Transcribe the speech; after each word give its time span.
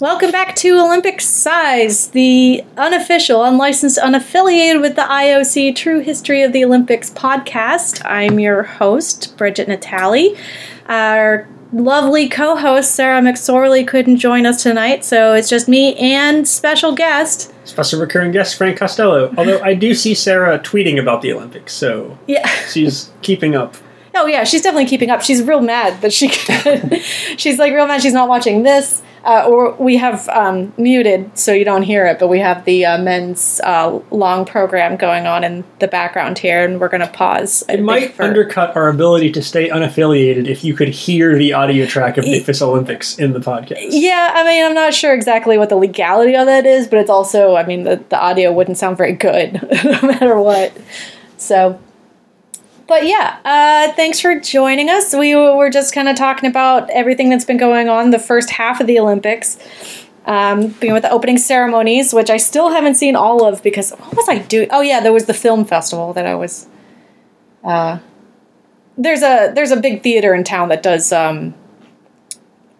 Welcome 0.00 0.32
back 0.32 0.56
to 0.56 0.80
Olympic 0.80 1.20
Size, 1.20 2.08
the 2.08 2.64
unofficial, 2.76 3.44
unlicensed, 3.44 3.98
unaffiliated 3.98 4.80
with 4.80 4.96
the 4.96 5.02
IOC 5.02 5.76
True 5.76 6.00
History 6.00 6.42
of 6.42 6.52
the 6.52 6.64
Olympics 6.64 7.08
podcast. 7.10 8.02
I'm 8.04 8.40
your 8.40 8.64
host, 8.64 9.36
Bridget 9.36 9.68
Natali. 9.68 10.36
Our 10.86 11.46
lovely 11.72 12.28
co 12.28 12.56
host, 12.56 12.96
Sarah 12.96 13.20
McSorley, 13.20 13.86
couldn't 13.86 14.16
join 14.16 14.44
us 14.44 14.60
tonight, 14.62 15.04
so 15.04 15.34
it's 15.34 15.48
just 15.48 15.68
me 15.68 15.94
and 15.94 16.48
special 16.48 16.92
guest. 16.96 17.52
Special 17.64 18.00
recurring 18.00 18.32
guest, 18.32 18.56
Frank 18.56 18.78
Costello. 18.78 19.32
Although 19.36 19.60
I 19.62 19.74
do 19.74 19.94
see 19.94 20.14
Sarah 20.14 20.58
tweeting 20.58 21.00
about 21.00 21.22
the 21.22 21.32
Olympics, 21.32 21.74
so 21.74 22.18
Yeah. 22.26 22.46
she's 22.68 23.10
keeping 23.22 23.54
up. 23.54 23.76
Oh 24.16 24.26
yeah, 24.26 24.42
she's 24.44 24.62
definitely 24.62 24.86
keeping 24.86 25.10
up. 25.10 25.22
She's 25.22 25.42
real 25.42 25.60
mad 25.60 26.00
that 26.02 26.12
she 26.12 26.28
she's 27.36 27.58
like 27.60 27.72
real 27.72 27.86
mad 27.86 28.02
she's 28.02 28.12
not 28.12 28.28
watching 28.28 28.64
this. 28.64 29.00
Uh, 29.24 29.46
or 29.48 29.72
we 29.74 29.96
have 29.96 30.28
um, 30.30 30.72
muted 30.76 31.30
so 31.38 31.52
you 31.52 31.64
don't 31.64 31.84
hear 31.84 32.06
it, 32.06 32.18
but 32.18 32.26
we 32.26 32.40
have 32.40 32.64
the 32.64 32.84
uh, 32.84 32.98
men's 32.98 33.60
uh, 33.62 34.00
long 34.10 34.44
program 34.44 34.96
going 34.96 35.26
on 35.26 35.44
in 35.44 35.62
the 35.78 35.86
background 35.86 36.38
here, 36.38 36.64
and 36.64 36.80
we're 36.80 36.88
going 36.88 37.00
to 37.02 37.06
pause. 37.06 37.62
I 37.68 37.74
It 37.74 37.82
might 37.82 38.14
for- 38.14 38.24
undercut 38.24 38.74
our 38.74 38.88
ability 38.88 39.30
to 39.32 39.42
stay 39.42 39.68
unaffiliated 39.68 40.48
if 40.48 40.64
you 40.64 40.74
could 40.74 40.88
hear 40.88 41.38
the 41.38 41.52
audio 41.52 41.86
track 41.86 42.18
of 42.18 42.24
the 42.24 42.40
FIS 42.40 42.60
Olympics 42.62 43.16
in 43.16 43.32
the 43.32 43.38
podcast. 43.40 43.86
Yeah, 43.90 44.32
I 44.34 44.42
mean, 44.44 44.64
I'm 44.64 44.74
not 44.74 44.92
sure 44.92 45.14
exactly 45.14 45.56
what 45.56 45.68
the 45.68 45.76
legality 45.76 46.34
of 46.34 46.46
that 46.46 46.66
is, 46.66 46.88
but 46.88 46.98
it's 46.98 47.10
also, 47.10 47.54
I 47.54 47.64
mean, 47.64 47.84
the, 47.84 48.02
the 48.08 48.18
audio 48.18 48.52
wouldn't 48.52 48.76
sound 48.78 48.96
very 48.96 49.12
good 49.12 49.54
no 49.84 50.00
matter 50.02 50.40
what. 50.40 50.76
So, 51.36 51.78
but 52.86 53.06
yeah, 53.06 53.38
uh, 53.44 53.92
thanks 53.94 54.20
for 54.20 54.38
joining 54.38 54.88
us. 54.88 55.14
We 55.14 55.34
were 55.34 55.70
just 55.70 55.94
kind 55.94 56.08
of 56.08 56.16
talking 56.16 56.48
about 56.48 56.90
everything 56.90 57.30
that's 57.30 57.44
been 57.44 57.56
going 57.56 57.88
on 57.88 58.10
the 58.10 58.18
first 58.18 58.50
half 58.50 58.80
of 58.80 58.86
the 58.86 58.98
Olympics. 58.98 59.58
Um, 60.24 60.68
beginning 60.68 60.94
with 60.94 61.02
the 61.02 61.10
opening 61.10 61.36
ceremonies, 61.36 62.14
which 62.14 62.30
I 62.30 62.36
still 62.36 62.70
haven't 62.70 62.94
seen 62.94 63.16
all 63.16 63.44
of 63.44 63.60
because 63.62 63.90
what 63.90 64.16
was 64.16 64.28
I 64.28 64.38
doing? 64.38 64.68
Oh 64.70 64.80
yeah, 64.80 65.00
there 65.00 65.12
was 65.12 65.26
the 65.26 65.34
film 65.34 65.64
festival 65.64 66.12
that 66.12 66.26
I 66.26 66.36
was. 66.36 66.68
Uh, 67.64 67.98
there's 68.96 69.22
a 69.22 69.52
there's 69.52 69.72
a 69.72 69.76
big 69.76 70.02
theater 70.02 70.32
in 70.32 70.44
town 70.44 70.68
that 70.68 70.82
does 70.82 71.12
um, 71.12 71.54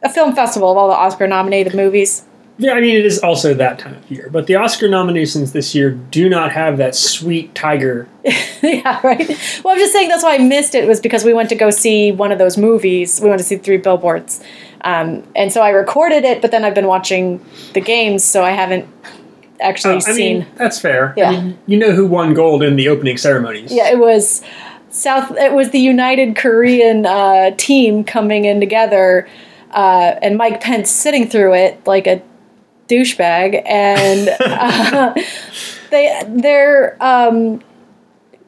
a 0.03 0.09
film 0.09 0.35
festival 0.35 0.71
of 0.71 0.77
all 0.77 0.89
the 0.89 0.95
Oscar 0.95 1.27
nominated 1.27 1.75
movies. 1.75 2.25
Yeah, 2.59 2.73
I 2.75 2.81
mean, 2.81 2.97
it 2.97 3.07
is 3.07 3.19
also 3.19 3.55
that 3.55 3.79
time 3.79 3.95
of 3.97 4.11
year, 4.11 4.29
but 4.31 4.47
the 4.47 4.57
Oscar 4.57 4.87
nominations 4.89 5.53
this 5.53 5.75
year 5.75 5.91
do 5.91 6.29
not 6.29 6.53
have 6.53 6.77
that 6.77 6.95
sweet 6.95 7.55
tiger. 7.55 8.07
yeah, 8.63 9.01
right. 9.03 9.27
Well, 9.65 9.75
I'm 9.75 9.79
just 9.81 9.93
saying 9.93 10.09
that's 10.09 10.23
why 10.23 10.35
I 10.35 10.39
missed 10.39 10.75
it 10.75 10.87
was 10.87 11.01
because 11.01 11.25
we 11.25 11.33
went 11.33 11.49
to 11.49 11.55
go 11.55 11.71
see 11.71 12.13
one 12.13 12.31
of 12.31 12.39
those 12.39 12.59
movies. 12.59 13.21
We 13.21 13.29
went 13.29 13.39
to 13.41 13.45
see 13.45 13.57
Three 13.57 13.79
Billboards, 13.79 14.43
um, 14.83 15.25
and 15.35 15.53
so 15.53 15.63
I 15.63 15.71
recorded 15.71 16.25
it. 16.25 16.43
But 16.43 16.51
then 16.51 16.65
I've 16.65 16.75
been 16.75 16.87
watching 16.87 17.45
the 17.73 17.81
games, 17.81 18.23
so 18.23 18.45
I 18.45 18.51
haven't 18.51 18.87
actually 19.61 19.95
Uh, 19.95 19.97
I 19.97 20.01
seen. 20.01 20.39
mean, 20.41 20.47
that's 20.57 20.79
fair. 20.79 21.15
Yeah. 21.17 21.31
I 21.31 21.33
mean, 21.41 21.59
you 21.67 21.79
know 21.79 21.93
who 21.93 22.07
won 22.07 22.35
gold 22.35 22.63
in 22.63 22.77
the 22.77 22.89
opening 22.89 23.17
ceremonies. 23.17 23.73
yeah, 23.73 23.91
it 23.91 23.99
was 23.99 24.43
South. 24.91 25.33
It 25.39 25.53
was 25.55 25.71
the 25.71 25.81
United 25.81 26.37
Korean 26.37 27.07
uh, 27.07 27.53
team 27.57 28.05
coming 28.05 28.45
in 28.45 28.61
together, 28.61 29.27
uh, 29.73 30.17
and 30.21 30.37
Mike 30.37 30.61
Pence 30.61 30.91
sitting 30.91 31.27
through 31.29 31.55
it 31.55 31.81
like 31.87 32.07
a 32.07 32.21
douchebag, 32.89 33.63
and 33.67 34.29
uh, 34.41 35.15
they're 35.91 36.97
um, 37.03 37.61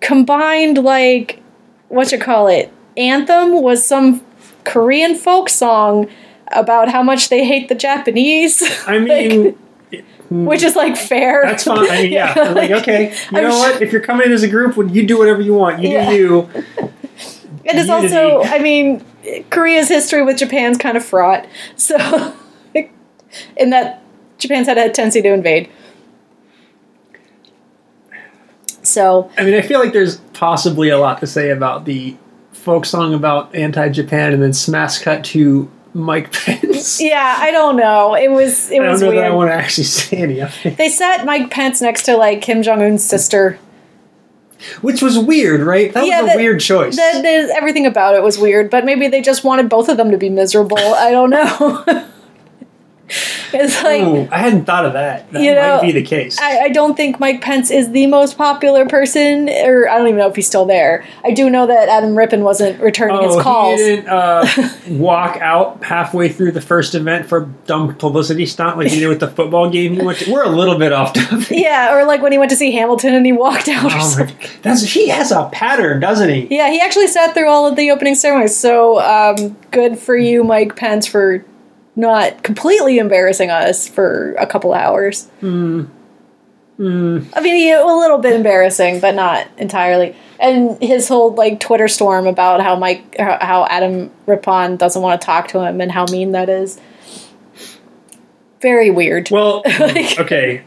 combined 0.01 0.79
like 0.79 1.41
what 1.89 2.11
you 2.13 2.19
call 2.19 2.47
it 2.49 2.73
anthem 2.97 3.61
was 3.63 3.85
some 3.87 4.25
Korean 4.65 5.15
folk 5.15 5.49
song 5.49 6.09
about 6.49 6.89
how 6.89 7.03
much 7.03 7.29
they 7.29 7.45
hate 7.45 7.69
the 7.69 7.75
Japanese. 7.75 8.63
I 8.87 8.99
mean, 9.01 9.59
which 10.31 10.63
is 10.63 10.77
like 10.77 10.97
fair. 10.97 11.43
that's 11.45 11.65
fine. 11.65 11.91
I 11.91 12.03
mean, 12.03 12.13
yeah. 12.13 12.33
Yeah, 12.37 12.49
like, 12.53 12.71
okay, 12.71 13.11
you 13.11 13.39
I'm 13.39 13.45
know 13.45 13.51
sure- 13.51 13.59
what? 13.73 13.83
If 13.83 13.93
you're 13.93 14.01
coming 14.01 14.27
in 14.27 14.33
as 14.33 14.43
a 14.43 14.49
group, 14.49 14.77
well, 14.77 14.87
you 14.89 15.07
do 15.07 15.19
whatever 15.19 15.41
you 15.43 15.55
want. 15.55 15.83
You 15.83 15.91
Yeah. 15.91 16.11
do 16.11 16.17
you. 16.17 16.49
It 17.65 17.77
is 17.77 17.89
Unity. 17.89 18.15
also, 18.15 18.43
I 18.45 18.59
mean, 18.59 19.05
Korea's 19.51 19.89
history 19.89 20.23
with 20.23 20.37
Japan's 20.37 20.77
kind 20.79 20.97
of 20.97 21.05
fraught. 21.05 21.47
So, 21.77 22.35
in 23.57 23.71
that 23.71 24.03
Japan's 24.49 24.67
had 24.69 24.79
a 24.79 24.91
tendency 24.91 25.23
to 25.23 25.33
invade. 25.33 25.69
So, 28.83 29.31
I 29.39 29.45
mean, 29.45 29.55
I 29.55 29.63
feel 29.63 29.81
like 29.81 29.93
there's 29.93 30.19
possibly 30.35 30.91
a 30.91 30.99
lot 30.99 31.21
to 31.21 31.27
say 31.27 31.51
about 31.51 31.85
the 31.87 32.17
folk 32.53 32.85
song 32.85 33.15
about 33.15 33.55
anti-Japan, 33.55 34.33
and 34.35 34.43
then 34.43 34.53
smash 34.53 34.99
cut 34.99 35.25
to 35.25 35.71
Mike 35.95 36.33
Pence. 36.45 37.01
yeah, 37.01 37.37
I 37.39 37.51
don't 37.51 37.77
know. 37.77 38.15
It 38.15 38.31
was 38.31 38.71
it 38.71 38.81
was 38.81 38.81
weird. 38.81 38.83
I 38.83 38.85
don't 38.85 38.91
was 38.93 39.03
know 39.03 39.11
that 39.13 39.25
I 39.25 39.31
want 39.31 39.51
to 39.51 39.55
actually 39.55 39.85
say 39.85 40.17
any 40.19 40.41
of 40.41 40.55
it. 40.65 40.77
They 40.77 40.89
set 40.91 41.25
Mike 41.25 41.51
Pence 41.51 41.81
next 41.81 42.03
to 42.05 42.17
like 42.17 42.43
Kim 42.43 42.63
Jong 42.63 42.83
Un's 42.83 43.05
sister. 43.05 43.59
Which 44.81 45.03
was 45.03 45.19
weird, 45.19 45.61
right? 45.61 45.93
That 45.93 46.07
Yeah, 46.07 46.23
was 46.23 46.31
a 46.31 46.35
that- 46.35 46.41
weird 46.41 46.61
choice. 46.61 46.97
The, 46.97 47.21
the, 47.23 47.55
everything 47.57 47.85
about 47.87 48.15
it 48.15 48.23
was 48.23 48.39
weird, 48.39 48.71
but 48.71 48.85
maybe 48.87 49.09
they 49.09 49.21
just 49.21 49.45
wanted 49.45 49.69
both 49.69 49.89
of 49.91 49.97
them 49.99 50.11
to 50.11 50.17
be 50.17 50.31
miserable. 50.31 50.79
I 50.79 51.11
don't 51.11 51.29
know. 51.31 52.07
it's 53.53 53.83
like 53.83 54.03
Ooh, 54.03 54.27
I 54.33 54.39
hadn't 54.39 54.65
thought 54.65 54.87
of 54.87 54.95
that. 54.95 55.31
That 55.33 55.43
You 55.43 55.55
know, 55.55 55.77
might 55.77 55.83
be 55.83 55.93
the 55.93 56.03
case. 56.03 56.39
I, 56.41 56.61
I 56.61 56.69
don't 56.71 56.97
think 56.97 57.21
Mike 57.21 57.41
Pence 57.43 57.71
is 57.71 57.91
the 57.91 58.07
most 58.07 58.39
popular 58.39 58.87
person, 58.87 59.49
or 59.49 59.89
I 59.89 59.99
don't 59.99 60.09
even 60.09 60.19
know 60.19 60.29
if 60.29 60.37
he's 60.37 60.47
still 60.47 60.65
there. 60.65 61.05
I 61.23 61.31
do 61.33 61.51
know 61.51 61.67
that 61.67 61.89
Adam 61.89 62.17
Rippon 62.17 62.43
wasn't 62.45 62.81
returning 62.81 63.23
his 63.23 63.37
oh, 63.37 63.41
calls. 63.43 63.79
he 63.79 63.87
didn't 63.87 64.09
uh, 64.09 64.47
walk 64.89 65.37
out 65.37 65.85
halfway 65.85 66.29
through 66.31 66.53
the 66.53 66.61
first 66.63 66.95
event 66.95 67.27
for 67.27 67.43
dumb 67.67 67.95
publicity 67.97 68.47
stunt 68.47 68.79
like 68.79 68.89
he 68.89 69.01
did 69.01 69.09
with 69.09 69.21
the 69.21 69.29
football 69.29 69.69
game 69.71 69.93
he 69.95 70.03
went 70.03 70.19
to. 70.21 70.33
We're 70.33 70.45
a 70.45 70.49
little 70.49 70.79
bit 70.79 70.93
off 70.93 71.13
topic. 71.13 71.51
Yeah, 71.65 71.95
or 71.95 72.05
like 72.05 72.23
when 72.23 72.33
he 72.33 72.39
went 72.39 72.51
to 72.51 72.57
see 72.57 72.73
Hamilton 72.73 73.15
and 73.15 73.25
he 73.27 73.33
walked 73.33 73.69
out 73.69 73.93
or 73.93 73.97
Oh 73.99 74.09
something. 74.09 74.37
my, 74.37 74.49
that's 74.63 74.83
he 74.83 75.09
has 75.11 75.31
a 75.31 75.49
pattern, 75.53 76.01
doesn't 76.01 76.29
he? 76.29 76.47
Yeah, 76.51 76.71
he 76.71 76.81
actually 76.81 77.07
sat 77.09 77.35
through 77.35 77.49
all 77.49 77.67
of 77.67 77.77
the 77.77 77.91
opening 77.91 78.15
ceremonies. 78.15 78.57
So 78.57 79.01
um, 79.01 79.57
good 79.71 79.99
for 79.99 80.17
you, 80.17 80.43
Mike 80.43 80.75
Pence, 80.77 81.07
for 81.07 81.45
not 81.97 82.43
completely 82.43 82.99
embarrassing 82.99 83.51
us 83.51 83.87
for 83.89 84.35
a 84.39 84.47
couple 84.47 84.73
hours. 84.75 85.27
Hmm. 85.41 85.85
I 86.77 87.41
mean, 87.41 87.73
a 87.73 87.85
little 87.85 88.19
bit 88.19 88.33
embarrassing, 88.33 88.99
but 89.01 89.15
not 89.15 89.47
entirely. 89.59 90.17
And 90.41 90.77
his 90.83 91.07
whole 91.07 91.33
like 91.33 91.61
Twitter 91.61 91.87
storm 91.87 92.27
about 92.27 92.61
how 92.61 92.75
Mike, 92.75 93.17
how 93.19 93.67
Adam 93.71 94.11
Rippon 94.27 94.77
doesn't 94.77 95.01
want 95.01 95.21
to 95.21 95.25
talk 95.25 95.47
to 95.49 95.61
him 95.61 95.81
and 95.81 95.93
how 95.93 96.05
mean 96.11 96.33
that 96.33 96.49
is. 96.49 96.81
Very 98.61 98.91
weird. 98.91 99.31
Well, 99.31 99.63
Like- 99.79 100.19
okay. 100.19 100.65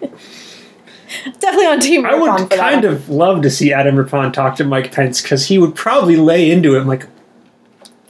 Definitely 1.39 1.65
on 1.67 1.79
Team 1.79 2.05
I 2.05 2.11
Rippon 2.11 2.21
would 2.41 2.49
that 2.51 2.59
kind 2.59 2.85
one. 2.85 2.94
of 2.94 3.09
love 3.09 3.41
to 3.41 3.49
see 3.49 3.73
Adam 3.73 3.95
Rippon 3.97 4.31
talk 4.31 4.55
to 4.57 4.63
Mike 4.63 4.91
Pence 4.94 5.21
because 5.21 5.47
he 5.47 5.57
would 5.57 5.75
probably 5.75 6.15
lay 6.15 6.49
into 6.51 6.75
him 6.75 6.88
like, 6.88 7.05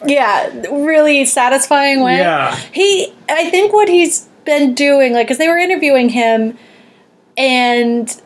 Yeah, 0.05 0.51
really 0.71 1.25
satisfying 1.25 2.01
way. 2.01 2.17
Yeah. 2.17 2.55
He, 2.71 3.13
I 3.29 3.49
think 3.49 3.73
what 3.73 3.89
he's 3.89 4.27
been 4.45 4.73
doing, 4.73 5.13
like, 5.13 5.27
because 5.27 5.37
they 5.37 5.47
were 5.47 5.57
interviewing 5.57 6.09
him, 6.09 6.57
and 7.35 8.21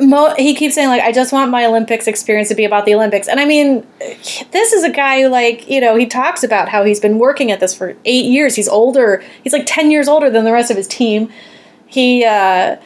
mo- 0.00 0.34
he 0.36 0.54
keeps 0.54 0.74
saying, 0.74 0.88
like, 0.88 1.02
I 1.02 1.12
just 1.12 1.32
want 1.32 1.50
my 1.50 1.64
Olympics 1.64 2.06
experience 2.06 2.48
to 2.48 2.54
be 2.54 2.64
about 2.64 2.84
the 2.84 2.94
Olympics. 2.94 3.28
And 3.28 3.40
I 3.40 3.44
mean, 3.44 3.86
this 4.50 4.72
is 4.72 4.84
a 4.84 4.90
guy 4.90 5.22
who, 5.22 5.28
like, 5.28 5.68
you 5.68 5.80
know, 5.80 5.96
he 5.96 6.06
talks 6.06 6.42
about 6.42 6.68
how 6.68 6.84
he's 6.84 7.00
been 7.00 7.18
working 7.18 7.50
at 7.50 7.60
this 7.60 7.74
for 7.74 7.96
eight 8.04 8.26
years. 8.26 8.54
He's 8.54 8.68
older, 8.68 9.22
he's 9.42 9.52
like 9.52 9.64
10 9.66 9.90
years 9.90 10.08
older 10.08 10.30
than 10.30 10.44
the 10.44 10.52
rest 10.52 10.70
of 10.70 10.76
his 10.76 10.86
team. 10.86 11.30
He, 11.86 12.24
uh, 12.24 12.76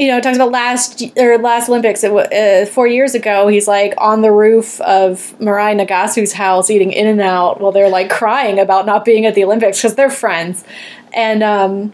you 0.00 0.06
know, 0.06 0.18
talks 0.18 0.38
about 0.38 0.50
last 0.50 1.02
or 1.18 1.36
last 1.36 1.68
Olympics 1.68 2.02
it 2.02 2.10
uh, 2.10 2.64
four 2.64 2.86
years 2.86 3.14
ago. 3.14 3.48
He's 3.48 3.68
like 3.68 3.92
on 3.98 4.22
the 4.22 4.32
roof 4.32 4.80
of 4.80 5.34
Mirai 5.38 5.78
Nagasu's 5.78 6.32
house 6.32 6.70
eating 6.70 6.90
In 6.90 7.06
and 7.06 7.20
Out 7.20 7.60
while 7.60 7.70
they're 7.70 7.90
like 7.90 8.08
crying 8.08 8.58
about 8.58 8.86
not 8.86 9.04
being 9.04 9.26
at 9.26 9.34
the 9.34 9.44
Olympics 9.44 9.76
because 9.76 9.96
they're 9.96 10.08
friends, 10.08 10.64
and 11.12 11.42
um, 11.42 11.92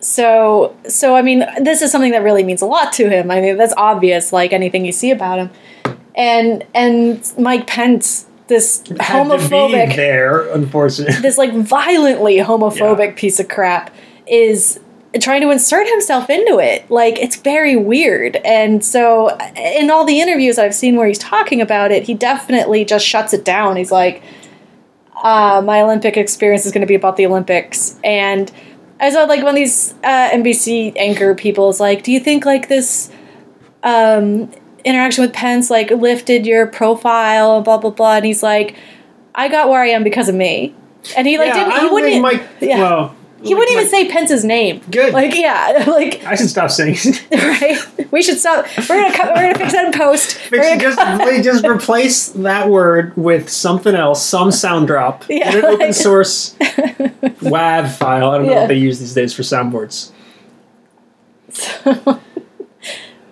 so 0.00 0.74
so 0.88 1.14
I 1.14 1.20
mean, 1.20 1.44
this 1.60 1.82
is 1.82 1.92
something 1.92 2.12
that 2.12 2.22
really 2.22 2.42
means 2.42 2.62
a 2.62 2.66
lot 2.66 2.94
to 2.94 3.10
him. 3.10 3.30
I 3.30 3.42
mean, 3.42 3.58
that's 3.58 3.74
obvious, 3.76 4.32
like 4.32 4.54
anything 4.54 4.86
you 4.86 4.92
see 4.92 5.10
about 5.10 5.38
him, 5.38 5.50
and 6.14 6.64
and 6.74 7.34
Mike 7.38 7.66
Pence, 7.66 8.24
this 8.46 8.82
had 8.98 9.26
homophobic 9.26 9.94
there, 9.94 10.50
unfortunately. 10.54 11.20
this 11.20 11.36
like 11.36 11.52
violently 11.52 12.36
homophobic 12.38 13.16
piece 13.16 13.38
of 13.38 13.48
crap 13.48 13.94
is 14.26 14.80
trying 15.20 15.40
to 15.40 15.50
insert 15.50 15.88
himself 15.88 16.28
into 16.28 16.58
it. 16.58 16.90
Like 16.90 17.18
it's 17.18 17.36
very 17.36 17.76
weird. 17.76 18.36
And 18.36 18.84
so 18.84 19.36
in 19.56 19.90
all 19.90 20.04
the 20.04 20.20
interviews 20.20 20.58
I've 20.58 20.74
seen 20.74 20.96
where 20.96 21.06
he's 21.06 21.18
talking 21.18 21.60
about 21.60 21.90
it, 21.90 22.04
he 22.04 22.14
definitely 22.14 22.84
just 22.84 23.06
shuts 23.06 23.32
it 23.32 23.44
down. 23.44 23.76
He's 23.76 23.90
like, 23.90 24.22
uh, 25.22 25.62
my 25.64 25.80
Olympic 25.80 26.16
experience 26.16 26.66
is 26.66 26.72
going 26.72 26.82
to 26.82 26.86
be 26.86 26.94
about 26.94 27.16
the 27.16 27.26
Olympics. 27.26 27.98
And 28.04 28.52
I 29.00 29.10
saw 29.10 29.24
like 29.24 29.40
one 29.42 29.50
of 29.50 29.56
these 29.56 29.94
uh, 30.04 30.30
NBC 30.30 30.92
anchor 30.96 31.34
people 31.34 31.70
is 31.70 31.80
like, 31.80 32.02
do 32.02 32.12
you 32.12 32.20
think 32.20 32.44
like 32.44 32.68
this 32.68 33.10
um, 33.82 34.50
interaction 34.84 35.22
with 35.22 35.32
Pence 35.32 35.70
like 35.70 35.90
lifted 35.90 36.46
your 36.46 36.66
profile 36.66 37.56
and 37.56 37.64
blah 37.64 37.78
blah 37.78 37.90
blah? 37.90 38.16
And 38.16 38.26
he's 38.26 38.42
like, 38.42 38.76
I 39.34 39.48
got 39.48 39.68
where 39.68 39.82
I 39.82 39.88
am 39.88 40.04
because 40.04 40.28
of 40.28 40.34
me. 40.34 40.74
And 41.16 41.26
he 41.26 41.38
like 41.38 41.48
yeah, 41.48 41.64
didn't. 41.64 41.72
I 41.72 41.80
He 41.80 41.88
wouldn't. 41.88 42.22
Mike. 42.22 42.42
yeah. 42.60 42.80
Well, 42.80 43.16
He 43.42 43.54
wouldn't 43.54 43.72
even 43.72 43.88
say 43.88 44.10
Pence's 44.10 44.44
name. 44.44 44.80
Good. 44.90 45.12
Like, 45.12 45.34
yeah, 45.34 45.84
like 45.88 46.24
I 46.24 46.34
should 46.34 46.48
stop 46.50 46.70
saying. 46.70 46.96
right. 47.32 47.78
We 48.10 48.20
should 48.22 48.38
stop. 48.38 48.66
We're 48.88 49.00
gonna 49.02 49.14
cut, 49.16 49.28
we're 49.34 49.42
gonna 49.52 49.58
fix 49.58 49.72
that 49.72 49.86
in 49.86 49.92
post. 49.92 50.38
We're 50.50 50.62
Fix 50.62 50.82
just, 50.82 50.98
cut- 50.98 51.42
just 51.44 51.64
replace 51.64 52.28
that 52.30 52.68
word 52.68 53.16
with 53.16 53.48
something 53.48 53.94
else, 53.94 54.24
some 54.24 54.50
sound 54.50 54.86
drop 54.88 55.24
Yeah, 55.28 55.50
in 55.52 55.58
an 55.58 55.64
open 55.66 55.78
like- 55.86 55.94
source 55.94 56.54
WAV 56.58 57.90
file. 57.96 58.30
I 58.30 58.38
don't 58.38 58.46
know 58.46 58.52
Yeah. 58.52 58.60
what 58.62 58.68
they 58.68 58.74
use 58.78 58.98
these 58.98 59.14
days 59.14 59.32
for 59.34 59.42
soundboards. 59.42 60.10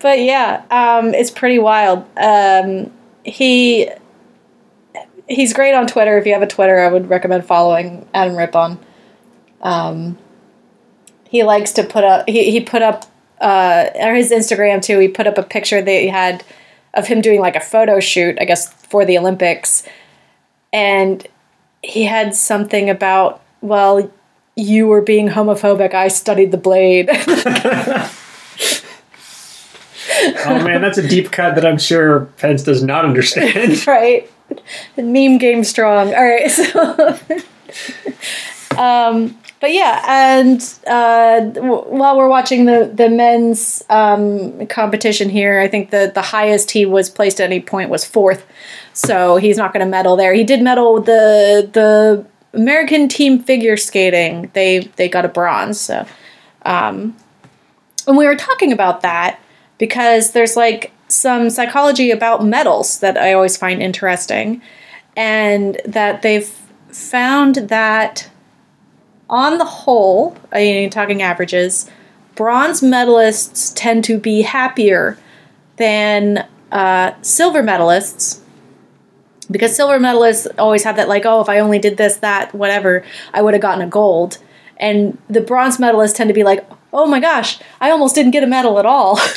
but 0.01 0.21
yeah, 0.21 0.63
um, 0.71 1.15
it's 1.15 1.31
pretty 1.31 1.59
wild. 1.59 2.05
Um, 2.17 2.93
he 3.25 3.89
he's 5.29 5.53
great 5.53 5.75
on 5.75 5.87
Twitter. 5.87 6.17
If 6.19 6.27
you 6.27 6.33
have 6.33 6.43
a 6.43 6.47
Twitter, 6.47 6.79
I 6.79 6.89
would 6.89 7.09
recommend 7.09 7.45
following 7.47 8.07
Adam 8.15 8.37
Rippon. 8.37 8.79
Um, 9.63 10.19
he 11.29 11.43
likes 11.43 11.73
to 11.73 11.85
put 11.85 12.05
up. 12.05 12.29
He 12.29 12.51
he 12.51 12.61
put 12.61 12.83
up 12.83 13.05
uh, 13.41 13.91
or 13.97 14.15
his 14.15 14.31
Instagram 14.31 14.83
too. 14.83 14.99
He 14.99 15.09
put 15.09 15.27
up 15.27 15.39
a 15.39 15.43
picture 15.43 15.83
that 15.83 16.01
he 16.01 16.09
had 16.09 16.45
of 16.95 17.07
him 17.07 17.21
doing 17.21 17.41
like 17.41 17.57
a 17.57 17.61
photo 17.61 18.01
shoot, 18.01 18.39
I 18.41 18.45
guess, 18.45 18.73
for 18.73 19.05
the 19.05 19.19
Olympics, 19.19 19.87
and 20.73 21.27
he 21.83 22.05
had 22.05 22.35
something 22.35 22.91
about 22.91 23.43
well. 23.61 24.11
You 24.59 24.87
were 24.87 25.03
being 25.03 25.29
homophobic. 25.29 25.93
I 25.93 26.09
studied 26.09 26.51
the 26.51 26.57
blade. 26.57 27.11
Oh 30.47 30.63
man, 30.63 30.81
that's 30.81 30.99
a 30.99 31.07
deep 31.07 31.31
cut 31.31 31.55
that 31.57 31.67
I'm 31.67 31.79
sure 31.79 32.27
Pence 32.39 32.63
does 32.63 32.83
not 32.83 33.05
understand. 33.05 33.87
right? 33.87 34.31
Meme 34.97 35.39
game 35.39 35.65
strong. 35.65 36.15
All 36.15 36.25
right, 36.25 36.51
so 36.51 37.19
um, 38.79 39.37
but 39.61 39.73
yeah, 39.73 40.03
and 40.07 40.61
uh, 40.87 41.41
w- 41.41 41.85
while 41.85 42.17
we're 42.17 42.29
watching 42.29 42.67
the 42.67 42.91
the 42.93 43.09
men's 43.09 43.83
um, 43.89 44.67
competition 44.67 45.29
here, 45.31 45.61
I 45.61 45.69
think 45.69 45.91
the 45.91 46.11
the 46.15 46.23
highest 46.23 46.73
he 46.73 46.85
was 46.85 47.09
placed 47.09 47.41
at 47.41 47.45
any 47.45 47.61
point 47.61 47.89
was 47.89 48.05
fourth, 48.05 48.45
so 48.93 49.37
he's 49.37 49.57
not 49.57 49.73
going 49.73 49.85
to 49.85 49.91
medal 49.91 50.15
there. 50.17 50.35
He 50.35 50.45
did 50.45 50.63
medal 50.63 50.95
with 50.95 51.07
the 51.07 51.69
the 51.73 52.27
American 52.59 53.09
team 53.09 53.43
figure 53.43 53.77
skating. 53.79 54.51
They 54.53 54.81
they 54.97 55.09
got 55.09 55.25
a 55.25 55.29
bronze. 55.29 55.81
So, 55.81 56.07
um, 56.67 57.17
and 58.07 58.17
we 58.17 58.27
were 58.27 58.37
talking 58.37 58.73
about 58.73 59.01
that 59.01 59.41
because 59.79 60.33
there's 60.33 60.57
like 60.57 60.93
some 61.09 61.49
psychology 61.49 62.11
about 62.11 62.45
medals 62.45 63.01
that 63.01 63.17
I 63.17 63.33
always 63.33 63.57
find 63.57 63.83
interesting, 63.83 64.61
and 65.17 65.81
that 65.87 66.21
they've 66.21 66.49
found 66.91 67.57
that 67.57 68.29
on 69.29 69.59
the 69.59 69.65
whole, 69.65 70.37
I 70.53 70.59
mean, 70.59 70.91
talking 70.91 71.23
averages, 71.23 71.91
bronze 72.35 72.81
medalists 72.81 73.73
tend 73.75 74.05
to 74.05 74.19
be 74.19 74.43
happier 74.43 75.19
than 75.77 76.47
uh, 76.71 77.13
silver 77.23 77.63
medalists. 77.63 78.41
Because 79.51 79.75
silver 79.75 79.99
medalists 79.99 80.47
always 80.59 80.83
have 80.83 80.97
that 80.97 81.09
like 81.09 81.25
oh 81.25 81.41
if 81.41 81.49
i 81.49 81.61
only 81.61 81.79
did 81.79 81.99
this 81.99 82.17
that 82.17 82.53
whatever 82.53 83.05
i 83.33 83.41
would 83.41 83.55
have 83.55 83.63
gotten 83.63 83.81
a 83.81 83.87
gold. 83.87 84.39
And 84.79 85.19
the 85.31 85.41
bronze 85.41 85.79
medalists 85.79 86.17
tend 86.17 86.29
to 86.29 86.35
be 86.35 86.43
like 86.43 86.69
oh 86.93 87.07
my 87.07 87.21
gosh 87.21 87.61
i 87.81 87.91
almost 87.91 88.15
didn't 88.17 88.33
get 88.33 88.43
a 88.43 88.47
medal 88.47 88.79
at 88.79 88.87
all. 88.87 89.21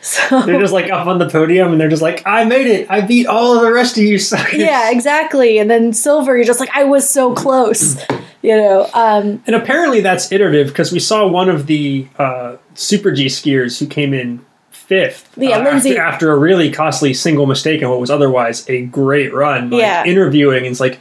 So 0.00 0.42
they're 0.42 0.60
just 0.60 0.72
like 0.72 0.90
up 0.90 1.06
on 1.06 1.18
the 1.18 1.30
podium 1.30 1.70
and 1.72 1.80
they're 1.80 1.88
just 1.88 2.02
like, 2.02 2.26
I 2.26 2.44
made 2.44 2.66
it. 2.66 2.90
I 2.90 3.00
beat 3.00 3.26
all 3.26 3.56
of 3.56 3.62
the 3.62 3.72
rest 3.72 3.96
of 3.96 4.02
you 4.02 4.18
suckers. 4.18 4.58
yeah 4.58 4.90
exactly. 4.90 5.58
And 5.58 5.70
then 5.70 5.92
silver 5.94 6.36
you're 6.36 6.44
just 6.44 6.60
like 6.60 6.70
i 6.74 6.84
was 6.84 7.08
so 7.08 7.34
close 7.34 7.96
you 8.44 8.56
know 8.56 8.88
um 8.94 9.42
And 9.46 9.56
apparently 9.56 10.00
that's 10.00 10.30
iterative 10.30 10.68
because 10.68 10.92
we 10.92 11.00
saw 11.00 11.26
one 11.26 11.48
of 11.48 11.66
the 11.66 12.06
uh, 12.18 12.56
Super 12.74 13.10
G 13.10 13.26
skiers 13.26 13.78
who 13.80 13.86
came 13.86 14.12
in 14.14 14.44
fifth. 14.70 15.30
Yeah, 15.36 15.58
uh, 15.58 15.64
Lindsay- 15.64 15.96
After, 15.96 16.02
after 16.02 16.32
a 16.32 16.36
really 16.36 16.70
costly 16.70 17.14
single 17.14 17.46
mistake 17.46 17.80
in 17.82 17.88
what 17.88 18.00
was 18.00 18.10
otherwise 18.10 18.68
a 18.68 18.84
great 18.84 19.32
run. 19.32 19.70
Like, 19.70 19.80
Yeah. 19.80 20.04
Interviewing, 20.04 20.58
and 20.58 20.66
it's 20.66 20.80
like, 20.80 21.00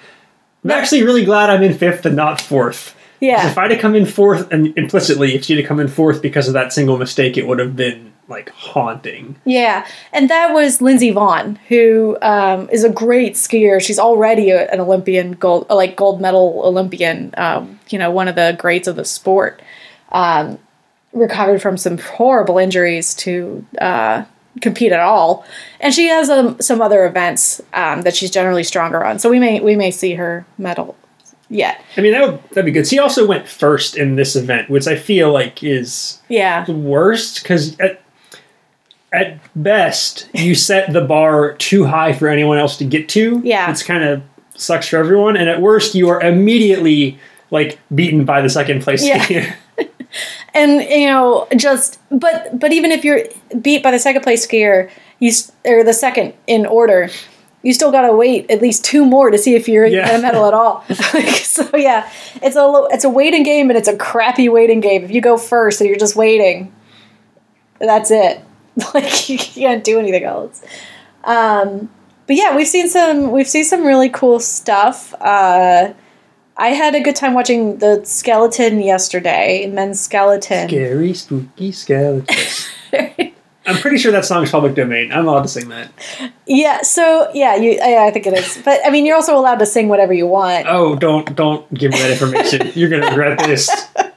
I'm 0.63 0.71
actually 0.71 1.03
really 1.03 1.25
glad 1.25 1.49
I'm 1.49 1.61
in 1.63 1.73
fifth 1.77 2.05
and 2.05 2.15
not 2.15 2.39
fourth. 2.39 2.95
yeah 3.19 3.45
If 3.49 3.57
I'd 3.57 3.71
have 3.71 3.81
come 3.81 3.93
in 3.95 4.05
fourth, 4.05 4.49
and 4.53 4.77
implicitly, 4.77 5.35
if 5.35 5.43
she'd 5.43 5.57
have 5.57 5.67
come 5.67 5.81
in 5.81 5.89
fourth 5.89 6.21
because 6.21 6.47
of 6.47 6.53
that 6.53 6.71
single 6.71 6.97
mistake, 6.97 7.35
it 7.37 7.45
would 7.45 7.59
have 7.59 7.75
been 7.75 8.12
like 8.27 8.49
haunting. 8.49 9.35
Yeah, 9.45 9.85
and 10.11 10.29
that 10.29 10.53
was 10.53 10.81
Lindsey 10.81 11.11
Vonn, 11.11 11.57
who 11.67 12.17
um, 12.21 12.69
is 12.69 12.83
a 12.83 12.89
great 12.89 13.33
skier. 13.33 13.81
She's 13.81 13.99
already 13.99 14.49
a, 14.51 14.69
an 14.69 14.79
Olympian 14.79 15.33
gold, 15.33 15.67
like 15.69 15.95
gold 15.95 16.21
medal 16.21 16.61
Olympian. 16.63 17.33
Um, 17.37 17.79
you 17.89 17.99
know, 17.99 18.11
one 18.11 18.27
of 18.27 18.35
the 18.35 18.55
greats 18.57 18.87
of 18.87 18.95
the 18.95 19.05
sport. 19.05 19.61
Um, 20.11 20.59
recovered 21.13 21.61
from 21.61 21.77
some 21.77 21.97
horrible 21.97 22.57
injuries 22.57 23.13
to 23.13 23.65
uh, 23.79 24.25
compete 24.61 24.91
at 24.91 24.99
all, 24.99 25.45
and 25.79 25.93
she 25.93 26.07
has 26.07 26.29
um, 26.29 26.59
some 26.59 26.81
other 26.81 27.05
events 27.05 27.61
um, 27.73 28.01
that 28.01 28.15
she's 28.15 28.31
generally 28.31 28.63
stronger 28.63 29.03
on. 29.03 29.19
So 29.19 29.29
we 29.29 29.39
may 29.39 29.59
we 29.59 29.75
may 29.75 29.91
see 29.91 30.13
her 30.15 30.45
medal 30.57 30.95
yet. 31.49 31.81
I 31.97 32.01
mean, 32.01 32.13
that 32.13 32.25
would 32.25 32.43
that'd 32.49 32.65
be 32.65 32.71
good. 32.71 32.87
She 32.87 32.99
also 32.99 33.27
went 33.27 33.47
first 33.47 33.95
in 33.95 34.15
this 34.15 34.35
event, 34.35 34.69
which 34.69 34.87
I 34.87 34.95
feel 34.95 35.31
like 35.31 35.63
is 35.63 36.19
Yeah, 36.29 36.65
the 36.65 36.73
worst 36.73 37.43
because 37.43 37.77
at, 39.13 39.39
best 39.55 40.29
you 40.33 40.55
set 40.55 40.91
the 40.93 41.01
bar 41.01 41.53
too 41.53 41.85
high 41.85 42.13
for 42.13 42.27
anyone 42.27 42.57
else 42.57 42.77
to 42.77 42.85
get 42.85 43.07
to. 43.09 43.41
Yeah. 43.43 43.69
it's 43.69 43.83
kind 43.83 44.03
of 44.03 44.21
sucks 44.55 44.87
for 44.87 44.97
everyone, 44.97 45.35
and 45.37 45.49
at 45.49 45.61
worst 45.61 45.95
you 45.95 46.09
are 46.09 46.21
immediately 46.21 47.19
like 47.51 47.79
beaten 47.93 48.25
by 48.25 48.41
the 48.41 48.49
second 48.49 48.81
place 48.81 49.05
Yeah. 49.05 49.19
skier. 49.23 49.55
and 50.53 50.81
you 50.83 51.07
know 51.07 51.47
just 51.55 51.99
but 52.11 52.59
but 52.59 52.71
even 52.71 52.91
if 52.91 53.03
you're 53.03 53.21
beat 53.61 53.81
by 53.81 53.89
the 53.91 53.97
second 53.97 54.21
place 54.21 54.45
skier 54.45 54.89
you 55.19 55.31
or 55.65 55.83
the 55.83 55.93
second 55.93 56.33
in 56.45 56.65
order 56.67 57.09
you 57.63 57.73
still 57.73 57.91
gotta 57.91 58.13
wait 58.15 58.49
at 58.51 58.61
least 58.61 58.85
two 58.85 59.03
more 59.05 59.31
to 59.31 59.37
see 59.39 59.55
if 59.55 59.67
you're 59.67 59.87
Yeah. 59.87 60.05
gonna 60.07 60.21
medal 60.21 60.45
at 60.45 60.53
all 60.53 60.83
so 61.41 61.75
yeah 61.75 62.07
it's 62.43 62.55
a 62.55 62.87
it's 62.91 63.03
a 63.03 63.09
waiting 63.09 63.41
game 63.41 63.71
and 63.71 63.77
it's 63.77 63.87
a 63.87 63.97
crappy 63.97 64.47
waiting 64.49 64.79
game 64.81 65.03
if 65.03 65.09
you 65.09 65.21
go 65.21 65.37
first 65.37 65.81
and 65.81 65.89
you're 65.89 65.97
just 65.97 66.15
waiting 66.15 66.71
that's 67.79 68.11
it 68.11 68.39
like 68.93 69.29
you 69.29 69.37
can't 69.37 69.83
do 69.83 69.99
anything 69.99 70.23
else 70.23 70.63
um 71.25 71.89
but 72.27 72.35
yeah 72.35 72.55
we've 72.55 72.67
seen 72.67 72.87
some 72.87 73.31
we've 73.31 73.47
seen 73.47 73.63
some 73.63 73.85
really 73.85 74.09
cool 74.09 74.39
stuff 74.39 75.13
uh 75.21 75.93
I 76.55 76.67
had 76.67 76.93
a 76.93 77.01
good 77.01 77.15
time 77.15 77.33
watching 77.33 77.79
the 77.79 78.05
skeleton 78.05 78.79
yesterday, 78.79 79.65
men's 79.67 79.99
skeleton. 79.99 80.69
Scary, 80.69 81.13
spooky 81.15 81.71
skeletons. 81.71 82.69
I'm 83.65 83.77
pretty 83.77 83.97
sure 83.97 84.11
that 84.11 84.25
song's 84.25 84.51
public 84.51 84.75
domain. 84.75 85.11
I'm 85.11 85.27
allowed 85.27 85.43
to 85.43 85.47
sing 85.47 85.69
that. 85.69 85.91
Yeah, 86.45 86.81
so 86.81 87.31
yeah, 87.33 87.55
you 87.55 87.71
yeah, 87.71 88.05
I 88.07 88.11
think 88.11 88.27
it 88.27 88.33
is. 88.33 88.61
But 88.63 88.81
I 88.85 88.89
mean, 88.89 89.05
you're 89.05 89.15
also 89.15 89.37
allowed 89.37 89.59
to 89.59 89.65
sing 89.65 89.87
whatever 89.87 90.13
you 90.13 90.27
want. 90.27 90.67
Oh, 90.67 90.95
don't 90.95 91.33
don't 91.35 91.73
give 91.73 91.91
me 91.91 91.97
that 91.99 92.11
information. 92.11 92.71
You're 92.75 92.89
gonna 92.89 93.07
regret 93.07 93.39
this. 93.39 93.69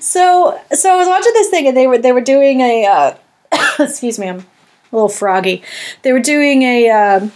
So 0.00 0.60
so 0.72 0.92
I 0.92 0.96
was 0.96 1.08
watching 1.08 1.32
this 1.34 1.48
thing 1.48 1.66
and 1.68 1.76
they 1.76 1.86
were 1.86 1.98
they 1.98 2.12
were 2.12 2.20
doing 2.20 2.60
a 2.60 2.86
uh, 2.86 3.14
excuse 3.78 4.18
me, 4.18 4.28
I'm 4.28 4.38
a 4.40 4.44
little 4.92 5.08
froggy. 5.08 5.62
They 6.02 6.12
were 6.12 6.20
doing 6.20 6.62
a 6.62 6.90
um, 6.90 7.32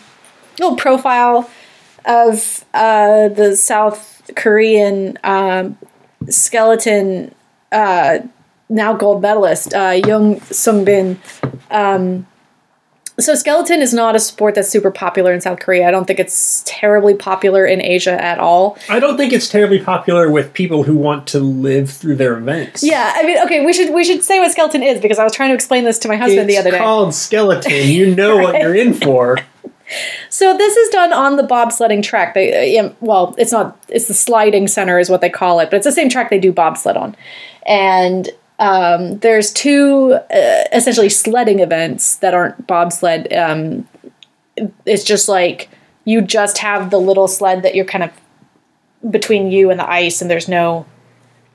little 0.59 0.77
profile 0.77 1.51
of 2.05 2.65
uh, 2.75 3.29
the 3.29 3.57
South 3.57 4.31
Korean 4.37 5.19
um, 5.25 5.79
skeleton 6.29 7.35
uh, 7.71 8.21
now 8.69 8.95
gold 8.95 9.23
medalist 9.23 9.75
uh, 9.75 10.01
Young 10.07 10.41
Sung 10.43 10.85
Bin. 10.85 11.21
Um, 11.71 12.27
so 13.19 13.35
skeleton 13.35 13.83
is 13.83 13.93
not 13.93 14.17
a 14.17 14.21
sport 14.21 14.55
that's 14.55 14.69
super 14.69 14.91
popular 14.91 15.33
in 15.33 15.41
South 15.41 15.61
Korea. 15.61 15.87
I 15.87 15.91
don't 15.91 16.07
think 16.07 16.19
it's 16.19 16.63
terribly 16.67 17.15
popular 17.15 17.67
in 17.67 17.83
Asia 17.83 18.23
at 18.23 18.39
all. 18.39 18.79
I 18.89 19.01
don't 19.01 19.17
think 19.17 19.33
it's 19.33 19.49
terribly 19.49 19.81
popular 19.81 20.31
with 20.31 20.55
people 20.55 20.85
who 20.85 20.97
want 20.97 21.27
to 21.29 21.41
live 21.41 21.91
through 21.91 22.17
their 22.17 22.39
events. 22.39 22.83
Yeah, 22.83 23.13
I 23.15 23.25
mean, 23.25 23.39
okay, 23.45 23.65
we 23.65 23.73
should 23.73 23.93
we 23.93 24.05
should 24.05 24.25
say 24.25 24.39
what 24.39 24.51
skeleton 24.53 24.83
is 24.83 25.01
because 25.01 25.19
I 25.19 25.25
was 25.25 25.35
trying 25.35 25.51
to 25.51 25.55
explain 25.55 25.85
this 25.85 25.99
to 26.01 26.09
my 26.09 26.17
husband 26.17 26.49
it's 26.49 26.55
the 26.55 26.59
other 26.59 26.71
day. 26.71 26.77
It's 26.77 26.83
called 26.83 27.15
skeleton. 27.15 27.89
You 27.89 28.15
know 28.15 28.39
what 28.39 28.61
you're 28.61 28.75
in 28.75 28.95
for. 28.95 29.39
So 30.31 30.57
this 30.57 30.77
is 30.77 30.89
done 30.89 31.13
on 31.13 31.37
the 31.37 31.43
bobsledding 31.43 32.03
track. 32.03 32.33
They, 32.33 32.79
uh, 32.79 32.91
well, 33.01 33.35
it's 33.37 33.53
not. 33.53 33.77
It's 33.89 34.09
the 34.09 34.15
sliding 34.15 34.69
center 34.69 34.99
is 34.99 35.11
what 35.11 35.21
they 35.21 35.29
call 35.29 35.61
it, 35.61 35.71
but 35.71 35.77
it's 35.77 35.87
the 35.87 35.93
same 35.93 36.09
track 36.09 36.31
they 36.31 36.39
do 36.39 36.53
bobsled 36.53 36.97
on. 36.97 37.15
And 37.67 38.31
um, 38.63 39.19
there's 39.19 39.53
two 39.53 40.13
uh, 40.15 40.65
essentially 40.73 41.09
sledding 41.09 41.59
events 41.59 42.17
that 42.17 42.33
aren't 42.33 42.65
bobsled. 42.69 43.33
Um, 43.33 43.89
it's 44.87 45.03
just 45.03 45.29
like 45.29 45.69
you 46.05 46.23
just 46.23 46.59
have 46.59 46.91
the 46.91 47.01
little 47.01 47.27
sled 47.27 47.63
that 47.63 47.75
you're 47.75 47.85
kind 47.85 48.05
of 48.05 49.11
between 49.11 49.51
you 49.51 49.71
and 49.71 49.81
the 49.81 49.91
ice, 49.91 50.23
and 50.23 50.31
there's 50.31 50.49
no 50.49 50.87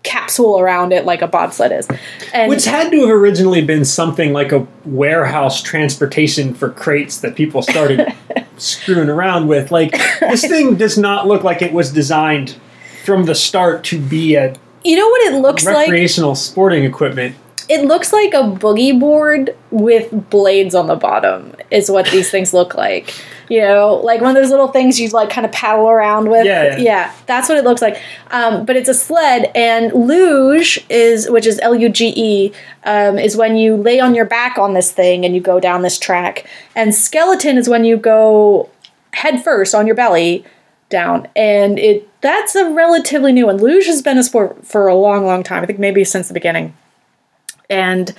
capsule 0.04 0.60
around 0.60 0.92
it 0.92 1.06
like 1.06 1.22
a 1.22 1.28
bobsled 1.28 1.72
is. 1.72 1.88
And 2.34 2.50
Which 2.50 2.66
had 2.66 2.92
to 2.92 3.00
have 3.00 3.10
originally 3.10 3.62
been 3.62 3.86
something 3.86 4.34
like 4.34 4.52
a 4.52 4.68
warehouse 4.84 5.62
transportation 5.62 6.54
for 6.54 6.70
crates 6.70 7.22
that 7.22 7.36
people 7.36 7.62
started 7.62 8.14
screwing 8.58 9.08
around 9.08 9.48
with. 9.48 9.72
Like, 9.72 9.92
this 10.20 10.42
thing 10.42 10.76
does 10.76 10.98
not 10.98 11.26
look 11.26 11.46
like 11.46 11.62
it 11.62 11.72
was 11.72 11.94
designed 11.94 12.58
from 13.06 13.24
the 13.26 13.36
start 13.36 13.86
to 13.86 14.00
be 14.00 14.36
a 14.36 14.58
You 14.88 14.96
know 14.96 15.10
what 15.10 15.22
it 15.34 15.42
looks 15.42 15.66
like? 15.66 15.90
recreational 15.90 16.34
sporting 16.34 16.86
equipment. 16.86 17.36
It 17.68 17.84
looks 17.86 18.14
like 18.14 18.34
a 18.34 18.44
boogie 18.44 18.98
board 18.98 19.54
with 19.70 20.30
blades 20.30 20.74
on 20.74 20.88
the 20.88 20.96
bottom. 20.96 21.54
Is 21.70 21.92
what 21.92 22.10
these 22.10 22.32
things 22.32 22.54
look 22.54 22.76
like. 22.76 23.14
You 23.50 23.60
know, 23.60 23.96
like 23.96 24.22
one 24.22 24.30
of 24.30 24.42
those 24.42 24.50
little 24.50 24.70
things 24.70 24.98
you 24.98 25.10
like 25.10 25.30
kind 25.30 25.46
of 25.46 25.52
paddle 25.52 25.90
around 25.90 26.30
with. 26.30 26.46
Yeah, 26.46 26.78
yeah. 26.78 27.14
that's 27.26 27.50
what 27.50 27.58
it 27.58 27.66
looks 27.66 27.82
like. 27.82 28.02
Um, 28.32 28.66
but 28.66 28.78
it's 28.78 28.88
a 28.88 28.94
sled, 28.94 29.52
and 29.54 29.92
luge 29.92 30.86
is, 30.90 31.30
which 31.30 31.46
is 31.46 31.60
L 31.62 31.76
U 31.76 31.90
G 31.90 32.14
E, 32.16 32.54
um, 32.86 33.20
is 33.20 33.36
when 33.36 33.58
you 33.58 33.76
lay 33.76 34.00
on 34.00 34.16
your 34.16 34.26
back 34.26 34.58
on 34.58 34.74
this 34.74 34.94
thing 34.94 35.26
and 35.26 35.36
you 35.36 35.42
go 35.42 35.60
down 35.60 35.82
this 35.82 36.00
track. 36.00 36.48
And 36.76 36.96
skeleton 36.96 37.58
is 37.58 37.68
when 37.68 37.84
you 37.84 37.98
go 37.98 38.70
head 39.12 39.44
first 39.44 39.76
on 39.76 39.86
your 39.86 39.96
belly 39.96 40.46
down 40.90 41.28
and 41.36 41.78
it 41.80 42.08
that's 42.28 42.56
a 42.56 42.70
relatively 42.70 43.32
new 43.32 43.46
one. 43.46 43.58
Luge 43.58 43.86
has 43.86 44.02
been 44.02 44.18
a 44.18 44.24
sport 44.24 44.66
for 44.66 44.88
a 44.88 44.96
long 44.96 45.26
long 45.26 45.44
time 45.44 45.64
i 45.64 45.66
think 45.66 45.80
maybe 45.80 46.04
since 46.04 46.28
the 46.28 46.34
beginning. 46.34 46.76
And 47.70 48.14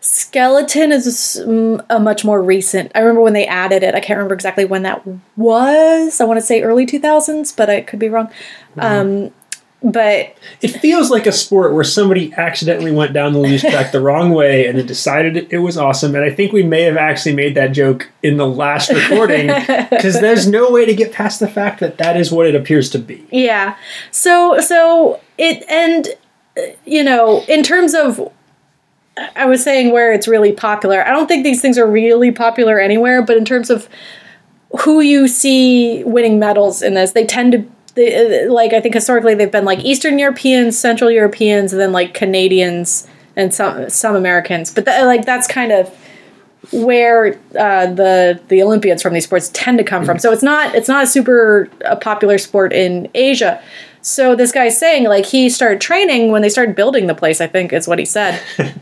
skeleton 0.00 0.90
is 0.92 1.40
mm, 1.46 1.84
a 1.90 1.98
much 1.98 2.24
more 2.24 2.40
recent 2.40 2.92
i 2.94 3.00
remember 3.00 3.20
when 3.20 3.32
they 3.32 3.44
added 3.44 3.82
it 3.82 3.92
i 3.96 3.98
can't 3.98 4.18
remember 4.18 4.34
exactly 4.34 4.64
when 4.64 4.82
that 4.82 5.02
was. 5.36 6.20
I 6.20 6.24
want 6.24 6.38
to 6.38 6.46
say 6.46 6.62
early 6.62 6.86
2000s 6.86 7.56
but 7.56 7.70
i 7.70 7.80
could 7.80 7.98
be 7.98 8.08
wrong. 8.08 8.30
Um, 8.78 9.30
but 9.82 10.34
It 10.62 10.68
feels 10.68 11.10
like 11.10 11.26
a 11.26 11.32
sport 11.32 11.74
where 11.74 11.84
somebody 11.84 12.32
accidentally 12.34 12.92
went 12.92 13.12
down 13.12 13.34
the 13.34 13.38
luge 13.38 13.60
track 13.60 13.92
the 13.92 14.00
wrong 14.00 14.30
way 14.30 14.66
and 14.66 14.78
then 14.78 14.86
decided 14.86 15.52
it- 15.52 15.58
was 15.58 15.76
awesome. 15.76 16.14
And 16.14 16.24
I 16.24 16.30
think 16.30 16.52
we 16.52 16.62
may 16.62 16.82
have 16.82 16.96
actually 16.96 17.34
made 17.34 17.54
that 17.56 17.68
joke 17.72 18.08
in 18.22 18.36
the 18.36 18.46
last 18.46 18.90
recording 18.90 19.46
because 19.90 20.20
there's 20.20 20.46
no 20.48 20.70
way 20.70 20.84
to 20.86 20.94
get 20.94 21.12
past 21.12 21.40
the 21.40 21.48
fact 21.48 21.80
that 21.80 21.98
that 21.98 22.16
is 22.16 22.32
what 22.32 22.46
it 22.46 22.54
appears 22.54 22.88
to 22.90 22.98
be. 22.98 23.24
Yeah. 23.30 23.76
So 24.10 24.60
so 24.60 25.20
it 25.38 25.64
and 25.68 26.08
you 26.86 27.04
know, 27.04 27.44
in 27.48 27.62
terms 27.62 27.94
of 27.94 28.32
I 29.34 29.46
was 29.46 29.62
saying 29.62 29.92
where 29.92 30.12
it's 30.12 30.26
really 30.28 30.52
popular. 30.52 31.06
I 31.06 31.10
don't 31.10 31.26
think 31.26 31.44
these 31.44 31.60
things 31.62 31.78
are 31.78 31.86
really 31.86 32.30
popular 32.32 32.78
anywhere, 32.78 33.22
but 33.22 33.36
in 33.36 33.44
terms 33.44 33.70
of 33.70 33.88
who 34.80 35.00
you 35.00 35.26
see 35.28 36.02
winning 36.04 36.38
medals 36.38 36.82
in 36.82 36.94
this, 36.94 37.12
they 37.12 37.24
tend 37.24 37.52
to 37.52 37.64
they, 37.96 38.46
uh, 38.46 38.52
like 38.52 38.72
I 38.72 38.80
think 38.80 38.94
historically 38.94 39.34
they've 39.34 39.50
been 39.50 39.64
like 39.64 39.80
Eastern 39.80 40.18
Europeans, 40.18 40.78
Central 40.78 41.10
Europeans, 41.10 41.72
and 41.72 41.80
then 41.80 41.92
like 41.92 42.14
Canadians 42.14 43.08
and 43.34 43.52
some 43.52 43.90
some 43.90 44.14
Americans. 44.14 44.72
But 44.72 44.84
that, 44.84 45.04
like 45.04 45.24
that's 45.24 45.46
kind 45.46 45.72
of 45.72 45.92
where 46.72 47.38
uh, 47.58 47.86
the 47.92 48.40
the 48.48 48.62
Olympians 48.62 49.02
from 49.02 49.14
these 49.14 49.24
sports 49.24 49.50
tend 49.52 49.78
to 49.78 49.84
come 49.84 50.04
from. 50.04 50.18
So 50.18 50.32
it's 50.32 50.42
not 50.42 50.74
it's 50.74 50.88
not 50.88 51.04
a 51.04 51.06
super 51.06 51.68
uh, 51.84 51.96
popular 51.96 52.38
sport 52.38 52.72
in 52.72 53.08
Asia. 53.14 53.60
So 54.02 54.36
this 54.36 54.52
guy's 54.52 54.78
saying 54.78 55.04
like 55.04 55.26
he 55.26 55.48
started 55.48 55.80
training 55.80 56.30
when 56.30 56.42
they 56.42 56.48
started 56.48 56.76
building 56.76 57.06
the 57.06 57.14
place. 57.14 57.40
I 57.40 57.46
think 57.46 57.72
is 57.72 57.88
what 57.88 57.98
he 57.98 58.04
said. 58.04 58.40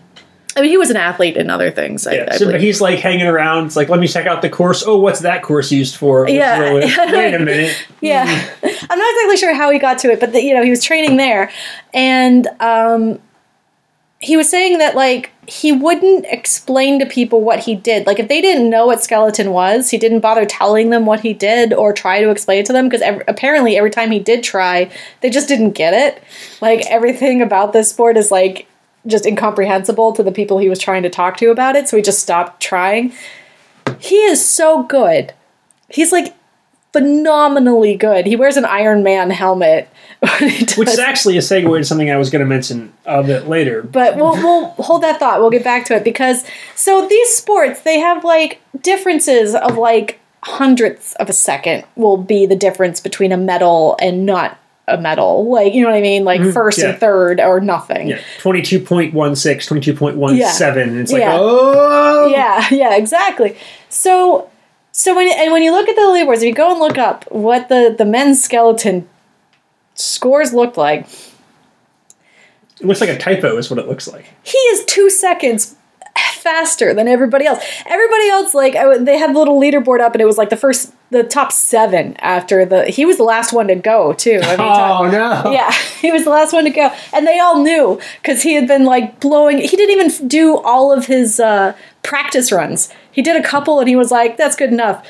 I 0.57 0.61
mean, 0.61 0.71
he 0.71 0.77
was 0.79 0.91
an 0.91 0.97
athlete 0.97 1.37
in 1.37 1.51
other 1.51 1.71
things. 1.71 2.07
I, 2.07 2.15
Yeah, 2.15 2.29
I 2.31 2.37
so 2.37 2.47
believe. 2.47 2.61
he's 2.61 2.81
like 2.81 2.99
hanging 3.01 3.27
around. 3.27 3.67
It's 3.67 3.77
like, 3.77 3.89
let 3.89 3.99
me 4.01 4.07
check 4.07 4.27
out 4.27 4.43
the 4.43 4.51
course. 4.51 4.85
Oh, 4.87 4.99
what's 4.99 5.21
that 5.21 5.43
course 5.43 5.73
used 5.73 5.97
for? 5.97 6.29
Let's 6.29 6.35
Yeah. 6.35 6.73
Wait 7.13 7.35
a 7.35 7.39
minute. 7.39 7.77
Yeah, 8.01 8.23
I'm 8.63 8.99
not 8.99 9.15
exactly 9.15 9.37
sure 9.37 9.55
how 9.55 9.71
he 9.71 9.79
got 9.79 9.99
to 10.01 10.11
it, 10.13 10.21
but 10.21 10.33
the, 10.33 10.43
you 10.43 10.55
know 10.55 10.63
he 10.63 10.71
was 10.71 10.85
training 10.85 11.17
there, 11.17 11.51
and 11.93 12.47
um, 12.61 13.19
he 14.21 14.37
was 14.37 14.49
saying 14.49 14.79
that 14.79 14.95
like 14.95 15.33
he 15.47 15.73
wouldn't 15.73 16.25
explain 16.29 16.99
to 17.01 17.07
people 17.07 17.41
what 17.43 17.61
he 17.61 17.75
did. 17.75 18.07
Like 18.07 18.19
if 18.19 18.29
they 18.29 18.41
didn't 18.41 18.71
know 18.71 18.87
what 18.87 19.03
skeleton 19.03 19.51
was, 19.51 19.91
he 19.91 19.99
didn't 19.99 20.21
bother 20.21 20.47
telling 20.47 20.91
them 20.91 21.05
what 21.05 21.21
he 21.21 21.33
did 21.35 21.73
or 21.75 21.93
try 21.93 22.23
to 22.23 22.31
explain 22.31 22.61
it 22.61 22.67
to 22.67 22.73
them 22.73 22.87
because 22.87 23.03
ev- 23.03 23.23
apparently 23.29 23.77
every 23.77 23.91
time 23.91 24.11
he 24.11 24.19
did 24.21 24.43
try, 24.43 24.91
they 25.21 25.29
just 25.31 25.49
didn't 25.49 25.73
get 25.73 25.93
it. 25.93 26.23
Like 26.63 26.87
everything 26.87 27.43
about 27.43 27.73
this 27.73 27.91
sport 27.91 28.17
is 28.17 28.31
like 28.31 28.67
just 29.07 29.27
incomprehensible 29.27 30.13
to 30.13 30.23
the 30.23 30.33
people 30.33 30.59
he 30.59 30.69
was 30.69 30.79
trying 30.79 31.03
to 31.03 31.11
talk 31.11 31.37
to 31.39 31.51
about 31.51 31.77
it, 31.77 31.89
so 31.89 31.97
he 31.97 32.03
just 32.03 32.21
stopped 32.21 32.63
trying. 32.63 33.13
He 33.99 34.17
is 34.17 34.45
so 34.45 34.83
good. 34.83 35.33
He's 35.89 36.13
like 36.13 36.35
phenomenally 36.93 37.97
good. 37.97 38.25
He 38.25 38.37
wears 38.37 38.57
an 38.57 38.65
Iron 38.65 39.03
Man 39.03 39.31
helmet. 39.31 39.89
Which 40.41 40.89
is 40.89 40.99
actually 40.99 41.37
a 41.37 41.41
segue 41.41 41.77
to 41.77 41.85
something 41.85 42.11
I 42.11 42.17
was 42.17 42.31
going 42.31 42.41
to 42.41 42.47
mention 42.47 42.93
a 43.05 43.23
bit 43.23 43.47
later. 43.47 43.83
but 43.83 44.17
we'll 44.17 44.33
we'll 44.37 44.69
hold 44.71 45.03
that 45.03 45.19
thought. 45.19 45.41
We'll 45.41 45.51
get 45.51 45.65
back 45.65 45.85
to 45.87 45.97
it 45.97 46.05
because 46.05 46.45
so 46.75 47.07
these 47.07 47.29
sports 47.31 47.83
they 47.83 47.99
have 47.99 48.25
like 48.25 48.61
differences 48.81 49.55
of 49.55 49.77
like 49.77 50.21
hundredths 50.45 51.15
of 51.17 51.29
a 51.29 51.33
second 51.33 51.85
will 51.97 52.17
be 52.17 52.47
the 52.47 52.57
difference 52.57 53.01
between 53.01 53.33
a 53.33 53.37
medal 53.37 53.97
and 54.01 54.25
not 54.25 54.59
a 54.87 54.99
medal. 54.99 55.51
Like 55.51 55.73
you 55.75 55.83
know 55.83 55.89
what 55.91 55.97
I 55.97 56.01
mean? 56.01 56.25
Like 56.25 56.43
first 56.53 56.79
Mm-hmm. 56.79 56.87
yeah. 56.87 56.91
and 56.93 57.01
third 57.01 57.41
or 57.41 57.61
nothing. 57.61 58.09
Yeah, 58.09 58.21
22.16, 58.41 59.13
22.17. 59.13 61.01
It's 61.01 61.13
like, 61.13 61.21
Yeah. 61.21 61.37
oh! 61.41 62.27
yeah, 62.27 62.67
yeah, 62.71 62.97
exactly. 62.97 63.57
So, 63.89 64.51
so 64.93 65.15
when 65.17 65.29
and 65.29 65.53
when 65.53 65.63
you 65.63 65.73
look 65.73 65.89
at 65.89 65.97
the 65.97 66.03
leaderboards, 66.03 66.37
if 66.39 66.43
you 66.45 66.55
go 66.55 66.71
and 66.71 66.81
look 66.81 66.99
up 66.99 67.25
what 67.33 67.69
the 67.69 67.95
the 67.97 68.05
men's 68.05 68.43
skeleton 68.43 69.09
scores 69.95 70.53
looked 70.53 70.77
like, 70.77 71.07
It 72.81 72.87
looks 72.87 73.01
like 73.01 73.11
a 73.11 73.19
typo, 73.19 73.57
is 73.57 73.71
what 73.71 73.79
it 73.79 73.89
looks 73.89 74.07
like. 74.09 74.27
he 74.43 74.59
is 74.59 74.85
two 74.85 75.09
seconds 75.11 75.77
faster 76.35 76.93
than 76.95 77.09
everybody 77.09 77.47
else. 77.47 77.65
Everybody 77.87 78.29
else, 78.29 78.55
like 78.55 78.77
I 78.77 78.99
they 78.99 79.19
had 79.19 79.35
the 79.35 79.39
little 79.39 79.59
leaderboard 79.61 80.01
up, 80.01 80.13
and 80.13 80.21
it 80.21 80.27
was 80.27 80.37
like 80.39 80.51
the 80.51 80.57
first, 80.57 80.93
the 81.11 81.23
top 81.23 81.53
seven 81.53 82.17
after 82.19 82.65
the. 82.65 82.87
He 82.87 83.05
was 83.05 83.17
the 83.17 83.23
last 83.25 83.53
one 83.53 83.69
to 83.69 83.75
go 83.75 84.13
too. 84.15 84.41
I 84.43 84.57
mean, 84.57 84.61
Oh, 84.61 85.09
no. 85.11 85.51
yeah, 85.53 85.71
he 86.01 86.11
was 86.11 86.25
the 86.25 86.31
last 86.31 86.53
one 86.53 86.65
to 86.65 86.71
go, 86.71 86.91
and 87.13 87.27
they 87.27 87.39
all 87.39 87.63
knew 87.63 88.01
because 88.23 88.43
he 88.43 88.55
had 88.55 88.67
been 88.67 88.85
like 88.85 89.21
blowing. 89.21 89.59
He 89.59 89.69
didn't 89.69 89.91
even 89.99 90.29
do 90.29 90.57
all 90.59 90.93
of 90.93 91.07
his 91.07 91.39
uh, 91.39 91.75
practice 92.03 92.51
runs. 92.51 92.89
He 93.13 93.23
did 93.23 93.37
a 93.37 93.43
couple, 93.47 93.79
and 93.81 93.89
he 93.89 93.97
was 93.97 94.11
like, 94.11 94.37
"That's 94.37 94.57
good 94.57 94.73
enough," 94.73 95.07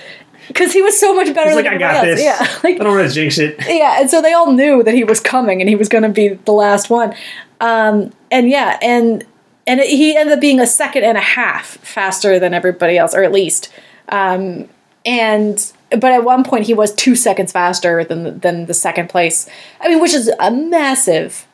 because 0.49 0.73
he 0.73 0.83
was 0.83 0.99
so 0.99 1.15
much 1.15 1.33
better 1.35 1.51
He's 1.51 1.57
than 1.57 1.65
like, 1.65 1.75
I 1.75 1.79
got 1.79 1.95
else. 1.97 2.05
this. 2.05 2.23
Yeah, 2.23 2.39
like 2.65 2.81
I 2.81 2.85
don't 2.85 2.97
want 2.97 3.09
to 3.09 3.15
jinx 3.15 3.39
it. 3.39 3.57
yeah, 3.69 4.01
and 4.01 4.11
so 4.11 4.21
they 4.21 4.33
all 4.35 4.53
knew 4.53 4.83
that 4.83 4.95
he 4.95 5.05
was 5.05 5.21
coming 5.21 5.61
and 5.61 5.69
he 5.69 5.77
was 5.77 5.89
going 5.89 6.03
to 6.05 6.11
be 6.11 6.29
the 6.29 6.53
last 6.53 6.91
one. 6.91 7.15
Um, 7.61 8.13
and 8.31 8.51
yeah, 8.51 8.79
and 8.83 9.25
and 9.67 9.81
it, 9.81 9.89
he 9.89 10.15
ended 10.17 10.35
up 10.35 10.41
being 10.41 10.61
a 10.61 10.67
second 10.67 11.05
and 11.05 11.17
a 11.17 11.23
half 11.23 11.79
faster 11.79 12.39
than 12.39 12.53
everybody 12.53 12.99
else, 12.99 13.15
or 13.15 13.23
at 13.23 13.33
least. 13.33 13.73
Um, 14.11 14.69
and 15.07 15.73
but 16.01 16.13
at 16.13 16.25
one 16.25 16.45
point 16.45 16.67
he 16.67 16.75
was 16.75 16.95
two 16.95 17.15
seconds 17.17 17.53
faster 17.53 18.05
than 18.05 18.23
the, 18.25 18.31
than 18.31 18.67
the 18.67 18.75
second 18.75 19.09
place. 19.09 19.49
I 19.81 19.89
mean, 19.89 20.01
which 20.01 20.15
is 20.15 20.31
a 20.41 20.51
massive, 20.51 21.47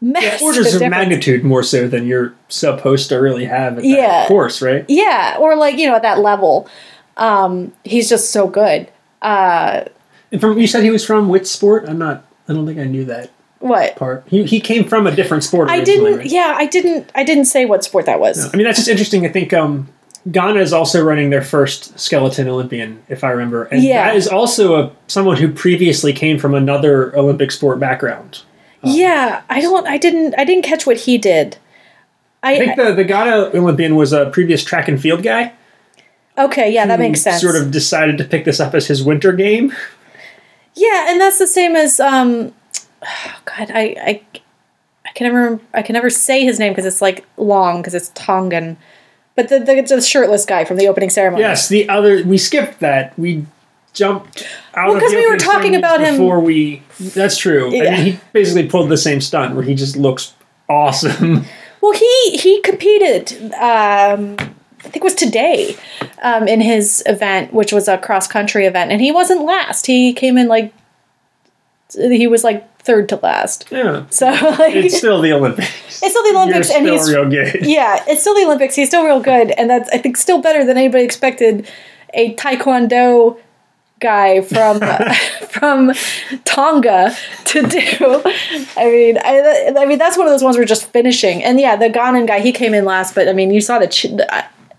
massive 0.00 0.42
Orders 0.42 0.66
of 0.66 0.72
difference. 0.80 0.90
magnitude 0.90 1.44
more 1.44 1.62
so 1.62 1.88
than 1.88 2.06
you're 2.06 2.34
supposed 2.48 3.08
to 3.10 3.16
really 3.16 3.44
have 3.46 3.74
at 3.78 3.82
that 3.82 3.86
Yeah. 3.86 4.26
course, 4.28 4.60
right? 4.62 4.84
Yeah, 4.88 5.36
or 5.40 5.56
like 5.56 5.78
you 5.78 5.86
know 5.86 5.94
at 5.96 6.02
that 6.02 6.20
level, 6.20 6.68
um, 7.16 7.72
he's 7.84 8.08
just 8.08 8.30
so 8.30 8.46
good. 8.46 8.88
Uh, 9.22 9.84
And 10.32 10.40
from 10.40 10.58
you 10.58 10.66
said 10.66 10.82
he 10.82 10.90
was 10.90 11.04
from 11.04 11.28
which 11.28 11.46
sport? 11.46 11.84
I'm 11.88 11.98
not. 11.98 12.24
I 12.48 12.52
don't 12.52 12.66
think 12.66 12.78
I 12.78 12.84
knew 12.84 13.04
that 13.06 13.30
what? 13.60 13.96
part. 13.96 14.24
He, 14.26 14.44
he 14.44 14.60
came 14.60 14.84
from 14.84 15.06
a 15.06 15.14
different 15.16 15.44
sport. 15.44 15.70
I 15.70 15.78
originally, 15.78 16.04
didn't. 16.10 16.18
right? 16.18 16.26
Yeah, 16.30 16.54
I 16.56 16.66
didn't. 16.66 17.10
I 17.14 17.24
didn't 17.24 17.46
say 17.46 17.64
what 17.64 17.82
sport 17.84 18.04
that 18.06 18.20
was. 18.20 18.52
I 18.52 18.56
mean, 18.56 18.66
that's 18.66 18.78
just 18.78 18.88
interesting. 18.88 19.24
I 19.24 19.30
think 19.30 19.54
um, 19.54 19.88
Ghana 20.30 20.60
is 20.60 20.72
also 20.72 21.04
running 21.04 21.30
their 21.30 21.42
first 21.42 21.98
skeleton 21.98 22.48
Olympian, 22.48 23.02
if 23.08 23.22
I 23.24 23.30
remember, 23.30 23.64
and 23.64 23.82
Yeah. 23.82 24.04
that 24.06 24.16
is 24.16 24.26
also 24.26 24.74
a 24.82 24.90
someone 25.06 25.36
who 25.36 25.48
previously 25.52 26.12
came 26.12 26.38
from 26.38 26.54
another 26.54 27.14
Olympic 27.16 27.50
sport 27.52 27.78
background. 27.78 28.40
Yeah, 28.82 29.42
I 29.50 29.60
don't. 29.60 29.86
I 29.86 29.96
didn't. 29.98 30.34
I 30.38 30.44
didn't 30.44 30.64
catch 30.64 30.86
what 30.86 30.98
he 30.98 31.18
did. 31.18 31.56
I, 32.42 32.54
I 32.54 32.58
think 32.58 32.76
the 32.76 32.92
the 32.94 33.04
Ghana 33.04 33.50
Olympian 33.54 33.96
was 33.96 34.12
a 34.12 34.26
previous 34.30 34.62
track 34.64 34.88
and 34.88 35.00
field 35.00 35.22
guy. 35.22 35.52
okay. 36.38 36.70
Yeah, 36.72 36.86
that 36.86 36.98
makes 36.98 37.20
sense. 37.22 37.40
Sort 37.40 37.56
of 37.56 37.70
decided 37.70 38.18
to 38.18 38.24
pick 38.24 38.44
this 38.44 38.60
up 38.60 38.74
as 38.74 38.86
his 38.86 39.02
winter 39.02 39.32
game. 39.32 39.72
Yeah, 40.74 41.06
and 41.10 41.20
that's 41.20 41.38
the 41.38 41.46
same 41.46 41.76
as 41.76 42.00
um. 42.00 42.52
oh, 43.02 43.36
God, 43.44 43.70
I 43.74 43.94
I 44.04 44.22
I 45.06 45.10
can 45.14 45.26
never 45.32 45.60
I 45.72 45.82
can 45.82 45.94
never 45.94 46.10
say 46.10 46.44
his 46.44 46.58
name 46.58 46.72
because 46.72 46.86
it's 46.86 47.00
like 47.02 47.24
long 47.36 47.80
because 47.80 47.94
it's 47.94 48.10
Tongan, 48.14 48.76
but 49.36 49.48
the, 49.48 49.58
the 49.60 49.82
the 49.82 50.00
shirtless 50.00 50.44
guy 50.44 50.64
from 50.64 50.76
the 50.76 50.86
opening 50.88 51.10
ceremony. 51.10 51.42
Yes, 51.42 51.68
the 51.68 51.88
other 51.88 52.22
we 52.24 52.38
skipped 52.38 52.80
that. 52.80 53.18
We 53.18 53.46
jumped 53.92 54.46
out 54.74 54.88
Well, 54.88 54.96
of 54.96 55.02
'cause 55.02 55.12
the 55.12 55.18
we 55.18 55.26
were 55.30 55.36
talking 55.36 55.74
about 55.76 56.00
him- 56.00 56.14
before 56.14 56.40
we. 56.40 56.82
That's 56.98 57.36
true. 57.36 57.70
I 57.72 57.74
Yeah. 57.74 57.90
mean, 57.92 58.04
he 58.04 58.20
basically 58.32 58.66
pulled 58.68 58.88
the 58.88 58.96
same 58.96 59.20
stunt 59.20 59.54
where 59.54 59.64
he 59.64 59.74
just 59.74 59.96
looks 59.96 60.32
awesome. 60.68 61.44
Well, 61.80 61.92
he 61.92 62.30
he 62.38 62.62
competed. 62.62 63.32
Um, 63.60 64.36
I 64.38 64.88
think 64.88 64.96
it 64.96 65.04
was 65.04 65.14
today, 65.14 65.76
um, 66.22 66.48
in 66.48 66.62
his 66.62 67.02
event, 67.04 67.52
which 67.52 67.72
was 67.74 67.88
a 67.88 67.98
cross 67.98 68.26
country 68.26 68.64
event, 68.64 68.90
and 68.90 69.02
he 69.02 69.12
wasn't 69.12 69.42
last. 69.44 69.84
He 69.86 70.14
came 70.14 70.38
in 70.38 70.48
like 70.48 70.72
he 71.94 72.26
was 72.26 72.42
like 72.42 72.66
third 72.84 73.08
to 73.08 73.16
last. 73.22 73.66
yeah, 73.70 74.04
So 74.10 74.26
like, 74.26 74.74
it's 74.74 74.96
still 74.96 75.20
the 75.20 75.32
Olympics. 75.32 75.68
it's 76.02 76.10
still 76.10 76.22
the 76.22 76.38
Olympics, 76.38 76.68
You're 76.70 76.78
and 76.78 76.86
still 76.86 76.98
he's 76.98 77.12
real 77.14 77.52
good. 77.52 77.66
yeah, 77.66 78.04
it's 78.06 78.20
still 78.20 78.34
the 78.34 78.44
Olympics. 78.44 78.74
He's 78.76 78.88
still 78.88 79.04
real 79.04 79.20
good, 79.20 79.50
and 79.52 79.68
that's 79.70 79.88
I 79.90 79.98
think 79.98 80.16
still 80.16 80.40
better 80.40 80.64
than 80.64 80.76
anybody 80.76 81.04
expected. 81.04 81.66
A 82.12 82.34
Taekwondo 82.36 83.38
guy 84.00 84.40
from 84.42 84.80
from 85.48 85.92
Tonga 86.44 87.14
to 87.46 87.62
do. 87.62 88.22
I 88.76 88.84
mean, 88.84 89.18
I, 89.18 89.72
I 89.78 89.84
mean 89.86 89.98
that's 89.98 90.16
one 90.16 90.26
of 90.26 90.32
those 90.32 90.42
ones 90.42 90.56
we're 90.56 90.64
just 90.64 90.86
finishing. 90.90 91.42
And 91.42 91.58
yeah, 91.60 91.76
the 91.76 91.86
Ghanan 91.88 92.26
guy 92.26 92.40
he 92.40 92.52
came 92.52 92.74
in 92.74 92.84
last, 92.84 93.14
but 93.14 93.28
I 93.28 93.32
mean 93.32 93.50
you 93.52 93.60
saw 93.60 93.78
the. 93.78 93.86
Ch- 93.88 94.06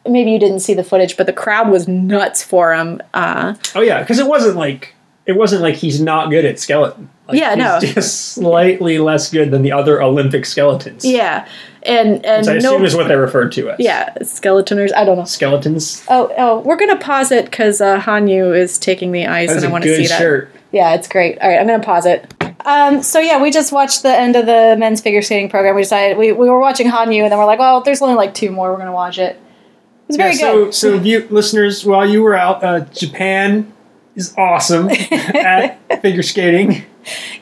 maybe 0.08 0.30
you 0.32 0.38
didn't 0.40 0.60
see 0.60 0.76
the 0.76 0.84
footage, 0.84 1.18
but 1.18 1.26
the 1.26 1.34
crowd 1.34 1.70
was 1.70 1.88
nuts 1.88 2.44
for 2.44 2.74
him. 2.76 3.02
Uh, 3.14 3.56
oh 3.74 3.82
yeah, 3.82 4.02
because 4.02 4.20
it 4.20 4.28
wasn't 4.28 4.56
like 4.56 4.94
it 5.26 5.34
wasn't 5.34 5.62
like 5.62 5.76
he's 5.76 6.00
not 6.00 6.30
good 6.30 6.46
at 6.46 6.60
skeleton. 6.60 7.10
Like, 7.28 7.40
yeah, 7.40 7.56
no, 7.56 7.80
just 7.80 8.34
slightly 8.34 9.00
less 9.00 9.32
good 9.32 9.50
than 9.50 9.64
the 9.64 9.72
other 9.72 10.02
Olympic 10.02 10.46
skeletons. 10.46 11.04
Yeah, 11.04 11.48
and 11.82 12.24
and 12.26 12.46
Which 12.46 12.56
I 12.56 12.58
assume 12.58 12.86
is 12.86 12.96
what 12.96 13.08
they're 13.08 13.22
referred 13.22 13.52
to 13.54 13.72
as. 13.72 13.80
Yeah, 13.80 14.14
skeletoners. 14.20 14.94
I 14.94 15.06
don't 15.06 15.18
know. 15.18 15.26
Skeletons. 15.26 16.06
Oh, 16.08 16.32
oh, 16.38 16.60
we're 16.60 16.76
gonna 16.76 16.98
pause 16.98 17.32
it 17.32 17.46
because 17.46 17.82
uh, 17.82 18.00
Hanyu 18.00 18.56
is 18.56 18.78
taking 18.78 19.12
the 19.12 19.26
ice, 19.26 19.52
and 19.52 19.66
I 19.66 19.70
want 19.70 19.84
to 19.84 19.90
good 19.90 20.04
see 20.04 20.08
that. 20.08 20.20
shirt. 20.20 20.52
Yeah, 20.72 20.94
it's 20.94 21.08
great. 21.08 21.40
All 21.40 21.50
right, 21.50 21.60
I'm 21.60 21.66
gonna 21.66 21.82
pause 21.82 22.06
it. 22.06 22.32
Um, 22.66 23.02
so 23.02 23.20
yeah, 23.20 23.42
we 23.42 23.50
just 23.50 23.72
watched 23.72 24.04
the 24.04 24.16
end 24.16 24.36
of 24.36 24.46
the 24.46 24.76
men's 24.78 25.02
figure 25.02 25.22
skating 25.22 25.50
program. 25.50 25.76
We 25.76 25.82
decided 25.82 26.18
we, 26.18 26.32
we 26.32 26.50
were 26.50 26.60
watching 26.60 26.88
Hanyu, 26.88 27.24
and 27.24 27.32
then 27.32 27.40
we're 27.40 27.46
like, 27.46 27.60
well, 27.60 27.82
there's 27.82 28.02
only 28.02 28.16
like 28.16 28.34
two 28.34 28.52
more. 28.52 28.72
We're 28.72 28.78
gonna 28.78 28.92
watch 28.92 29.18
it. 29.18 29.36
It 29.36 30.10
was 30.10 30.18
very 30.18 30.36
yeah, 30.36 30.54
good. 30.54 30.74
So, 30.76 30.98
so 30.98 31.02
you 31.02 31.28
listeners, 31.30 31.86
while 31.86 32.08
you 32.08 32.22
were 32.22 32.36
out, 32.36 32.64
uh, 32.64 32.82
Japan 32.86 33.74
is 34.16 34.34
awesome 34.38 34.90
at 35.12 36.02
figure 36.02 36.24
skating. 36.24 36.86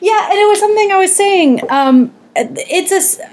Yeah, 0.01 0.29
and 0.29 0.39
it 0.39 0.47
was 0.47 0.59
something 0.59 0.91
I 0.91 0.97
was 0.97 1.15
saying. 1.15 1.61
Um, 1.69 2.13
it's 2.35 2.91
a, 2.91 3.29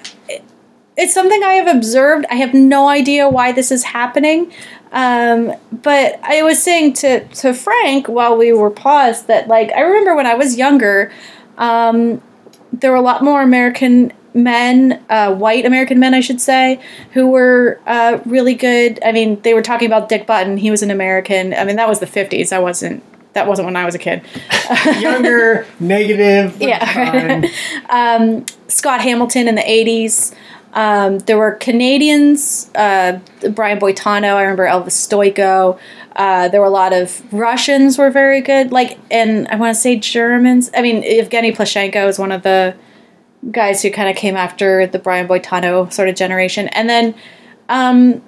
it's 0.97 1.15
something 1.15 1.43
I 1.43 1.55
have 1.55 1.75
observed. 1.75 2.27
I 2.31 2.35
have 2.37 2.55
no 2.55 2.89
idea 2.89 3.29
why 3.29 3.53
this 3.53 3.71
is 3.71 3.85
happening. 3.85 4.53
Um, 4.93 5.55
but 5.73 6.19
I 6.23 6.43
was 6.43 6.63
saying 6.63 6.95
to 6.95 7.27
to 7.27 7.55
Frank 7.55 8.09
while 8.09 8.37
we 8.37 8.53
were 8.53 8.71
paused 8.71 9.29
that 9.29 9.49
like 9.49 9.71
I 9.73 9.81
remember 9.83 10.17
when 10.17 10.27
I 10.27 10.35
was 10.35 10.59
younger, 10.59 11.13
um, 11.59 12.21
there 12.73 12.91
were 12.91 12.97
a 12.97 13.03
lot 13.03 13.23
more 13.23 13.43
American 13.43 14.13
men, 14.35 15.03
uh, 15.09 15.35
white 15.35 15.65
American 15.65 15.99
men, 15.99 16.15
I 16.15 16.21
should 16.21 16.41
say, 16.41 16.81
who 17.13 17.29
were 17.29 17.81
uh, 17.87 18.19
really 18.25 18.55
good. 18.55 18.99
I 19.05 19.13
mean, 19.13 19.41
they 19.43 19.55
were 19.55 19.63
talking 19.63 19.87
about 19.87 20.09
Dick 20.09 20.27
Button. 20.27 20.57
He 20.57 20.71
was 20.71 20.83
an 20.83 20.91
American. 20.91 21.55
I 21.55 21.65
mean, 21.65 21.77
that 21.77 21.89
was 21.89 22.01
the 22.01 22.07
'50s. 22.07 22.53
I 22.53 22.59
wasn't. 22.59 23.03
That 23.33 23.47
wasn't 23.47 23.67
when 23.67 23.77
I 23.77 23.85
was 23.85 23.95
a 23.95 23.99
kid. 23.99 24.23
Younger, 24.99 25.67
negative. 25.79 26.57
Yeah. 26.61 27.43
um, 27.89 28.45
Scott 28.69 29.01
Hamilton 29.01 29.49
in 29.49 29.55
the 29.55 29.63
80s. 29.63 30.35
Um, 30.73 31.19
there 31.21 31.37
were 31.37 31.53
Canadians, 31.53 32.71
uh, 32.77 33.19
Brian 33.53 33.81
Boitano, 33.81 34.35
I 34.35 34.43
remember 34.43 34.67
Elvis 34.67 34.93
Stojko. 34.93 35.79
Uh, 36.15 36.49
there 36.49 36.61
were 36.61 36.67
a 36.67 36.71
lot 36.71 36.93
of 36.93 37.23
Russians 37.33 37.99
were 37.99 38.11
very 38.11 38.41
good. 38.41 38.71
Like, 38.71 38.99
and 39.11 39.49
I 39.49 39.57
want 39.57 39.75
to 39.75 39.81
say 39.81 39.97
Germans. 39.97 40.71
I 40.75 40.83
mean, 40.83 41.03
Evgeni 41.03 41.55
Plushenko 41.57 42.09
is 42.09 42.19
one 42.19 42.31
of 42.31 42.43
the 42.43 42.77
guys 43.51 43.83
who 43.83 43.91
kind 43.91 44.09
of 44.09 44.17
came 44.17 44.37
after 44.37 44.87
the 44.87 44.99
Brian 44.99 45.27
Boitano 45.27 45.93
sort 45.93 46.09
of 46.09 46.15
generation. 46.15 46.69
And 46.69 46.89
then, 46.89 47.15
um, 47.69 48.23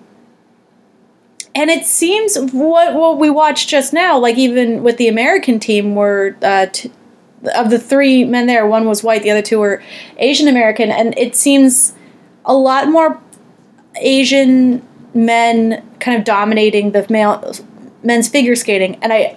and 1.54 1.70
it 1.70 1.84
seems 1.84 2.38
what 2.38 2.94
what 2.94 3.18
we 3.18 3.30
watched 3.30 3.68
just 3.68 3.92
now, 3.92 4.18
like 4.18 4.38
even 4.38 4.82
with 4.82 4.96
the 4.96 5.08
American 5.08 5.58
team, 5.58 5.94
were 5.94 6.36
uh, 6.42 6.66
t- 6.66 6.90
of 7.54 7.70
the 7.70 7.78
three 7.78 8.24
men 8.24 8.46
there, 8.46 8.66
one 8.66 8.86
was 8.86 9.02
white, 9.02 9.22
the 9.22 9.30
other 9.30 9.42
two 9.42 9.58
were 9.58 9.82
Asian 10.16 10.48
American, 10.48 10.90
and 10.90 11.16
it 11.18 11.36
seems 11.36 11.94
a 12.44 12.54
lot 12.54 12.88
more 12.88 13.20
Asian 13.96 14.86
men 15.14 15.86
kind 16.00 16.18
of 16.18 16.24
dominating 16.24 16.92
the 16.92 17.06
male 17.10 17.52
men's 18.02 18.28
figure 18.28 18.56
skating, 18.56 18.96
and 19.02 19.12
I 19.12 19.36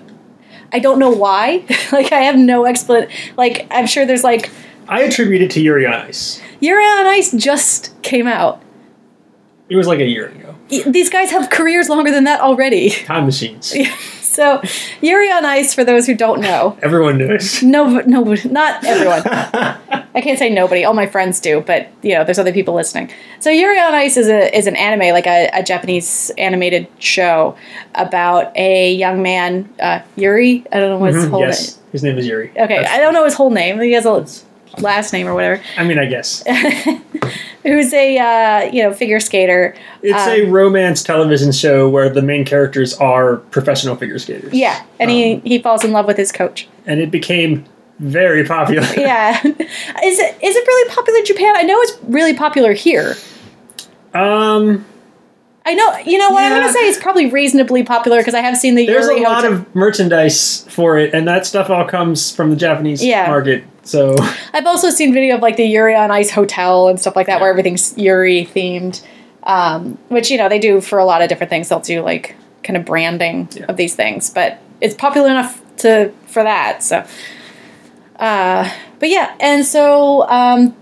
I 0.72 0.80
don't 0.80 1.00
know 1.00 1.12
why. 1.12 1.66
like 1.92 2.12
I 2.12 2.22
have 2.22 2.38
no 2.38 2.66
explanation. 2.66 3.12
Like 3.38 3.68
I'm 3.72 3.88
sure 3.88 4.06
there's 4.06 4.24
like 4.24 4.52
I 4.88 5.02
attribute 5.02 5.42
it 5.42 5.52
to 5.52 5.62
Yuri 5.62 5.86
on 5.86 5.94
Ice. 5.94 6.42
Yuri 6.60 6.84
on 6.84 7.08
Ice 7.08 7.32
just 7.32 8.00
came 8.04 8.28
out. 8.28 8.62
It 9.70 9.76
was 9.76 9.88
like 9.88 10.00
a 10.00 10.06
year 10.06 10.28
ago. 10.28 10.56
These 10.68 11.10
guys 11.10 11.32
have 11.32 11.50
careers 11.50 11.90
longer 11.90 12.12
than 12.12 12.24
that 12.26 12.42
already. 12.42 12.90
Time 13.06 13.26
machines. 13.26 13.74
So 14.36 14.62
Yuri 15.00 15.32
on 15.32 15.46
Ice, 15.46 15.74
for 15.74 15.86
those 15.86 16.06
who 16.08 16.14
don't 16.14 16.42
know, 16.42 16.78
Everyone 16.84 17.18
knows. 17.18 17.64
no, 17.64 18.00
no, 18.02 18.36
not 18.44 18.84
everyone. 18.84 19.22
I 19.26 20.20
can't 20.22 20.38
say 20.38 20.50
nobody. 20.50 20.84
All 20.84 20.94
my 20.94 21.06
friends 21.06 21.40
do, 21.40 21.62
but 21.62 21.88
you 22.02 22.14
know, 22.16 22.26
there's 22.26 22.38
other 22.38 22.52
people 22.52 22.74
listening. 22.74 23.10
So 23.40 23.50
Yuri 23.50 23.80
on 23.80 23.94
Ice 23.94 24.18
is 24.18 24.28
a 24.28 24.54
is 24.54 24.68
an 24.68 24.76
anime, 24.76 25.14
like 25.14 25.26
a, 25.26 25.50
a 25.54 25.64
Japanese 25.64 26.32
animated 26.38 26.88
show 27.00 27.56
about 27.94 28.52
a 28.58 28.94
young 28.94 29.22
man, 29.22 29.74
uh, 29.80 30.02
Yuri. 30.18 30.66
I 30.70 30.80
don't 30.82 30.90
know 30.90 30.98
what 30.98 31.14
his 31.14 31.26
Mhm, 31.28 31.30
whole 31.30 31.40
yes, 31.40 31.80
his 31.94 32.04
name 32.04 32.18
is 32.18 32.28
Yuri. 32.28 32.50
Okay, 32.50 32.76
That's- 32.76 32.92
I 32.92 32.98
don't 32.98 33.14
know 33.14 33.24
his 33.24 33.36
whole 33.36 33.52
name. 33.52 33.80
He 33.80 33.94
has 33.94 34.06
a 34.06 34.26
last 34.80 35.14
name 35.14 35.28
or 35.28 35.34
whatever. 35.34 35.62
I 35.78 35.84
mean, 35.84 36.00
I 36.00 36.06
guess 36.06 36.44
Who's 37.64 37.92
a 37.94 38.18
uh, 38.20 38.72
you 38.72 38.84
know 38.84 38.94
figure 38.94 39.20
skater? 39.20 39.76
it's 40.04 40.14
Um, 40.22 40.30
a 40.30 40.42
romance 40.52 41.02
television 41.04 41.52
show 41.52 41.90
where 41.90 42.10
the 42.10 42.22
main 42.22 42.46
characters 42.46 42.94
are 42.98 43.38
professional 43.38 43.96
figure 43.96 44.20
skaters. 44.20 44.54
Yeah, 44.54 44.84
and 45.00 45.10
Um, 45.10 45.16
he 45.16 45.36
he 45.44 45.58
falls 45.60 45.84
in 45.84 45.92
love 45.92 46.06
with 46.06 46.18
his 46.18 46.32
coach. 46.32 46.68
and 46.86 47.00
it 47.00 47.10
became 47.12 47.66
very 48.00 48.44
popular. 48.46 48.86
Yeah, 48.98 49.40
is 49.48 50.20
it 50.20 50.38
is 50.44 50.56
it 50.56 50.68
really 50.68 50.90
popular 50.94 51.20
in 51.20 51.26
Japan? 51.26 51.56
I 51.58 51.64
know 51.64 51.80
it's 51.82 51.98
really 52.04 52.36
popular 52.36 52.74
here. 52.74 53.16
um, 54.14 54.86
I 55.68 55.74
know, 55.74 55.98
you 56.06 56.18
know 56.20 56.30
what 56.30 56.44
I'm 56.44 56.52
going 56.52 56.68
to 56.68 56.72
say. 56.74 56.88
It's 56.88 57.00
probably 57.00 57.26
reasonably 57.32 57.82
popular 57.84 58.20
because 58.20 58.36
I 58.36 58.42
have 58.42 58.56
seen 58.56 58.76
the 58.76 58.86
there's 58.86 59.08
Yuri 59.08 59.22
a 59.22 59.24
lot 59.24 59.44
Hotel. 59.44 59.54
of 59.60 59.76
merchandise 59.76 60.62
for 60.70 60.98
it, 61.00 61.14
and 61.14 61.28
that 61.28 61.46
stuff 61.48 61.70
all 61.72 61.86
comes 61.88 62.32
from 62.36 62.52
the 62.52 62.56
Japanese 62.56 63.04
Yeah. 63.04 63.28
market. 63.28 63.64
So 63.84 64.16
I've 64.54 64.68
also 64.68 64.90
seen 64.92 65.12
video 65.14 65.36
of 65.36 65.42
like 65.42 65.56
the 65.58 65.66
Yuri 65.66 65.96
on 65.96 66.12
Ice 66.12 66.30
hotel 66.30 66.88
and 66.88 67.00
stuff 67.00 67.16
like 67.16 67.26
that, 67.28 67.42
where 67.42 67.50
everything's 67.50 67.98
Yuri 67.98 68.46
themed. 68.46 69.04
Um, 69.44 70.00
which 70.10 70.32
you 70.32 70.38
know 70.40 70.50
they 70.50 70.58
do 70.58 70.82
for 70.82 70.98
a 70.98 71.06
lot 71.06 71.22
of 71.22 71.30
different 71.30 71.50
things. 71.52 71.70
They'll 71.70 71.80
do 71.80 72.02
like 72.02 72.36
kind 72.64 72.78
of 72.78 72.86
branding 72.86 73.48
Yeah. 73.52 73.66
of 73.66 73.78
these 73.78 73.94
things, 73.96 74.30
but 74.32 74.60
it's 74.82 74.96
popular 74.96 75.30
enough 75.30 75.62
to 75.78 76.12
for 76.28 76.42
that. 76.44 76.82
So, 76.84 77.06
uh, 78.20 78.70
but 79.00 79.10
yeah, 79.10 79.36
and 79.40 79.66
so 79.66 80.28
um, 80.30 80.76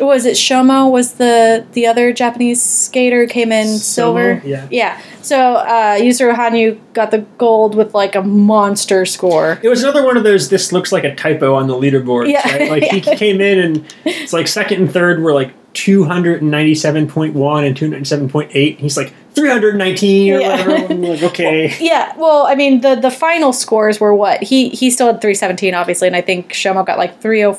was 0.00 0.24
it 0.24 0.34
Shoma 0.34 0.90
was 0.90 1.14
the 1.14 1.64
the 1.72 1.86
other 1.86 2.12
Japanese 2.12 2.60
skater 2.62 3.26
came 3.26 3.52
in 3.52 3.66
silver? 3.78 4.40
yeah. 4.44 4.66
Yeah. 4.70 5.00
So 5.22 5.36
uh, 5.54 5.96
Yuzuru 5.98 6.34
Hanyu 6.34 6.78
got 6.94 7.10
the 7.10 7.18
gold 7.36 7.74
with 7.74 7.94
like 7.94 8.14
a 8.14 8.22
monster 8.22 9.04
score. 9.04 9.58
It 9.62 9.68
was 9.68 9.82
another 9.82 10.04
one 10.04 10.16
of 10.16 10.24
those. 10.24 10.48
This 10.48 10.72
looks 10.72 10.90
like 10.92 11.04
a 11.04 11.14
typo 11.14 11.54
on 11.54 11.66
the 11.66 11.74
leaderboard. 11.74 12.30
Yeah. 12.30 12.46
right? 12.50 12.70
Like 12.70 12.82
he 12.84 13.00
came 13.16 13.40
in 13.40 13.58
and 13.58 13.94
it's 14.04 14.32
like 14.32 14.48
second 14.48 14.82
and 14.82 14.92
third 14.92 15.20
were 15.20 15.32
like 15.34 15.52
two 15.74 16.04
hundred 16.04 16.40
and 16.42 16.50
ninety 16.50 16.74
seven 16.74 17.06
point 17.06 17.34
one 17.34 17.64
and 17.64 17.76
two 17.76 17.88
ninety 17.88 18.04
seven 18.06 18.28
point 18.28 18.50
eight. 18.54 18.78
He's 18.80 18.96
like 18.96 19.12
three 19.32 19.50
hundred 19.50 19.76
nineteen 19.76 20.32
or 20.34 20.40
Yeah. 20.40 20.66
whatever. 20.66 20.94
Like 20.94 21.22
okay. 21.34 21.76
Yeah, 21.78 22.16
well, 22.16 22.46
I 22.46 22.54
mean, 22.54 22.80
the 22.80 22.94
the 22.94 23.10
final 23.10 23.52
scores 23.52 24.00
were 24.00 24.14
what 24.14 24.42
he 24.42 24.70
he 24.70 24.90
still 24.90 25.08
had 25.08 25.20
three 25.20 25.34
seventeen, 25.34 25.74
obviously, 25.74 26.06
and 26.06 26.16
I 26.16 26.22
think 26.22 26.52
Shoma 26.52 26.86
got 26.86 26.96
like 26.98 27.20
three 27.20 27.44
oh 27.44 27.58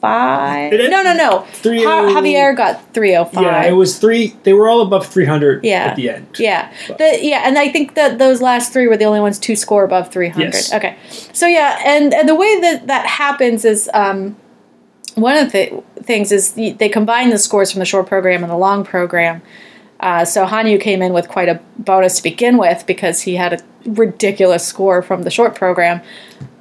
five. 0.00 0.72
No, 0.72 1.02
no, 1.02 1.14
no. 1.14 1.46
30 1.52 1.80
Ja- 1.80 1.88
Javier 2.10 2.56
got 2.56 2.92
three 2.94 3.14
oh 3.14 3.24
five. 3.24 3.44
Yeah, 3.44 3.64
it 3.64 3.72
was 3.72 3.98
three. 3.98 4.34
They 4.42 4.52
were 4.52 4.68
all 4.68 4.80
above 4.80 5.06
three 5.06 5.26
hundred. 5.26 5.64
Yeah. 5.64 5.86
at 5.86 5.96
the 5.96 6.10
end. 6.10 6.26
Yeah, 6.38 6.72
the, 6.98 7.18
yeah, 7.20 7.42
and 7.44 7.58
I 7.58 7.68
think 7.68 7.94
that 7.94 8.18
those 8.18 8.40
last 8.40 8.72
three 8.72 8.86
were 8.88 8.96
the 8.96 9.04
only 9.04 9.20
ones 9.20 9.38
to 9.40 9.56
score 9.56 9.84
above 9.84 10.10
three 10.10 10.28
hundred. 10.28 10.54
Yes. 10.54 10.72
Okay, 10.72 10.96
so 11.32 11.46
yeah, 11.46 11.80
and 11.84 12.12
and 12.14 12.28
the 12.28 12.34
way 12.34 12.60
that 12.60 12.86
that 12.86 13.06
happens 13.06 13.64
is 13.64 13.90
um, 13.94 14.36
one 15.14 15.36
of 15.36 15.52
the 15.52 15.82
things 16.02 16.32
is 16.32 16.54
they 16.54 16.88
combine 16.88 17.30
the 17.30 17.38
scores 17.38 17.70
from 17.70 17.78
the 17.80 17.84
short 17.84 18.06
program 18.06 18.42
and 18.42 18.50
the 18.50 18.56
long 18.56 18.84
program. 18.84 19.42
Uh, 20.00 20.24
so 20.24 20.46
Hanyu 20.46 20.80
came 20.80 21.02
in 21.02 21.12
with 21.12 21.28
quite 21.28 21.50
a 21.50 21.60
bonus 21.76 22.16
to 22.16 22.22
begin 22.22 22.56
with 22.56 22.86
because 22.86 23.20
he 23.20 23.36
had 23.36 23.52
a 23.52 23.62
ridiculous 23.84 24.66
score 24.66 25.02
from 25.02 25.24
the 25.24 25.30
short 25.30 25.54
program, 25.54 26.00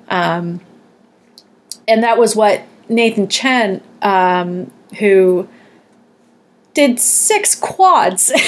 um, 0.09 0.59
and 1.87 2.03
that 2.03 2.17
was 2.17 2.35
what 2.35 2.63
Nathan 2.89 3.27
Chen, 3.27 3.81
um, 4.01 4.71
who 4.99 5.47
did 6.73 6.99
six 6.99 7.55
quads. 7.55 8.31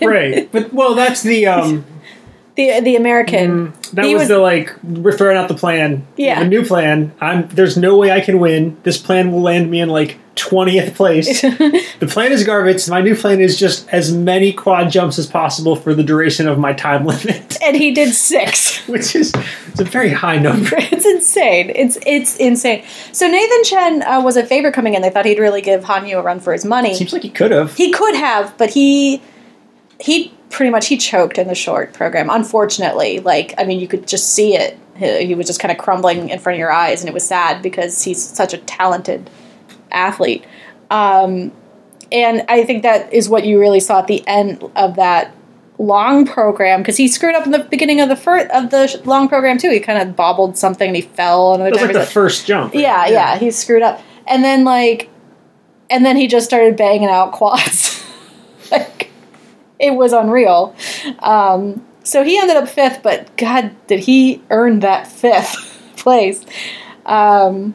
Right, 0.00 0.50
but 0.52 0.72
well, 0.72 0.94
that's 0.94 1.22
the 1.22 1.46
um. 1.46 1.84
the 2.56 2.80
the 2.80 2.94
American. 2.96 3.72
That 3.92 4.04
was, 4.04 4.14
was- 4.14 4.28
the 4.28 4.38
like 4.38 4.74
we're 4.84 5.16
throwing 5.16 5.36
out 5.36 5.48
the 5.48 5.54
plan. 5.54 6.06
Yeah. 6.16 6.40
the 6.40 6.48
new 6.48 6.64
plan. 6.64 7.12
I'm 7.20 7.48
there's 7.48 7.76
no 7.76 7.96
way 7.96 8.12
I 8.12 8.20
can 8.20 8.38
win. 8.38 8.76
This 8.84 8.98
plan 8.98 9.32
will 9.32 9.42
land 9.42 9.70
me 9.70 9.80
in 9.80 9.88
like 9.88 10.18
twentieth 10.36 10.94
place. 10.94 11.40
the 11.42 12.08
plan 12.08 12.32
is 12.32 12.44
garbage. 12.44 12.88
My 12.88 13.00
new 13.00 13.16
plan 13.16 13.40
is 13.40 13.58
just 13.58 13.88
as 13.88 14.12
many 14.12 14.52
quad 14.52 14.90
jumps 14.90 15.18
as 15.18 15.26
possible 15.26 15.76
for 15.76 15.94
the 15.94 16.02
duration 16.02 16.48
of 16.48 16.58
my 16.58 16.72
time 16.72 17.04
limit, 17.06 17.60
and 17.62 17.76
he 17.76 17.92
did 17.92 18.14
six. 18.14 18.74
which 18.88 19.14
is 19.14 19.32
it's 19.68 19.80
a 19.80 19.84
very 19.84 20.10
high 20.10 20.38
number. 20.38 20.70
It's 20.72 21.06
insane. 21.06 21.70
It's 21.74 21.98
it's 22.06 22.36
insane. 22.36 22.84
So 23.12 23.28
Nathan 23.28 23.64
Chen 23.64 24.02
uh, 24.02 24.22
was 24.22 24.36
a 24.36 24.44
favorite 24.44 24.74
coming 24.74 24.94
in. 24.94 25.02
They 25.02 25.10
thought 25.10 25.26
he'd 25.26 25.38
really 25.38 25.62
give 25.62 25.84
Hanyu 25.84 26.18
a 26.18 26.22
run 26.22 26.40
for 26.40 26.52
his 26.52 26.64
money. 26.64 26.94
Seems 26.94 27.12
like 27.12 27.22
he 27.22 27.30
could 27.30 27.50
have. 27.50 27.74
He 27.74 27.90
could 27.90 28.14
have, 28.14 28.56
but 28.58 28.70
he 28.70 29.22
he 30.00 30.32
pretty 30.50 30.70
much 30.70 30.86
he 30.86 30.96
choked 30.96 31.38
in 31.38 31.48
the 31.48 31.54
short 31.54 31.92
program. 31.92 32.30
Unfortunately, 32.30 33.20
like 33.20 33.54
I 33.58 33.64
mean, 33.64 33.80
you 33.80 33.88
could 33.88 34.06
just 34.06 34.32
see 34.32 34.56
it. 34.56 34.78
He, 34.96 35.26
he 35.26 35.34
was 35.34 35.46
just 35.46 35.60
kind 35.60 35.72
of 35.72 35.78
crumbling 35.78 36.28
in 36.28 36.38
front 36.38 36.54
of 36.54 36.58
your 36.58 36.72
eyes, 36.72 37.00
and 37.00 37.08
it 37.08 37.14
was 37.14 37.26
sad 37.26 37.62
because 37.62 38.02
he's 38.02 38.22
such 38.22 38.52
a 38.52 38.58
talented 38.58 39.28
athlete. 39.94 40.44
Um, 40.90 41.52
and 42.12 42.44
I 42.48 42.64
think 42.64 42.82
that 42.82 43.12
is 43.12 43.28
what 43.28 43.44
you 43.44 43.58
really 43.58 43.80
saw 43.80 44.00
at 44.00 44.06
the 44.06 44.22
end 44.26 44.62
of 44.76 44.96
that 44.96 45.34
long 45.78 46.24
program 46.24 46.80
because 46.80 46.96
he 46.96 47.08
screwed 47.08 47.34
up 47.34 47.44
in 47.46 47.50
the 47.50 47.58
beginning 47.58 48.00
of 48.00 48.08
the 48.08 48.14
first 48.16 48.48
of 48.52 48.70
the 48.70 48.86
sh- 48.86 48.96
long 49.04 49.28
program 49.28 49.58
too. 49.58 49.70
He 49.70 49.80
kind 49.80 50.00
of 50.06 50.14
bobbled 50.14 50.56
something 50.56 50.86
and 50.88 50.94
he 50.96 51.02
fell 51.02 51.54
another 51.54 51.68
It 51.70 51.72
was 51.72 51.82
like 51.82 51.92
the 51.92 52.06
first 52.06 52.46
jump. 52.46 52.74
right? 52.74 52.82
yeah, 52.82 53.06
yeah, 53.08 53.38
he 53.38 53.50
screwed 53.50 53.82
up, 53.82 54.00
and 54.28 54.44
then 54.44 54.64
like, 54.64 55.08
and 55.90 56.04
then 56.06 56.16
he 56.16 56.28
just 56.28 56.46
started 56.46 56.76
banging 56.76 57.08
out 57.08 57.32
quads. 57.32 58.04
like, 58.70 59.10
it 59.80 59.92
was 59.94 60.12
unreal. 60.12 60.76
Um, 61.18 61.84
so 62.04 62.22
he 62.22 62.38
ended 62.38 62.56
up 62.56 62.68
fifth, 62.68 63.02
but 63.02 63.34
God, 63.36 63.74
did 63.88 64.00
he 64.00 64.42
earn 64.50 64.80
that 64.80 65.08
fifth 65.08 65.92
place? 65.96 66.44
Um, 67.04 67.74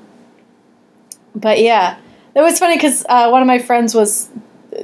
but 1.35 1.59
yeah, 1.59 1.97
it 2.35 2.41
was 2.41 2.59
funny 2.59 2.75
because 2.75 3.05
uh, 3.09 3.29
one 3.29 3.41
of 3.41 3.47
my 3.47 3.59
friends 3.59 3.95
was 3.95 4.29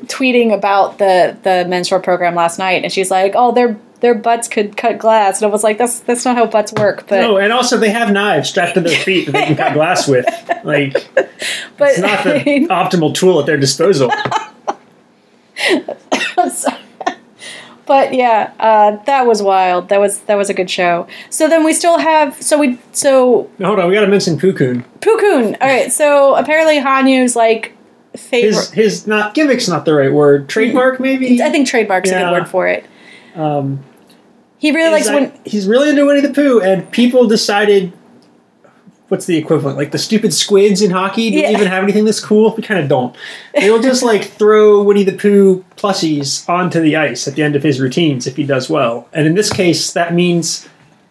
tweeting 0.06 0.54
about 0.54 0.98
the 0.98 1.38
the 1.44 1.66
men's 1.68 1.88
short 1.88 2.04
program 2.04 2.36
last 2.36 2.58
night, 2.60 2.84
and 2.84 2.92
she's 2.92 3.12
like, 3.12 3.34
"Oh, 3.36 3.52
their 3.52 3.78
their 4.02 4.16
butts 4.16 4.48
could 4.48 4.76
cut 4.78 4.98
glass," 4.98 5.42
and 5.42 5.50
I 5.50 5.52
was 5.52 5.64
like, 5.64 5.78
"That's 5.78 6.00
that's 6.02 6.26
not 6.26 6.36
how 6.36 6.46
butts 6.48 6.74
work." 6.74 7.06
But 7.08 7.22
No, 7.22 7.38
and 7.38 7.54
also 7.54 7.78
they 7.78 7.90
have 7.92 8.12
knives 8.12 8.50
strapped 8.50 8.74
to 8.76 8.82
their 8.82 8.98
feet 8.98 9.26
that 9.28 9.32
they 9.34 9.46
can 9.46 9.56
cut 9.56 9.74
glass 9.74 10.08
with. 10.08 10.26
Like 10.64 10.94
but 11.78 11.90
it's 11.92 12.00
not 12.00 12.24
the 12.24 12.42
I 12.42 12.44
mean- 12.46 12.68
optimal 12.70 13.14
tool 13.14 13.40
at 13.40 13.46
their 13.46 13.58
disposal. 13.58 14.12
Sorry. 16.50 16.78
But 17.86 18.14
yeah, 18.14 18.52
uh, 18.60 18.98
that 19.06 19.26
was 19.28 19.42
wild. 19.42 19.90
That 19.90 20.00
was 20.00 20.20
that 20.22 20.36
was 20.36 20.50
a 20.50 20.54
good 20.54 20.70
show. 20.70 21.08
So 21.30 21.48
then 21.48 21.64
we 21.64 21.74
still 21.74 21.98
have 21.98 22.42
so 22.42 22.58
we 22.58 22.80
so 22.92 23.50
Now, 23.60 23.68
hold 23.68 23.80
on, 23.80 23.88
we 23.90 23.94
got 23.96 24.02
to 24.02 24.08
mention 24.08 24.38
Pukun. 24.38 24.84
Pukun. 25.00 25.58
All 25.62 25.68
right, 25.68 25.92
so 25.92 26.36
apparently 26.36 26.78
Hanyu's 26.80 27.36
like 27.36 27.76
favorite. 28.16 28.56
His 28.56 28.72
his 28.72 29.08
not 29.08 29.36
gimmick's 29.36 29.68
not 29.68 29.86
the 29.86 29.94
right 29.94 30.12
word. 30.12 30.50
Trademark 30.50 31.00
maybe. 31.00 31.42
I 31.42 31.50
think 31.50 31.68
trademark's 31.68 32.10
a 32.12 32.14
good 32.14 32.32
word 32.32 32.48
for 32.48 32.68
it. 32.68 32.86
Um, 33.36 33.84
He 34.58 34.72
really 34.72 34.92
likes 34.92 35.10
when 35.10 35.38
he's 35.46 35.68
really 35.68 35.90
into 35.90 36.06
Winnie 36.06 36.22
the 36.22 36.34
Pooh, 36.34 36.62
and 36.62 36.90
people 36.92 37.28
decided. 37.28 37.92
What's 39.08 39.26
the 39.28 39.38
equivalent? 39.38 39.78
Like 39.78 39.92
the 39.92 39.98
stupid 40.00 40.34
squids 40.34 40.82
in 40.82 40.90
hockey? 40.90 41.30
Do 41.30 41.38
Yeah. 41.38 41.50
we 41.50 41.56
even 41.56 41.68
have 41.68 41.84
anything 41.84 42.06
this 42.06 42.20
cool? 42.24 42.54
We 42.56 42.64
kind 42.64 42.80
of 42.80 42.90
don't. 42.90 43.16
They'll 43.54 43.82
just 43.82 44.02
like 44.12 44.24
throw 44.24 44.82
Winnie 44.82 45.04
the 45.04 45.12
Pooh 45.14 45.64
plushies 45.78 46.48
onto 46.50 46.80
the 46.82 46.96
ice 46.96 47.28
at 47.28 47.36
the 47.36 47.44
end 47.44 47.56
of 47.56 47.62
his 47.64 47.80
routines 47.80 48.26
if 48.26 48.36
he 48.36 48.44
does 48.44 48.70
well. 48.70 49.08
And 49.14 49.28
in 49.28 49.36
this 49.36 49.52
case, 49.54 49.92
that 49.94 50.14
means 50.14 50.68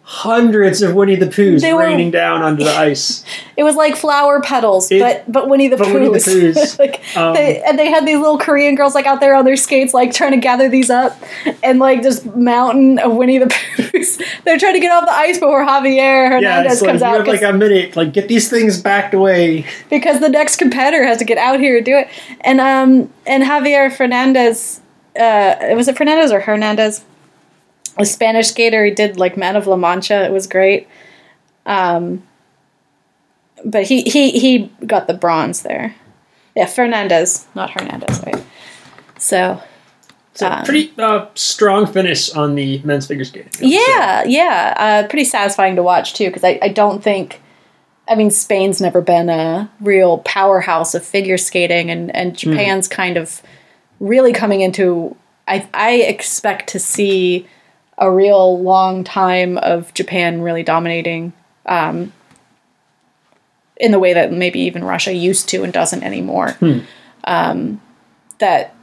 hundreds 0.07 0.83
of 0.83 0.93
Winnie 0.93 1.15
the 1.15 1.25
Poohs 1.25 1.61
They 1.61 1.73
were- 1.73 1.79
raining 1.81 2.11
down 2.11 2.43
onto 2.43 2.63
the 2.63 2.71
ice. 2.75 3.23
it 3.57 3.63
was 3.63 3.75
like 3.75 3.95
flower 3.95 4.39
petals, 4.39 4.91
It- 4.91 4.99
but 4.99 5.23
but 5.31 5.49
Winnie 5.49 5.67
the 5.67 5.77
but 5.77 5.87
Winnie 5.91 6.05
the 6.09 6.19
Poohs. 6.19 6.53
Poohs. 6.53 6.79
like 6.79 7.01
Um, 7.17 7.33
they, 7.33 7.61
and 7.63 7.77
they 7.79 7.89
had 7.89 8.05
these 8.05 8.17
little 8.19 8.37
Korean 8.37 8.75
girls 8.75 8.93
like 8.93 9.07
out 9.07 9.19
there 9.19 9.33
on 9.35 9.45
their 9.45 9.55
skates, 9.55 9.95
like 9.95 10.13
trying 10.13 10.31
to 10.31 10.37
gather 10.37 10.69
these 10.69 10.91
up, 10.91 11.19
and 11.63 11.79
like 11.79 12.03
this 12.03 12.23
mountain 12.23 12.99
of 12.99 13.13
Winnie 13.15 13.39
the 13.39 13.45
Poohs. 13.77 14.21
They're 14.43 14.59
trying 14.59 14.73
to 14.75 14.79
get 14.79 14.91
off 14.91 15.05
the 15.05 15.11
ice 15.11 15.37
before 15.39 15.65
Javier 15.65 15.95
Yeah, 15.95 16.29
Hernandez 16.29 16.81
like 16.83 16.89
comes 16.91 17.01
you 17.01 17.07
out. 17.07 17.15
have 17.15 17.25
'cause- 17.25 17.41
like 17.41 17.49
a 17.49 17.53
minute. 17.53 17.95
Like 17.95 18.13
get 18.13 18.27
these 18.27 18.47
things 18.47 18.79
backed 18.79 19.15
away. 19.15 19.65
because 19.89 20.19
the 20.19 20.29
next 20.29 20.57
competitor 20.57 21.03
has 21.03 21.17
to 21.17 21.25
get 21.25 21.39
out 21.39 21.59
here 21.59 21.77
and 21.77 21.85
do 21.85 21.97
it. 21.97 22.07
And 22.41 22.61
um 22.61 23.09
and 23.25 23.43
Javier 23.43 23.91
Fernandez, 23.91 24.81
uh, 25.19 25.55
was 25.75 25.87
it 25.87 25.97
Fernandez 25.97 26.31
or 26.31 26.41
Hernandez? 26.41 27.03
A 27.97 28.05
Spanish 28.05 28.47
skater. 28.47 28.83
He 28.85 28.91
did 28.91 29.17
like 29.17 29.37
Man 29.37 29.55
of 29.55 29.67
La 29.67 29.75
Mancha. 29.75 30.25
It 30.25 30.31
was 30.31 30.47
great. 30.47 30.87
Um, 31.65 32.23
but 33.63 33.83
he 33.83 34.03
he 34.03 34.31
he 34.31 34.71
got 34.85 35.07
the 35.07 35.13
bronze 35.13 35.61
there. 35.63 35.95
Yeah, 36.55 36.65
Fernandez, 36.65 37.47
not 37.55 37.71
Hernandez, 37.71 38.21
right? 38.25 38.43
So 39.17 39.61
So 40.33 40.47
Um, 40.47 40.65
pretty 40.65 40.91
uh, 40.97 41.27
strong 41.35 41.87
finish 41.87 42.33
on 42.33 42.55
the 42.55 42.81
men's 42.83 43.07
figure 43.07 43.23
skating. 43.23 43.47
Would 43.61 43.71
say. 43.71 43.81
yeah, 43.87 44.23
yeah, 44.25 44.73
uh, 44.77 45.07
pretty 45.07 45.23
satisfying 45.25 45.75
to 45.77 45.83
watch 45.83 46.13
too. 46.13 46.25
Because 46.25 46.43
I, 46.43 46.59
I 46.61 46.67
don't 46.67 47.01
think, 47.01 47.41
I 48.07 48.15
mean, 48.15 48.29
Spain's 48.31 48.81
never 48.81 49.01
been 49.01 49.29
a 49.29 49.71
real 49.79 50.17
powerhouse 50.19 50.93
of 50.93 51.05
figure 51.05 51.37
skating, 51.37 51.89
and 51.89 52.13
and 52.15 52.37
Japan's 52.37 52.87
kind 52.89 53.17
of 53.17 53.41
really 53.99 54.33
coming 54.33 54.61
into. 54.61 55.15
I 55.47 55.67
I 55.73 55.91
expect 55.93 56.67
to 56.69 56.79
see 56.79 57.47
a 57.97 58.11
real 58.11 58.61
long 58.61 59.03
time 59.03 59.57
of 59.57 59.93
Japan 59.93 60.41
really 60.41 60.63
dominating. 60.63 61.33
Um, 61.65 62.11
in 63.77 63.91
the 63.91 63.99
way 63.99 64.13
that 64.13 64.31
maybe 64.31 64.59
even 64.61 64.83
Russia 64.83 65.11
used 65.13 65.49
to 65.49 65.63
and 65.63 65.73
doesn't 65.73 66.03
anymore. 66.03 66.55
Um, 67.25 67.81
that 68.39 68.73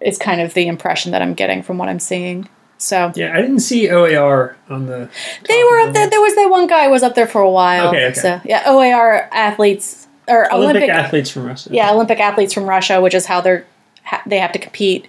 is 0.00 0.18
kind 0.18 0.40
of 0.40 0.52
the 0.54 0.66
impression 0.68 1.12
that 1.12 1.22
I'm 1.22 1.34
getting 1.34 1.62
from 1.62 1.78
what 1.78 1.88
I'm 1.88 1.98
seeing. 2.00 2.48
So 2.78 3.10
Yeah, 3.14 3.32
I 3.34 3.40
didn't 3.40 3.60
see 3.60 3.88
OAR 3.88 4.56
on 4.68 4.86
the. 4.86 5.08
they 5.48 5.64
were 5.64 5.78
up 5.80 5.94
there. 5.94 6.10
There 6.10 6.20
was 6.20 6.34
that 6.34 6.48
one 6.50 6.66
guy 6.66 6.88
was 6.88 7.02
up 7.02 7.14
there 7.14 7.26
for 7.26 7.40
a 7.40 7.50
while. 7.50 7.88
Okay, 7.88 8.04
okay. 8.06 8.14
So 8.20 8.40
yeah, 8.44 8.64
OAR 8.66 9.28
athletes 9.32 10.06
or 10.28 10.52
Olympic, 10.52 10.82
Olympic, 10.82 10.90
athletes 10.90 11.30
from 11.30 11.46
Russia. 11.46 11.70
yeah, 11.72 11.90
Olympic 11.92 12.20
athletes 12.20 12.52
from 12.52 12.64
Russia, 12.64 13.00
which 13.00 13.14
is 13.14 13.24
how 13.26 13.40
they're 13.40 13.64
ha- 14.02 14.22
they 14.26 14.38
have 14.38 14.52
to 14.52 14.58
compete 14.58 15.08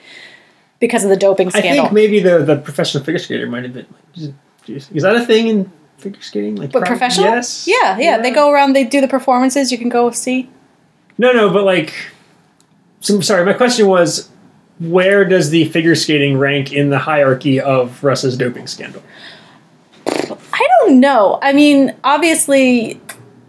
because 0.80 1.04
of 1.04 1.10
the 1.10 1.18
doping 1.18 1.50
scandal. 1.50 1.72
I 1.72 1.76
think 1.76 1.94
maybe 1.94 2.20
the 2.20 2.40
the 2.40 2.58
professional 2.58 3.04
figure 3.04 3.20
skater 3.20 3.48
might 3.48 3.64
have 3.64 3.74
been. 3.74 3.88
Like, 4.16 4.34
geez, 4.66 4.90
is 4.92 5.04
that 5.04 5.16
a 5.16 5.26
thing 5.26 5.48
in 5.48 5.72
figure 5.98 6.22
skating? 6.22 6.56
Like 6.56 6.72
but 6.72 6.86
professional, 6.86 7.28
Yes. 7.28 7.68
yeah, 7.68 7.98
yeah, 7.98 8.22
They 8.22 8.32
go 8.32 8.52
around. 8.52 8.74
They 8.74 8.84
do 8.84 9.02
the 9.02 9.08
performances. 9.08 9.72
You 9.72 9.78
can 9.78 9.90
go 9.90 10.12
see. 10.12 10.50
No, 11.18 11.32
no, 11.32 11.52
but 11.52 11.64
like. 11.64 11.94
So, 13.00 13.22
sorry, 13.22 13.46
my 13.46 13.54
question 13.54 13.88
was, 13.88 14.30
where 14.80 15.24
does 15.24 15.52
the 15.52 15.66
figure 15.70 15.96
skating 15.96 16.38
rank 16.38 16.74
in 16.74 16.90
the 16.90 16.98
hierarchy 17.00 17.60
of 17.60 18.04
Russia's 18.04 18.36
doping 18.36 18.68
scandal? 18.68 19.04
I 20.08 20.68
don't 20.80 21.00
know. 21.00 21.38
I 21.42 21.54
mean, 21.54 21.96
obviously, 22.04 23.00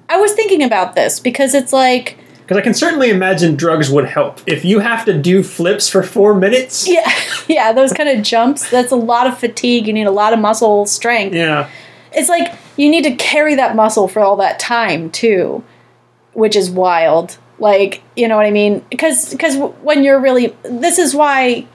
I 0.09 0.19
was 0.19 0.33
thinking 0.35 0.62
about 0.62 0.95
this 0.95 1.19
because 1.19 1.55
it's 1.55 1.73
like, 1.73 2.19
Because 2.49 2.57
I 2.57 2.63
can 2.63 2.73
certainly 2.73 3.11
imagine 3.11 3.57
drugs 3.57 3.91
would 3.91 4.07
help. 4.07 4.41
If 4.47 4.65
you 4.65 4.79
have 4.79 5.05
to 5.05 5.13
do 5.13 5.43
flips 5.43 5.87
for 5.87 6.03
four 6.03 6.33
minutes, 6.35 6.89
yeah, 6.89 7.13
yeah, 7.47 7.75
those 7.75 7.93
kind 7.93 8.09
of 8.09 8.25
jumps. 8.25 8.71
That's 8.71 8.91
a 8.91 8.97
lot 8.97 9.27
of 9.27 9.37
fatigue. 9.39 9.87
You 9.87 9.93
need 9.93 10.07
a 10.07 10.11
lot 10.11 10.33
of 10.33 10.39
muscle 10.39 10.87
strength. 10.87 11.35
yeah. 11.35 11.69
It's 12.11 12.31
like 12.31 12.55
you 12.79 12.89
need 12.89 13.05
to 13.05 13.15
carry 13.17 13.55
that 13.57 13.77
muscle 13.77 14.09
for 14.09 14.21
all 14.21 14.37
that 14.37 14.59
time 14.59 15.11
too, 15.11 15.63
which 16.33 16.57
is 16.57 16.71
wild. 16.71 17.37
Like, 17.59 18.01
you 18.17 18.27
know 18.27 18.37
what 18.37 18.47
I 18.47 18.51
mean? 18.51 18.83
Because 18.91 19.31
because 19.31 19.59
when 19.83 20.03
you're 20.03 20.19
really 20.19 20.57
this 20.63 20.99
is 20.99 21.15
why 21.15 21.67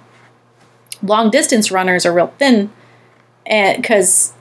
long 1.04 1.30
distance 1.30 1.72
runners 1.72 2.04
are 2.04 2.12
real 2.14 2.34
thin 2.40 2.72
and 3.46 3.80
because 3.80 4.34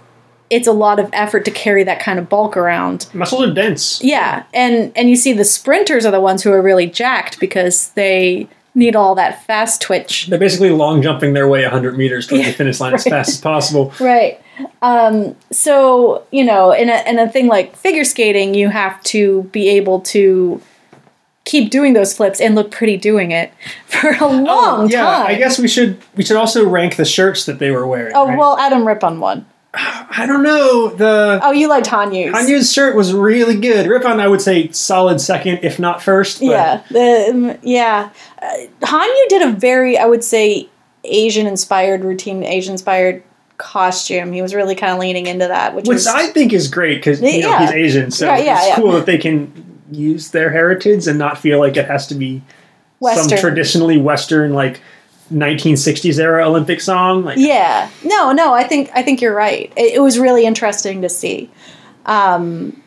it's 0.52 0.66
a 0.68 0.72
lot 0.72 1.00
of 1.00 1.08
effort 1.14 1.44
to 1.46 1.50
carry 1.50 1.82
that 1.84 1.98
kind 1.98 2.18
of 2.18 2.28
bulk 2.28 2.56
around. 2.56 3.06
Muscles 3.14 3.42
are 3.42 3.52
dense. 3.52 4.02
Yeah, 4.04 4.44
and 4.52 4.92
and 4.94 5.08
you 5.08 5.16
see 5.16 5.32
the 5.32 5.44
sprinters 5.44 6.04
are 6.04 6.10
the 6.12 6.20
ones 6.20 6.42
who 6.42 6.52
are 6.52 6.60
really 6.62 6.86
jacked 6.86 7.40
because 7.40 7.88
they 7.90 8.46
need 8.74 8.94
all 8.94 9.14
that 9.14 9.44
fast 9.46 9.80
twitch. 9.80 10.26
They're 10.26 10.38
basically 10.38 10.70
long 10.70 11.02
jumping 11.02 11.34
their 11.34 11.46
way 11.48 11.62
100 11.62 11.96
meters 11.98 12.26
towards 12.26 12.46
the 12.46 12.52
finish 12.52 12.80
line 12.80 12.94
as 12.94 13.04
fast 13.16 13.28
as 13.30 13.40
possible. 13.40 13.92
Right. 14.00 14.40
Um, 14.80 15.36
so, 15.50 16.24
you 16.30 16.44
know, 16.44 16.72
in 16.72 16.88
a, 16.88 17.02
in 17.06 17.18
a 17.18 17.28
thing 17.28 17.48
like 17.48 17.76
figure 17.76 18.04
skating, 18.04 18.54
you 18.54 18.68
have 18.70 19.02
to 19.04 19.42
be 19.52 19.68
able 19.70 20.00
to 20.00 20.62
keep 21.44 21.70
doing 21.70 21.92
those 21.92 22.14
flips 22.16 22.40
and 22.40 22.54
look 22.54 22.70
pretty 22.70 22.96
doing 22.96 23.30
it 23.30 23.52
for 23.86 24.10
a 24.10 24.26
long 24.26 24.46
Oh, 24.48 24.88
yeah, 24.88 25.04
time. 25.04 25.26
I 25.26 25.34
guess 25.34 25.58
we 25.58 25.68
should 25.68 25.98
we 26.16 26.24
should 26.24 26.36
also 26.38 26.66
rank 26.66 26.96
the 26.96 27.04
shirts 27.04 27.44
that 27.46 27.58
they 27.58 27.70
were 27.70 27.86
wearing. 27.86 28.12
Oh, 28.14 28.26
right? 28.28 28.38
well, 28.38 28.56
Adam 28.58 28.86
Rippon 28.86 29.20
won. 29.20 29.44
I 29.74 30.24
don't 30.26 30.42
know. 30.42 30.88
The 30.88 31.40
Oh, 31.42 31.52
you 31.52 31.68
liked 31.68 31.86
Hanyu. 31.86 32.30
Hanyu's. 32.32 32.72
Shirt 32.72 32.94
was 32.94 33.12
really 33.12 33.58
good. 33.58 33.86
Rippon, 33.86 34.20
I 34.20 34.28
would 34.28 34.42
say 34.42 34.70
solid 34.72 35.20
second, 35.20 35.60
if 35.62 35.78
not 35.78 36.02
first. 36.02 36.40
But 36.40 36.46
Yeah. 36.46 36.82
The, 36.90 37.30
um, 37.30 37.58
yeah. 37.62 38.10
Uh, 38.40 38.46
Hanyu 38.82 39.28
did 39.28 39.42
a 39.42 39.52
very, 39.52 39.96
I 39.96 40.04
would 40.06 40.22
say, 40.24 40.68
Asian 41.04 41.46
inspired 41.46 42.04
routine, 42.04 42.44
Asian 42.44 42.72
inspired 42.72 43.22
costume. 43.56 44.32
He 44.32 44.42
was 44.42 44.54
really 44.54 44.74
kind 44.74 44.92
of 44.92 44.98
leaning 44.98 45.26
into 45.26 45.48
that, 45.48 45.74
which, 45.74 45.86
Which 45.86 45.94
was. 45.94 46.06
I 46.06 46.26
think 46.28 46.52
is 46.52 46.68
great 46.68 46.96
because 46.96 47.20
you 47.20 47.40
know 47.42 47.48
Yeah. 47.48 47.60
he's 47.62 47.70
Asian, 47.72 48.10
so 48.10 48.28
Right, 48.28 48.44
yeah, 48.44 48.58
it's 48.58 48.68
yeah. 48.68 48.76
cool 48.76 48.92
that 48.92 49.06
they 49.06 49.18
can 49.18 49.80
use 49.90 50.30
their 50.30 50.50
heritage 50.50 51.06
and 51.06 51.18
not 51.18 51.38
feel 51.38 51.58
like 51.58 51.76
it 51.76 51.86
has 51.86 52.06
to 52.08 52.14
be 52.14 52.42
Western. 53.00 53.28
some 53.30 53.38
traditionally 53.38 53.98
Western 53.98 54.52
like 54.52 54.80
1960s 55.32 56.18
era 56.18 56.46
Olympic 56.46 56.80
song. 56.80 57.24
Like, 57.24 57.38
Yeah. 57.38 57.90
No, 58.04 58.32
no, 58.32 58.54
I 58.54 58.64
think 58.64 58.90
I 58.94 59.02
think 59.02 59.20
you're 59.20 59.34
right. 59.34 59.72
It, 59.76 59.94
it 59.94 60.00
was 60.00 60.18
really 60.18 60.44
interesting 60.44 61.02
to 61.02 61.08
see. 61.08 61.50
Um 62.06 62.82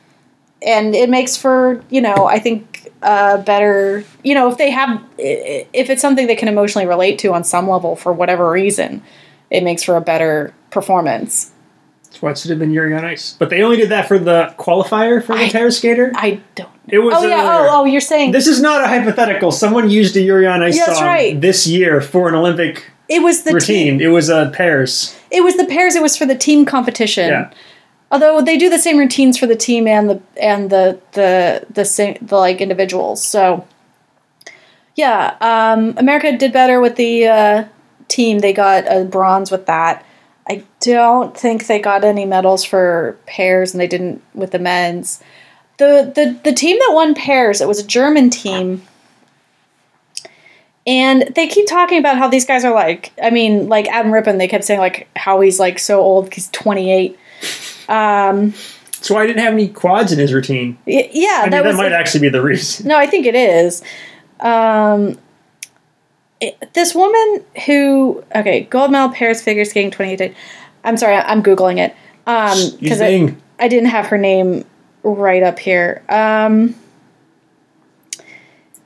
and 0.61 0.95
it 0.95 1.09
makes 1.09 1.37
for, 1.37 1.83
you 1.89 2.01
know, 2.01 2.25
I 2.25 2.39
think 2.39 2.91
uh 3.01 3.37
better, 3.37 4.03
you 4.23 4.33
know, 4.33 4.49
if 4.49 4.57
they 4.57 4.71
have 4.71 5.03
if 5.17 5.89
it's 5.89 6.01
something 6.01 6.27
they 6.27 6.35
can 6.35 6.47
emotionally 6.47 6.87
relate 6.87 7.19
to 7.19 7.33
on 7.33 7.43
some 7.43 7.69
level 7.69 7.95
for 7.95 8.13
whatever 8.13 8.49
reason, 8.49 9.01
it 9.49 9.63
makes 9.63 9.83
for 9.83 9.95
a 9.95 10.01
better 10.01 10.53
performance. 10.71 11.51
That's 12.15 12.21
why 12.21 12.31
it 12.31 12.37
should 12.37 12.49
have 12.51 12.59
been 12.59 12.71
Yuri 12.71 12.93
on 12.95 13.03
Ice. 13.03 13.35
But 13.37 13.49
they 13.49 13.61
only 13.61 13.75
did 13.75 13.89
that 13.89 14.07
for 14.07 14.17
the 14.17 14.55
qualifier 14.57 15.21
for 15.21 15.35
the 15.35 15.43
I- 15.43 15.49
pair 15.49 15.69
skater. 15.69 16.13
I 16.15 16.39
don't. 16.55 16.69
It 16.87 16.99
was. 16.99 17.13
Oh 17.17 17.27
yeah. 17.27 17.43
uh, 17.43 17.57
Oh 17.63 17.81
oh, 17.81 17.85
you're 17.85 17.99
saying 17.99 18.31
This 18.31 18.47
is 18.47 18.61
not 18.61 18.81
a 18.81 18.87
hypothetical. 18.87 19.51
Someone 19.51 19.89
used 19.89 20.15
a 20.15 20.21
Yuri 20.21 20.47
on 20.47 20.63
Ice 20.63 20.77
Yeah, 20.77 20.93
song 20.93 21.03
right. 21.03 21.41
this 21.41 21.67
year 21.67 21.99
for 21.99 22.29
an 22.29 22.35
Olympic 22.35 22.89
it 23.09 23.21
was 23.21 23.43
the 23.43 23.53
routine. 23.53 23.97
team. 23.99 24.01
It 24.01 24.13
was 24.13 24.29
uh, 24.29 24.49
pairs. 24.51 25.13
It 25.29 25.41
was 25.43 25.57
the 25.57 25.65
pairs. 25.65 25.95
It 25.95 26.01
was 26.01 26.15
for 26.15 26.25
the 26.25 26.35
team 26.35 26.63
competition. 26.65 27.27
Yeah. 27.27 27.51
Although 28.11 28.41
they 28.41 28.55
do 28.57 28.69
the 28.69 28.79
same 28.79 28.97
routines 28.97 29.37
for 29.37 29.45
the 29.45 29.57
team 29.57 29.85
and 29.87 30.09
the 30.09 30.21
and 30.41 30.69
the 30.69 31.01
the 31.11 31.65
the 31.69 31.83
same 31.83 32.17
the 32.21 32.37
like 32.37 32.61
individuals. 32.61 33.21
So 33.25 33.67
yeah, 34.95 35.35
um, 35.41 35.95
America 35.97 36.37
did 36.37 36.53
better 36.53 36.79
with 36.79 36.95
the 36.95 37.27
uh, 37.27 37.65
team. 38.07 38.39
They 38.39 38.53
got 38.53 38.85
a 38.87 39.03
bronze 39.03 39.51
with 39.51 39.65
that. 39.65 40.05
I 40.47 40.63
don't 40.79 41.35
think 41.35 41.67
they 41.67 41.79
got 41.79 42.03
any 42.03 42.25
medals 42.25 42.63
for 42.63 43.17
pairs, 43.25 43.73
and 43.73 43.81
they 43.81 43.87
didn't 43.87 44.21
with 44.33 44.51
the 44.51 44.59
men's. 44.59 45.21
the 45.77 46.11
the 46.13 46.37
The 46.43 46.53
team 46.53 46.77
that 46.79 46.91
won 46.93 47.15
pairs, 47.15 47.61
it 47.61 47.67
was 47.67 47.79
a 47.79 47.87
German 47.87 48.29
team, 48.29 48.83
and 50.87 51.23
they 51.35 51.47
keep 51.47 51.67
talking 51.67 51.97
about 51.97 52.17
how 52.17 52.27
these 52.27 52.45
guys 52.45 52.63
are 52.63 52.73
like. 52.73 53.11
I 53.21 53.31
mean, 53.31 53.67
like 53.69 53.87
Adam 53.87 54.11
Rippon, 54.13 54.37
they 54.37 54.47
kept 54.47 54.63
saying 54.63 54.79
like 54.79 55.07
how 55.15 55.41
he's 55.41 55.59
like 55.59 55.79
so 55.79 55.99
old. 56.01 56.31
He's 56.33 56.47
twenty 56.49 56.91
eight. 56.91 57.17
Um, 57.89 58.51
That's 58.91 59.09
why 59.09 59.23
I 59.23 59.27
didn't 59.27 59.41
have 59.43 59.53
any 59.53 59.67
quads 59.67 60.11
in 60.11 60.19
his 60.19 60.31
routine. 60.33 60.77
y- 60.85 61.09
yeah, 61.11 61.37
I 61.39 61.41
mean, 61.43 61.51
that 61.51 61.63
that, 61.63 61.75
might 61.75 61.91
actually 61.91 62.21
be 62.21 62.29
the 62.29 62.41
reason. 62.41 62.87
No, 62.87 62.97
I 62.97 63.07
think 63.07 63.25
it 63.25 63.35
is. 63.35 63.81
Um, 64.39 65.17
it- 66.41 66.73
this 66.73 66.93
woman 66.95 67.43
who 67.65 68.23
okay, 68.35 68.61
gold 68.69 68.91
medal 68.91 69.09
Paris 69.09 69.41
figure 69.41 69.65
skating 69.65 69.91
2018. 69.91 70.35
I'm 70.83 70.97
sorry, 70.97 71.15
I'm 71.15 71.41
googling 71.43 71.77
it 71.79 71.95
um 72.27 72.57
because 72.79 73.01
I. 73.01 73.35
I 73.57 73.67
didn't 73.69 73.89
have 73.89 74.07
her 74.07 74.17
name 74.17 74.65
right 75.03 75.41
up 75.41 75.59
here. 75.59 76.03
Um, 76.09 76.75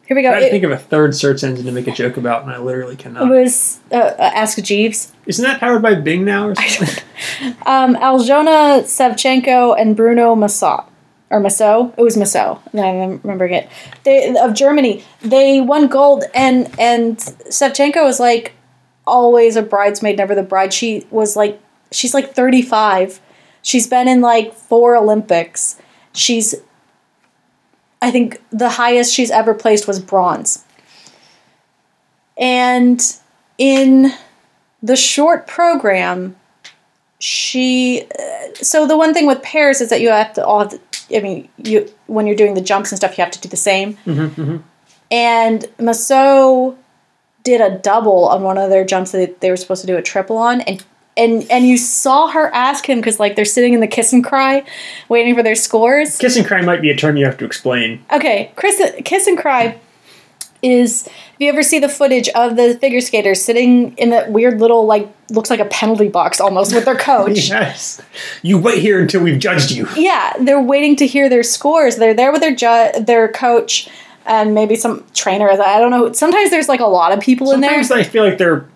here 0.06 0.16
we 0.16 0.22
go. 0.24 0.32
I 0.32 0.40
to 0.40 0.46
It, 0.48 0.52
think 0.52 0.64
of 0.64 0.72
a 0.72 0.78
third 0.78 1.16
search 1.16 1.44
engine 1.44 1.66
to 1.66 1.72
make 1.72 1.88
a 1.88 1.92
joke 1.92 2.18
about, 2.18 2.44
and 2.44 2.52
I 2.52 2.58
literally 2.58 2.94
it 2.94 3.00
cannot. 3.00 3.30
was 3.30 3.80
uh, 3.92 3.96
uh, 3.96 4.32
Ask 4.36 4.62
Jeeves. 4.64 5.12
Isn't 5.26 5.44
that 5.44 5.60
powered 5.60 5.82
by 5.82 5.96
Bing 5.96 6.26
now 6.26 6.48
or 6.50 6.56
something? 6.68 7.04
Um, 7.66 7.96
Aljona 7.96 8.82
Savchenko 8.84 9.80
and 9.80 9.96
Bruno 9.96 10.36
Massot. 10.36 10.84
Or 11.32 11.40
Massot. 11.40 11.94
It 11.98 12.02
was 12.02 12.18
Massot. 12.18 12.58
I'm 12.74 13.22
remembering 13.22 13.54
it. 13.54 13.70
They 14.04 14.36
of 14.36 14.54
Germany. 14.54 15.04
They 15.22 15.62
won 15.62 15.88
gold 15.88 16.24
and 16.34 16.68
and 16.80 17.18
Savchenko 17.18 18.04
was 18.04 18.20
like 18.20 18.54
always 19.06 19.56
a 19.56 19.62
bridesmaid, 19.62 20.18
never 20.18 20.34
the 20.34 20.44
bride. 20.44 20.74
She 20.74 21.06
was 21.12 21.36
like 21.36 21.62
she's 21.92 22.14
like 22.14 22.34
35. 22.34 23.20
She's 23.62 23.88
been 23.88 24.08
in 24.08 24.22
like 24.22 24.54
four 24.54 24.96
Olympics. 24.96 25.80
She's 26.14 26.56
I 28.02 28.12
think 28.12 28.42
the 28.50 28.70
highest 28.70 29.14
she's 29.14 29.30
ever 29.30 29.54
placed 29.54 29.88
was 29.88 30.00
bronze. 30.00 30.66
And 32.38 33.02
in 33.58 34.14
the 34.82 34.96
short 34.96 35.46
program, 35.46 36.38
she 37.20 38.08
so 38.62 38.88
the 38.88 38.98
one 38.98 39.14
thing 39.14 39.28
with 39.28 39.42
pairs 39.42 39.82
is 39.82 39.90
that 39.90 40.02
you 40.02 40.10
have 40.10 40.34
to 40.34 40.46
all 40.46 40.60
have 40.60 40.70
to, 40.70 41.18
I 41.18 41.22
mean 41.22 41.50
you 41.58 41.90
when 42.08 42.28
you're 42.28 42.36
doing 42.36 42.54
the 42.54 42.62
jumps 42.62 42.92
and 42.92 42.98
stuff 42.98 43.18
you 43.18 43.24
have 43.24 43.32
to 43.32 43.42
do 43.42 43.50
the 43.50 43.58
same. 43.58 43.94
Mm-hmm, 44.06 44.42
mm-hmm. 44.42 44.58
And 45.12 45.66
Massot 45.80 46.76
did 47.44 47.62
a 47.62 47.78
double 47.80 48.28
on 48.28 48.44
one 48.44 48.58
of 48.58 48.70
their 48.70 48.86
jumps 48.86 49.12
that 49.12 49.42
they 49.42 49.50
were 49.50 49.58
supposed 49.58 49.82
to 49.82 49.88
do 49.88 49.98
a 49.98 50.02
triple 50.02 50.38
on 50.38 50.62
and 50.62 50.84
and 51.18 51.50
and 51.50 51.68
you 51.68 51.78
saw 51.78 52.28
her 52.28 52.54
ask 52.54 52.88
him 52.88 53.00
because 53.00 53.20
like 53.20 53.36
they're 53.36 53.46
sitting 53.46 53.74
in 53.74 53.80
the 53.80 53.88
kiss 53.88 54.14
and 54.14 54.24
cry 54.24 54.64
waiting 55.10 55.36
for 55.36 55.44
their 55.44 55.56
scores 55.56 56.18
Kiss 56.18 56.38
and 56.38 56.46
cry 56.46 56.62
might 56.62 56.82
be 56.82 56.90
a 56.90 56.96
term 56.96 57.18
you 57.18 57.26
have 57.26 57.38
to 57.38 57.46
explain. 57.46 58.04
Okay, 58.12 58.52
Chris, 58.56 58.82
Kiss 59.06 59.28
and 59.28 59.38
Cry 59.38 59.80
is. 60.62 61.08
If 61.40 61.44
you 61.46 61.50
ever 61.54 61.64
see 61.64 61.80
the 61.80 61.88
footage 61.88 62.28
of 62.30 62.58
the 62.58 62.78
figure 62.82 63.00
skaters 63.00 63.42
sitting 63.42 63.96
in 63.98 64.10
that 64.10 64.30
weird 64.30 64.60
little 64.60 64.86
like 64.86 65.08
looks 65.30 65.50
like 65.50 65.62
a 65.62 65.66
penalty 65.66 66.10
box 66.10 66.42
almost 66.42 66.76
with 66.76 66.84
their 66.84 66.96
coach. 66.98 67.48
Yes. 67.48 68.02
You 68.42 68.58
wait 68.58 68.80
here 68.80 69.00
until 69.00 69.24
we've 69.24 69.40
judged 69.40 69.72
you. 69.72 69.88
yeah, 69.96 70.34
they're 70.42 70.62
waiting 70.62 70.98
to 70.98 71.08
hear 71.08 71.30
their 71.30 71.44
scores. 71.44 71.96
They're 71.96 72.14
there 72.14 72.34
with 72.34 72.42
their 72.42 72.54
ju- 72.54 73.00
their 73.06 73.30
coach 73.32 73.88
and 74.26 74.54
maybe 74.54 74.76
some 74.76 75.06
trainer. 75.14 75.50
I 75.50 75.80
don't 75.80 75.92
know. 75.92 76.12
Sometimes 76.12 76.50
there's 76.50 76.68
like 76.68 76.82
a 76.82 76.86
lot 76.88 77.14
of 77.14 77.22
people 77.22 77.52
in 77.54 77.62
there. 77.62 77.82
Sometimes 77.84 77.92
I 78.08 78.10
feel 78.10 78.26
like 78.26 78.38
their 78.38 78.68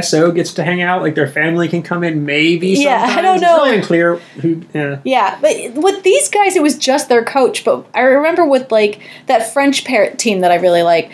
SO 0.00 0.30
gets 0.30 0.54
to 0.54 0.62
hang 0.64 0.80
out, 0.80 1.02
like 1.02 1.16
their 1.16 1.26
family 1.28 1.66
can 1.68 1.82
come 1.82 2.04
in, 2.04 2.24
maybe. 2.24 2.68
Yeah, 2.68 3.02
I 3.16 3.20
don't 3.20 3.34
It's 3.34 3.42
know. 3.42 3.64
really 3.64 3.76
unclear 3.78 4.16
who. 4.40 4.62
Yeah. 4.72 5.00
Yeah, 5.04 5.38
but 5.42 5.54
with 5.74 6.04
these 6.04 6.28
guys, 6.28 6.54
it 6.54 6.62
was 6.62 6.78
just 6.78 7.08
their 7.08 7.24
coach. 7.24 7.64
But 7.64 7.84
I 7.94 8.02
remember 8.02 8.46
with 8.46 8.70
like 8.70 9.00
that 9.26 9.52
French 9.52 9.84
parrot 9.84 10.20
team 10.20 10.40
that 10.40 10.52
I 10.52 10.54
really 10.54 10.82
like, 10.82 11.10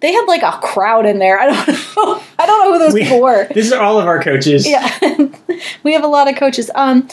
they 0.00 0.12
had 0.12 0.26
like 0.26 0.42
a 0.42 0.58
crowd 0.62 1.06
in 1.06 1.18
there. 1.18 1.38
I 1.38 1.46
don't 1.46 1.68
know. 1.96 2.22
I 2.38 2.46
don't 2.46 2.64
know 2.64 2.72
who 2.72 2.78
those 2.78 2.94
We, 2.94 3.02
people 3.02 3.20
were. 3.20 3.48
this 3.54 3.72
are 3.72 3.82
all 3.82 3.98
of 3.98 4.06
our 4.06 4.22
coaches. 4.22 4.66
Yeah, 4.66 4.88
we 5.82 5.92
have 5.92 6.04
a 6.04 6.08
lot 6.08 6.28
of 6.28 6.36
coaches. 6.36 6.70
Um, 6.74 7.08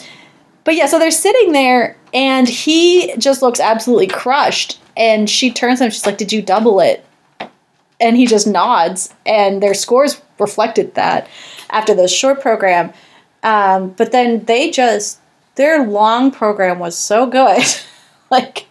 but 0.64 0.74
yeah, 0.74 0.86
so 0.86 0.98
they're 0.98 1.10
sitting 1.10 1.52
there, 1.52 1.96
and 2.12 2.48
he 2.48 3.14
just 3.18 3.42
looks 3.42 3.60
absolutely 3.60 4.08
crushed. 4.08 4.80
And 4.96 5.28
she 5.28 5.52
turns 5.52 5.78
to 5.78 5.86
him. 5.86 5.90
She's 5.90 6.06
like, 6.06 6.18
"Did 6.18 6.32
you 6.32 6.42
double 6.42 6.80
it?" 6.80 7.04
And 8.00 8.16
he 8.16 8.26
just 8.26 8.46
nods, 8.46 9.14
and 9.24 9.62
their 9.62 9.74
scores 9.74 10.20
reflected 10.38 10.94
that 10.94 11.28
after 11.70 11.94
the 11.94 12.08
short 12.08 12.40
program. 12.40 12.92
Um, 13.42 13.90
but 13.90 14.12
then 14.12 14.44
they 14.44 14.70
just 14.70 15.18
their 15.54 15.86
long 15.86 16.30
program 16.30 16.78
was 16.78 16.96
so 16.96 17.26
good, 17.26 17.62
like 18.30 18.66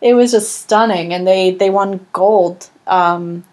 it 0.00 0.14
was 0.14 0.32
just 0.32 0.62
stunning, 0.62 1.12
and 1.12 1.26
they 1.26 1.52
they 1.52 1.70
won 1.70 2.06
gold. 2.12 2.70
Um, 2.86 3.44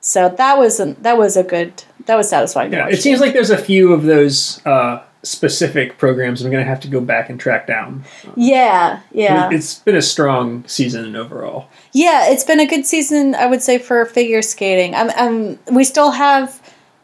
so 0.00 0.28
that 0.28 0.58
was 0.58 0.80
a, 0.80 0.94
that 1.02 1.18
was 1.18 1.36
a 1.36 1.42
good 1.42 1.84
that 2.06 2.16
was 2.16 2.28
satisfying. 2.28 2.72
Yeah, 2.72 2.86
watch. 2.86 2.94
it 2.94 3.02
seems 3.02 3.20
like 3.20 3.32
there's 3.34 3.50
a 3.50 3.58
few 3.58 3.92
of 3.92 4.04
those 4.04 4.64
uh, 4.66 5.02
specific 5.22 5.98
programs 5.98 6.42
I'm 6.42 6.50
going 6.50 6.64
to 6.64 6.68
have 6.68 6.80
to 6.80 6.88
go 6.88 7.00
back 7.00 7.28
and 7.28 7.38
track 7.38 7.66
down. 7.66 8.04
Yeah, 8.36 9.00
yeah. 9.12 9.50
It's 9.52 9.78
been 9.80 9.96
a 9.96 10.02
strong 10.02 10.64
season 10.66 11.14
overall. 11.16 11.68
Yeah, 11.92 12.30
it's 12.30 12.44
been 12.44 12.60
a 12.60 12.66
good 12.66 12.86
season, 12.86 13.34
I 13.34 13.46
would 13.46 13.60
say, 13.62 13.78
for 13.78 14.04
figure 14.06 14.40
skating. 14.42 14.94
Um, 14.94 15.10
um, 15.16 15.58
we 15.70 15.84
still 15.84 16.12
have 16.12 16.60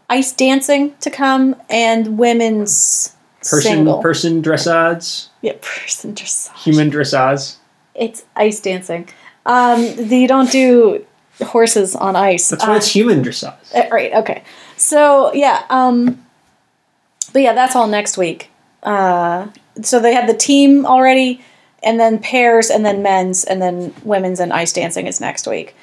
ice 0.09 0.33
dancing 0.33 0.94
to 1.00 1.11
come 1.11 1.57
and 1.68 2.18
women's 2.18 3.12
Person 3.40 3.61
single. 3.61 4.02
person 4.02 4.42
dressage, 4.42 5.29
yeah, 5.42 5.52
person 5.61 6.14
dressage. 6.14 6.52
human 6.57 6.90
dressage. 6.90 7.57
It's 7.94 8.24
ice 8.35 8.59
dancing. 8.61 9.09
Um, 9.44 9.83
you 9.83 10.26
don't 10.26 10.50
do 10.50 11.05
horses 11.44 11.94
on 11.94 12.16
ice. 12.16 12.49
That's 12.49 12.64
why 12.64 12.75
Uh, 12.75 12.77
it's 12.77 12.88
human 12.88 13.22
dressage. 13.22 13.55
Uh, 13.75 13.88
right. 13.90 14.12
Okay. 14.14 14.42
So 14.77 15.33
yeah. 15.35 15.64
Um, 15.70 16.25
but 17.33 17.42
yeah, 17.42 17.53
that's 17.53 17.77
all 17.77 17.87
next 17.87 18.16
week. 18.16 18.51
Uh, 18.83 19.49
so 19.83 20.01
they 20.01 20.14
have 20.14 20.27
the 20.27 20.35
team 20.37 20.87
already, 20.87 21.40
and 21.83 21.99
then 22.01 22.18
pairs, 22.18 22.70
and 22.70 22.85
then 22.87 23.03
men's, 23.03 23.44
and 23.44 23.61
then 23.61 23.92
women's 24.05 24.40
and 24.40 24.53
ice 24.53 24.72
dancing 24.72 25.07
is 25.07 25.20
next 25.20 25.46
week. 25.46 25.75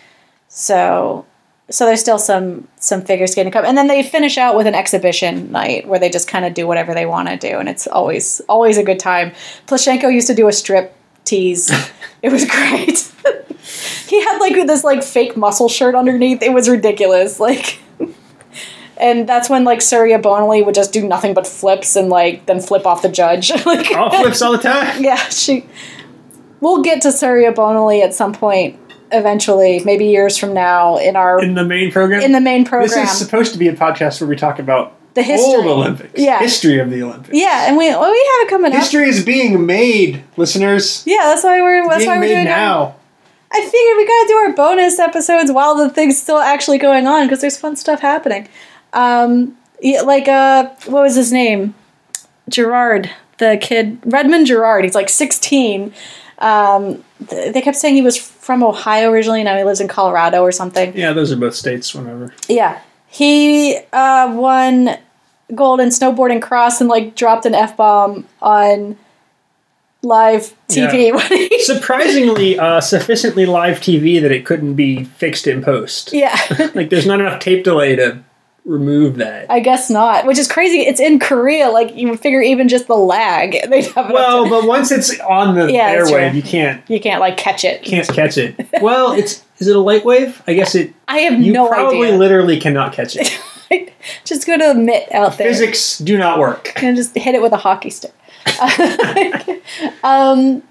So 0.48 1.26
so 1.70 1.86
there's 1.86 2.02
still 2.02 2.20
some 2.20 2.68
some 2.78 3.02
figure 3.02 3.28
skating 3.28 3.52
to 3.52 3.58
come, 3.58 3.66
and 3.66 3.78
then 3.78 3.88
they 3.88 4.04
finish 4.04 4.38
out 4.38 4.56
with 4.56 4.68
an 4.68 4.76
exhibition 4.76 5.52
night 5.52 5.88
where 5.88 6.00
they 6.00 6.10
just 6.10 6.28
kind 6.28 6.46
of 6.46 6.54
do 6.54 6.68
whatever 6.68 6.94
they 6.94 7.06
want 7.06 7.30
to 7.30 7.38
do, 7.38 7.58
and 7.58 7.70
it's 7.70 7.88
always 7.88 8.42
always 8.50 8.78
a 8.78 8.84
good 8.84 9.00
time. 9.00 9.32
Plushenko 9.68 10.12
used 10.13 10.28
to 10.28 10.36
do 10.36 10.48
a 10.48 10.54
strip 10.54 10.96
tease. 11.26 11.72
it 12.22 12.32
was 12.32 12.46
great. 12.46 13.12
he 14.07 14.21
had 14.23 14.38
like 14.39 14.53
this 14.67 14.83
like 14.83 15.03
fake 15.03 15.36
muscle 15.38 15.69
shirt 15.69 15.95
underneath. 15.95 16.41
It 16.41 16.53
was 16.53 16.69
ridiculous. 16.69 17.39
Like 17.39 17.79
and 18.97 19.27
that's 19.27 19.49
when 19.49 19.63
like 19.63 19.81
Surya 19.81 20.19
Bonaly 20.19 20.65
would 20.65 20.75
just 20.75 20.93
do 20.93 21.07
nothing 21.07 21.33
but 21.33 21.47
flips 21.47 21.95
and 21.95 22.09
like 22.09 22.45
then 22.45 22.59
flip 22.62 22.86
off 22.86 23.01
the 23.01 23.09
judge. 23.09 23.51
like 23.65 23.91
All 23.95 24.09
flips 24.12 24.41
all 24.41 24.51
the 24.51 24.57
time. 24.59 25.03
yeah, 25.03 25.15
she 25.29 25.65
We'll 26.59 26.81
get 26.81 27.01
to 27.01 27.12
Surya 27.12 27.51
Bonaly 27.51 28.01
at 28.01 28.13
some 28.13 28.33
point 28.33 28.79
eventually, 29.12 29.83
maybe 29.83 30.05
years 30.05 30.38
from 30.38 30.53
now 30.53 30.97
in 30.97 31.15
our 31.15 31.43
In 31.43 31.55
the 31.55 31.63
main 31.65 31.91
program? 31.91 32.21
in 32.21 32.31
the 32.31 32.39
main 32.41 32.63
program. 32.65 32.88
This 32.89 33.12
is 33.12 33.17
supposed 33.17 33.51
to 33.53 33.59
be 33.59 33.67
a 33.67 33.73
podcast 33.75 34.21
where 34.21 34.29
we 34.29 34.36
talk 34.38 34.59
about 34.59 34.93
The 35.13 35.23
history. 35.23 35.53
old 35.55 35.65
Olympics. 35.65 36.13
Yeah. 36.19 36.39
History 36.39 36.79
of 36.79 36.89
the 36.89 37.03
Olympics. 37.03 37.38
yeah, 37.38 37.67
and 37.67 37.77
we 37.77 37.89
well, 37.89 38.09
we 38.09 38.29
have 38.39 38.47
it 38.47 38.49
coming 38.49 38.71
up. 38.71 38.79
History 38.79 39.09
is 39.09 39.23
being 39.25 39.65
made, 39.65 40.23
listeners. 40.38 41.03
Yeah, 41.05 41.17
that's 41.23 41.43
why 41.43 41.62
we're 41.62 41.83
that's 41.88 41.97
being 41.97 42.09
why 42.09 42.15
we're 42.15 42.21
made 42.21 42.27
doing 42.29 42.41
it. 42.47 42.49
now. 42.49 42.95
I 43.54 43.62
figured 43.62 43.98
we 43.98 44.08
gotta 44.08 44.28
do 44.28 44.36
our 44.36 44.54
bonus 44.54 44.98
episodes 45.00 45.52
while 45.52 45.76
the 45.76 45.89
thing's 45.89 46.20
still 46.20 46.39
actually 46.39 46.80
going 46.80 47.06
on 47.06 47.26
because 47.26 47.42
there's 47.42 47.58
fun 47.58 47.76
stuff 47.76 48.00
happening. 48.00 48.48
Um, 48.94 49.56
yeah, 49.80 50.02
like 50.02 50.28
uh, 50.28 50.70
what 50.86 51.04
was 51.04 51.16
his 51.16 51.32
name? 51.32 51.76
Gerard, 52.50 53.12
the 53.38 53.58
kid 53.62 54.00
Redmond 54.06 54.48
Gerard. 54.48 54.84
He's 54.86 54.96
like 54.96 55.10
16. 55.10 55.94
Um, 56.39 57.04
th- 57.30 57.54
they 57.54 57.62
kept 57.62 57.78
saying 57.78 57.96
he 57.96 58.02
was 58.02 58.18
from 58.18 58.63
Ohio 58.63 59.12
originally. 59.12 59.44
Now 59.44 59.56
he 59.56 59.63
lives 59.63 59.80
in 59.80 59.88
Colorado 59.88 60.42
or 60.42 60.52
something. 60.52 60.96
Yeah, 60.98 61.13
those 61.13 61.32
are 61.32 61.36
both 61.36 61.56
states, 61.56 61.94
whatever. 61.94 62.34
Yeah, 62.50 62.82
he 63.08 63.78
uh, 63.94 64.34
won 64.36 64.98
gold 65.54 65.80
in 65.80 65.89
snowboarding 65.89 66.42
cross 66.42 66.82
and 66.82 66.89
like 66.89 67.16
dropped 67.16 67.46
an 67.46 67.54
f 67.54 67.78
bomb 67.78 68.28
on 68.42 68.98
live 70.04 70.54
TV. 70.68 71.12
Yeah. 71.12 71.58
Surprisingly, 71.62 72.60
uh, 72.60 72.82
sufficiently 72.82 73.46
live 73.46 73.80
TV 73.80 74.22
that 74.22 74.32
it 74.32 74.46
couldn't 74.46 74.76
be 74.76 75.04
fixed 75.06 75.48
in 75.48 75.63
post. 75.63 76.12
yeah, 76.13 76.38
Like, 76.76 76.89
there's 76.89 77.06
not 77.06 77.20
enough 77.20 77.39
tape 77.39 77.63
delay 77.63 77.96
to 77.96 78.24
remove 78.66 79.18
that. 79.18 79.50
I 79.52 79.60
guess 79.60 79.89
not. 79.89 80.26
Which 80.26 80.38
is 80.38 80.48
crazy. 80.48 80.80
It's 80.82 81.00
in 81.02 81.20
Korea. 81.20 81.70
Like 81.70 81.96
you 81.96 82.10
would 82.10 82.20
figure, 82.20 82.42
even 82.42 82.68
just 82.70 82.88
the 82.88 82.96
lag, 82.96 83.58
they'd 83.70 83.86
have. 83.88 84.10
Well, 84.12 84.46
to- 84.46 84.50
but 84.50 84.66
once 84.68 84.92
it's 84.92 85.20
on 85.22 85.56
the 85.56 85.72
Yeah, 85.72 85.96
airwave, 85.96 86.34
you 86.34 86.42
can't 86.44 86.88
you 86.89 87.00
can't 87.00 87.20
like 87.20 87.36
catch 87.38 87.63
it. 87.66 87.84
can't 87.84 88.08
catch 88.08 88.38
it. 88.38 88.56
Well, 88.82 89.12
it's 89.13 89.44
is 89.60 89.68
it 89.68 89.76
a 89.76 89.80
light 89.80 90.06
wave? 90.06 90.42
I 90.48 90.54
guess 90.54 90.76
it. 90.76 90.94
I 91.08 91.20
have 91.20 91.42
You 91.42 91.52
no 91.54 91.68
probably 91.68 92.08
idea. 92.08 92.18
literally 92.18 92.60
cannot 92.60 92.94
catch 92.94 93.16
it. 93.20 93.92
just 94.26 94.46
go 94.48 94.58
to 94.58 94.72
a 94.72 94.74
mitt 94.76 95.12
out 95.13 95.38
there. 95.38 95.48
Physics 95.50 95.98
do 96.00 96.18
not 96.18 96.39
work. 96.39 96.72
and 96.84 96.96
just 96.96 97.16
hit 97.18 97.36
it 97.36 97.42
with 97.42 97.52
a 97.54 97.58
hockey 97.58 97.89
stick. 97.89 98.13
um, 100.03 100.63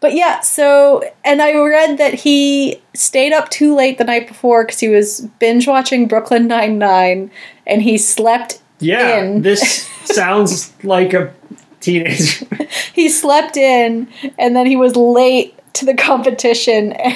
but 0.00 0.14
yeah, 0.14 0.40
so 0.40 1.02
and 1.24 1.42
I 1.42 1.54
read 1.58 1.98
that 1.98 2.14
he 2.14 2.80
stayed 2.94 3.32
up 3.32 3.48
too 3.48 3.74
late 3.74 3.98
the 3.98 4.04
night 4.04 4.28
before 4.28 4.64
because 4.64 4.78
he 4.80 4.88
was 4.88 5.22
binge 5.38 5.66
watching 5.66 6.06
Brooklyn 6.06 6.46
Nine 6.46 6.78
Nine, 6.78 7.30
and 7.66 7.82
he 7.82 7.98
slept. 7.98 8.60
Yeah, 8.80 9.18
In. 9.18 9.42
this 9.42 9.88
sounds 10.04 10.72
like 10.84 11.12
a 11.12 11.34
teenager. 11.80 12.46
He 12.94 13.08
slept 13.08 13.56
in, 13.56 14.08
and 14.38 14.54
then 14.54 14.66
he 14.66 14.76
was 14.76 14.96
late 14.96 15.58
to 15.74 15.84
the 15.84 15.94
competition, 15.94 16.92
and 16.92 17.14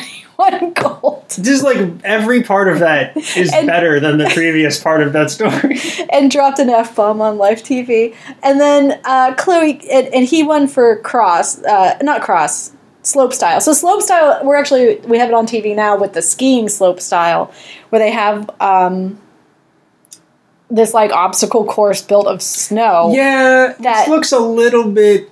won 0.50 0.72
gold. 0.74 1.24
Just 1.40 1.62
like 1.64 1.78
every 2.04 2.42
part 2.42 2.68
of 2.68 2.80
that 2.80 3.16
is 3.36 3.52
And- 3.52 3.66
better 3.66 4.00
than 4.00 4.18
the 4.18 4.30
previous 4.34 4.80
part 4.80 5.02
of 5.02 5.12
that 5.12 5.30
story. 5.30 5.78
and 6.12 6.30
dropped 6.30 6.58
an 6.58 6.68
f 6.70 6.94
bomb 6.96 7.20
on 7.20 7.38
live 7.38 7.62
TV. 7.62 8.14
And 8.42 8.60
then 8.60 9.00
uh, 9.04 9.34
Chloe 9.34 9.80
and, 9.90 10.06
and 10.14 10.24
he 10.26 10.42
won 10.42 10.68
for 10.68 10.96
cross, 11.00 11.62
uh, 11.64 11.96
not 12.02 12.22
cross, 12.22 12.72
slope 13.02 13.32
style. 13.32 13.60
So 13.60 13.72
slope 13.72 14.02
style, 14.02 14.40
we're 14.44 14.56
actually 14.56 14.96
we 15.00 15.18
have 15.18 15.28
it 15.28 15.34
on 15.34 15.46
TV 15.46 15.74
now 15.74 15.96
with 15.98 16.12
the 16.12 16.22
skiing 16.22 16.68
slope 16.68 17.00
style, 17.00 17.52
where 17.90 17.98
they 17.98 18.10
have 18.10 18.48
um, 18.60 19.20
this 20.70 20.94
like 20.94 21.12
obstacle 21.12 21.64
course 21.64 22.02
built 22.02 22.26
of 22.26 22.42
snow. 22.42 23.12
Yeah, 23.14 23.74
That- 23.80 24.06
this 24.06 24.08
looks 24.08 24.32
a 24.32 24.38
little 24.38 24.90
bit 24.90 25.30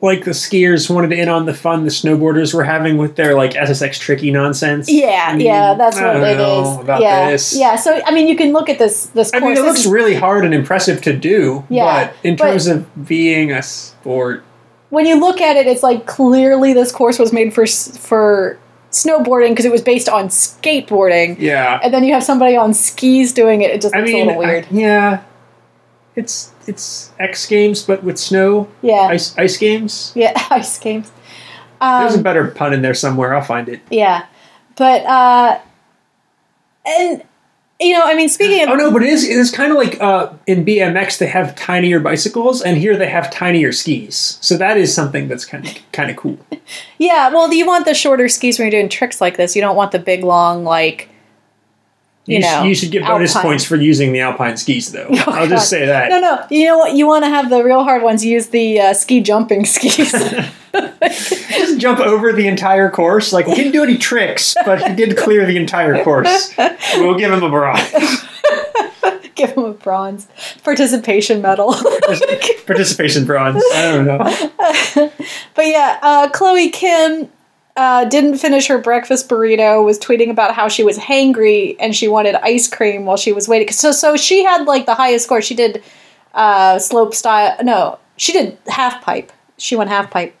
like 0.00 0.24
the 0.24 0.30
skiers 0.30 0.88
wanted 0.88 1.12
in 1.12 1.28
on 1.28 1.46
the 1.46 1.54
fun 1.54 1.82
the 1.84 1.90
snowboarders 1.90 2.54
were 2.54 2.62
having 2.64 2.96
with 2.98 3.16
their 3.16 3.34
like 3.34 3.52
SSX 3.52 3.98
tricky 3.98 4.30
nonsense. 4.30 4.88
Yeah, 4.90 5.26
I 5.28 5.36
mean, 5.36 5.46
yeah, 5.46 5.74
that's 5.74 5.96
what 5.96 6.16
it 6.16 6.38
is. 6.40 7.00
Yeah, 7.02 7.30
this. 7.30 7.56
yeah. 7.56 7.76
So 7.76 8.00
I 8.06 8.12
mean, 8.12 8.28
you 8.28 8.36
can 8.36 8.52
look 8.52 8.68
at 8.68 8.78
this 8.78 9.06
this 9.06 9.32
I 9.32 9.40
course. 9.40 9.56
mean, 9.56 9.64
it 9.64 9.68
looks 9.68 9.86
really 9.86 10.14
hard 10.14 10.44
and 10.44 10.54
impressive 10.54 11.02
to 11.02 11.16
do. 11.16 11.64
Yeah, 11.68 12.06
but 12.06 12.16
in 12.22 12.36
but- 12.36 12.50
terms 12.50 12.66
of 12.68 13.06
being 13.08 13.50
a 13.50 13.62
sport, 13.62 14.44
when 14.90 15.04
you 15.06 15.18
look 15.18 15.40
at 15.40 15.56
it, 15.56 15.66
it's 15.66 15.82
like 15.82 16.06
clearly 16.06 16.72
this 16.72 16.92
course 16.92 17.18
was 17.18 17.32
made 17.32 17.52
for 17.52 17.66
for 17.66 18.58
snowboarding 18.90 19.50
because 19.50 19.64
it 19.66 19.72
was 19.72 19.82
based 19.82 20.08
on 20.08 20.28
skateboarding. 20.28 21.36
yeah. 21.38 21.78
and 21.82 21.92
then 21.92 22.04
you 22.04 22.14
have 22.14 22.24
somebody 22.24 22.56
on 22.56 22.72
skis 22.72 23.32
doing 23.34 23.60
it. 23.60 23.70
It 23.70 23.82
just 23.82 23.94
I 23.94 23.98
looks 23.98 24.10
mean, 24.12 24.24
a 24.24 24.26
little 24.28 24.42
weird. 24.42 24.64
I- 24.64 24.68
yeah, 24.70 25.22
it's 26.18 26.52
it's 26.66 27.10
X 27.18 27.46
Games 27.46 27.82
but 27.82 28.02
with 28.04 28.18
snow. 28.18 28.68
yeah, 28.82 29.08
Ice 29.08 29.36
ice 29.38 29.56
games. 29.56 30.12
yeah, 30.14 30.32
ice 30.50 30.78
games. 30.78 31.10
There's 31.80 32.14
a 32.14 32.18
Um, 32.18 32.22
better 32.22 32.48
pun 32.48 32.72
in 32.74 32.82
there 32.82 32.94
somewhere. 32.94 33.34
I'll 33.34 33.42
find 33.44 33.68
it. 33.68 33.80
yeah, 33.90 34.26
but 34.76 35.04
uh, 35.06 35.58
and 36.86 37.22
you 37.80 37.92
know, 37.92 38.02
I 38.04 38.14
mean, 38.16 38.28
speaking 38.28 38.60
of 38.64 38.70
Oh 38.70 38.74
no, 38.74 38.90
but 38.90 39.02
it 39.02 39.08
is 39.10 39.22
it 39.24 39.36
is 39.36 39.52
kind 39.52 39.70
of 39.70 39.78
like 39.78 40.00
uh, 40.00 40.32
in 40.48 40.64
BMX 40.64 41.18
they 41.18 41.28
have 41.28 41.54
tinier 41.54 42.00
bicycles, 42.00 42.60
and 42.62 42.76
here 42.76 42.96
they 42.96 43.08
have 43.08 43.30
tinier 43.30 43.70
skis. 43.70 44.38
So 44.40 44.56
that 44.56 44.76
is 44.76 44.92
something 44.92 45.28
that's 45.28 45.44
kind 45.44 45.64
of 45.66 45.74
kind 45.92 46.10
of 46.10 46.16
cool. 46.16 46.38
yeah, 46.98 47.30
well, 47.32 47.52
you 47.54 47.64
want 47.66 47.84
the 47.84 47.94
shorter 47.94 48.28
skis 48.28 48.58
when 48.58 48.66
you're 48.66 48.80
doing 48.80 48.88
tricks 48.88 49.20
like 49.20 49.36
this. 49.36 49.54
You 49.54 49.62
don't 49.62 49.76
want 49.76 49.92
the 49.92 50.00
big 50.00 50.24
long 50.24 50.64
like. 50.64 51.08
You 52.28 52.42
sh- 52.42 52.44
know, 52.44 52.62
you 52.64 52.74
should 52.74 52.90
get 52.90 53.04
bonus 53.04 53.34
alpine. 53.34 53.50
points 53.50 53.64
for 53.64 53.76
using 53.76 54.12
the 54.12 54.20
alpine 54.20 54.56
skis, 54.58 54.92
though. 54.92 55.08
Oh, 55.10 55.24
I'll 55.32 55.48
just 55.48 55.70
say 55.70 55.86
that. 55.86 56.10
No, 56.10 56.20
no. 56.20 56.46
You 56.50 56.66
know 56.66 56.78
what? 56.78 56.94
You 56.94 57.06
want 57.06 57.24
to 57.24 57.30
have 57.30 57.48
the 57.48 57.64
real 57.64 57.82
hard 57.84 58.02
ones. 58.02 58.24
Use 58.24 58.48
the 58.48 58.80
uh, 58.80 58.94
ski 58.94 59.20
jumping 59.20 59.64
skis. 59.64 60.12
Just 61.02 61.78
jump 61.78 61.98
over 61.98 62.32
the 62.32 62.46
entire 62.46 62.90
course. 62.90 63.32
Like 63.32 63.46
we 63.46 63.54
didn't 63.54 63.72
do 63.72 63.82
any 63.82 63.96
tricks, 63.96 64.54
but 64.66 64.86
he 64.86 64.94
did 64.94 65.16
clear 65.16 65.46
the 65.46 65.56
entire 65.56 66.04
course. 66.04 66.54
We'll 66.96 67.18
give 67.18 67.32
him 67.32 67.42
a 67.42 67.48
bronze. 67.48 67.90
Give 69.34 69.50
him 69.52 69.64
a 69.64 69.72
bronze 69.72 70.28
participation 70.62 71.40
medal. 71.40 71.72
Participation 72.66 73.24
bronze. 73.24 73.62
I 73.74 73.82
don't 73.92 74.04
know. 74.04 75.12
But 75.54 75.66
yeah, 75.66 75.98
uh, 76.02 76.28
Chloe 76.30 76.68
Kim 76.68 77.30
uh, 77.78 78.04
didn't 78.06 78.38
finish 78.38 78.66
her 78.66 78.76
breakfast 78.76 79.28
burrito. 79.28 79.84
Was 79.84 80.00
tweeting 80.00 80.30
about 80.30 80.52
how 80.52 80.66
she 80.66 80.82
was 80.82 80.98
hangry 80.98 81.76
and 81.78 81.94
she 81.94 82.08
wanted 82.08 82.34
ice 82.34 82.68
cream 82.68 83.04
while 83.04 83.16
she 83.16 83.32
was 83.32 83.46
waiting. 83.46 83.72
So, 83.72 83.92
so 83.92 84.16
she 84.16 84.42
had 84.42 84.66
like 84.66 84.84
the 84.84 84.96
highest 84.96 85.26
score. 85.26 85.40
She 85.40 85.54
did 85.54 85.84
uh, 86.34 86.80
slope 86.80 87.14
style. 87.14 87.56
No, 87.62 88.00
she 88.16 88.32
did 88.32 88.58
half 88.66 89.00
pipe. 89.02 89.32
She 89.58 89.76
went 89.76 89.90
half 89.90 90.10
pipe. 90.10 90.34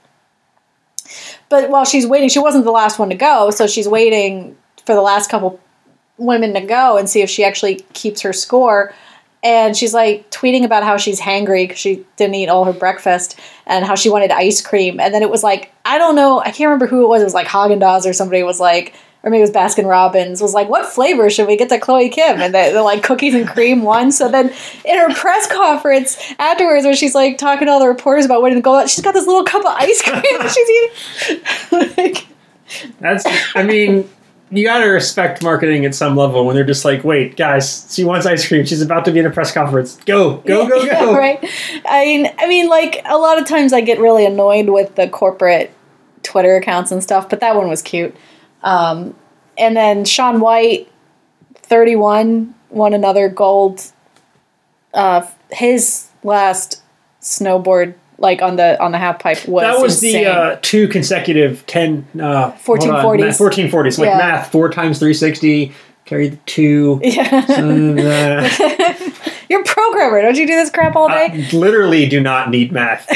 But 1.48 1.70
while 1.70 1.84
she's 1.84 2.08
waiting, 2.08 2.28
she 2.28 2.40
wasn't 2.40 2.64
the 2.64 2.72
last 2.72 2.98
one 2.98 3.08
to 3.10 3.14
go. 3.14 3.50
So 3.50 3.68
she's 3.68 3.88
waiting 3.88 4.56
for 4.84 4.96
the 4.96 5.00
last 5.00 5.30
couple 5.30 5.60
women 6.16 6.54
to 6.54 6.60
go 6.60 6.96
and 6.96 7.08
see 7.08 7.22
if 7.22 7.30
she 7.30 7.44
actually 7.44 7.76
keeps 7.92 8.20
her 8.22 8.32
score. 8.32 8.92
And 9.44 9.76
she's 9.76 9.94
like 9.94 10.28
tweeting 10.30 10.64
about 10.64 10.82
how 10.82 10.96
she's 10.96 11.20
hangry 11.20 11.68
because 11.68 11.78
she 11.78 12.04
didn't 12.16 12.34
eat 12.34 12.48
all 12.48 12.64
her 12.64 12.72
breakfast 12.72 13.38
and 13.64 13.84
how 13.84 13.94
she 13.94 14.10
wanted 14.10 14.32
ice 14.32 14.60
cream. 14.60 14.98
And 14.98 15.14
then 15.14 15.22
it 15.22 15.30
was 15.30 15.44
like, 15.44 15.72
I 15.88 15.98
don't 15.98 16.14
know, 16.16 16.40
I 16.40 16.50
can't 16.50 16.68
remember 16.68 16.86
who 16.86 17.04
it 17.04 17.08
was. 17.08 17.22
It 17.22 17.24
was 17.24 17.34
like 17.34 17.46
Haagen 17.46 17.80
Dazs 17.80 18.08
or 18.08 18.12
somebody 18.12 18.42
was 18.42 18.60
like, 18.60 18.94
or 19.24 19.30
maybe 19.30 19.38
it 19.38 19.42
was 19.42 19.50
Baskin 19.50 19.88
Robbins, 19.88 20.40
was 20.40 20.54
like, 20.54 20.68
what 20.68 20.86
flavor 20.86 21.28
should 21.28 21.48
we 21.48 21.56
get 21.56 21.68
to 21.70 21.78
Chloe 21.80 22.08
Kim? 22.08 22.40
And 22.40 22.54
they- 22.54 22.70
they're 22.72 22.82
like, 22.82 23.02
cookies 23.02 23.34
and 23.34 23.48
cream 23.48 23.82
one. 23.82 24.12
So 24.12 24.28
then 24.28 24.52
in 24.84 24.98
her 24.98 25.12
press 25.14 25.46
conference 25.50 26.16
afterwards, 26.38 26.84
where 26.84 26.94
she's 26.94 27.14
like 27.14 27.36
talking 27.38 27.66
to 27.66 27.72
all 27.72 27.80
the 27.80 27.88
reporters 27.88 28.24
about 28.26 28.42
winning 28.42 28.58
the 28.58 28.62
gold, 28.62 28.88
she's 28.88 29.02
got 29.02 29.14
this 29.14 29.26
little 29.26 29.44
cup 29.44 29.62
of 29.62 29.72
ice 29.76 30.02
cream 30.02 30.22
that 30.22 30.50
she's 30.54 31.80
eating. 31.80 32.06
like, 32.06 32.26
That's. 33.00 33.24
I 33.56 33.62
mean, 33.64 34.08
you 34.50 34.64
gotta 34.64 34.88
respect 34.88 35.42
marketing 35.42 35.84
at 35.84 35.94
some 35.94 36.16
level 36.16 36.46
when 36.46 36.54
they're 36.54 36.64
just 36.64 36.84
like, 36.84 37.02
"Wait, 37.04 37.36
guys, 37.36 37.92
she 37.94 38.04
wants 38.04 38.24
ice 38.24 38.46
cream. 38.46 38.64
She's 38.64 38.80
about 38.82 39.04
to 39.06 39.10
be 39.12 39.18
in 39.18 39.26
a 39.26 39.30
press 39.30 39.52
conference. 39.52 39.96
Go, 40.06 40.36
go, 40.38 40.66
go, 40.68 40.82
Yeah, 40.84 41.00
go!" 41.00 41.14
right. 41.14 41.38
I 41.86 42.04
mean, 42.04 42.30
I 42.38 42.46
mean, 42.48 42.68
like 42.68 43.02
a 43.04 43.18
lot 43.18 43.38
of 43.40 43.46
times 43.48 43.72
I 43.72 43.80
get 43.82 43.98
really 43.98 44.24
annoyed 44.24 44.68
with 44.70 44.94
the 44.94 45.08
corporate 45.08 45.70
Twitter 46.22 46.56
accounts 46.56 46.90
and 46.90 47.02
stuff, 47.02 47.28
but 47.28 47.40
that 47.40 47.54
one 47.56 47.68
was 47.68 47.82
cute. 47.82 48.14
Um, 48.62 49.14
and 49.56 49.76
then 49.76 50.04
Shaun 50.04 50.40
White, 50.40 50.90
thirty-one, 51.54 52.54
won 52.70 52.94
another 52.94 53.28
gold. 53.28 53.82
Uh, 54.94 55.26
his 55.50 56.08
last 56.22 56.82
snowboard, 57.20 57.94
like 58.18 58.42
on 58.42 58.56
the 58.56 58.80
on 58.82 58.92
the 58.92 58.98
half 58.98 59.18
pipe, 59.18 59.46
was 59.46 59.62
That 59.62 59.80
was 59.82 60.02
insane. 60.02 60.24
the 60.24 60.30
uh, 60.30 60.58
two 60.62 60.88
consecutive 60.88 61.64
ten 61.66 62.06
uh, 62.20 62.52
1440s. 62.52 63.36
Fourteen 63.38 63.70
forties, 63.70 63.98
like 63.98 64.08
Yeah. 64.08 64.18
math. 64.18 64.50
Four 64.52 64.70
times 64.70 64.98
three 64.98 65.14
sixty. 65.14 65.72
Carry 66.04 66.28
the 66.28 66.36
two. 66.46 67.00
yeah. 67.02 67.44
and, 67.52 68.00
uh, 68.00 68.48
You're 69.50 69.60
a 69.60 69.64
programmer, 69.64 70.22
don't 70.22 70.36
you 70.38 70.46
do 70.46 70.54
this 70.54 70.70
crap 70.70 70.96
all 70.96 71.08
day? 71.08 71.28
I 71.30 71.48
literally 71.54 72.06
do 72.08 72.18
not 72.20 72.48
need 72.50 72.72
math 72.72 73.06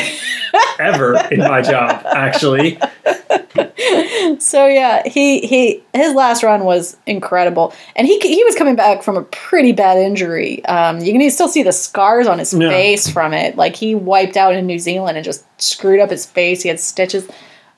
ever 0.78 1.16
in 1.30 1.38
my 1.40 1.62
job. 1.62 2.02
Actually, 2.06 2.78
So 4.38 4.66
yeah, 4.66 5.02
he 5.06 5.40
he 5.40 5.82
his 5.92 6.14
last 6.14 6.42
run 6.42 6.64
was 6.64 6.96
incredible, 7.06 7.74
and 7.96 8.06
he 8.06 8.18
he 8.20 8.42
was 8.44 8.54
coming 8.54 8.76
back 8.76 9.02
from 9.02 9.16
a 9.16 9.22
pretty 9.24 9.72
bad 9.72 9.98
injury. 9.98 10.64
Um, 10.66 11.00
you 11.00 11.12
can 11.12 11.30
still 11.30 11.48
see 11.48 11.62
the 11.62 11.72
scars 11.72 12.26
on 12.26 12.38
his 12.38 12.54
Yeah. 12.54 12.68
face 12.68 13.08
from 13.10 13.32
it. 13.34 13.56
Like 13.56 13.76
he 13.76 13.94
wiped 13.94 14.36
out 14.36 14.54
in 14.54 14.66
New 14.66 14.78
Zealand 14.78 15.16
and 15.18 15.24
just 15.24 15.44
screwed 15.60 16.00
up 16.00 16.10
his 16.10 16.24
face. 16.24 16.62
He 16.62 16.68
had 16.68 16.80
stitches. 16.80 17.28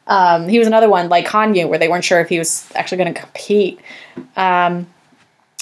Um, 0.06 0.48
he 0.48 0.58
was 0.58 0.66
another 0.68 0.88
one 0.88 1.08
like 1.08 1.26
Hanyu, 1.26 1.68
where 1.68 1.78
they 1.78 1.88
weren't 1.88 2.04
sure 2.04 2.20
if 2.20 2.28
he 2.28 2.38
was 2.38 2.70
actually 2.74 2.98
going 2.98 3.14
to 3.14 3.20
compete. 3.20 3.80
Um, 4.36 4.86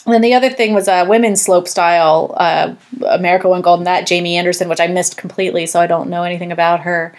and 0.04 0.12
then 0.14 0.20
the 0.20 0.34
other 0.34 0.50
thing 0.50 0.74
was 0.74 0.88
uh, 0.88 1.04
women's 1.08 1.40
slope 1.40 1.68
style. 1.68 2.34
Uh, 2.36 2.74
America 3.08 3.48
won 3.48 3.62
gold 3.62 3.80
in 3.80 3.84
that. 3.84 4.06
Jamie 4.06 4.36
Anderson, 4.36 4.68
which 4.68 4.80
I 4.80 4.88
missed 4.88 5.16
completely, 5.16 5.64
so 5.66 5.80
I 5.80 5.86
don't 5.86 6.10
know 6.10 6.24
anything 6.24 6.50
about 6.50 6.80
her. 6.80 7.14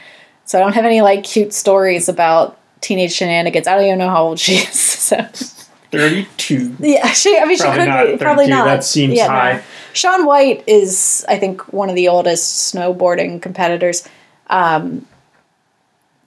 So 0.46 0.60
I 0.60 0.62
don't 0.62 0.74
have 0.74 0.86
any 0.86 1.02
like 1.02 1.24
cute 1.24 1.54
stories 1.54 2.10
about 2.10 2.58
teenage 2.82 3.14
shenanigans. 3.14 3.68
I 3.68 3.76
don't 3.76 3.86
even 3.86 4.00
know 4.00 4.10
how 4.10 4.24
old 4.24 4.40
she 4.40 4.54
is. 4.70 4.80
So 4.80 5.22
thirty-two. 5.92 6.78
yeah, 6.80 7.08
she. 7.08 7.38
I 7.38 7.46
mean, 7.46 7.58
Probably 7.58 7.74
she 7.76 7.80
could 7.80 7.88
not 7.88 8.06
be 8.08 8.18
probably 8.18 8.48
not. 8.48 8.66
That 8.66 8.84
seems 8.84 9.18
no. 9.18 9.28
high. 9.28 9.64
Shaun 9.94 10.26
White 10.26 10.64
is, 10.66 11.24
I 11.30 11.38
think, 11.38 11.72
one 11.72 11.90
of 11.90 11.96
the 11.96 12.08
oldest 12.08 12.74
snowboarding 12.74 13.42
competitors. 13.42 14.08
Um, 14.48 15.06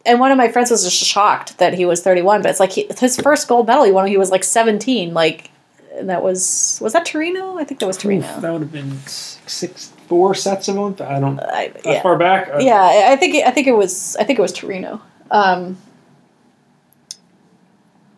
and 0.06 0.20
one 0.20 0.30
of 0.30 0.38
my 0.38 0.48
friends 0.48 0.70
was 0.70 0.84
just 0.84 0.96
shocked 0.96 1.58
that 1.58 1.74
he 1.74 1.84
was 1.84 2.00
31, 2.00 2.42
but 2.42 2.50
it's 2.50 2.60
like 2.60 2.72
he, 2.72 2.88
his 2.98 3.20
first 3.20 3.48
gold 3.48 3.66
medal 3.66 3.84
he 3.84 3.90
won 3.90 4.04
when 4.04 4.12
he 4.12 4.16
was 4.16 4.30
like 4.30 4.44
17. 4.44 5.12
Like, 5.12 5.50
and 5.94 6.08
that 6.08 6.22
was 6.22 6.78
was 6.80 6.92
that 6.92 7.04
Torino? 7.04 7.58
I 7.58 7.64
think 7.64 7.80
that 7.80 7.86
was 7.86 7.96
Torino. 7.96 8.40
That 8.40 8.52
would 8.52 8.62
have 8.62 8.72
been 8.72 8.98
six, 9.06 9.92
four 10.08 10.34
sets 10.34 10.68
of 10.68 10.74
them. 10.76 10.96
I 11.08 11.20
don't. 11.20 11.38
I, 11.40 11.68
That 11.68 11.84
yeah. 11.84 12.02
far 12.02 12.16
back. 12.18 12.48
Uh, 12.48 12.58
yeah, 12.58 13.08
I 13.10 13.16
think 13.16 13.34
it, 13.34 13.46
I 13.46 13.50
think 13.50 13.66
it 13.66 13.72
was 13.76 14.16
I 14.16 14.24
think 14.24 14.38
it 14.38 14.42
was 14.42 14.52
Torino. 14.52 15.00
Um, 15.30 15.76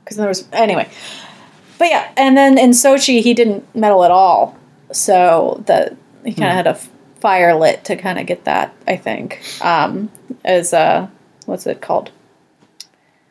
because 0.04 0.16
there 0.16 0.28
was 0.28 0.48
anyway, 0.52 0.88
but 1.78 1.88
yeah, 1.88 2.10
and 2.16 2.36
then 2.36 2.58
in 2.58 2.70
Sochi 2.70 3.22
he 3.22 3.34
didn't 3.34 3.74
medal 3.74 4.04
at 4.04 4.10
all, 4.10 4.56
so 4.92 5.62
that 5.66 5.96
he 6.24 6.32
kind 6.34 6.44
of 6.46 6.50
Hmm. 6.52 6.56
had 6.56 6.66
a 6.66 6.70
f- 6.70 6.88
fire 7.20 7.54
lit 7.54 7.84
to 7.84 7.96
kind 7.96 8.18
of 8.18 8.26
get 8.26 8.44
that. 8.44 8.72
I 8.86 8.96
think 8.96 9.40
um, 9.62 10.10
as 10.44 10.72
uh, 10.72 11.08
what's 11.46 11.66
it 11.66 11.80
called? 11.82 12.10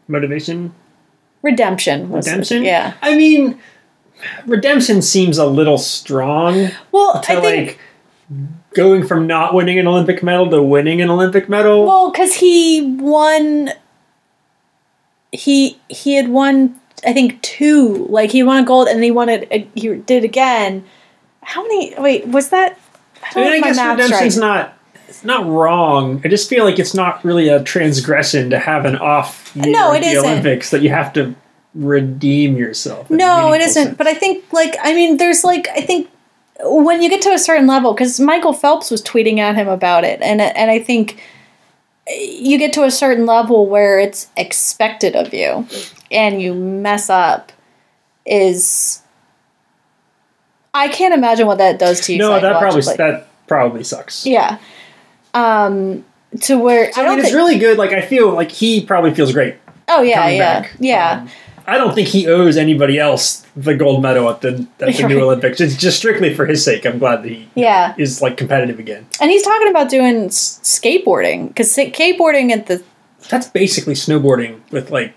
Motivation. 0.07 0.73
Redemption. 1.41 2.09
was 2.09 2.27
it. 2.27 2.31
Redemption. 2.31 2.63
Yeah. 2.63 2.93
I 3.01 3.15
mean, 3.15 3.59
redemption 4.45 5.01
seems 5.01 5.37
a 5.37 5.45
little 5.45 5.77
strong 5.77 6.69
Well, 6.91 7.21
to 7.21 7.31
I 7.37 7.41
think 7.41 7.67
like 7.69 7.79
going 8.75 9.05
from 9.07 9.27
not 9.27 9.53
winning 9.53 9.79
an 9.79 9.87
Olympic 9.87 10.21
medal 10.23 10.49
to 10.49 10.61
winning 10.61 11.01
an 11.01 11.09
Olympic 11.09 11.47
medal. 11.49 11.85
Well, 11.85 12.11
because 12.11 12.35
he 12.35 12.95
won. 12.99 13.71
He 15.31 15.79
he 15.89 16.15
had 16.15 16.29
won, 16.29 16.79
I 17.05 17.13
think 17.13 17.41
two. 17.41 18.05
Like 18.09 18.31
he 18.31 18.43
won 18.43 18.63
a 18.63 18.65
gold, 18.65 18.87
and 18.87 19.03
he 19.03 19.11
won 19.11 19.29
it. 19.29 19.47
uh, 19.51 19.65
He 19.75 19.93
did 19.95 20.23
again. 20.23 20.83
How 21.43 21.61
many? 21.63 21.93
Wait, 21.97 22.27
was 22.27 22.49
that? 22.49 22.79
I 23.23 23.27
I 23.27 23.33
don't 23.33 23.43
mean, 23.51 23.61
know 23.61 23.67
if 23.67 23.75
guess 23.75 23.89
redemption's 23.89 24.37
right. 24.37 24.47
not. 24.47 24.73
It's 25.07 25.23
not 25.23 25.47
wrong. 25.47 26.21
I 26.25 26.27
just 26.27 26.49
feel 26.49 26.65
like 26.65 26.79
it's 26.79 26.93
not 26.93 27.23
really 27.23 27.47
a 27.47 27.63
transgression 27.63 28.49
to 28.49 28.59
have 28.59 28.83
an 28.85 28.97
off 28.97 29.51
year 29.55 29.71
No, 29.71 29.93
at 29.93 29.97
it 29.97 30.03
the 30.03 30.09
isn't. 30.11 30.29
Olympics 30.29 30.69
that 30.71 30.81
you 30.81 30.89
have 30.89 31.13
to 31.13 31.33
redeem 31.73 32.57
yourself. 32.57 33.09
No, 33.09 33.53
it 33.53 33.61
isn't. 33.61 33.83
sense. 33.85 33.97
But 33.97 34.07
I 34.07 34.13
think, 34.13 34.51
like, 34.51 34.75
I 34.81 34.93
mean, 34.93 35.15
there's 35.15 35.45
like, 35.45 35.69
I 35.69 35.79
think 35.81 36.09
when 36.63 37.01
you 37.01 37.09
get 37.09 37.21
to 37.23 37.29
a 37.31 37.39
certain 37.39 37.67
level, 37.67 37.93
because 37.93 38.19
Michael 38.19 38.53
Phelps 38.53 38.89
was 38.89 39.01
tweeting 39.01 39.37
at 39.39 39.55
him 39.55 39.67
about 39.67 40.03
it, 40.03 40.21
and 40.21 40.41
and 40.41 40.71
I 40.71 40.79
think 40.79 41.21
you 42.09 42.57
get 42.57 42.73
to 42.73 42.83
a 42.83 42.91
certain 42.91 43.25
level 43.25 43.67
where 43.67 43.99
it's 43.99 44.27
expected 44.37 45.15
of 45.15 45.33
you, 45.33 45.67
and 46.11 46.41
you 46.41 46.53
mess 46.53 47.09
up, 47.09 47.51
is 48.25 49.01
I 50.73 50.87
can't 50.87 51.13
imagine 51.13 51.47
what 51.47 51.57
that 51.57 51.79
does 51.79 52.01
to 52.01 52.13
you. 52.13 52.19
no, 52.19 52.39
that 52.39 52.59
probably 52.59 52.81
that 52.97 53.27
probably 53.47 53.83
sucks. 53.83 54.25
yeah. 54.25 54.57
Um, 55.33 56.03
to 56.41 56.57
where 56.57 56.91
So, 56.93 57.03
I 57.05 57.09
mean, 57.09 57.19
it's 57.19 57.27
think. 57.29 57.35
really 57.37 57.59
good. 57.59 57.77
Like 57.77 57.91
I 57.91 58.01
feel 58.01 58.31
like 58.33 58.51
he 58.51 58.83
probably 58.85 59.13
feels 59.13 59.31
great 59.33 59.55
oh 59.87 60.01
yeah, 60.01 60.27
yeah, 60.27 60.59
back. 60.61 60.75
yeah. 60.79 61.19
Um, 61.21 61.29
I 61.69 61.77
don't 61.77 61.93
think 61.93 62.07
he 62.07 62.27
owes 62.27 62.55
anybody 62.55 62.97
else 62.97 63.45
the 63.55 63.75
gold 63.75 64.01
medal 64.01 64.29
at 64.29 64.39
the 64.41 64.65
at 64.79 64.95
the 64.95 65.03
new 65.07 65.19
Olympics. 65.21 65.59
It's 65.59 65.75
just 65.75 65.97
strictly 65.97 66.33
for 66.33 66.45
his 66.45 66.63
sake. 66.63 66.85
I'm 66.85 66.97
glad 66.97 67.23
that 67.23 67.29
he 67.29 67.49
yeah. 67.55 67.93
is 67.97 68.21
like 68.21 68.37
competitive 68.37 68.79
again. 68.79 69.05
And 69.19 69.29
he's 69.29 69.43
talking 69.43 69.67
about 69.67 69.89
doing 69.89 70.25
s- 70.25 70.59
skateboarding 70.63 71.49
because 71.49 71.75
skateboarding 71.75 72.51
at 72.51 72.67
the 72.67 72.81
That's 73.29 73.47
basically 73.49 73.95
snowboarding 73.95 74.61
with 74.71 74.91
like 74.91 75.13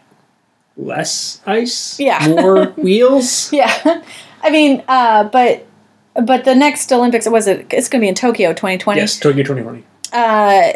less 0.77 1.41
ice, 1.47 2.01
Yeah. 2.01 2.27
more 2.29 2.67
wheels. 2.73 3.53
yeah, 3.53 4.03
I 4.43 4.51
mean, 4.51 4.83
uh, 4.89 5.25
but 5.25 5.67
but 6.15 6.45
the 6.45 6.55
next 6.57 6.93
Olympics 6.93 7.27
it 7.27 7.33
was 7.33 7.47
it? 7.47 7.67
It's 7.73 7.89
going 7.89 8.01
to 8.01 8.05
be 8.05 8.09
in 8.09 8.15
Tokyo, 8.17 8.53
twenty 8.55 8.77
twenty. 8.79 9.01
Yes, 9.01 9.19
Tokyo 9.21 9.45
2020. 9.45 9.85
Uh, 10.13 10.73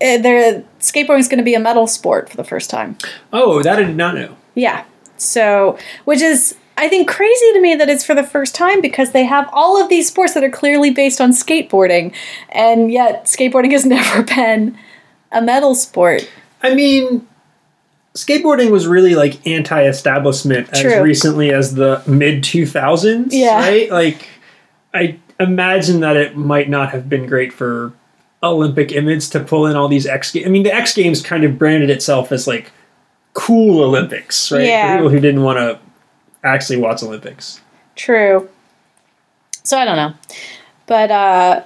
eh, 0.00 0.18
there, 0.20 0.64
skateboarding 0.80 1.20
is 1.20 1.28
going 1.28 1.38
to 1.38 1.44
be 1.44 1.54
a 1.54 1.60
medal 1.60 1.86
sport 1.86 2.28
for 2.28 2.36
the 2.36 2.42
first 2.44 2.70
time. 2.70 2.98
Oh, 3.32 3.62
that 3.62 3.78
I 3.78 3.84
did 3.84 3.96
not 3.96 4.16
know. 4.16 4.36
Yeah, 4.54 4.84
so 5.16 5.78
which 6.04 6.20
is 6.20 6.56
I 6.78 6.88
think 6.88 7.08
crazy 7.08 7.52
to 7.54 7.60
me 7.60 7.74
that 7.74 7.88
it's 7.88 8.04
for 8.04 8.14
the 8.14 8.22
first 8.22 8.54
time 8.54 8.82
because 8.82 9.12
they 9.12 9.24
have 9.24 9.48
all 9.52 9.82
of 9.82 9.88
these 9.88 10.08
sports 10.08 10.34
that 10.34 10.44
are 10.44 10.50
clearly 10.50 10.90
based 10.90 11.20
on 11.22 11.30
skateboarding, 11.30 12.14
and 12.50 12.92
yet 12.92 13.24
skateboarding 13.24 13.72
has 13.72 13.86
never 13.86 14.22
been 14.22 14.76
a 15.32 15.40
medal 15.40 15.74
sport. 15.74 16.30
I 16.62 16.74
mean, 16.74 17.26
skateboarding 18.14 18.70
was 18.70 18.86
really 18.86 19.14
like 19.14 19.46
anti-establishment 19.46 20.68
as 20.72 20.84
recently 21.02 21.50
as 21.50 21.74
the 21.74 22.02
mid 22.06 22.42
2000s, 22.42 23.28
Yeah. 23.30 23.58
right? 23.58 23.90
Like 23.90 24.28
I 24.92 25.18
imagine 25.40 26.00
that 26.00 26.16
it 26.16 26.36
might 26.36 26.68
not 26.68 26.90
have 26.90 27.08
been 27.08 27.26
great 27.26 27.52
for 27.52 27.92
Olympic 28.42 28.92
image 28.92 29.30
to 29.30 29.40
pull 29.40 29.66
in 29.66 29.76
all 29.76 29.88
these 29.88 30.06
X 30.06 30.30
Games. 30.32 30.46
I 30.46 30.50
mean, 30.50 30.62
the 30.62 30.74
X 30.74 30.94
Games 30.94 31.22
kind 31.22 31.44
of 31.44 31.58
branded 31.58 31.88
itself 31.90 32.32
as 32.32 32.46
like 32.46 32.70
cool 33.36 33.82
Olympics, 33.82 34.50
right? 34.50 34.64
Yeah. 34.64 34.88
For 34.88 34.96
people 34.96 35.10
who 35.10 35.20
didn't 35.20 35.42
want 35.42 35.58
to 35.58 35.78
actually 36.42 36.78
watch 36.78 37.02
Olympics. 37.02 37.60
True. 37.94 38.48
So 39.62 39.76
I 39.78 39.84
don't 39.84 39.96
know, 39.96 40.14
but 40.86 41.10
uh, 41.10 41.62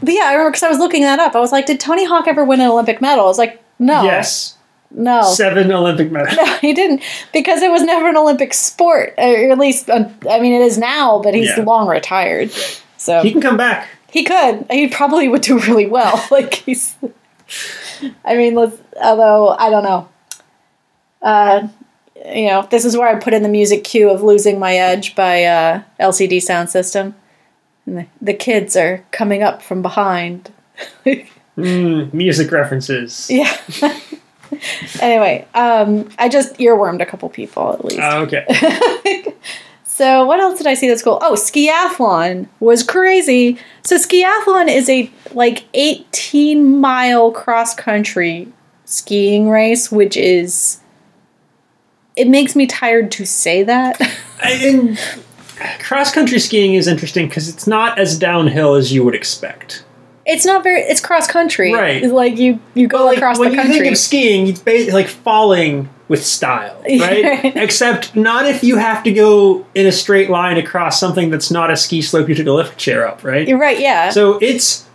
but 0.00 0.14
yeah, 0.14 0.22
I 0.26 0.32
remember 0.32 0.50
because 0.50 0.62
I 0.62 0.68
was 0.68 0.78
looking 0.78 1.02
that 1.02 1.18
up. 1.18 1.34
I 1.34 1.40
was 1.40 1.50
like, 1.52 1.66
did 1.66 1.80
Tony 1.80 2.04
Hawk 2.04 2.26
ever 2.28 2.44
win 2.44 2.60
an 2.60 2.68
Olympic 2.70 3.00
medal? 3.00 3.24
I 3.24 3.28
was 3.28 3.38
like, 3.38 3.60
no, 3.80 4.04
Yes, 4.04 4.56
no, 4.92 5.22
seven 5.22 5.72
Olympic 5.72 6.12
medals. 6.12 6.36
no, 6.40 6.44
he 6.58 6.72
didn't 6.72 7.02
because 7.32 7.60
it 7.62 7.70
was 7.72 7.82
never 7.82 8.08
an 8.08 8.16
Olympic 8.16 8.54
sport, 8.54 9.14
or 9.18 9.50
at 9.50 9.58
least 9.58 9.90
uh, 9.90 10.08
I 10.30 10.38
mean, 10.40 10.52
it 10.52 10.62
is 10.62 10.78
now, 10.78 11.20
but 11.22 11.34
he's 11.34 11.48
Yeah. 11.56 11.64
long 11.64 11.88
retired, 11.88 12.52
so 12.96 13.22
He 13.22 13.32
can 13.32 13.40
come 13.40 13.56
back. 13.56 13.88
he 14.10 14.22
could. 14.22 14.64
He 14.70 14.86
probably 14.88 15.26
would 15.28 15.42
do 15.42 15.58
really 15.58 15.86
well. 15.86 16.24
like 16.30 16.54
he's. 16.54 16.94
I 18.24 18.36
mean, 18.36 18.54
let's. 18.54 18.76
Although 19.02 19.48
I 19.48 19.70
don't 19.70 19.82
know. 19.82 20.08
Uh, 21.22 21.68
you 22.26 22.46
know, 22.46 22.66
this 22.70 22.84
is 22.84 22.96
where 22.96 23.08
I 23.08 23.18
put 23.18 23.34
in 23.34 23.42
the 23.42 23.48
music 23.48 23.84
cue 23.84 24.10
of 24.10 24.22
"Losing 24.22 24.58
My 24.58 24.74
Edge" 24.74 25.14
by 25.14 25.44
uh, 25.44 25.82
LCD 26.00 26.42
Sound 26.42 26.70
System, 26.70 27.14
and 27.86 27.98
the, 27.98 28.06
the 28.20 28.34
kids 28.34 28.76
are 28.76 29.04
coming 29.10 29.42
up 29.42 29.62
from 29.62 29.82
behind. 29.82 30.52
Mm, 31.58 32.14
music 32.14 32.52
references. 32.52 33.28
yeah. 33.28 33.52
anyway, 35.00 35.44
um, 35.54 36.08
I 36.16 36.28
just 36.28 36.54
earwormed 36.58 37.02
a 37.02 37.04
couple 37.04 37.28
people 37.30 37.72
at 37.72 37.84
least. 37.84 37.98
Ah, 38.00 38.18
okay. 38.18 38.46
So 39.98 40.24
what 40.24 40.38
else 40.38 40.58
did 40.58 40.68
I 40.68 40.74
see 40.74 40.86
that's 40.86 41.02
cool? 41.02 41.18
Oh, 41.20 41.32
skiathlon 41.32 42.46
was 42.60 42.84
crazy. 42.84 43.58
So 43.82 43.96
skiathlon 43.96 44.68
is 44.68 44.88
a 44.88 45.10
like 45.32 45.64
18 45.74 46.78
mile 46.78 47.32
cross 47.32 47.74
country 47.74 48.46
skiing 48.84 49.48
race, 49.50 49.90
which 49.90 50.16
is 50.16 50.78
it 52.18 52.28
makes 52.28 52.56
me 52.56 52.66
tired 52.66 53.10
to 53.12 53.24
say 53.24 53.62
that. 53.62 54.00
and 54.42 54.98
cross 55.80 56.12
country 56.12 56.38
skiing 56.38 56.74
is 56.74 56.86
interesting 56.86 57.28
because 57.28 57.48
it's 57.48 57.66
not 57.66 57.98
as 57.98 58.18
downhill 58.18 58.74
as 58.74 58.92
you 58.92 59.04
would 59.04 59.14
expect. 59.14 59.84
it's 60.26 60.44
not 60.44 60.62
very 60.62 60.80
it's 60.82 61.00
cross 61.00 61.26
country. 61.26 61.72
Right. 61.74 62.02
It's 62.02 62.12
like 62.12 62.36
you 62.38 62.60
you 62.74 62.86
go 62.88 63.04
Like 63.06 63.16
across 63.18 63.38
when 63.38 63.50
the 63.50 63.56
country. 63.56 63.70
When 63.70 63.78
you 63.78 63.82
think 63.84 63.92
of 63.94 63.98
skiing, 63.98 64.46
it's 64.48 64.60
basically 64.60 64.92
like 64.92 65.08
falling 65.08 65.88
with 66.08 66.24
style, 66.24 66.80
right? 66.84 67.24
Right. 67.24 67.56
Except 67.56 68.14
not 68.16 68.46
if 68.46 68.62
you 68.62 68.76
have 68.76 69.02
to 69.04 69.12
go 69.12 69.66
in 69.74 69.86
a 69.86 69.92
straight 69.92 70.30
line 70.30 70.56
across 70.56 70.98
something 71.00 71.30
that's 71.30 71.50
not 71.50 71.70
a 71.70 71.76
ski 71.76 72.00
slope 72.02 72.28
you 72.28 72.34
took 72.34 72.46
a 72.46 72.52
lift 72.52 72.78
chair 72.78 73.06
up, 73.06 73.24
right? 73.24 73.46
You're 73.48 73.58
right, 73.58 73.78
yeah. 73.80 74.10
So 74.10 74.38
it's. 74.40 74.86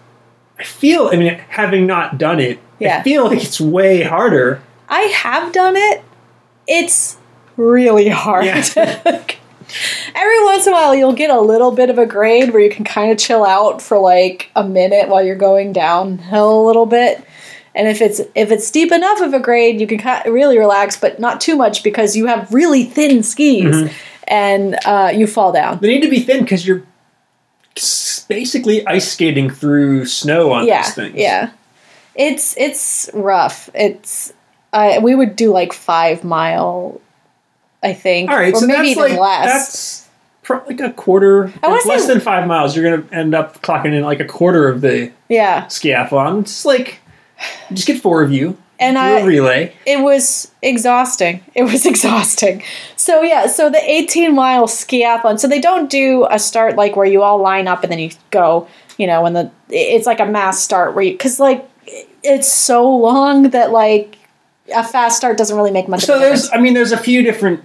I 0.60 0.64
feel. 0.64 1.10
I 1.12 1.16
mean, 1.18 1.34
having 1.50 1.86
not 1.88 2.18
done 2.18 2.40
it, 2.40 2.60
Yeah. 2.80 3.00
I 3.00 3.04
feel 3.04 3.26
like 3.28 3.44
it's 3.44 3.60
way 3.60 4.04
harder. 4.04 4.62
I 4.88 5.02
have 5.02 5.52
done 5.52 5.76
it. 5.76 6.04
It's 6.68 7.18
really 7.58 8.10
hard. 8.10 8.46
Yeah. 8.46 8.64
Every 10.16 10.44
once 10.46 10.68
in 10.68 10.74
a 10.74 10.76
while, 10.76 10.94
you'll 10.94 11.14
get 11.14 11.30
a 11.30 11.40
little 11.42 11.72
bit 11.72 11.90
of 11.90 11.98
a 11.98 12.06
grade 12.06 12.52
where 12.54 12.62
you 12.62 12.70
can 12.70 12.86
kind 12.86 13.12
of 13.12 13.18
chill 13.18 13.44
out 13.44 13.82
for 13.82 13.98
like 13.98 14.52
a 14.56 14.64
minute 14.64 15.10
while 15.10 15.24
you're 15.24 15.36
going 15.36 15.74
downhill 15.74 16.62
a 16.62 16.66
little 16.66 16.86
bit. 16.86 17.24
And 17.76 17.88
if 17.88 18.02
it's 18.02 18.20
if 18.36 18.52
it's 18.52 18.68
steep 18.68 18.92
enough 18.92 19.22
of 19.22 19.34
a 19.34 19.40
grade, 19.40 19.82
you 19.82 19.88
can 19.88 20.32
really 20.32 20.60
relax, 20.60 20.96
but 21.00 21.20
not 21.20 21.42
too 21.42 21.56
much 21.56 21.82
because 21.84 22.16
you 22.16 22.28
have 22.28 22.54
really 22.54 22.84
thin 22.84 23.24
skis 23.24 23.64
Mm-hmm. 23.64 23.94
and 24.28 24.78
uh, 24.86 25.12
you 25.14 25.26
fall 25.26 25.52
down. 25.52 25.80
They 25.80 25.88
need 25.88 26.02
to 26.04 26.10
be 26.10 26.20
thin 26.20 26.42
because 26.44 26.68
you're 26.68 26.84
basically 28.28 28.86
ice 28.86 29.12
skating 29.12 29.50
through 29.50 30.06
snow 30.06 30.52
on 30.52 30.68
Yeah, 30.68 30.84
these 30.84 30.94
things. 30.94 31.16
yeah. 31.16 31.52
It's 32.16 32.56
it's 32.58 33.10
rough. 33.14 33.72
It's 33.74 34.34
uh, 34.74 35.00
we 35.02 35.16
would 35.16 35.36
do 35.36 35.52
like 35.52 35.72
five 35.72 36.24
mile, 36.24 37.00
I 37.82 37.94
think, 37.94 38.30
All 38.30 38.36
right, 38.38 38.54
or 38.54 38.60
so 38.60 38.68
maybe 38.68 38.90
even 38.90 39.04
like 39.04 39.20
less. 39.20 40.10
that's 40.50 40.68
like 40.68 40.82
a 40.82 40.92
quarter. 40.92 41.54
I 41.64 41.76
it's 41.76 41.86
less 41.86 42.02
say- 42.06 42.14
than 42.14 42.20
five 42.22 42.48
miles. 42.48 42.76
You're 42.76 42.98
gonna 42.98 43.08
end 43.12 43.34
up 43.34 43.62
clocking 43.62 43.94
in 43.94 44.04
like 44.04 44.20
a 44.20 44.26
quarter 44.26 44.68
of 44.68 44.82
the 44.82 45.12
yeah, 45.30 45.66
skiathlon. 45.66 46.42
It's 46.42 46.66
like 46.66 47.00
just 47.72 47.88
get 47.88 48.02
four 48.02 48.22
of 48.24 48.32
you. 48.32 48.58
And 48.80 48.96
do 48.98 49.02
I- 49.02 49.20
a 49.20 49.26
relay. 49.26 49.74
it 49.86 50.02
was 50.02 50.52
exhausting. 50.62 51.42
It 51.56 51.64
was 51.64 51.86
exhausting. 51.86 52.64
So 52.98 53.22
yeah, 53.22 53.46
so 53.48 53.70
the 53.70 53.80
18 53.80 54.34
mile 54.36 54.68
skiathlon. 54.68 55.40
So 55.40 55.48
they 55.48 55.62
don't 55.62 55.90
do 55.90 56.26
a 56.30 56.40
start 56.40 56.76
like 56.76 56.96
where 56.96 57.06
you 57.06 57.22
all 57.22 57.38
line 57.38 57.68
up 57.68 57.84
and 57.84 57.92
then 57.92 58.00
you 58.00 58.12
go. 58.32 58.68
You 58.98 59.08
know, 59.08 59.22
when 59.24 59.34
the 59.34 59.52
it's 59.70 60.06
like 60.08 60.20
a 60.20 60.26
mass 60.26 60.62
start 60.62 60.96
where 60.96 61.04
you 61.04 61.12
because 61.14 61.40
like 61.40 61.68
it's 62.24 62.52
so 62.52 62.90
long 62.96 63.50
that 63.52 63.72
like 63.72 64.18
a 64.74 64.84
fast 64.84 65.18
start 65.18 65.38
doesn't 65.38 65.56
really 65.58 65.72
make 65.72 65.88
much. 65.88 66.02
So 66.06 66.14
of 66.16 66.22
a 66.22 66.24
difference. 66.24 66.42
there's, 66.50 66.54
I 66.60 66.62
mean, 66.62 66.74
there's 66.74 66.92
a 66.92 66.98
few 66.98 67.24
different 67.24 67.64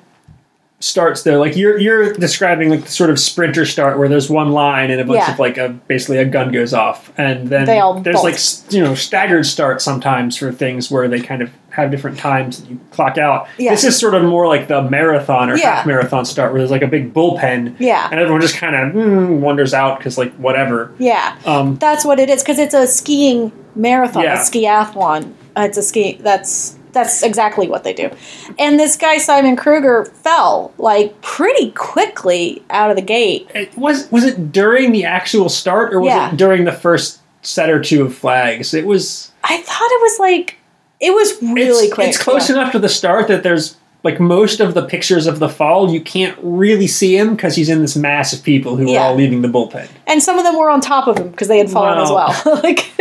starts 0.81 1.25
though. 1.25 1.41
Like 1.41 1.57
you're 1.57 1.77
you're 1.79 2.13
describing 2.13 2.71
like 2.71 2.83
the 2.85 2.91
sort 2.91 3.11
of 3.11 3.19
sprinter 3.19 3.67
start 3.67 3.99
where 3.99 4.09
there's 4.09 4.31
one 4.31 4.53
line 4.53 4.93
and 4.93 5.01
a 5.01 5.05
bunch 5.05 5.19
Yeah. 5.19 5.33
of 5.33 5.39
like 5.41 5.59
a 5.59 5.71
basically 5.71 6.19
a 6.19 6.25
gun 6.25 6.53
goes 6.53 6.73
off, 6.73 7.13
and 7.19 7.49
then 7.49 7.67
there's 8.05 8.15
bolt. 8.15 8.25
like 8.25 8.39
you 8.73 8.81
know 8.83 8.95
staggered 8.95 9.45
starts 9.45 9.83
sometimes 9.85 10.37
for 10.37 10.53
things 10.53 10.89
where 10.89 11.09
they 11.09 11.19
kind 11.21 11.43
of 11.43 11.51
have 11.71 11.91
different 11.91 12.17
times 12.19 12.61
that 12.63 12.71
you 12.71 12.79
clock 12.93 13.19
out. 13.19 13.49
Yeah. 13.59 13.71
This 13.73 13.85
is 13.85 13.97
sort 13.99 14.15
of 14.15 14.23
more 14.23 14.47
like 14.47 14.69
the 14.69 14.83
marathon 14.83 15.51
or 15.51 15.57
Yeah. 15.57 15.77
half 15.77 15.87
marathon 15.87 16.25
start 16.25 16.53
where 16.53 16.61
there's 16.61 16.71
like 16.71 16.83
a 16.83 16.87
big 16.89 17.13
bullpen. 17.13 17.75
Yeah. 17.81 18.09
And 18.11 18.19
everyone 18.21 18.41
just 18.41 18.57
kind 18.57 18.75
of 18.77 18.93
mm, 18.95 19.39
wanders 19.41 19.75
out 19.75 19.99
because 19.99 20.17
like 20.19 20.33
whatever. 20.37 20.93
Yeah. 20.99 21.37
Um, 21.45 21.77
That's 21.77 22.05
what 22.05 22.19
it 22.21 22.31
is 22.31 22.43
because 22.43 22.59
it's 22.61 22.75
a 22.75 22.87
skiing 22.87 23.53
marathon, 23.77 24.25
a 24.25 24.31
skiathlon. 24.31 25.33
Uh, 25.57 25.63
It's 25.63 25.77
a 25.79 25.83
ski. 25.83 26.19
That's 26.21 26.78
that's 26.93 27.23
exactly 27.23 27.69
what 27.69 27.85
they 27.85 27.93
do. 27.93 28.11
And 28.59 28.79
this 28.79 28.97
guy 28.97 29.17
Simen 29.17 29.57
Krüger 29.57 30.09
fell 30.09 30.73
like 30.79 31.21
pretty 31.23 31.71
quickly 31.73 32.63
out 32.71 32.91
of 32.91 32.97
the 32.97 33.03
gate. 33.03 33.51
it 33.55 33.77
was 33.77 34.11
was 34.11 34.25
it 34.25 34.53
during 34.53 34.93
the 34.93 35.05
actual 35.05 35.49
start 35.49 35.95
or 35.95 36.01
was 36.01 36.09
Yeah. 36.09 36.31
it 36.31 36.37
during 36.37 36.65
the 36.65 36.73
first 36.73 37.21
set 37.43 37.71
or 37.71 37.81
two 37.83 38.05
of 38.05 38.15
flags? 38.15 38.75
It 38.75 38.87
was 38.87 39.31
I 39.45 39.57
thought 39.59 39.91
it 39.91 40.03
was 40.03 40.19
like 40.19 40.57
it 41.01 41.13
was 41.15 41.41
really 41.43 41.87
it's, 41.87 41.95
quick. 41.95 42.09
It's 42.09 42.19
close 42.23 42.51
yeah. 42.51 42.57
enough 42.57 42.73
to 42.73 42.79
the 42.79 42.89
start 42.89 43.29
that 43.29 43.43
there's 43.43 43.77
like 44.05 44.21
most 44.21 44.61
of 44.61 44.75
the 44.75 44.85
pictures 44.87 45.27
of 45.27 45.39
the 45.41 45.49
fall 45.49 45.91
you 45.93 46.01
can't 46.01 46.39
really 46.41 46.87
see 46.87 47.17
him 47.17 47.35
because 47.35 47.57
he's 47.57 47.69
in 47.69 47.81
this 47.83 47.97
mass 47.97 48.33
of 48.33 48.43
people 48.45 48.77
who 48.77 48.91
Yeah. 48.91 49.01
are 49.03 49.09
all 49.09 49.15
leaving 49.17 49.43
the 49.43 49.49
bullpen. 49.49 49.89
and 50.07 50.23
some 50.23 50.39
of 50.39 50.45
them 50.45 50.57
were 50.59 50.71
on 50.71 50.81
top 50.81 51.09
of 51.09 51.19
him 51.19 51.31
because 51.31 51.49
they 51.49 51.59
had 51.59 51.69
fallen 51.71 51.99
as 51.99 52.11
well. 52.11 52.33
like, 52.63 52.93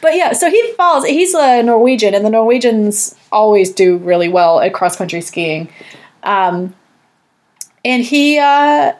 but 0.00 0.14
yeah, 0.16 0.32
so 0.32 0.50
he 0.50 0.72
falls. 0.76 1.04
He's 1.06 1.34
a 1.34 1.62
Norwegian, 1.62 2.14
and 2.14 2.24
the 2.24 2.30
Norwegians 2.30 3.14
always 3.30 3.72
do 3.72 3.96
really 3.98 4.28
well 4.28 4.60
at 4.60 4.74
cross 4.74 4.96
country 4.96 5.20
skiing. 5.20 5.68
Um, 6.24 6.74
and 7.84 8.02
he 8.02 8.38
uh, 8.38 8.92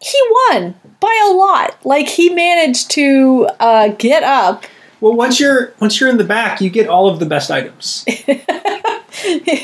he 0.00 0.18
won 0.50 0.74
by 1.00 1.28
a 1.30 1.32
lot. 1.34 1.78
Like 1.84 2.08
he 2.08 2.28
managed 2.28 2.90
to 2.92 3.48
uh, 3.58 3.88
get 3.88 4.22
up. 4.22 4.64
Well, 5.00 5.14
once 5.14 5.40
you're 5.40 5.72
once 5.80 5.98
you're 5.98 6.10
in 6.10 6.18
the 6.18 6.24
back, 6.24 6.60
you 6.60 6.68
get 6.70 6.88
all 6.88 7.08
of 7.08 7.18
the 7.20 7.26
best 7.26 7.50
items. 7.50 8.04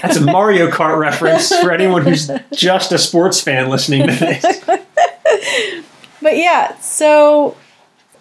That's 0.02 0.16
a 0.16 0.20
Mario 0.20 0.70
Kart 0.70 0.98
reference 0.98 1.48
for 1.48 1.70
anyone 1.70 2.02
who's 2.02 2.30
just 2.52 2.92
a 2.92 2.98
sports 2.98 3.40
fan 3.40 3.68
listening 3.68 4.07
to 4.07 4.14
this. 4.14 4.62
But 6.22 6.36
yeah, 6.38 6.76
so 6.78 7.57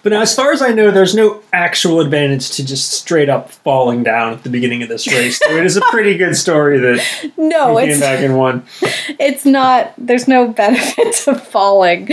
But 0.04 0.12
now, 0.12 0.22
as 0.22 0.36
far 0.36 0.52
as 0.52 0.62
I 0.62 0.70
know, 0.74 0.92
there's 0.92 1.16
no 1.16 1.42
actual 1.52 2.00
advantage 2.02 2.52
to 2.52 2.66
just 2.66 2.92
straight 2.92 3.30
up 3.30 3.50
falling 3.50 4.04
down 4.04 4.34
at 4.34 4.44
the 4.44 4.52
beginning 4.52 4.84
of 4.84 4.90
this 4.90 5.08
race. 5.08 5.40
So 5.40 5.56
it 5.56 5.66
is 5.66 5.76
a 5.76 5.82
pretty 5.90 6.16
good 6.16 6.36
story 6.36 6.78
that 6.78 7.32
no, 7.38 7.78
he 7.78 7.86
came 7.86 7.92
it's 7.94 8.00
back 8.00 8.20
and 8.20 8.38
won. 8.38 8.64
it's 9.20 9.44
not 9.44 9.94
there's 9.98 10.28
no 10.28 10.48
benefit 10.48 11.16
to 11.16 11.34
falling 11.34 12.10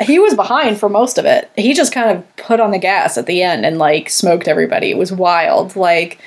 he 0.00 0.18
was 0.18 0.34
behind 0.34 0.78
for 0.78 0.88
most 0.88 1.18
of 1.18 1.24
it 1.26 1.50
he 1.56 1.74
just 1.74 1.92
kind 1.92 2.16
of 2.16 2.36
put 2.36 2.60
on 2.60 2.70
the 2.70 2.78
gas 2.78 3.18
at 3.18 3.26
the 3.26 3.42
end 3.42 3.66
and 3.66 3.78
like 3.78 4.08
smoked 4.08 4.48
everybody 4.48 4.90
it 4.90 4.96
was 4.96 5.12
wild 5.12 5.76
like 5.76 6.20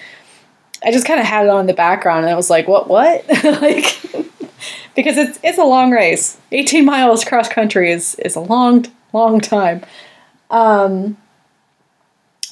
i 0.84 0.92
just 0.92 1.06
kind 1.06 1.20
of 1.20 1.26
had 1.26 1.46
it 1.46 1.50
on 1.50 1.66
the 1.66 1.74
background 1.74 2.26
and 2.26 2.32
i 2.32 2.36
was 2.36 2.50
like 2.50 2.68
what 2.68 2.88
what 2.88 3.26
like 3.62 4.02
because 4.96 5.18
it's 5.18 5.40
it's 5.44 5.58
a 5.58 5.64
long 5.64 5.92
race 5.92 6.38
18 6.52 6.86
miles 6.86 7.24
cross 7.24 7.50
country 7.50 7.92
is 7.92 8.16
is 8.16 8.36
a 8.36 8.40
long 8.40 8.86
long 9.14 9.40
time 9.40 9.84
um 10.50 11.18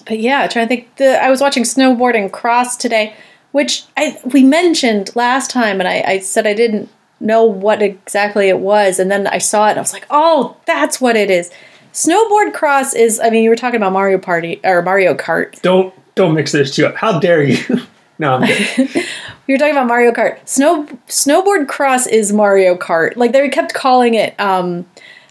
but 0.06 0.20
yeah 0.20 0.48
trying 0.48 0.66
to 0.66 0.70
think 0.70 0.96
the 0.98 1.22
i 1.24 1.30
was 1.30 1.42
watching 1.42 1.64
snowboarding 1.64 2.32
cross 2.32 2.76
today 2.76 3.16
which 3.56 3.86
I 3.96 4.20
we 4.26 4.44
mentioned 4.44 5.16
last 5.16 5.50
time, 5.50 5.80
and 5.80 5.88
I, 5.88 6.04
I 6.06 6.20
said 6.20 6.46
I 6.46 6.54
didn't 6.54 6.90
know 7.22 7.46
what 7.46 7.82
exactly 7.82 8.50
it 8.50 8.60
was, 8.60 9.00
and 9.00 9.10
then 9.10 9.28
I 9.28 9.38
saw 9.38 9.68
it, 9.68 9.70
and 9.70 9.80
I 9.80 9.82
was 9.82 9.94
like, 9.94 10.06
"Oh, 10.10 10.58
that's 10.66 11.00
what 11.00 11.16
it 11.16 11.30
is." 11.30 11.50
Snowboard 11.94 12.54
cross 12.54 12.94
is. 12.94 13.18
I 13.18 13.30
mean, 13.30 13.46
you 13.46 13.50
were 13.50 13.56
talking 13.56 13.78
about 13.78 13.94
Mario 13.94 14.18
Party 14.18 14.60
or 14.66 14.82
Mario 14.82 15.14
Kart. 15.14 15.62
Don't 15.62 15.94
don't 16.16 16.34
mix 16.34 16.52
those 16.52 16.70
two 16.70 16.86
up. 16.86 16.96
How 16.96 17.18
dare 17.18 17.44
you? 17.44 17.58
no. 18.18 18.44
You 18.44 18.88
were 19.50 19.58
talking 19.58 19.72
about 19.72 19.88
Mario 19.88 20.12
Kart. 20.12 20.48
Snow 20.48 20.86
snowboard 21.08 21.68
cross 21.68 22.08
is 22.08 22.32
Mario 22.32 22.76
Kart. 22.76 23.16
Like 23.16 23.32
they 23.32 23.48
kept 23.50 23.74
calling 23.74 24.14
it 24.14 24.40
um, 24.40 24.86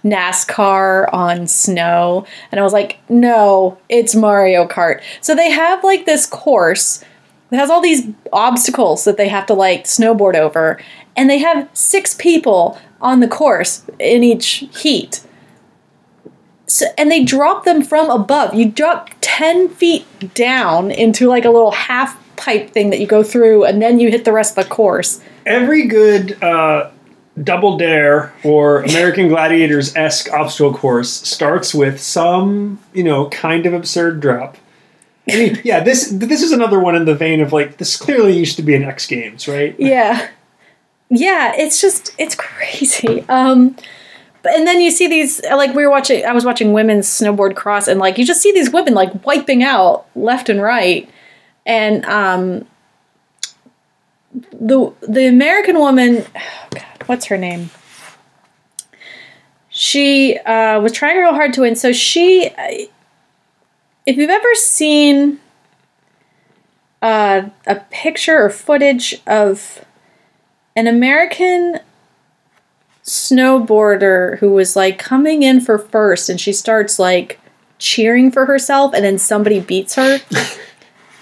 NASCAR 0.05 1.13
on 1.13 1.47
snow, 1.47 2.27
and 2.51 2.61
I 2.61 2.63
was 2.63 2.73
like, 2.73 2.99
no, 3.09 3.79
it's 3.89 4.15
Mario 4.15 4.67
Kart. 4.67 5.03
So 5.21 5.35
they 5.35 5.51
have 5.51 5.83
like 5.83 6.07
this 6.07 6.27
course 6.27 7.03
that 7.51 7.59
has 7.59 7.71
all 7.71 7.81
these 7.81 8.09
obstacles 8.33 9.05
that 9.05 9.17
they 9.17 9.29
have 9.29 9.47
to 9.47 9.55
like 9.55 9.85
snowboard 9.85 10.35
over, 10.35 10.81
and 11.17 11.31
they 11.31 11.39
have 11.39 11.69
six 11.73 12.15
people 12.15 12.79
on 13.01 13.21
the 13.21 13.29
course 13.29 13.85
in 13.99 14.23
each 14.23 14.67
heat. 14.77 15.23
So, 16.67 16.87
and 16.97 17.11
they 17.11 17.23
drop 17.23 17.65
them 17.65 17.83
from 17.83 18.11
above. 18.11 18.55
You 18.55 18.71
drop 18.71 19.11
10 19.21 19.69
feet 19.69 20.07
down 20.35 20.91
into 20.91 21.29
like 21.29 21.45
a 21.45 21.51
little 21.51 21.73
half 21.73 22.24
pipe 22.37 22.71
thing 22.71 22.91
that 22.91 23.01
you 23.01 23.07
go 23.07 23.23
through, 23.23 23.65
and 23.65 23.81
then 23.81 24.01
you 24.01 24.11
hit 24.11 24.25
the 24.25 24.33
rest 24.33 24.57
of 24.57 24.65
the 24.65 24.71
course. 24.71 25.21
Every 25.47 25.87
good 25.87 26.43
uh, 26.43 26.91
Double 27.43 27.77
Dare 27.77 28.33
or 28.45 28.83
American 28.83 29.29
Gladiators 29.29 29.95
esque 29.97 30.33
obstacle 30.33 30.73
course 30.73 31.11
starts 31.11 31.75
with 31.75 32.01
some, 32.01 32.79
you 32.93 33.03
know, 33.03 33.29
kind 33.31 33.67
of 33.67 33.73
absurd 33.73 34.21
drop. 34.21 34.57
I 35.29 35.37
mean, 35.37 35.61
yeah, 35.65 35.83
this 35.83 36.11
this 36.11 36.43
is 36.43 36.53
another 36.53 36.79
one 36.79 36.95
in 36.95 37.07
the 37.07 37.15
vein 37.15 37.41
of 37.41 37.53
like 37.53 37.79
this 37.79 37.97
clearly 37.97 38.37
used 38.37 38.57
to 38.57 38.63
be 38.63 38.75
an 38.75 38.85
X 38.85 39.07
Games, 39.07 39.49
right? 39.49 39.75
Yeah. 39.79 40.29
Yeah, 41.09 41.55
it's 41.57 41.81
just 41.81 42.15
it's 42.19 42.35
crazy. 42.35 43.25
Um 43.29 43.77
but 44.43 44.53
and 44.53 44.67
then 44.67 44.81
you 44.81 44.91
see 44.91 45.09
these 45.09 45.43
like 45.45 45.75
we 45.75 45.85
were 45.85 45.91
watching 45.91 46.25
I 46.25 46.33
was 46.33 46.45
watching 46.45 46.73
women's 46.73 47.09
snowboard 47.09 47.57
cross 47.57 47.89
and 47.89 47.99
like 47.99 48.19
you 48.19 48.27
just 48.27 48.43
see 48.43 48.53
these 48.53 48.71
women 48.71 48.95
like 48.95 49.25
wiping 49.25 49.63
out 49.63 50.07
left 50.15 50.49
and 50.49 50.61
right. 50.61 51.09
And 51.67 52.05
um 52.05 52.67
the 54.53 54.93
the 55.03 55.27
American 55.27 55.79
woman 55.79 56.25
oh 56.37 56.69
god, 56.71 57.03
what's 57.07 57.27
her 57.27 57.39
name? 57.39 57.71
She 59.77 60.39
uh, 60.39 60.81
was 60.81 60.93
trying 60.93 61.19
real 61.19 61.35
hard 61.35 61.53
to 61.55 61.63
win. 61.63 61.75
So 61.75 61.93
she, 61.93 62.47
uh, 62.47 62.87
if 64.07 64.17
you've 64.17 64.31
ever 64.31 64.55
seen 64.55 65.41
uh, 67.03 67.49
a 67.67 67.75
picture 67.91 68.41
or 68.41 68.51
footage 68.51 69.21
of 69.27 69.85
an 70.77 70.87
American 70.87 71.81
snowboarder 73.03 74.39
who 74.39 74.53
was 74.53 74.77
like 74.77 74.97
coming 74.97 75.43
in 75.43 75.61
for 75.61 75.77
first 75.77 76.29
and 76.29 76.41
she 76.41 76.53
starts 76.53 77.01
like 77.01 77.41
cheering 77.79 78.31
for 78.31 78.47
herself 78.47 78.95
and 78.95 79.05
then 79.05 79.19
somebody 79.19 79.59
beats 79.59 79.97
her. 79.97 80.19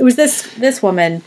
it 0.03 0.05
was 0.05 0.17
this 0.17 0.53
this 0.55 0.83
woman. 0.83 1.23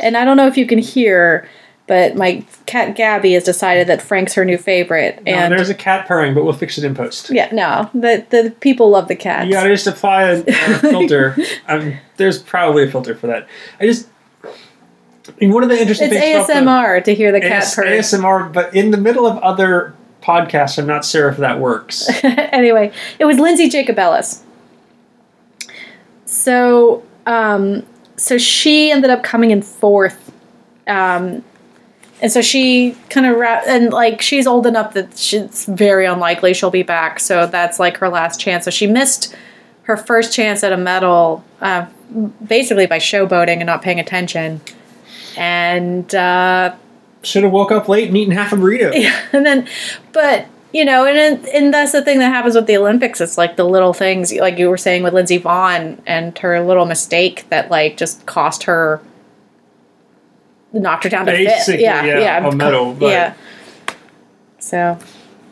And 0.00 0.16
I 0.16 0.24
don't 0.24 0.38
know 0.38 0.46
if 0.46 0.56
you 0.56 0.66
can 0.66 0.78
hear, 0.78 1.46
but 1.86 2.16
my 2.16 2.42
cat 2.64 2.96
Gabby 2.96 3.34
has 3.34 3.44
decided 3.44 3.86
that 3.88 4.00
Frank's 4.00 4.32
her 4.32 4.44
new 4.46 4.56
favorite. 4.56 5.22
No, 5.24 5.32
And 5.32 5.52
there's 5.52 5.68
a 5.68 5.74
cat 5.74 6.08
purring, 6.08 6.32
but 6.34 6.42
we'll 6.42 6.54
fix 6.54 6.78
it 6.78 6.84
in 6.84 6.94
post. 6.94 7.30
yeah, 7.30 7.50
no, 7.52 7.90
the 7.92 8.24
the 8.30 8.50
people 8.60 8.88
love 8.88 9.08
the 9.08 9.14
cat. 9.14 9.46
You 9.46 9.52
gotta 9.52 9.68
just 9.68 9.86
apply 9.86 10.22
a, 10.30 10.40
a 10.40 10.52
filter. 10.78 11.36
Um, 11.68 11.98
there's 12.16 12.42
probably 12.42 12.84
a 12.84 12.90
filter 12.90 13.14
for 13.14 13.26
that. 13.26 13.46
I 13.78 13.84
just. 13.86 14.08
I 15.26 15.32
mean, 15.40 15.52
one 15.52 15.62
of 15.62 15.68
the 15.68 15.78
interesting 15.78 16.08
it's 16.08 16.16
things 16.18 16.44
about 16.44 16.46
the- 16.48 16.54
ASMR 16.70 17.04
to 17.04 17.14
hear 17.14 17.30
the 17.30 17.40
cat 17.40 17.62
AS- 17.64 17.74
purr. 17.74 17.84
ASMR, 17.84 18.52
but 18.54 18.74
in 18.74 18.90
the 18.90 18.98
middle 18.98 19.26
of 19.26 19.36
other 19.42 19.94
podcasts, 20.22 20.78
I'm 20.78 20.86
not 20.86 21.04
sure 21.04 21.28
if 21.28 21.36
that 21.38 21.60
works. 21.60 22.08
anyway, 22.24 22.90
it 23.18 23.26
was 23.26 23.38
Lindsey 23.38 23.68
Jacobellis. 23.68 24.40
So, 26.44 27.02
um, 27.24 27.86
so 28.16 28.36
she 28.36 28.90
ended 28.90 29.10
up 29.10 29.22
coming 29.22 29.50
in 29.50 29.62
fourth, 29.62 30.30
um, 30.86 31.42
and 32.20 32.30
so 32.30 32.42
she 32.42 32.94
kind 33.08 33.26
of 33.26 33.38
ra- 33.38 33.62
and 33.66 33.90
like 33.94 34.20
she's 34.20 34.46
old 34.46 34.66
enough 34.66 34.92
that 34.92 35.16
she, 35.16 35.38
it's 35.38 35.64
very 35.64 36.04
unlikely 36.04 36.52
she'll 36.52 36.70
be 36.70 36.82
back. 36.82 37.18
So 37.18 37.46
that's 37.46 37.78
like 37.80 37.96
her 37.96 38.10
last 38.10 38.38
chance. 38.38 38.66
So 38.66 38.70
she 38.70 38.86
missed 38.86 39.34
her 39.84 39.96
first 39.96 40.34
chance 40.34 40.62
at 40.62 40.70
a 40.70 40.76
medal, 40.76 41.42
uh, 41.62 41.86
basically 42.46 42.84
by 42.86 42.98
showboating 42.98 43.56
and 43.56 43.66
not 43.66 43.80
paying 43.80 43.98
attention. 43.98 44.60
And 45.38 46.14
uh, 46.14 46.74
Should 47.22 47.44
have 47.44 47.52
woke 47.52 47.72
up 47.72 47.88
late 47.88 48.08
and 48.08 48.16
eaten 48.18 48.34
half 48.34 48.52
a 48.52 48.56
burrito. 48.56 48.92
Yeah, 49.00 49.18
and 49.32 49.46
then 49.46 49.66
but 50.12 50.46
you 50.74 50.84
know 50.84 51.06
and 51.06 51.46
and 51.48 51.72
that's 51.72 51.92
the 51.92 52.02
thing 52.02 52.18
that 52.18 52.28
happens 52.28 52.54
with 52.54 52.66
the 52.66 52.76
olympics 52.76 53.20
it's 53.20 53.38
like 53.38 53.56
the 53.56 53.64
little 53.64 53.92
things 53.94 54.32
like 54.34 54.58
you 54.58 54.68
were 54.68 54.76
saying 54.76 55.02
with 55.02 55.14
lindsey 55.14 55.38
vonn 55.38 55.98
and 56.06 56.36
her 56.38 56.60
little 56.60 56.84
mistake 56.84 57.46
that 57.48 57.70
like 57.70 57.96
just 57.96 58.26
cost 58.26 58.64
her 58.64 59.00
knocked 60.72 61.04
her 61.04 61.10
down 61.10 61.24
to 61.26 61.36
fifth 61.36 61.68
yeah 61.80 62.04
yeah, 62.04 62.18
yeah 62.18 62.46
a 62.48 62.52
medal, 62.54 62.92
but- 62.94 63.06
yeah 63.08 63.34
so 64.58 64.98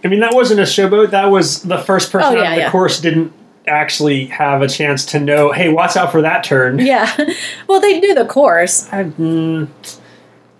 I 0.05 0.09
mean, 0.09 0.19
that 0.19 0.35
wasn't 0.35 0.59
a 0.59 0.65
showboat. 0.65 1.11
That 1.11 1.27
was 1.27 1.63
the 1.63 1.79
first 1.79 2.11
person 2.11 2.37
Oh, 2.37 2.43
yeah, 2.43 2.49
of 2.51 2.55
the 2.57 2.61
yeah. 2.63 2.71
course 2.73 3.01
didn't 3.01 3.33
actually 3.69 4.25
have 4.27 4.61
a 4.61 4.67
chance 4.67 5.05
to 5.07 5.21
know. 5.21 5.53
Hey, 5.53 5.69
watch 5.69 5.97
out 5.97 6.11
for 6.11 6.23
that 6.23 6.43
turn. 6.43 6.81
yeah 6.81 7.09
well 7.69 7.81
they 7.81 8.01
knew 8.01 8.13
the 8.15 8.25
course 8.27 8.89
I- 8.93 9.05
mm, 9.05 9.69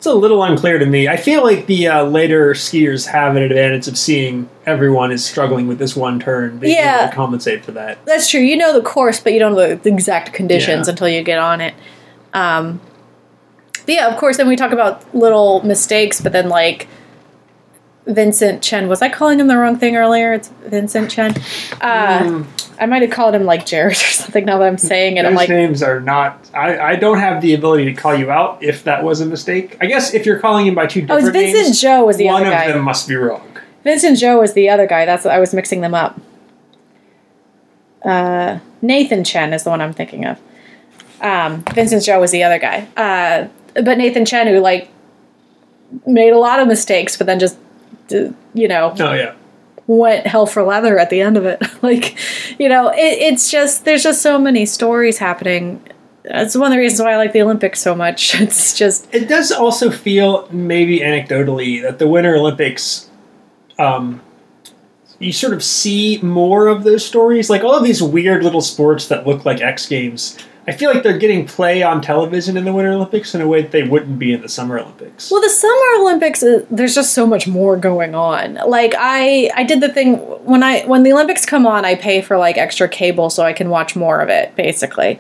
It's 0.03 0.07
a 0.09 0.13
little 0.15 0.43
unclear 0.43 0.81
to 0.81 0.85
me. 0.87 1.07
I 1.07 1.17
feel 1.17 1.45
like 1.45 1.67
the 1.67 1.87
uh, 1.87 2.03
later 2.03 2.55
skiers 2.55 3.07
have 3.07 3.37
an 3.37 3.43
advantage 3.45 3.87
of 3.87 3.97
seeing 3.97 4.49
everyone 4.67 5.13
is 5.13 5.25
struggling 5.25 5.69
with 5.69 5.79
this 5.79 5.95
one 5.95 6.19
turn. 6.19 6.59
They 6.59 6.75
Yeah. 6.75 7.07
to 7.07 7.15
compensate 7.15 7.65
for 7.65 7.71
that. 7.71 8.05
That's 8.05 8.29
true. 8.29 8.41
You 8.41 8.57
know 8.57 8.73
the 8.73 8.83
course, 8.83 9.21
but 9.21 9.33
you 9.33 9.39
don't 9.39 9.55
know 9.55 9.77
the 9.77 9.89
exact 9.89 10.33
conditions 10.33 10.89
Yeah. 10.89 10.91
until 10.91 11.07
you 11.07 11.23
get 11.23 11.39
on 11.39 11.61
it. 11.61 11.75
Um, 12.35 12.81
but 13.87 13.95
yeah, 13.95 14.09
of 14.09 14.17
course. 14.19 14.39
Then 14.39 14.49
we 14.49 14.57
talk 14.57 14.73
about 14.73 15.05
little 15.15 15.65
mistakes, 15.65 16.21
but 16.21 16.33
then 16.33 16.49
like 16.49 16.89
Vincent 18.07 18.63
Chen. 18.63 18.89
Was 18.89 19.01
I 19.01 19.09
calling 19.09 19.39
him 19.39 19.47
the 19.47 19.57
wrong 19.57 19.77
thing 19.79 19.97
earlier? 19.97 20.33
It's 20.33 20.49
Vincent 20.67 21.11
Chen. 21.11 21.35
Uh, 21.81 22.43
I 22.81 22.87
might 22.87 23.03
have 23.03 23.11
called 23.13 23.35
him 23.35 23.45
like 23.45 23.65
Jared 23.65 23.93
or 23.97 24.01
something. 24.01 24.45
Now 24.45 24.59
that 24.59 24.67
I'm 24.67 24.79
saying 24.79 25.19
it, 25.19 25.23
Those 25.23 25.31
I'm 25.31 25.37
like, 25.37 25.49
names 25.49 25.83
are 25.83 26.01
not. 26.01 26.51
I, 26.53 26.79
I 26.79 26.97
don't 26.97 27.19
have 27.19 27.41
the 27.43 27.55
ability 27.55 27.85
to 27.87 27.93
call 27.95 28.15
you 28.17 28.31
out 28.31 28.63
if 28.63 28.83
that 28.85 29.05
was 29.05 29.21
a 29.21 29.27
mistake. 29.27 29.77
I 29.81 29.87
guess 29.87 30.15
if 30.15 30.27
you're 30.27 30.41
calling 30.41 30.67
him 30.67 30.75
by 30.75 30.87
two 30.87 31.03
different 31.03 31.29
it's 31.29 31.33
Vincent 31.33 31.63
names, 31.65 31.81
Joe 31.81 32.05
was 32.05 32.17
the 32.17 32.27
one 32.27 32.43
other 32.43 32.47
of 32.47 32.53
guy. 32.53 32.73
them 32.73 32.83
must 32.83 33.07
be 33.09 33.15
wrong. 33.15 33.49
Vincent 33.85 34.17
Zhou 34.19 34.39
was 34.41 34.53
the 34.55 34.69
other 34.69 34.87
guy. 34.87 35.05
That's 35.07 35.27
I 35.27 35.39
was 35.39 35.55
mixing 35.55 35.81
them 35.81 35.95
up. 35.95 36.21
Uh, 38.05 38.59
Nathan 38.81 39.23
Chen 39.25 39.53
is 39.53 39.63
the 39.65 39.71
one 39.71 39.81
I'm 39.81 39.93
thinking 39.93 40.25
of. 40.25 40.41
Um, 41.21 41.63
Vincent 41.73 42.03
Zhou 42.03 42.19
was 42.21 42.33
the 42.33 42.43
other 42.43 42.59
guy. 42.59 42.89
Uh, 42.97 43.49
but 43.81 43.97
Nathan 43.99 44.25
Chen, 44.25 44.49
who 44.49 44.59
like 44.59 44.89
made 46.07 46.31
a 46.33 46.39
lot 46.39 46.59
of 46.59 46.67
mistakes, 46.67 47.17
but 47.17 47.27
then 47.27 47.39
just 47.39 47.57
d- 47.57 47.62
you 48.11 48.69
know 48.69 48.95
Oh 48.99 49.13
yeah. 49.13 49.35
went 49.87 50.27
hell 50.27 50.47
for 50.47 50.63
leather 50.63 50.99
at 50.99 51.11
the 51.11 51.21
end 51.21 51.37
of 51.37 51.45
it. 51.47 51.63
like, 51.83 52.17
you 52.59 52.69
know, 52.69 52.89
it, 52.91 52.97
it's 52.99 53.51
just 53.51 53.85
there's 53.85 54.03
just 54.03 54.23
so 54.23 54.39
many 54.39 54.67
stories 54.67 55.19
happening. 55.19 55.83
That's 56.25 56.57
one 56.57 56.67
of 56.67 56.73
the 56.73 56.79
reasons 56.79 57.01
why 57.05 57.13
I 57.15 57.17
like 57.17 57.33
the 57.33 57.43
Olympics 57.43 57.81
so 57.81 57.95
much. 57.95 58.35
It's 58.41 58.77
just 58.79 59.13
It 59.13 59.29
does 59.29 59.51
also 59.51 59.91
feel, 59.91 60.49
maybe 60.53 61.01
anecdotally, 61.01 61.83
that 61.83 61.99
the 61.99 62.07
Winter 62.07 62.37
Olympics, 62.37 63.11
um, 63.79 64.21
you 65.19 65.33
sort 65.33 65.53
of 65.53 65.63
see 65.65 66.19
more 66.23 66.69
of 66.69 66.85
those 66.85 67.05
stories. 67.05 67.51
Like 67.51 67.63
all 67.65 67.75
of 67.75 67.83
these 67.85 68.03
weird 68.03 68.45
little 68.45 68.61
sports 68.61 69.09
that 69.09 69.27
look 69.27 69.45
like 69.45 69.61
X 69.61 69.87
Games. 69.89 70.39
I 70.67 70.73
feel 70.73 70.93
like 70.93 71.03
they're 71.03 71.19
getting 71.19 71.45
play 71.45 71.83
on 71.83 72.01
television 72.01 72.57
in 72.57 72.65
the 72.65 72.73
Winter 72.73 72.93
Olympics 72.93 73.35
in 73.35 73.41
a 73.41 73.49
way 73.49 73.63
that 73.63 73.73
they 73.73 73.83
wouldn't 73.83 74.19
be 74.19 74.33
in 74.33 74.43
the 74.43 74.49
Summer 74.49 74.79
Olympics. 74.79 75.31
Well, 75.31 75.41
the 75.41 75.51
Summer 75.51 76.01
Olympics, 76.01 76.43
uh, 76.43 76.65
there's 76.71 76.95
just 76.95 77.15
so 77.15 77.27
much 77.27 77.49
more 77.49 77.77
going 77.77 78.15
on. 78.15 78.55
Like 78.55 78.95
I, 78.97 79.51
I 79.57 79.65
did 79.65 79.81
the 79.81 79.89
thing 79.89 80.19
when 80.45 80.63
I 80.63 80.85
when 80.85 81.03
the 81.03 81.13
Olympics 81.13 81.45
come 81.45 81.67
on, 81.67 81.85
I 81.85 81.97
pay 81.97 82.23
for 82.23 82.39
like 82.39 82.59
extra 82.59 82.89
cable 82.89 83.29
so 83.29 83.43
I 83.43 83.53
can 83.53 83.71
watch 83.71 83.97
more 83.97 84.21
of 84.21 84.29
it, 84.29 84.55
basically. 84.55 85.19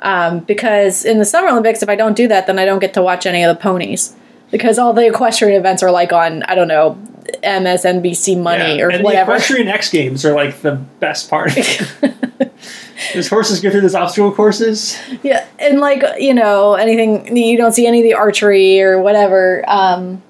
Um, 0.00 0.40
because 0.40 1.04
in 1.04 1.18
the 1.18 1.24
Summer 1.24 1.50
Olympics, 1.50 1.82
if 1.82 1.88
I 1.88 1.94
don't 1.94 2.16
do 2.16 2.26
that, 2.28 2.46
then 2.46 2.58
I 2.58 2.64
don't 2.64 2.78
get 2.80 2.94
to 2.94 3.02
watch 3.02 3.26
any 3.26 3.44
of 3.44 3.54
the 3.54 3.62
ponies 3.62 4.16
because 4.50 4.78
all 4.78 4.92
the 4.92 5.06
equestrian 5.06 5.54
events 5.54 5.82
are 5.82 5.90
like 5.92 6.12
on 6.12 6.42
I 6.44 6.54
don't 6.54 6.68
know 6.68 6.98
MSNBC 7.42 8.40
Money 8.40 8.78
Yeah, 8.78 8.84
or 8.84 8.90
and 8.90 9.04
whatever. 9.04 9.32
The 9.32 9.36
equestrian 9.36 9.68
X 9.68 9.90
Games 9.90 10.24
are 10.24 10.34
like 10.34 10.60
the 10.62 10.72
best 10.72 11.28
part. 11.30 11.52
Those 13.14 13.28
horses 13.28 13.60
go 13.60 13.70
through 13.70 13.80
those 13.80 13.94
obstacle 13.94 14.30
courses. 14.30 14.98
Yeah, 15.22 15.46
and 15.58 15.80
like 15.80 16.04
you 16.18 16.34
know 16.34 16.74
anything 16.74 17.34
you 17.36 17.56
don't 17.56 17.72
see 17.72 17.86
any 17.86 18.00
of 18.00 18.04
the 18.04 18.14
archery 18.14 18.80
or 18.80 19.00
whatever. 19.00 19.64
Um, 19.66 20.22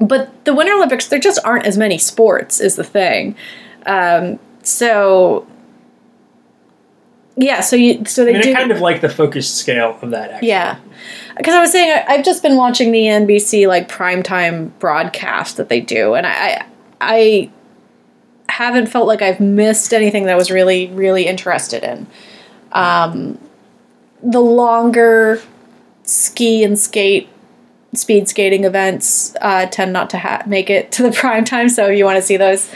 but 0.00 0.44
the 0.46 0.54
Winter 0.54 0.72
Olympics, 0.72 1.06
there 1.08 1.18
just 1.18 1.38
aren't 1.44 1.66
as 1.66 1.76
many 1.76 1.98
sports. 1.98 2.60
Is 2.60 2.76
the 2.76 2.84
thing. 2.84 3.36
Um, 3.84 4.38
so 4.62 5.46
yeah, 7.36 7.60
so 7.60 7.76
you 7.76 8.04
so 8.06 8.24
they 8.24 8.30
I 8.30 8.34
mean, 8.34 8.42
do 8.42 8.54
kind 8.54 8.70
of 8.70 8.80
like 8.80 9.02
the 9.02 9.10
focused 9.10 9.56
scale 9.56 9.98
of 10.00 10.10
that. 10.10 10.30
Actually. 10.30 10.48
yeah. 10.48 10.78
Because 11.36 11.54
I 11.54 11.60
was 11.60 11.72
saying 11.72 11.90
I, 11.90 12.14
I've 12.14 12.24
just 12.24 12.42
been 12.42 12.56
watching 12.56 12.92
the 12.92 13.02
NBC 13.02 13.68
like 13.68 13.88
primetime 13.88 14.70
broadcast 14.78 15.56
that 15.58 15.68
they 15.68 15.80
do, 15.80 16.14
and 16.14 16.26
I, 16.26 16.66
I 17.00 17.50
haven't 18.48 18.86
felt 18.86 19.06
like 19.06 19.22
I've 19.22 19.40
missed 19.40 19.92
anything 19.92 20.24
that 20.24 20.32
I 20.32 20.36
was 20.36 20.50
really 20.50 20.88
really 20.88 21.26
interested 21.26 21.82
in. 21.82 22.06
Um, 22.72 23.38
the 24.22 24.40
longer 24.40 25.42
ski 26.04 26.64
and 26.64 26.78
skate 26.78 27.28
speed 27.94 28.28
skating 28.28 28.64
events 28.64 29.34
uh, 29.40 29.66
tend 29.66 29.92
not 29.92 30.10
to 30.10 30.18
ha- 30.18 30.42
make 30.46 30.70
it 30.70 30.92
to 30.92 31.02
the 31.02 31.12
prime 31.20 31.44
time. 31.44 31.68
So 31.68 31.86
if 31.86 31.98
you 31.98 32.04
want 32.04 32.16
to 32.16 32.22
see 32.22 32.36
those, 32.36 32.70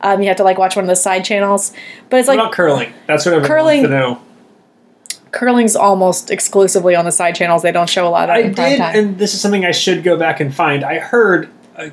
um, 0.00 0.22
you 0.22 0.28
have 0.28 0.36
to 0.38 0.44
like 0.44 0.58
watch 0.58 0.76
one 0.76 0.84
of 0.84 0.88
the 0.88 0.96
side 0.96 1.24
channels. 1.24 1.72
But 2.08 2.20
it's 2.20 2.28
like 2.28 2.52
curling? 2.52 2.92
That's 3.06 3.24
what 3.26 3.34
everyone 3.34 3.48
Curling- 3.48 3.82
wants 3.82 3.88
to 3.94 3.98
know. 3.98 4.22
Curling's 5.32 5.76
almost 5.76 6.30
exclusively 6.30 6.94
on 6.94 7.04
the 7.04 7.12
side 7.12 7.34
channels. 7.34 7.62
They 7.62 7.72
don't 7.72 7.88
show 7.88 8.06
a 8.06 8.10
lot 8.10 8.30
of 8.30 8.36
I 8.36 8.42
did, 8.42 8.56
time. 8.78 8.96
and 8.96 9.18
this 9.18 9.34
is 9.34 9.40
something 9.40 9.64
I 9.64 9.70
should 9.70 10.02
go 10.02 10.16
back 10.16 10.40
and 10.40 10.54
find. 10.54 10.84
I 10.84 10.98
heard, 10.98 11.48
uh, 11.76 11.90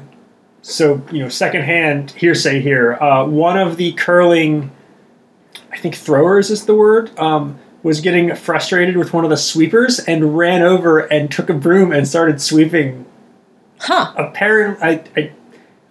so 0.62 1.04
you 1.12 1.24
know, 1.24 1.30
secondhand 1.30 2.12
hearsay 2.12 2.62
here. 2.62 2.94
Uh, 2.94 3.26
one 3.26 3.58
of 3.58 3.78
the 3.78 3.94
curling, 3.94 4.72
I 5.72 5.78
think 5.78 5.96
throwers 5.96 6.50
is 6.50 6.66
the 6.66 6.76
word, 6.76 7.18
um, 7.20 7.60
was 7.84 8.02
getting 8.02 8.36
frustrated 8.36 8.98
with 8.98 9.14
one 9.14 9.24
of 9.24 9.30
the 9.30 9.38
sweepers 9.38 10.00
and 10.00 10.38
ran 10.38 10.62
over 10.62 11.00
and 11.00 11.32
took 11.32 11.50
a 11.50 11.54
broom 11.54 11.92
and 11.92 12.08
started 12.08 12.42
sweeping. 12.42 13.06
huh. 13.80 14.14
Apparently, 14.18 14.84
I, 14.84 15.04
I, 15.16 15.32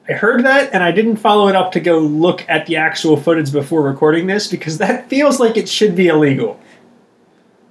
I 0.08 0.12
heard 0.12 0.44
that, 0.44 0.72
and 0.72 0.82
I 0.82 0.90
didn't 0.90 1.16
follow 1.16 1.48
it 1.48 1.56
up 1.56 1.72
to 1.72 1.80
go 1.80 1.98
look 1.98 2.44
at 2.48 2.66
the 2.66 2.76
actual 2.76 3.16
footage 3.16 3.52
before 3.52 3.82
recording 3.82 4.26
this 4.26 4.46
because 4.48 4.78
that 4.78 5.08
feels 5.08 5.40
like 5.40 5.56
it 5.56 5.68
should 5.68 5.96
be 5.96 6.08
illegal. 6.08 6.60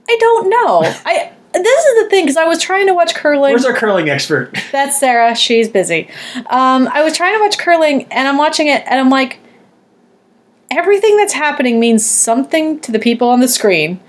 I 0.08 0.18
don't 0.20 0.50
know. 0.50 0.82
I 1.06 1.32
this 1.54 1.86
is 1.86 2.04
the 2.04 2.10
thing 2.10 2.26
because 2.26 2.38
I 2.38 2.46
was 2.46 2.62
trying 2.62 2.88
to 2.88 2.94
watch 2.94 3.16
curling. 3.16 3.52
Where's 3.52 3.66
our 3.66 3.74
curling 3.74 4.10
expert? 4.10 4.58
That's 4.72 5.00
Sarah. 5.00 5.36
She's 5.36 5.70
busy. 5.70 6.10
Um, 6.48 6.90
I 6.92 7.04
was 7.04 7.16
trying 7.16 7.38
to 7.38 7.40
watch 7.40 7.58
curling 7.58 8.04
and 8.12 8.28
I'm 8.28 8.38
watching 8.38 8.68
it 8.68 8.84
and 8.86 9.00
I'm 9.00 9.10
like, 9.10 9.40
everything 10.70 11.16
that's 11.16 11.34
happening 11.34 11.80
means 11.80 12.06
something 12.06 12.80
to 12.82 12.92
the 12.92 13.00
people 13.00 13.30
on 13.30 13.40
the 13.40 13.48
screen 13.48 14.02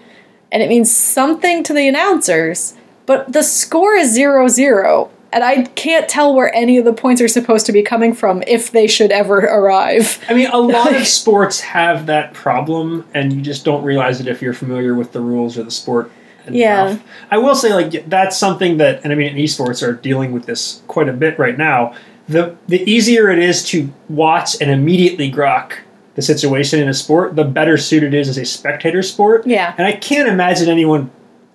and 0.51 0.62
it 0.62 0.68
means 0.68 0.90
something 0.90 1.62
to 1.64 1.72
the 1.72 1.86
announcers, 1.86 2.74
but 3.05 3.32
the 3.32 3.42
score 3.42 3.94
is 3.94 4.12
zero 4.12 4.49
zero. 4.49 5.11
And 5.33 5.45
I 5.45 5.64
can't 5.64 6.09
tell 6.09 6.35
where 6.35 6.55
any 6.55 6.79
of 6.79 6.85
the 6.85 6.93
points 6.93 7.20
are 7.20 7.29
supposed 7.29 7.66
to 7.66 7.72
be 7.72 7.83
coming 7.83 8.14
from 8.14 8.43
if 8.47 8.70
they 8.70 8.87
should 8.87 9.11
ever 9.11 9.39
arrive. 9.39 10.22
I 10.29 10.35
mean, 10.35 10.49
a 10.49 10.59
lot 10.59 10.95
of 10.95 11.07
sports 11.07 11.61
have 11.61 12.07
that 12.07 12.33
problem, 12.33 13.07
and 13.12 13.33
you 13.33 13.43
just 13.43 13.64
don't 13.64 13.83
realize 13.85 14.20
it 14.20 14.29
if 14.29 14.41
you're 14.41 14.55
familiar 14.55 14.95
with 14.95 15.12
the 15.12 15.20
rules 15.20 15.59
or 15.59 15.64
the 15.64 15.70
sport. 15.70 16.11
Yeah. 16.49 16.99
I 17.31 17.39
will 17.39 17.57
say, 17.57 17.74
like, 17.74 18.09
that's 18.09 18.39
something 18.39 18.77
that, 18.77 19.03
and 19.03 19.12
I 19.12 19.16
mean, 19.16 19.35
esports 19.37 19.87
are 19.87 19.95
dealing 19.95 20.33
with 20.33 20.47
this 20.47 20.83
quite 20.87 21.09
a 21.09 21.12
bit 21.12 21.39
right 21.39 21.59
now. 21.59 21.95
The 22.29 22.57
the 22.66 22.83
easier 22.91 23.31
it 23.31 23.39
is 23.39 23.64
to 23.68 23.93
watch 24.09 24.61
and 24.61 24.68
immediately 24.68 25.31
grok 25.31 25.74
the 26.16 26.22
situation 26.22 26.81
in 26.81 26.89
a 26.89 26.95
sport, 26.95 27.37
the 27.37 27.45
better 27.45 27.77
suited 27.77 28.14
it 28.14 28.18
is 28.18 28.29
as 28.29 28.39
a 28.39 28.45
spectator 28.45 29.03
sport. 29.03 29.47
Yeah. 29.47 29.74
And 29.77 29.87
I 29.87 29.93
can't 29.93 30.29
imagine 30.29 30.68
anyone 30.68 31.11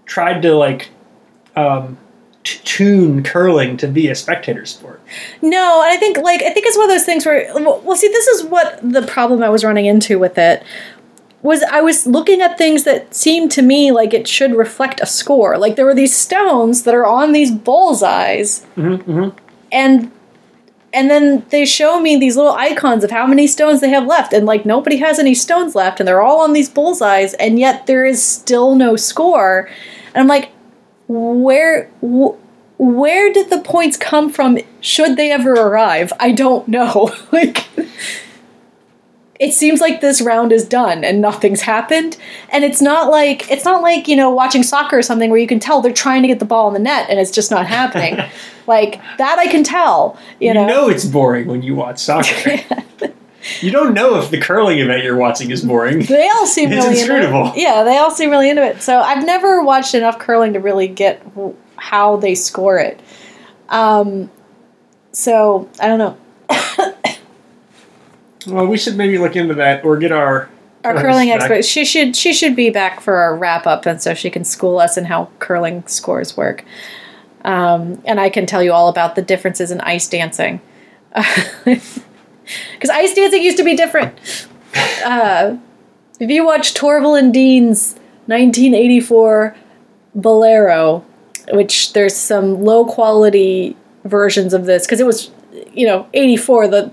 tried 0.06 0.44
to 0.44 0.56
like 0.56 0.90
um, 1.56 1.98
tune 2.44 3.24
curling 3.24 3.78
to 3.78 3.88
be 3.88 4.08
a 4.08 4.16
spectator 4.16 4.66
sport. 4.66 5.02
No, 5.42 5.82
and 5.84 5.92
I 5.92 5.98
think 5.98 6.18
like 6.18 6.42
I 6.42 6.50
think 6.50 6.66
it's 6.66 6.78
one 6.78 6.90
of 6.90 6.92
those 6.92 7.06
things 7.06 7.26
where 7.26 7.52
well, 7.54 7.96
see, 7.96 8.08
this 8.08 8.28
is 8.28 8.46
what 8.46 8.80
the 8.82 9.04
problem 9.04 9.44
I 9.44 9.50
was 9.50 9.64
running 9.64 9.86
into 9.86 10.18
with 10.18 10.38
it 10.38 10.64
was. 11.42 11.64
I 11.64 11.82
was 11.82 12.08
looking 12.08 12.42
at 12.42 12.58
things 12.58 12.84
that 12.84 13.14
seemed 13.14 13.52
to 13.52 13.62
me 13.62 13.92
like 13.92 14.14
it 14.14 14.28
should 14.28 14.56
reflect 14.56 15.00
a 15.02 15.06
score. 15.06 15.58
Like 15.58 15.76
there 15.76 15.86
were 15.86 15.96
these 15.96 16.16
stones 16.16 16.84
that 16.84 16.96
are 16.96 17.06
on 17.06 17.32
these 17.32 17.52
bullseyes, 17.52 18.66
Mm-hmm, 18.76 19.30
and 19.72 20.12
and 20.94 21.10
then 21.10 21.46
they 21.50 21.66
show 21.66 22.02
me 22.02 22.18
these 22.18 22.36
little 22.36 22.54
icons 22.54 23.04
of 23.04 23.12
how 23.12 23.26
many 23.26 23.48
stones 23.48 23.82
they 23.82 23.90
have 23.90 24.08
left, 24.08 24.34
and 24.34 24.46
like 24.46 24.66
nobody 24.66 24.98
has 24.98 25.20
any 25.20 25.36
stones 25.36 25.76
left, 25.76 26.00
and 26.00 26.08
they're 26.08 26.22
all 26.22 26.42
on 26.42 26.54
these 26.54 26.70
bullseyes, 26.70 27.34
and 27.36 27.60
yet 27.60 27.86
there 27.86 28.06
is 28.06 28.24
still 28.24 28.76
no 28.76 28.96
score, 28.96 29.70
and 30.14 30.22
I'm 30.22 30.28
like, 30.28 30.50
where? 31.12 31.90
Wh- 32.02 32.38
where 32.80 33.32
did 33.32 33.50
the 33.50 33.60
points 33.60 33.96
come 33.96 34.32
from? 34.32 34.58
Should 34.80 35.16
they 35.16 35.32
ever 35.32 35.54
arrive? 35.54 36.12
I 36.20 36.32
don't 36.32 36.68
know. 36.68 37.12
Like 37.32 37.68
it 39.40 39.54
seems 39.54 39.82
like 39.82 40.02
this 40.02 40.22
round 40.22 40.52
is 40.52 40.68
done 40.68 41.04
and 41.04 41.20
nothing's 41.20 41.62
happened. 41.62 42.16
And 42.50 42.64
it's 42.64 42.80
not 42.80 43.10
like 43.10 43.50
it's 43.50 43.66
not 43.66 43.82
like 43.82 44.08
you 44.08 44.16
know 44.16 44.30
watching 44.30 44.62
soccer 44.62 45.00
or 45.00 45.02
something 45.02 45.32
where 45.32 45.40
you 45.40 45.48
can 45.48 45.60
tell 45.60 45.82
they're 45.82 45.92
trying 45.92 46.22
to 46.22 46.28
get 46.28 46.38
the 46.38 46.46
ball 46.46 46.68
in 46.68 46.74
the 46.76 46.80
net 46.80 47.10
and 47.10 47.20
it's 47.20 47.32
just 47.32 47.52
not 47.52 47.66
happening. 47.68 48.20
Like 48.68 49.02
that 49.18 49.40
i 49.40 49.48
can 49.48 49.64
tell 49.64 50.18
you, 50.40 50.50
You 50.50 50.54
know, 50.54 50.68
know 50.68 50.88
it's 50.88 51.04
boring 51.04 51.48
when 51.48 51.64
you 51.64 51.76
watch 51.76 51.98
soccer. 51.98 52.58
You 53.60 53.72
don't 53.72 53.94
know 53.94 54.18
if 54.20 54.30
the 54.32 54.40
curling 54.40 54.80
event 54.80 55.04
you're 55.04 55.18
watching 55.18 55.52
is 55.52 55.64
boring. 55.64 56.00
they 56.06 56.30
all 56.30 56.46
seem 56.48 56.72
It's 56.72 56.78
really 56.86 57.00
into 57.02 57.14
inscrutable. 57.16 57.48
it. 57.56 57.62
Yeah, 57.62 57.84
they 57.84 57.98
all 57.98 58.12
seem 58.12 58.30
really 58.30 58.50
into 58.50 58.64
it. 58.64 58.82
So 58.82 59.00
I've 59.00 59.26
never 59.26 59.62
watched 59.64 59.94
enough 59.94 60.18
curling 60.20 60.54
to 60.54 60.60
really 60.60 60.88
get 60.88 61.22
how 61.76 62.16
they 62.18 62.36
score 62.36 62.78
it. 62.80 63.00
Um, 63.70 64.32
so 65.12 65.70
I 65.80 65.88
don't 65.88 66.00
know. 66.00 66.18
Well, 68.48 68.66
we 68.66 68.76
should 68.78 68.98
maybe 68.98 69.20
look 69.20 69.36
into 69.36 69.54
that 69.56 69.86
or 69.86 69.98
get 69.98 70.12
our 70.12 70.50
Our 70.84 70.96
curling 71.00 71.30
back. 71.30 71.42
expert. 71.42 71.64
She 71.64 71.86
should 71.86 72.16
she 72.16 72.34
should 72.34 72.56
be 72.56 72.72
back 72.72 73.00
for 73.00 73.18
our 73.18 73.36
wrap 73.38 73.68
up, 73.68 73.86
and 73.86 74.02
so 74.02 74.16
she 74.16 74.32
can 74.32 74.44
school 74.44 74.80
us 74.80 74.98
in 74.98 75.06
how 75.06 75.30
curling 75.38 75.86
scores 75.86 76.36
work. 76.36 76.66
Um, 77.46 78.02
and 78.04 78.20
I 78.20 78.30
can 78.32 78.48
tell 78.48 78.64
you 78.64 78.72
all 78.74 78.88
about 78.90 79.14
the 79.16 79.22
differences 79.22 79.70
in 79.70 79.80
ice 79.82 80.08
dancing. 80.08 80.60
Because 82.74 82.90
ice 82.90 83.14
dancing 83.14 83.42
used 83.44 83.58
to 83.58 83.64
be 83.64 83.76
different. 83.76 84.18
Uh, 85.04 85.58
if 86.20 86.30
you 86.30 86.46
watch 86.46 86.74
Torvill 86.76 87.20
and 87.20 87.34
Dean's 87.34 87.96
1984 88.28 89.56
Bolero, 90.16 91.04
which 91.52 91.92
there's 91.94 92.16
some 92.16 92.64
low 92.64 92.86
quality 92.86 93.76
versions 94.06 94.54
of 94.54 94.66
this, 94.66 94.86
because 94.86 95.00
it 95.02 95.06
was, 95.06 95.32
you 95.74 95.86
know, 95.88 96.08
84, 96.14 96.68
the 96.68 96.92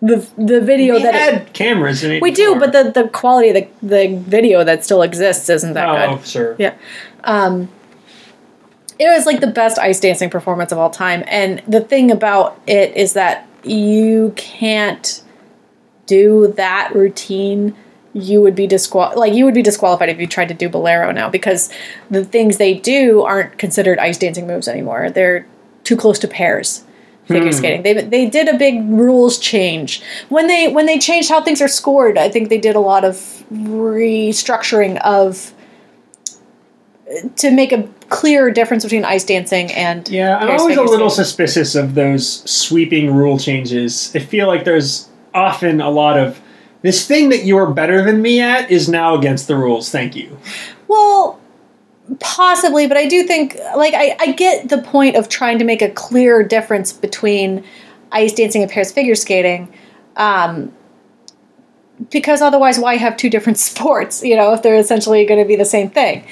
the 0.00 0.26
the 0.38 0.60
video 0.60 0.94
We 0.94 1.02
that 1.02 1.14
it- 1.14 1.20
had 1.20 1.52
cameras 1.52 2.04
in 2.04 2.12
it. 2.12 2.22
we 2.22 2.30
do, 2.30 2.54
but 2.58 2.72
the, 2.72 2.90
the 2.90 3.08
quality 3.08 3.48
of 3.50 3.54
the, 3.56 3.68
the 3.86 4.16
video 4.16 4.62
that 4.64 4.84
still 4.84 5.02
exists 5.02 5.48
isn't 5.50 5.74
that 5.74 5.88
oh, 6.08 6.16
good. 6.16 6.26
sure. 6.26 6.56
Yeah. 6.58 6.74
Um, 7.24 7.68
it 8.98 9.06
was 9.08 9.26
like 9.26 9.40
the 9.40 9.46
best 9.48 9.78
ice 9.78 9.98
dancing 10.00 10.30
performance 10.30 10.70
of 10.72 10.78
all 10.78 10.90
time. 10.90 11.24
And 11.26 11.62
the 11.68 11.80
thing 11.80 12.10
about 12.12 12.60
it 12.66 12.96
is 12.96 13.12
that 13.14 13.47
you 13.64 14.32
can't 14.36 15.22
do 16.06 16.52
that 16.56 16.94
routine. 16.94 17.74
You 18.14 18.40
would 18.40 18.54
be 18.54 18.66
disqual 18.66 19.12
like 19.16 19.34
you 19.34 19.44
would 19.44 19.54
be 19.54 19.62
disqualified 19.62 20.08
if 20.08 20.18
you 20.18 20.26
tried 20.26 20.48
to 20.48 20.54
do 20.54 20.68
bolero 20.68 21.12
now 21.12 21.28
because 21.28 21.70
the 22.10 22.24
things 22.24 22.56
they 22.56 22.74
do 22.74 23.22
aren't 23.22 23.58
considered 23.58 23.98
ice 23.98 24.18
dancing 24.18 24.46
moves 24.46 24.66
anymore. 24.66 25.10
They're 25.10 25.46
too 25.84 25.96
close 25.96 26.18
to 26.20 26.28
pairs 26.28 26.84
figure 27.28 27.50
hmm. 27.50 27.56
skating. 27.56 27.82
They 27.82 27.94
they 27.94 28.26
did 28.26 28.48
a 28.48 28.56
big 28.56 28.82
rules 28.88 29.38
change 29.38 30.02
when 30.28 30.46
they 30.46 30.68
when 30.68 30.86
they 30.86 30.98
changed 30.98 31.28
how 31.28 31.42
things 31.42 31.60
are 31.60 31.68
scored. 31.68 32.18
I 32.18 32.28
think 32.28 32.48
they 32.48 32.58
did 32.58 32.74
a 32.74 32.80
lot 32.80 33.04
of 33.04 33.16
restructuring 33.52 35.00
of 35.02 35.52
to 37.36 37.50
make 37.50 37.72
a 37.72 37.88
clear 38.08 38.50
difference 38.50 38.84
between 38.84 39.04
ice 39.04 39.24
dancing 39.24 39.72
and 39.72 40.08
Yeah, 40.08 40.36
I'm 40.38 40.58
always 40.58 40.76
a 40.76 40.82
little 40.82 41.10
suspicious 41.10 41.74
of 41.74 41.94
those 41.94 42.48
sweeping 42.50 43.14
rule 43.14 43.38
changes. 43.38 44.12
I 44.14 44.18
feel 44.18 44.46
like 44.46 44.64
there's 44.64 45.08
often 45.34 45.80
a 45.80 45.90
lot 45.90 46.18
of 46.18 46.40
this 46.82 47.06
thing 47.06 47.30
that 47.30 47.44
you're 47.44 47.70
better 47.70 48.02
than 48.02 48.22
me 48.22 48.40
at 48.40 48.70
is 48.70 48.88
now 48.88 49.14
against 49.14 49.48
the 49.48 49.56
rules. 49.56 49.90
Thank 49.90 50.14
you. 50.14 50.38
Well, 50.86 51.40
possibly, 52.20 52.86
but 52.86 52.96
I 52.96 53.06
do 53.06 53.24
think 53.24 53.58
like 53.76 53.94
I, 53.94 54.16
I 54.20 54.32
get 54.32 54.68
the 54.68 54.78
point 54.78 55.16
of 55.16 55.28
trying 55.28 55.58
to 55.58 55.64
make 55.64 55.82
a 55.82 55.90
clear 55.90 56.42
difference 56.42 56.92
between 56.92 57.64
ice 58.12 58.32
dancing 58.32 58.62
and 58.62 58.70
pairs 58.70 58.92
figure 58.92 59.14
skating. 59.14 59.72
Um, 60.16 60.72
because 62.10 62.40
otherwise, 62.40 62.78
why 62.78 62.96
have 62.96 63.16
two 63.16 63.30
different 63.30 63.58
sports? 63.58 64.22
You 64.22 64.36
know, 64.36 64.52
if 64.52 64.62
they're 64.62 64.76
essentially 64.76 65.24
going 65.26 65.42
to 65.42 65.48
be 65.48 65.56
the 65.56 65.64
same 65.64 65.90
thing. 65.90 66.24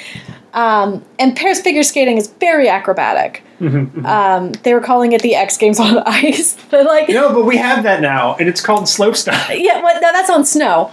Um, 0.56 1.04
and 1.18 1.36
Paris 1.36 1.60
figure 1.60 1.82
skating 1.82 2.16
is 2.16 2.28
very 2.28 2.68
acrobatic. 2.68 3.42
Um, 3.60 4.52
they 4.62 4.74
were 4.74 4.80
calling 4.80 5.12
it 5.12 5.22
the 5.22 5.34
X 5.34 5.56
Games 5.58 5.78
on 5.78 5.98
ice, 6.06 6.56
but 6.70 6.86
like, 6.86 7.08
No, 7.08 7.32
but 7.32 7.44
we 7.44 7.58
have 7.58 7.84
that 7.84 8.00
now, 8.00 8.34
and 8.36 8.48
it's 8.48 8.60
called 8.60 8.84
slopestyle. 8.84 9.48
yeah, 9.62 9.82
well, 9.82 9.94
no, 9.94 10.12
that's 10.12 10.30
on 10.30 10.44
snow. 10.44 10.90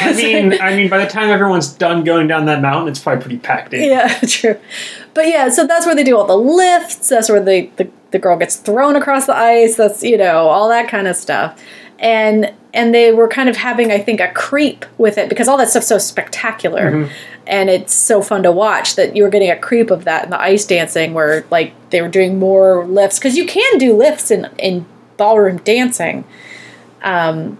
I 0.00 0.12
mean, 0.14 0.60
I 0.60 0.74
mean, 0.76 0.88
by 0.88 0.98
the 0.98 1.06
time 1.06 1.30
everyone's 1.30 1.72
done 1.72 2.04
going 2.04 2.26
down 2.26 2.46
that 2.46 2.60
mountain, 2.60 2.88
it's 2.88 2.98
probably 2.98 3.22
pretty 3.22 3.38
packed 3.38 3.72
in. 3.72 3.88
Yeah, 3.88 4.18
true. 4.26 4.58
But 5.14 5.28
yeah, 5.28 5.48
so 5.48 5.66
that's 5.66 5.86
where 5.86 5.94
they 5.94 6.04
do 6.04 6.16
all 6.16 6.26
the 6.26 6.36
lifts. 6.36 7.08
That's 7.08 7.28
where 7.28 7.40
the, 7.40 7.70
the, 7.76 7.88
the 8.10 8.18
girl 8.18 8.36
gets 8.36 8.56
thrown 8.56 8.96
across 8.96 9.26
the 9.26 9.36
ice. 9.36 9.76
That's, 9.76 10.02
you 10.02 10.18
know, 10.18 10.48
all 10.48 10.68
that 10.68 10.88
kind 10.88 11.06
of 11.06 11.16
stuff. 11.16 11.62
And 11.98 12.52
and 12.76 12.94
they 12.94 13.10
were 13.12 13.26
kind 13.26 13.48
of 13.48 13.56
having, 13.56 13.90
I 13.90 13.98
think, 13.98 14.20
a 14.20 14.28
creep 14.28 14.84
with 14.98 15.18
it 15.18 15.28
because 15.28 15.48
all 15.48 15.56
that 15.56 15.70
stuff's 15.70 15.88
so 15.88 15.98
spectacular. 15.98 17.08
And 17.46 17.70
it's 17.70 17.94
so 17.94 18.22
fun 18.22 18.42
to 18.42 18.52
watch 18.52 18.96
that 18.96 19.16
you 19.16 19.22
were 19.22 19.28
getting 19.28 19.50
a 19.50 19.56
creep 19.56 19.90
of 19.90 20.04
that 20.04 20.24
in 20.24 20.30
the 20.30 20.40
ice 20.40 20.64
dancing 20.66 21.14
where 21.14 21.46
like 21.50 21.72
they 21.90 22.02
were 22.02 22.08
doing 22.08 22.38
more 22.38 22.84
lifts. 22.86 23.18
Because 23.18 23.36
you 23.36 23.46
can 23.46 23.78
do 23.78 23.96
lifts 23.96 24.30
in, 24.30 24.50
in 24.58 24.86
ballroom 25.16 25.58
dancing. 25.58 26.24
Um 27.02 27.58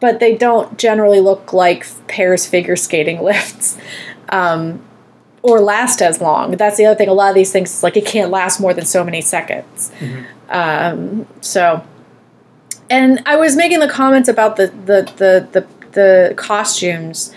but 0.00 0.20
they 0.20 0.36
don't 0.36 0.78
generally 0.78 1.20
look 1.20 1.52
like 1.52 1.86
pairs 2.06 2.46
figure 2.46 2.76
skating 2.76 3.20
lifts 3.22 3.76
um, 4.28 4.82
or 5.42 5.60
last 5.60 6.00
as 6.00 6.20
long. 6.20 6.52
That's 6.52 6.76
the 6.76 6.86
other 6.86 6.96
thing. 6.96 7.08
A 7.08 7.12
lot 7.12 7.30
of 7.30 7.34
these 7.34 7.52
things, 7.52 7.82
like 7.82 7.96
it 7.96 8.06
can't 8.06 8.30
last 8.30 8.60
more 8.60 8.72
than 8.72 8.84
so 8.84 9.04
many 9.04 9.20
seconds. 9.20 9.90
Um, 10.48 11.26
so, 11.40 11.84
and 12.92 13.22
I 13.24 13.36
was 13.36 13.56
making 13.56 13.80
the 13.80 13.88
comments 13.88 14.28
about 14.28 14.56
the 14.56 14.66
the 14.66 15.10
the 15.16 15.48
the, 15.52 15.66
the 15.92 16.34
costumes, 16.36 17.34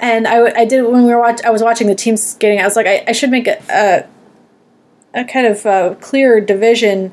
and 0.00 0.26
I, 0.26 0.62
I 0.62 0.64
did 0.64 0.82
when 0.82 1.04
we 1.04 1.14
were 1.14 1.20
watch. 1.20 1.40
I 1.44 1.50
was 1.50 1.62
watching 1.62 1.86
the 1.86 1.94
team 1.94 2.16
skating. 2.16 2.60
I 2.60 2.64
was 2.64 2.74
like, 2.74 2.86
I, 2.86 3.04
I 3.06 3.12
should 3.12 3.30
make 3.30 3.46
a, 3.46 3.62
a 3.70 5.20
a 5.20 5.24
kind 5.24 5.46
of 5.46 5.64
uh 5.64 5.94
clear 6.00 6.40
division 6.40 7.12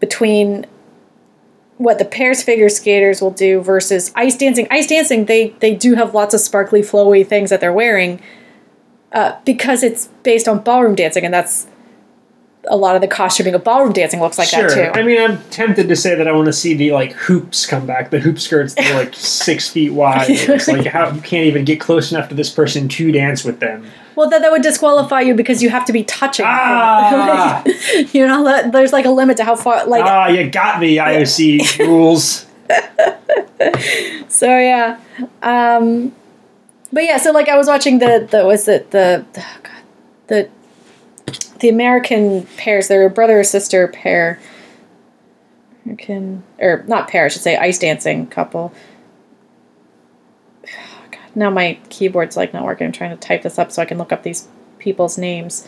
between 0.00 0.66
what 1.76 1.98
the 1.98 2.06
pairs 2.06 2.42
figure 2.42 2.70
skaters 2.70 3.20
will 3.20 3.30
do 3.30 3.60
versus 3.60 4.10
ice 4.14 4.36
dancing. 4.36 4.66
Ice 4.70 4.86
dancing, 4.86 5.26
they 5.26 5.50
they 5.60 5.74
do 5.74 5.94
have 5.94 6.14
lots 6.14 6.32
of 6.32 6.40
sparkly, 6.40 6.80
flowy 6.80 7.24
things 7.26 7.50
that 7.50 7.60
they're 7.60 7.72
wearing 7.72 8.22
uh, 9.12 9.38
because 9.44 9.82
it's 9.82 10.08
based 10.22 10.48
on 10.48 10.60
ballroom 10.60 10.94
dancing, 10.94 11.24
and 11.24 11.34
that's 11.34 11.66
a 12.68 12.76
lot 12.76 12.94
of 12.96 13.00
the 13.00 13.08
costuming 13.08 13.54
of 13.54 13.62
ballroom 13.64 13.92
dancing 13.92 14.20
looks 14.20 14.38
like 14.38 14.48
Sure. 14.48 14.68
that 14.68 14.94
too. 14.94 15.00
I 15.00 15.02
mean, 15.04 15.20
I'm 15.20 15.38
tempted 15.50 15.88
to 15.88 15.96
say 15.96 16.14
that 16.14 16.26
I 16.26 16.32
want 16.32 16.46
to 16.46 16.52
see 16.52 16.74
the 16.74 16.92
like 16.92 17.12
hoops 17.12 17.66
come 17.66 17.86
back. 17.86 18.10
The 18.10 18.18
hoop 18.20 18.38
skirts 18.38 18.74
that 18.74 18.90
are 18.90 18.94
like 19.04 19.14
six 19.16 19.68
feet 19.68 19.92
wide. 19.92 20.26
It's 20.30 20.68
like 20.68 20.86
how 20.86 21.10
you 21.10 21.20
can't 21.20 21.46
even 21.46 21.64
get 21.64 21.80
close 21.80 22.10
enough 22.12 22.28
to 22.30 22.34
this 22.34 22.50
person 22.50 22.88
to 22.88 23.12
dance 23.12 23.44
with 23.44 23.60
them. 23.60 23.86
well, 24.16 24.28
that 24.30 24.40
that 24.42 24.50
would 24.50 24.62
disqualify 24.62 25.20
you 25.20 25.34
because 25.34 25.62
you 25.62 25.70
have 25.70 25.84
to 25.86 25.92
be 25.92 26.02
touching. 26.04 26.46
Ah, 26.48 27.62
you 28.12 28.26
know, 28.26 28.44
that, 28.44 28.72
there's 28.72 28.92
like 28.92 29.04
a 29.04 29.10
limit 29.10 29.36
to 29.38 29.44
how 29.44 29.56
far. 29.56 29.86
Like, 29.86 30.04
ah, 30.04 30.26
you 30.28 30.48
got 30.50 30.80
me, 30.80 30.96
IOC 30.96 31.78
rules. 31.86 32.46
So 34.28 34.46
yeah, 34.58 34.98
um, 35.42 36.14
but 36.92 37.04
yeah, 37.04 37.16
so 37.16 37.30
like 37.32 37.48
I 37.48 37.56
was 37.56 37.68
watching 37.68 37.98
the 38.00 38.26
the 38.30 38.44
was 38.44 38.68
it 38.68 38.90
the 38.90 39.24
oh 39.36 39.56
God, 39.62 39.82
the 40.26 40.48
the 41.60 41.68
American 41.68 42.46
pairs. 42.56 42.88
They're 42.88 43.06
a 43.06 43.10
brother 43.10 43.40
or 43.40 43.44
sister 43.44 43.88
pair. 43.88 44.38
American 45.84 46.42
or 46.58 46.84
not 46.86 47.08
pair, 47.08 47.24
I 47.24 47.28
should 47.28 47.42
say, 47.42 47.56
ice 47.56 47.78
dancing 47.78 48.26
couple. 48.26 48.72
Oh, 50.64 50.68
God, 51.10 51.20
now 51.34 51.50
my 51.50 51.78
keyboard's 51.88 52.36
like 52.36 52.52
not 52.52 52.64
working. 52.64 52.86
I'm 52.86 52.92
trying 52.92 53.10
to 53.10 53.16
type 53.16 53.42
this 53.42 53.58
up 53.58 53.72
so 53.72 53.82
I 53.82 53.84
can 53.84 53.98
look 53.98 54.12
up 54.12 54.22
these 54.22 54.48
people's 54.78 55.16
names. 55.18 55.66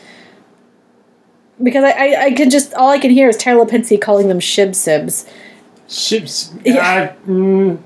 Because 1.62 1.82
I, 1.82 1.90
I, 1.90 2.24
I 2.24 2.30
can 2.32 2.50
just 2.50 2.74
all 2.74 2.90
I 2.90 2.98
can 2.98 3.10
hear 3.10 3.28
is 3.28 3.36
Tara 3.36 3.64
Lipinski 3.64 4.00
calling 4.00 4.28
them 4.28 4.38
shib 4.38 4.70
sibs. 4.70 5.28
Ships. 5.88 6.52
Yeah. 6.64 7.14
Uh, 7.24 7.28
mm, 7.28 7.82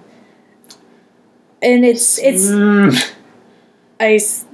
And 1.62 1.84
it's 1.84 2.18
it's 2.18 2.46
mm. 2.46 3.12
ice 4.00 4.44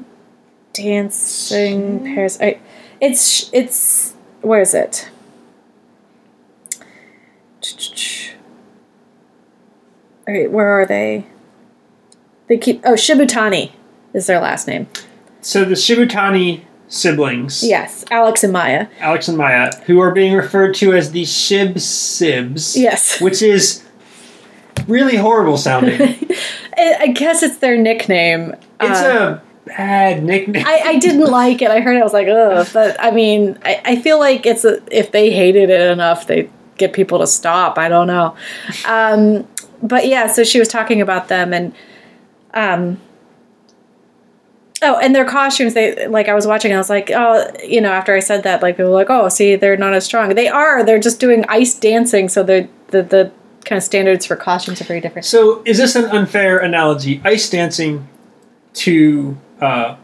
dancing 0.73 2.05
pairs. 2.05 2.41
I, 2.41 2.61
it's 3.01 3.53
it's 3.53 4.15
where 4.43 4.61
is 4.61 4.75
it? 4.75 5.09
All 10.27 10.35
right, 10.35 10.51
where 10.51 10.69
are 10.69 10.87
they? 10.87 11.27
They 12.49 12.59
keep 12.59 12.83
oh 12.85 12.93
Shibutani 12.93 13.73
is 14.13 14.27
their 14.27 14.41
last 14.41 14.67
name. 14.67 14.89
So 15.41 15.65
the 15.65 15.75
Shibutani 15.75 16.63
siblings, 16.89 17.63
Yes, 17.63 18.05
Alex 18.11 18.43
and 18.43 18.53
Maya. 18.53 18.89
Alex 19.01 19.29
and 19.29 19.39
Maya, 19.39 19.75
who 19.87 20.01
are 20.01 20.11
being 20.11 20.35
referred 20.35 20.75
to 20.77 20.95
as 20.95 21.13
the 21.13 21.23
Shib 21.23 21.75
Sibs. 21.75 22.77
Yes. 22.77 23.21
Which 23.21 23.43
is 23.43 23.85
really 24.87 25.17
horrible 25.17 25.59
sounding. 25.59 26.01
I, 26.77 27.09
guess 27.09 27.43
it's 27.43 27.59
their 27.59 27.77
nickname. 27.77 28.55
Uh, 28.81 29.39
a 29.41 29.48
bad 29.69 30.25
nickname. 30.25 30.65
I, 30.67 30.81
I 30.85 30.99
didn't 30.99 31.31
like 31.31 31.63
it. 31.63 31.71
I 31.71 31.81
heard 31.81 31.97
it. 31.97 32.01
I 32.01 32.05
was 32.05 32.13
like, 32.13 32.29
ugh. 32.29 32.67
But 32.73 32.97
I 33.01 33.11
mean, 33.11 33.59
I, 33.65 33.81
I 33.85 33.97
feel 34.03 34.19
like 34.19 34.47
it's 34.47 34.65
a, 34.65 34.83
if 34.91 35.13
they 35.13 35.31
hated 35.31 35.71
it 35.71 35.91
enough, 35.91 36.27
they 36.27 36.51
get 36.77 36.93
people 36.93 37.19
to 37.21 37.27
stop. 37.27 37.79
I 37.79 37.89
don't 37.89 38.07
know. 38.07 38.37
Um, 38.87 39.47
but 39.83 40.07
yeah, 40.07 40.27
so 40.27 40.45
she 40.45 40.59
was 40.59 40.69
talking 40.69 41.01
about 41.01 41.29
them 41.29 41.53
and, 41.53 41.75
um, 42.55 43.01
oh, 44.83 44.99
and 44.99 45.15
their 45.15 45.25
costumes. 45.25 45.75
They 45.75 46.09
like 46.09 46.29
I 46.29 46.35
was 46.35 46.47
watching. 46.47 46.73
I 46.73 46.79
was 46.79 46.91
like, 46.91 47.11
oh, 47.15 47.51
you 47.65 47.81
know, 47.81 47.93
after 47.93 48.15
I 48.15 48.21
said 48.21 48.43
that, 48.45 48.63
like 48.63 48.77
people 48.77 48.91
were 48.91 48.97
like, 48.97 49.11
oh, 49.11 49.29
see, 49.29 49.57
they're 49.57 49.77
not 49.77 49.95
as 49.95 50.05
strong. 50.05 50.35
They 50.35 50.49
are. 50.49 50.85
They're 50.85 50.99
just 50.99 51.21
doing 51.21 51.45
ice 51.49 51.75
dancing, 51.75 52.29
so 52.29 52.43
they're 52.43 52.69
the 52.89 53.03
the 53.03 53.33
kind 53.65 53.77
of 53.77 53.83
standards 53.83 54.25
for 54.25 54.35
costumes 54.35 54.81
are 54.81 54.85
very 54.85 55.01
different. 55.01 55.27
so 55.27 55.63
is 55.67 55.77
this 55.77 55.95
an 55.95 56.07
unfair 56.07 56.59
analogy? 56.59 57.21
Ice 57.25 57.51
dancing 57.51 58.09
to 58.75 59.37
uh, 59.61 59.97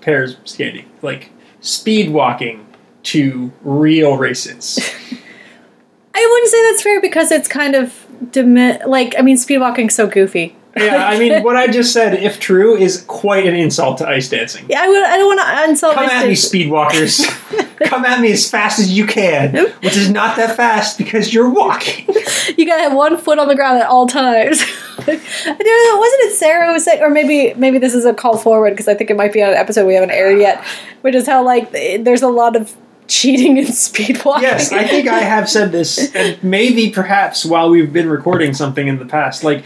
pairs 0.00 0.36
skating, 0.44 0.90
like 1.02 1.30
speed 1.60 2.10
walking 2.10 2.66
to 3.04 3.52
real 3.62 4.16
races. 4.16 4.78
I 6.14 6.28
wouldn't 6.30 6.50
say 6.50 6.70
that's 6.70 6.82
fair 6.82 7.00
because 7.00 7.30
it's 7.30 7.48
kind 7.48 7.74
of 7.74 8.06
dimi- 8.24 8.86
like 8.86 9.14
I 9.18 9.22
mean, 9.22 9.36
speed 9.36 9.58
walking's 9.58 9.94
so 9.94 10.06
goofy. 10.06 10.56
Yeah, 10.76 11.06
I 11.06 11.18
mean, 11.18 11.42
what 11.44 11.56
I 11.56 11.68
just 11.68 11.92
said, 11.92 12.14
if 12.14 12.38
true, 12.38 12.76
is 12.76 13.02
quite 13.06 13.46
an 13.46 13.54
insult 13.54 13.98
to 13.98 14.08
ice 14.08 14.28
dancing. 14.28 14.66
Yeah, 14.68 14.82
I 14.82 14.88
would. 14.88 15.04
I 15.04 15.16
don't 15.16 15.36
want 15.36 15.40
to 15.40 15.70
insult 15.70 15.94
Come 15.94 16.04
at 16.04 16.28
me, 16.28 16.34
students. 16.34 16.42
speed 16.42 16.70
walkers. 16.70 17.26
come 17.84 18.04
at 18.04 18.20
me 18.20 18.32
as 18.32 18.48
fast 18.50 18.78
as 18.78 18.92
you 18.92 19.06
can, 19.06 19.54
which 19.82 19.96
is 19.96 20.10
not 20.10 20.36
that 20.36 20.56
fast 20.56 20.98
because 20.98 21.32
you're 21.32 21.50
walking. 21.50 22.06
you 22.56 22.66
gotta 22.66 22.82
have 22.82 22.94
one 22.94 23.16
foot 23.16 23.38
on 23.38 23.48
the 23.48 23.54
ground 23.54 23.78
at 23.78 23.86
all 23.86 24.06
times. 24.06 24.62
I 24.98 25.04
don't 25.04 25.94
know, 25.94 25.98
wasn't 26.00 26.22
it 26.22 26.36
Sarah 26.36 26.66
who 26.66 26.72
was 26.72 26.84
saying, 26.84 27.02
or 27.02 27.10
maybe 27.10 27.54
maybe 27.54 27.78
this 27.78 27.94
is 27.94 28.04
a 28.04 28.14
call 28.14 28.38
forward 28.38 28.70
because 28.70 28.88
I 28.88 28.94
think 28.94 29.10
it 29.10 29.16
might 29.16 29.32
be 29.32 29.42
on 29.42 29.50
an 29.50 29.56
episode 29.56 29.86
we 29.86 29.94
haven't 29.94 30.10
aired 30.10 30.38
yet, 30.38 30.64
which 31.02 31.14
is 31.14 31.26
how 31.26 31.44
like 31.44 31.70
there's 31.70 32.22
a 32.22 32.28
lot 32.28 32.56
of 32.56 32.74
cheating 33.08 33.58
and 33.58 33.68
speed 33.68 34.24
walking. 34.24 34.44
Yes, 34.44 34.72
I 34.72 34.86
think 34.86 35.08
I 35.08 35.20
have 35.20 35.48
said 35.48 35.72
this, 35.72 36.14
and 36.14 36.42
maybe 36.42 36.90
perhaps 36.90 37.44
while 37.44 37.70
we've 37.70 37.92
been 37.92 38.08
recording 38.08 38.54
something 38.54 38.88
in 38.88 38.98
the 38.98 39.06
past, 39.06 39.44
like 39.44 39.64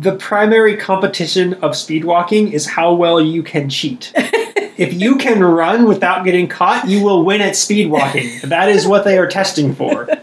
the 0.00 0.16
primary 0.16 0.76
competition 0.76 1.54
of 1.54 1.76
speed 1.76 2.04
walking 2.04 2.52
is 2.52 2.66
how 2.66 2.94
well 2.94 3.20
you 3.20 3.42
can 3.42 3.68
cheat. 3.68 4.12
if 4.16 4.94
you 4.94 5.16
can 5.16 5.42
run 5.42 5.86
without 5.86 6.24
getting 6.24 6.48
caught, 6.48 6.86
you 6.86 7.02
will 7.02 7.24
win 7.24 7.40
at 7.40 7.56
speed 7.56 7.90
walking. 7.90 8.30
That 8.44 8.68
is 8.68 8.86
what 8.86 9.04
they 9.04 9.18
are 9.18 9.26
testing 9.26 9.74
for. 9.74 10.08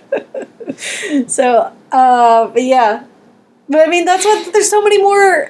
So, 1.27 1.71
uh, 1.93 2.47
but 2.47 2.61
yeah, 2.61 3.05
but 3.69 3.87
I 3.87 3.89
mean 3.89 4.03
that's 4.03 4.25
what 4.25 4.51
there's 4.51 4.69
so 4.69 4.81
many 4.81 5.01
more 5.01 5.49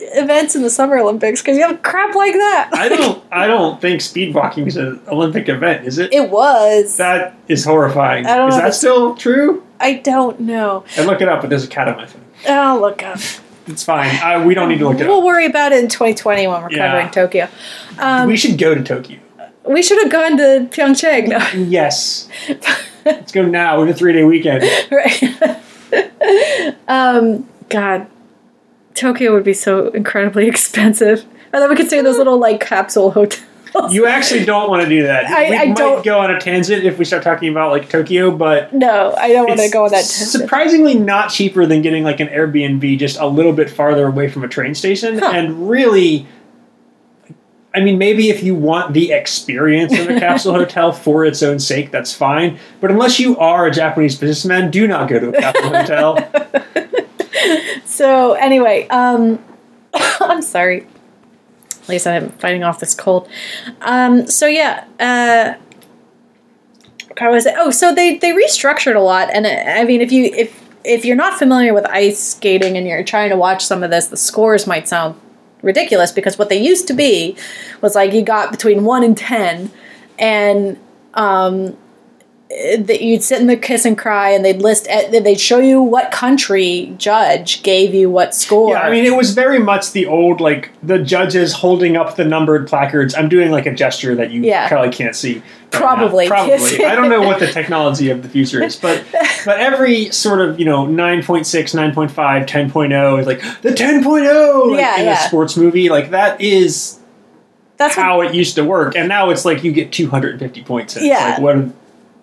events 0.00 0.56
in 0.56 0.62
the 0.62 0.70
Summer 0.70 0.98
Olympics 0.98 1.42
because 1.42 1.58
you 1.58 1.66
have 1.66 1.82
crap 1.82 2.14
like 2.14 2.32
that. 2.32 2.70
I 2.72 2.88
don't. 2.88 3.22
I 3.32 3.46
don't 3.46 3.80
think 3.80 4.00
speed 4.00 4.34
walking 4.34 4.66
is 4.66 4.76
an 4.76 5.00
Olympic 5.08 5.48
event, 5.48 5.86
is 5.86 5.98
it? 5.98 6.14
It 6.14 6.30
was. 6.30 6.96
That 6.96 7.36
is 7.48 7.64
horrifying. 7.64 8.24
I 8.26 8.36
don't 8.36 8.48
is 8.48 8.56
know 8.56 8.62
that 8.62 8.74
still 8.74 9.14
true? 9.16 9.64
I 9.80 9.94
don't 9.94 10.40
know. 10.40 10.84
I 10.96 11.04
look 11.04 11.20
it 11.20 11.28
up, 11.28 11.42
but 11.42 11.50
there's 11.50 11.64
a 11.64 11.68
cat 11.68 11.88
on 11.88 11.96
my 11.96 12.06
phone. 12.06 12.24
Oh, 12.46 12.78
look 12.80 13.02
up. 13.02 13.18
It's 13.66 13.84
fine. 13.84 14.14
Uh, 14.22 14.44
we 14.46 14.54
don't 14.54 14.68
need 14.68 14.78
to 14.78 14.88
look 14.88 14.98
it 15.00 15.06
We'll 15.06 15.18
up. 15.18 15.24
worry 15.24 15.44
about 15.46 15.72
it 15.72 15.82
in 15.82 15.88
2020 15.88 16.46
when 16.46 16.62
we're 16.62 16.70
Yeah. 16.70 16.88
covering 16.88 17.10
Tokyo. 17.10 17.48
Um, 17.98 18.26
we 18.28 18.36
should 18.36 18.56
go 18.58 18.74
to 18.74 18.82
Tokyo. 18.82 19.18
we 19.66 19.82
should 19.82 19.98
have 20.02 20.10
gone 20.10 20.36
to 20.38 20.68
Pyeongchang. 20.70 21.28
No. 21.28 21.38
Yes. 21.68 22.28
Let's 23.04 23.32
go 23.32 23.42
now. 23.44 23.80
We 23.80 23.86
have 23.88 23.96
a 23.96 23.98
three 23.98 24.12
day 24.12 24.24
weekend. 24.24 24.64
right. 24.90 25.22
um, 26.88 27.48
God, 27.68 28.06
Tokyo 28.94 29.32
would 29.34 29.44
be 29.44 29.54
so 29.54 29.88
incredibly 29.90 30.46
expensive. 30.48 31.24
And 31.52 31.62
then 31.62 31.70
we 31.70 31.76
could 31.76 31.86
stay 31.86 31.98
in 31.98 32.04
those 32.04 32.18
little 32.18 32.38
like 32.38 32.60
capsule 32.60 33.10
hotels. 33.12 33.44
You 33.90 34.06
actually 34.06 34.44
don't 34.44 34.68
want 34.70 34.82
to 34.82 34.88
do 34.88 35.02
that. 35.04 35.26
I- 35.26 35.50
we 35.50 35.56
I 35.56 35.64
might 35.66 35.76
don't- 35.76 36.04
go 36.04 36.18
on 36.20 36.30
a 36.30 36.40
tangent 36.40 36.84
if 36.84 36.98
we 36.98 37.04
start 37.04 37.22
talking 37.22 37.48
about 37.50 37.70
like 37.70 37.88
Tokyo, 37.88 38.30
but 38.30 38.72
no, 38.74 39.14
I 39.16 39.28
don't 39.32 39.46
want 39.48 39.60
to 39.60 39.68
go 39.70 39.84
on 39.84 39.90
that. 39.90 40.04
tangent. 40.04 40.28
surprisingly 40.28 40.94
not 40.94 41.30
cheaper 41.30 41.66
than 41.66 41.82
getting 41.82 42.02
like 42.04 42.20
an 42.20 42.28
Airbnb 42.28 42.98
just 42.98 43.18
a 43.18 43.26
little 43.26 43.52
bit 43.52 43.70
farther 43.70 44.06
away 44.06 44.28
from 44.28 44.44
a 44.44 44.48
train 44.48 44.74
station. 44.74 45.18
Huh. 45.18 45.30
And 45.34 45.68
really, 45.68 46.26
I 47.74 47.80
mean, 47.80 47.98
maybe 47.98 48.30
if 48.30 48.42
you 48.42 48.54
want 48.54 48.94
the 48.94 49.12
experience 49.12 49.96
of 49.98 50.08
a 50.08 50.18
capsule 50.20 50.54
hotel 50.54 50.90
for 50.92 51.24
its 51.24 51.42
own 51.42 51.58
sake, 51.58 51.90
that's 51.90 52.12
fine. 52.12 52.58
But 52.80 52.90
unless 52.90 53.20
you 53.20 53.36
are 53.38 53.66
a 53.66 53.70
Japanese 53.70 54.16
businessman, 54.16 54.70
do 54.70 54.88
not 54.88 55.08
go 55.08 55.20
to 55.20 55.28
a 55.28 55.32
capsule 55.40 55.70
hotel. 55.76 56.30
So 57.84 58.32
anyway, 58.34 58.86
um, 58.88 59.38
I'm 59.94 60.42
sorry. 60.42 60.86
At 61.88 61.92
least 61.92 62.06
I'm 62.06 62.28
fighting 62.32 62.64
off 62.64 62.80
this 62.80 62.94
cold. 62.94 63.30
Um, 63.80 64.26
so 64.26 64.46
yeah, 64.46 64.84
uh, 65.00 65.54
how 67.16 67.32
was 67.32 67.46
it? 67.46 67.54
Oh, 67.56 67.70
so 67.70 67.94
they 67.94 68.18
they 68.18 68.32
restructured 68.32 68.94
a 68.94 69.00
lot, 69.00 69.30
and 69.32 69.46
uh, 69.46 69.48
I 69.48 69.84
mean, 69.84 70.02
if 70.02 70.12
you 70.12 70.24
if 70.26 70.68
if 70.84 71.06
you're 71.06 71.16
not 71.16 71.38
familiar 71.38 71.72
with 71.72 71.86
ice 71.86 72.22
skating 72.22 72.76
and 72.76 72.86
you're 72.86 73.02
trying 73.02 73.30
to 73.30 73.36
watch 73.36 73.64
some 73.64 73.82
of 73.82 73.90
this, 73.90 74.08
the 74.08 74.18
scores 74.18 74.66
might 74.66 74.86
sound 74.86 75.18
ridiculous 75.62 76.12
because 76.12 76.38
what 76.38 76.50
they 76.50 76.60
used 76.60 76.86
to 76.88 76.94
be 76.94 77.36
was 77.80 77.94
like 77.94 78.12
you 78.12 78.20
got 78.20 78.50
between 78.50 78.84
one 78.84 79.02
and 79.02 79.16
ten, 79.16 79.70
and 80.18 80.78
um, 81.14 81.74
that 82.50 83.02
you'd 83.02 83.22
sit 83.22 83.40
in 83.42 83.46
the 83.46 83.56
kiss 83.58 83.84
and 83.84 83.96
cry, 83.98 84.30
and 84.30 84.42
they'd 84.42 84.62
list, 84.62 84.86
eh, 84.88 85.20
they'd 85.20 85.38
show 85.38 85.58
you 85.58 85.82
what 85.82 86.10
country 86.10 86.94
judge 86.96 87.62
gave 87.62 87.94
you 87.94 88.08
what 88.08 88.34
score. 88.34 88.70
Yeah, 88.72 88.80
I 88.80 88.90
mean, 88.90 89.04
it 89.04 89.14
was 89.14 89.34
very 89.34 89.58
much 89.58 89.92
the 89.92 90.06
old, 90.06 90.40
like, 90.40 90.70
the 90.82 90.98
judges 90.98 91.52
holding 91.52 91.96
up 91.98 92.16
the 92.16 92.24
numbered 92.24 92.66
placards. 92.66 93.14
I'm 93.14 93.28
doing, 93.28 93.50
like, 93.50 93.66
a 93.66 93.74
gesture 93.74 94.14
that 94.14 94.30
you 94.30 94.40
Yeah. 94.42 94.66
probably 94.66 94.90
can't 94.90 95.14
see. 95.14 95.34
right 95.34 95.42
now. 95.74 95.78
Probably. 95.78 96.26
Probably. 96.28 96.84
I 96.86 96.94
don't 96.94 97.10
know 97.10 97.20
what 97.20 97.38
the 97.38 97.46
technology 97.52 98.08
of 98.08 98.22
the 98.22 98.30
future 98.30 98.62
is, 98.62 98.76
but 98.76 99.04
but 99.44 99.58
every 99.58 100.06
sort 100.10 100.40
of, 100.40 100.58
you 100.58 100.64
know, 100.64 100.86
9.6, 100.86 101.74
9.5, 101.74 102.46
10.0 102.46 103.20
is 103.20 103.26
like, 103.26 103.42
the 103.60 103.68
10.0 103.70 104.70
like, 104.70 104.80
Yeah, 104.80 104.98
in 105.00 105.04
yeah. 105.04 105.22
a 105.22 105.28
sports 105.28 105.54
movie. 105.58 105.90
Like, 105.90 106.12
that 106.12 106.40
is 106.40 106.98
that's 107.76 107.94
what, 107.98 108.02
how 108.02 108.20
it 108.22 108.34
used 108.34 108.54
to 108.54 108.64
work. 108.64 108.96
And 108.96 109.06
now 109.10 109.28
it's 109.28 109.44
like 109.44 109.62
you 109.62 109.70
get 109.72 109.92
250 109.92 110.62
points. 110.64 110.96
And 110.96 111.04
Yeah. 111.04 111.32
It's 111.32 111.38
like, 111.42 111.56
what 111.56 111.74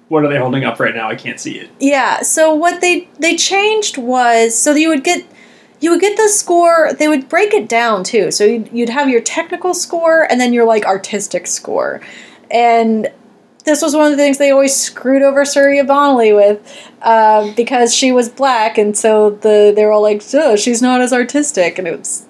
what 0.08 0.24
are 0.24 0.28
they 0.30 0.38
holding 0.38 0.64
up 0.64 0.80
right 0.80 0.93
now? 0.95 1.10
I 1.10 1.16
can't 1.16 1.39
see 1.39 1.58
it. 1.60 1.70
yeah. 1.80 2.22
So 2.22 2.53
what 2.53 2.82
they 2.82 3.08
they 3.20 3.36
changed 3.36 3.97
was 3.97 4.58
so 4.58 4.74
you 4.74 4.89
would 4.89 5.03
get 5.03 5.26
you 5.82 5.91
would 5.91 6.01
get 6.01 6.16
the 6.18 6.30
score. 6.30 6.91
They 6.93 7.08
would 7.08 7.28
break 7.30 7.53
it 7.53 7.68
down 7.68 8.03
too. 8.03 8.32
So 8.32 8.43
you'd, 8.45 8.70
you'd 8.72 8.89
have 8.89 9.10
your 9.10 9.22
technical 9.22 9.74
score 9.74 10.26
and 10.32 10.39
then 10.39 10.53
your 10.53 10.66
like 10.66 10.86
artistic 10.86 11.47
score, 11.47 12.01
and 12.49 13.08
this 13.66 13.82
was 13.82 13.95
one 13.95 14.06
of 14.06 14.12
the 14.12 14.18
things 14.18 14.38
they 14.38 14.51
always 14.51 14.76
screwed 14.76 15.24
over 15.24 15.43
Surya 15.43 15.84
Bonaly 15.84 16.36
with 16.36 16.91
uh, 17.01 17.51
because 17.56 17.93
she 17.93 18.12
was 18.12 18.30
black, 18.30 18.78
and 18.78 18.95
so 18.97 19.32
the 19.32 19.74
they 19.76 19.84
were 19.86 19.91
all 19.91 20.03
like, 20.03 20.22
oh, 20.36 20.56
she's 20.56 20.82
not 20.82 21.01
as 21.01 21.12
artistic, 21.12 21.78
and 21.80 21.88
it 21.88 21.97
was 21.97 22.26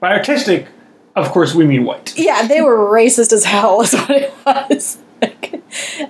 By 0.00 0.12
artistic, 0.16 0.66
of 1.14 1.28
course, 1.30 1.54
we 1.54 1.66
mean 1.66 1.84
white. 1.84 2.14
yeah, 2.16 2.46
they 2.48 2.62
were 2.62 2.78
racist 2.90 3.32
as 3.32 3.44
hell. 3.44 3.82
Is 3.82 3.92
what 3.94 4.10
it 4.10 4.32
was. 4.46 4.98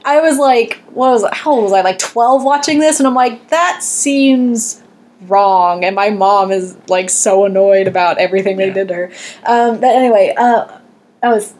I 0.04 0.20
was 0.20 0.38
like, 0.38 0.82
what 0.90 1.10
was 1.10 1.24
how 1.32 1.52
old 1.52 1.64
was 1.64 1.72
I? 1.72 1.82
Like 1.82 1.98
twelve 1.98 2.44
watching 2.44 2.78
this, 2.80 2.98
and 3.00 3.06
I'm 3.06 3.14
like, 3.14 3.48
that 3.48 3.82
seems 3.82 4.82
wrong. 5.28 5.84
And 5.84 5.94
my 5.94 6.10
mom 6.10 6.50
is 6.50 6.76
like 6.88 7.08
so 7.08 7.44
annoyed 7.44 7.86
about 7.86 8.18
everything 8.18 8.56
they 8.56 8.68
Yeah. 8.68 8.72
did 8.74 8.88
to 8.88 8.94
her. 8.94 9.12
Um, 9.46 9.80
but 9.80 9.94
anyway, 9.94 10.34
uh, 10.36 10.66
I 11.22 11.28
was 11.28 11.54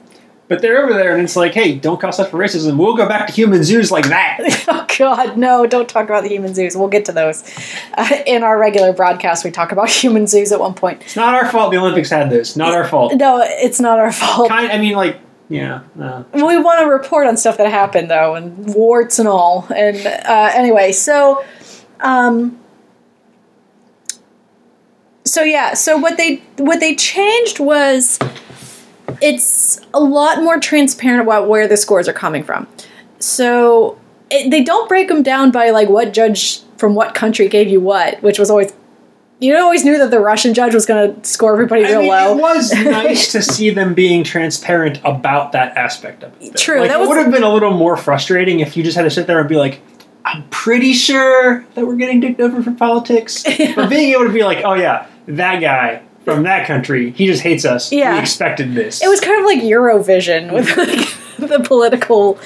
But 0.49 0.61
they're 0.61 0.83
over 0.83 0.93
there 0.93 1.15
and 1.15 1.23
it's 1.23 1.37
like, 1.37 1.55
hey, 1.55 1.77
don't 1.77 2.01
call 2.01 2.09
us 2.11 2.17
for 2.17 2.37
racism. 2.37 2.77
We'll 2.77 2.97
go 2.97 3.09
back 3.09 3.29
to 3.29 3.33
human 3.33 3.63
zoos 3.63 3.91
like 3.93 4.09
that. 4.09 4.41
oh 4.69 4.87
god, 4.99 5.39
no! 5.39 5.65
Don't 5.67 5.89
talk 5.89 6.05
about 6.07 6.25
the 6.25 6.29
human 6.29 6.55
zoos. 6.55 6.77
We'll 6.77 6.89
get 6.89 7.05
to 7.07 7.13
those 7.13 7.45
uh, 7.97 8.09
in 8.27 8.43
our 8.43 8.59
regular 8.59 8.93
broadcast. 8.93 9.45
We 9.45 9.53
talk 9.53 9.71
about 9.73 9.89
human 10.03 10.27
zoos 10.27 10.51
at 10.53 10.59
one 10.59 10.75
point. 10.75 11.01
It's 11.03 11.15
not 11.17 11.33
our 11.35 11.49
fault 11.49 11.71
the 11.71 11.79
Olympics 11.79 12.11
had 12.11 12.29
this. 12.31 12.57
Not 12.57 12.75
our 12.75 12.85
fault. 12.87 13.15
No, 13.15 13.41
it's 13.45 13.79
not 13.81 13.99
our 14.01 14.11
fault. 14.13 14.49
Kind, 14.49 14.73
I 14.73 14.79
mean, 14.79 14.95
like, 14.95 15.19
yeah. 15.53 15.83
Uh, 16.01 16.25
we 16.33 16.57
want 16.59 16.81
to 16.81 16.87
report 16.87 17.27
on 17.27 17.37
stuff 17.37 17.59
that 17.59 17.71
happened 17.71 18.11
though 18.11 18.35
and 18.35 18.75
warts 18.75 19.19
and 19.19 19.29
all 19.29 19.67
and 19.77 20.07
uh, 20.07 20.51
anyway 20.55 20.93
so 20.93 21.45
um 22.01 22.59
so 25.25 25.43
yeah 25.43 25.75
so 25.75 25.99
what 25.99 26.17
they 26.17 26.37
what 26.57 26.81
they 26.81 26.95
changed 26.95 27.61
was 27.61 28.19
it's 29.21 29.79
a 29.93 30.01
lot 30.01 30.43
more 30.43 30.59
transparent 30.59 31.21
about 31.21 31.49
where 31.49 31.69
the 31.69 31.77
scores 31.77 32.09
are 32.09 32.15
coming 32.15 32.43
from 32.43 32.67
so 33.19 34.01
it, 34.31 34.51
they 34.51 34.65
don't 34.65 34.89
break 34.89 35.09
them 35.09 35.23
down 35.23 35.51
by 35.51 35.69
like 35.69 35.91
what 35.91 36.15
judge 36.15 36.63
from 36.79 36.95
what 36.95 37.15
country 37.15 37.47
gave 37.47 37.69
you 37.69 37.81
what 37.81 38.23
which 38.23 38.39
was 38.39 38.49
always 38.49 38.73
you 39.43 39.57
always 39.57 39.85
knew 39.85 39.99
that 39.99 40.11
the 40.11 40.21
russian 40.21 40.55
judge 40.55 40.73
was 40.75 40.87
going 40.87 41.15
to 41.21 41.29
score 41.29 41.53
everybody 41.53 41.85
I 41.85 41.91
real 41.91 42.01
mean, 42.01 42.09
low 42.11 42.37
it 42.37 42.41
was 42.41 42.73
nice 42.85 43.33
to 43.33 43.43
see 43.43 43.71
them 43.71 43.95
being 43.95 44.25
transparent 44.25 45.01
about 45.05 45.53
that 45.53 45.77
aspect 45.77 46.23
of 46.23 46.33
it. 46.41 46.53
though. 46.53 46.59
True, 46.59 46.81
Like, 46.81 46.91
that 46.91 46.97
it 46.97 47.01
was- 47.01 47.09
would 47.09 47.19
have 47.19 47.31
been 47.31 47.43
a 47.43 47.53
little 47.53 47.73
more 47.73 47.97
frustrating 47.97 48.61
if 48.61 48.77
you 48.77 48.83
just 48.83 48.97
had 48.97 49.03
to 49.03 49.11
sit 49.11 49.27
there 49.27 49.41
and 49.41 49.49
be 49.49 49.57
like, 49.57 49.81
I'm 50.25 50.45
pretty 50.51 50.93
sure 50.93 51.65
that 51.75 51.87
we're 51.87 51.97
getting 51.97 52.21
dicked 52.21 52.41
over 52.41 52.63
for 52.63 52.73
politics. 52.73 53.45
But 53.75 53.91
being 53.91 54.13
able 54.13 54.27
to 54.27 54.33
be 54.33 54.45
like, 54.45 54.65
oh, 54.65 54.75
yeah, 54.75 55.07
that 55.27 55.61
guy 55.61 56.03
from 56.25 56.45
that 56.45 56.67
country, 56.67 57.11
he 57.11 57.27
just 57.27 57.43
hates 57.43 57.65
us. 57.65 57.91
Yeah. 57.91 58.15
We 58.15 58.21
expected 58.21 58.75
this. 58.75 59.03
It 59.03 59.09
was 59.09 59.21
kind 59.21 59.41
of 59.41 59.47
like 59.47 59.61
Eurovision 59.61 60.53
with 60.53 60.69
mm-hmm. 60.69 61.43
like, 61.43 61.51
the 61.51 61.61
political 61.61 62.39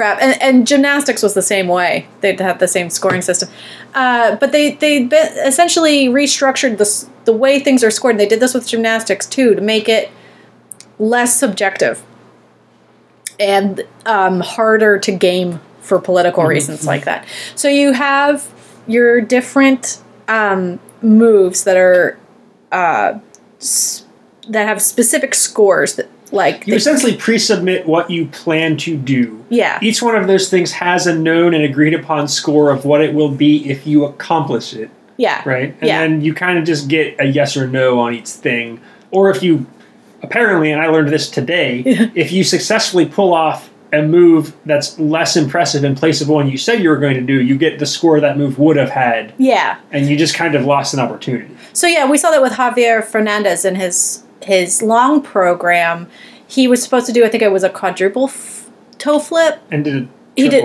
crap, 0.00 0.22
and, 0.22 0.40
and 0.40 0.66
gymnastics 0.66 1.22
was 1.22 1.34
the 1.34 1.42
same 1.42 1.68
way. 1.68 2.06
They'd 2.22 2.40
have 2.40 2.58
the 2.58 2.66
same 2.66 2.88
scoring 2.88 3.20
system, 3.20 3.50
uh, 3.94 4.36
but 4.36 4.50
they 4.50 4.72
they 4.72 5.02
essentially 5.44 6.08
restructured 6.08 6.78
the 6.78 7.08
the 7.26 7.34
way 7.34 7.60
things 7.60 7.84
are 7.84 7.90
scored. 7.90 8.12
And 8.12 8.20
they 8.20 8.26
did 8.26 8.40
this 8.40 8.54
with 8.54 8.66
gymnastics 8.66 9.26
too 9.26 9.54
to 9.54 9.60
make 9.60 9.90
it 9.90 10.10
less 10.98 11.38
subjective 11.38 12.02
and 13.38 13.86
um, 14.06 14.40
harder 14.40 14.98
to 14.98 15.12
game 15.12 15.60
for 15.82 16.00
political 16.00 16.44
reasons 16.44 16.86
like 16.86 17.04
that. 17.04 17.26
So 17.54 17.68
you 17.68 17.92
have 17.92 18.50
your 18.86 19.20
different 19.20 20.02
um, 20.28 20.80
moves 21.02 21.64
that 21.64 21.76
are 21.76 22.18
uh, 22.72 23.18
s- 23.60 24.06
that 24.48 24.66
have 24.66 24.80
specific 24.80 25.34
scores 25.34 25.96
that 25.96 26.08
like 26.32 26.66
You 26.66 26.74
essentially 26.74 27.16
pre-submit 27.16 27.86
what 27.86 28.10
you 28.10 28.26
plan 28.26 28.76
to 28.78 28.96
do. 28.96 29.44
yeah 29.48 29.78
Each 29.82 30.00
one 30.02 30.14
of 30.16 30.26
those 30.26 30.48
things 30.48 30.72
has 30.72 31.06
a 31.06 31.14
known 31.18 31.54
and 31.54 31.64
agreed 31.64 31.94
upon 31.94 32.28
score 32.28 32.70
of 32.70 32.84
what 32.84 33.00
it 33.02 33.14
will 33.14 33.30
be 33.30 33.68
if 33.70 33.86
you 33.86 34.04
accomplish 34.04 34.74
it, 34.74 34.90
yeah 35.16 35.42
right? 35.44 35.74
And 35.80 35.88
yeah 35.88 36.00
then 36.00 36.20
you 36.20 36.34
kind 36.34 36.58
of 36.58 36.64
just 36.64 36.88
get 36.88 37.16
a 37.20 37.24
yes 37.26 37.56
or 37.56 37.66
no 37.66 37.98
on 38.00 38.14
each 38.14 38.28
thing. 38.28 38.80
Or 39.10 39.30
if 39.30 39.42
you 39.42 39.66
apparently, 40.22 40.70
and 40.70 40.80
I 40.80 40.86
learned 40.88 41.08
this 41.08 41.28
today, 41.30 41.82
if 42.14 42.30
you 42.32 42.44
successfully 42.44 43.06
pull 43.06 43.32
off 43.34 43.68
a 43.92 44.02
move 44.02 44.54
that's 44.66 44.96
less 45.00 45.36
impressive 45.36 45.82
in 45.82 45.96
place 45.96 46.20
of 46.20 46.28
one 46.28 46.48
you 46.48 46.56
said 46.56 46.80
you 46.80 46.88
were 46.90 46.96
going 46.98 47.14
to 47.14 47.20
do, 47.22 47.40
you 47.42 47.58
get 47.58 47.80
the 47.80 47.86
score 47.86 48.20
that 48.20 48.38
move 48.38 48.56
would 48.58 48.76
have 48.76 48.90
had, 48.90 49.34
Yeah. 49.36 49.78
and 49.90 50.06
you 50.06 50.16
just 50.16 50.34
kind 50.34 50.54
of 50.54 50.64
lost 50.64 50.94
an 50.94 51.00
opportunity. 51.00 51.56
So 51.72 51.88
yeah, 51.88 52.08
we 52.08 52.16
saw 52.16 52.30
that 52.30 52.40
with 52.40 52.52
Javier 52.52 53.02
Fernandez 53.04 53.64
in 53.64 53.74
his 53.74 54.22
his 54.42 54.82
long 54.82 55.22
program. 55.22 56.08
He 56.46 56.66
was 56.66 56.82
supposed 56.82 57.06
to 57.06 57.12
do, 57.12 57.24
I 57.24 57.28
think 57.28 57.42
it 57.42 57.52
was 57.52 57.62
a 57.62 57.70
quadruple 57.70 58.24
f- 58.28 58.68
toe 58.98 59.18
flip. 59.18 59.60
And 59.70 59.84
did 59.84 59.94
a 60.04 60.08
He 60.36 60.48
did- 60.48 60.64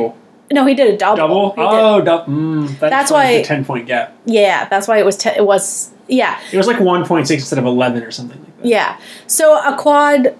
No, 0.51 0.65
he 0.65 0.73
did 0.73 0.93
a 0.93 0.97
double. 0.97 1.17
double. 1.17 1.49
He 1.51 1.61
Oh, 1.61 2.01
dou- 2.01 2.31
mm, 2.31 2.79
that 2.79 2.89
That's 2.89 3.11
why- 3.11 3.37
the 3.37 3.43
ten 3.43 3.65
point 3.65 3.87
gap. 3.87 4.13
yeah, 4.25 4.67
that's 4.69 4.87
why 4.87 4.97
it 4.99 5.05
was. 5.05 5.17
Te- 5.17 5.29
it 5.35 5.45
was 5.45 5.89
yeah, 6.07 6.37
It 6.51 6.57
was 6.57 6.67
like 6.67 6.79
one 6.79 7.03
point 7.05 7.27
six 7.27 7.41
instead 7.43 7.57
of 7.59 7.65
eleven 7.65 8.03
or 8.03 8.11
something 8.11 8.37
like 8.39 8.57
that. 8.61 8.67
yeah. 8.67 8.97
So 9.25 9.57
a 9.57 9.75
quad 9.75 10.35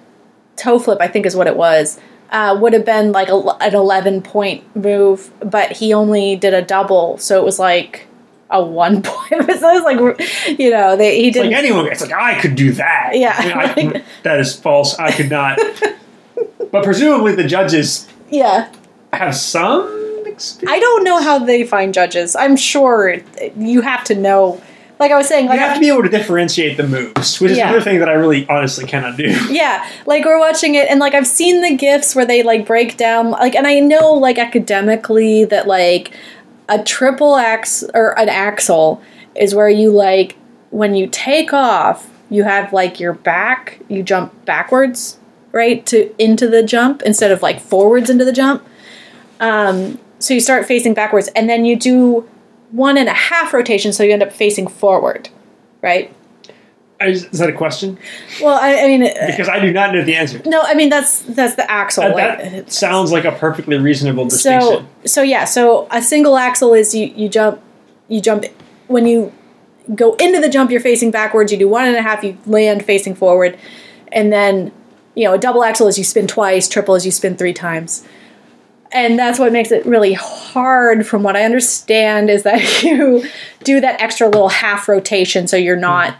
toe 0.56 0.78
flip, 0.78 0.98
I 1.00 1.08
think, 1.08 1.26
is 1.26 1.34
what 1.34 1.46
it 1.48 1.56
was. 1.56 1.98
Uh, 2.30 2.56
would 2.60 2.72
have 2.72 2.84
been 2.84 3.10
like 3.12 3.28
a, 3.28 3.36
an 3.60 3.74
eleven 3.74 4.20
point 4.22 4.62
move, 4.76 5.30
but 5.40 5.72
he 5.72 5.92
only 5.92 6.34
did 6.36 6.54
a 6.54 6.62
double, 6.62 7.18
so 7.18 7.38
it 7.40 7.44
was 7.44 7.58
like 7.58 8.06
a 8.50 8.62
one 8.62 9.02
point. 9.04 9.28
so 9.30 9.40
it 9.40 9.60
was 9.60 9.82
like 9.82 10.58
you 10.58 10.70
know 10.70 10.96
they 10.96 11.20
he 11.22 11.30
didn't. 11.30 11.50
like 11.52 11.58
anyone. 11.58 11.86
It's 11.86 12.00
like 12.00 12.12
I 12.12 12.40
could 12.40 12.54
do 12.54 12.72
that. 12.72 13.10
Yeah, 13.14 13.34
I 13.36 13.74
mean, 13.74 13.96
I- 13.96 14.04
that 14.22 14.40
is 14.40 14.54
false. 14.54 14.98
I 14.98 15.10
could 15.12 15.30
not. 15.30 15.58
but 16.70 16.84
presumably 16.84 17.34
the 17.34 17.44
judges 17.44 18.08
yeah, 18.30 18.72
have 19.12 19.34
some 19.36 20.24
experience. 20.26 20.64
I 20.68 20.78
don't 20.80 21.04
know 21.04 21.22
how 21.22 21.38
they 21.38 21.64
find 21.66 21.94
judges. 21.94 22.34
I'm 22.36 22.56
sure 22.56 23.16
you 23.56 23.80
have 23.82 24.04
to 24.04 24.14
know. 24.14 24.60
Like 24.98 25.12
I 25.12 25.16
was 25.18 25.28
saying, 25.28 25.44
like 25.46 25.60
You 25.60 25.66
have 25.66 25.74
to 25.74 25.80
be 25.80 25.88
able 25.88 26.04
to 26.04 26.08
differentiate 26.08 26.78
the 26.78 26.86
moves, 26.88 27.38
which 27.38 27.50
is 27.50 27.58
Yeah. 27.58 27.68
another 27.68 27.82
thing 27.84 27.98
that 27.98 28.08
I 28.08 28.14
really 28.14 28.48
honestly 28.48 28.86
cannot 28.86 29.18
do. 29.18 29.24
Yeah, 29.52 29.86
like 30.06 30.24
we're 30.24 30.38
watching 30.38 30.74
it, 30.74 30.88
and 30.88 30.98
like 31.00 31.12
I've 31.12 31.26
seen 31.26 31.60
the 31.60 31.76
gifs 31.76 32.14
where 32.14 32.24
they 32.24 32.42
like 32.42 32.66
break 32.66 32.96
down, 32.96 33.30
like, 33.32 33.54
and 33.54 33.66
I 33.66 33.78
know 33.80 34.14
like 34.14 34.38
academically 34.38 35.44
that 35.44 35.66
like 35.66 36.12
a 36.68 36.82
triple 36.82 37.36
ax 37.36 37.84
or 37.94 38.18
an 38.18 38.28
axel 38.28 39.02
is 39.34 39.54
where 39.54 39.68
you 39.68 39.90
like 39.90 40.36
when 40.70 40.94
you 40.94 41.06
take 41.06 41.52
off, 41.52 42.10
you 42.28 42.44
have 42.44 42.72
like 42.72 42.98
your 42.98 43.12
back, 43.12 43.80
you 43.88 44.02
jump 44.02 44.44
backwards, 44.44 45.18
right 45.52 45.86
to 45.86 46.14
into 46.22 46.48
the 46.48 46.62
jump 46.62 47.02
instead 47.02 47.30
of 47.30 47.42
like 47.42 47.60
forwards 47.60 48.10
into 48.10 48.24
the 48.24 48.32
jump. 48.32 48.66
Um, 49.40 49.98
so 50.18 50.34
you 50.34 50.40
start 50.40 50.66
facing 50.66 50.94
backwards, 50.94 51.28
and 51.36 51.48
then 51.48 51.64
you 51.64 51.76
do 51.76 52.28
one 52.70 52.96
and 52.96 53.08
a 53.08 53.12
half 53.12 53.52
rotation, 53.52 53.92
so 53.92 54.02
you 54.02 54.12
end 54.12 54.22
up 54.22 54.32
facing 54.32 54.66
forward, 54.66 55.28
right? 55.82 56.12
Is, 57.00 57.28
that 57.30 57.50
a 57.50 57.52
question? 57.52 57.98
Well, 58.40 58.58
I, 58.58 58.84
I 58.84 58.86
mean, 58.86 59.02
uh, 59.02 59.12
Because 59.26 59.48
I 59.48 59.60
do 59.60 59.70
not 59.70 59.92
know 59.92 60.02
the 60.02 60.14
answer. 60.14 60.40
no, 60.46 60.62
I 60.62 60.74
mean 60.74 60.88
that's 60.88 61.20
that's 61.22 61.54
the 61.54 61.70
axel. 61.70 62.04
That, 62.04 62.40
like, 62.40 62.66
uh, 62.66 62.70
sounds 62.70 63.12
like 63.12 63.24
a 63.24 63.32
perfectly 63.32 63.76
reasonable 63.76 64.24
distinction. 64.24 64.86
so 65.04 65.06
so 65.06 65.22
yeah, 65.22 65.44
so 65.44 65.86
a 65.90 66.00
single 66.00 66.36
axel 66.36 66.72
is 66.72 66.94
you 66.94 67.12
you 67.14 67.28
jump 67.28 67.60
you 68.08 68.20
jump 68.20 68.44
when 68.86 69.06
you 69.06 69.32
go 69.94 70.14
into 70.14 70.40
the 70.40 70.48
jump 70.48 70.70
you're 70.70 70.80
facing 70.80 71.10
backwards. 71.10 71.52
You 71.52 71.58
do 71.58 71.68
one 71.68 71.86
and 71.86 71.96
a 71.96 72.02
half, 72.02 72.24
you 72.24 72.38
land 72.46 72.84
facing 72.84 73.14
forward, 73.14 73.58
and 74.10 74.32
then 74.32 74.72
you 75.14 75.24
know 75.24 75.34
a 75.34 75.38
double 75.38 75.64
axel 75.64 75.88
is 75.88 75.98
you 75.98 76.04
spin 76.04 76.26
twice, 76.26 76.66
triple 76.66 76.94
is 76.94 77.04
you 77.04 77.12
spin 77.12 77.36
three 77.36 77.52
times. 77.52 78.06
And 78.92 79.18
that's 79.18 79.38
what 79.38 79.52
makes 79.52 79.72
it 79.72 79.84
really 79.84 80.12
hard, 80.14 81.06
from 81.06 81.24
what 81.24 81.36
I 81.36 81.44
understand, 81.44 82.30
is 82.30 82.44
that 82.44 82.82
you 82.82 83.28
do 83.64 83.80
that 83.80 84.00
extra 84.00 84.28
little 84.28 84.48
half 84.48 84.88
rotation 84.88 85.46
so 85.46 85.56
you're 85.56 85.76
not 85.76 86.16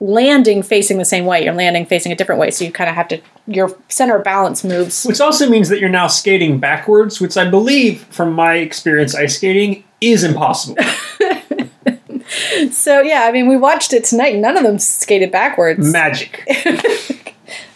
landing 0.00 0.62
facing 0.62 0.96
the 0.98 1.04
same 1.04 1.26
way. 1.26 1.44
You're 1.44 1.54
landing 1.54 1.84
facing 1.86 2.10
a 2.10 2.16
different 2.16 2.40
way. 2.40 2.50
So 2.50 2.64
you 2.64 2.72
kind 2.72 2.88
of 2.88 2.96
have 2.96 3.08
to, 3.08 3.20
your 3.46 3.76
center 3.88 4.16
of 4.16 4.24
balance 4.24 4.64
moves. 4.64 5.04
Which 5.04 5.20
also 5.20 5.48
means 5.48 5.68
that 5.68 5.78
you're 5.78 5.88
now 5.90 6.06
skating 6.06 6.58
backwards, 6.58 7.20
which 7.20 7.36
I 7.36 7.48
believe, 7.48 8.02
from 8.04 8.32
my 8.32 8.54
experience 8.56 9.14
ice 9.14 9.36
skating, 9.36 9.84
is 10.00 10.24
impossible. 10.24 10.76
So 12.70 13.00
yeah, 13.00 13.22
I 13.24 13.32
mean, 13.32 13.48
we 13.48 13.56
watched 13.56 13.92
it 13.92 14.04
tonight. 14.04 14.36
None 14.36 14.56
of 14.56 14.62
them 14.62 14.78
skated 14.78 15.32
backwards. 15.32 15.90
Magic. 15.92 16.44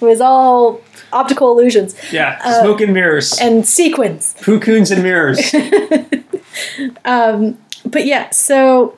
It 0.00 0.04
was 0.04 0.20
all 0.20 0.80
optical 1.12 1.50
illusions 1.50 1.96
Yeah. 2.12 2.38
Uh, 2.44 2.60
smoke 2.62 2.80
and 2.80 2.92
mirrors. 2.94 3.36
and 3.40 3.66
sequins. 3.66 4.34
Pukuns 4.38 4.92
and 4.92 5.02
mirrors. 5.02 5.52
Um, 7.04 7.58
but 7.84 8.06
yeah, 8.06 8.30
so. 8.30 8.96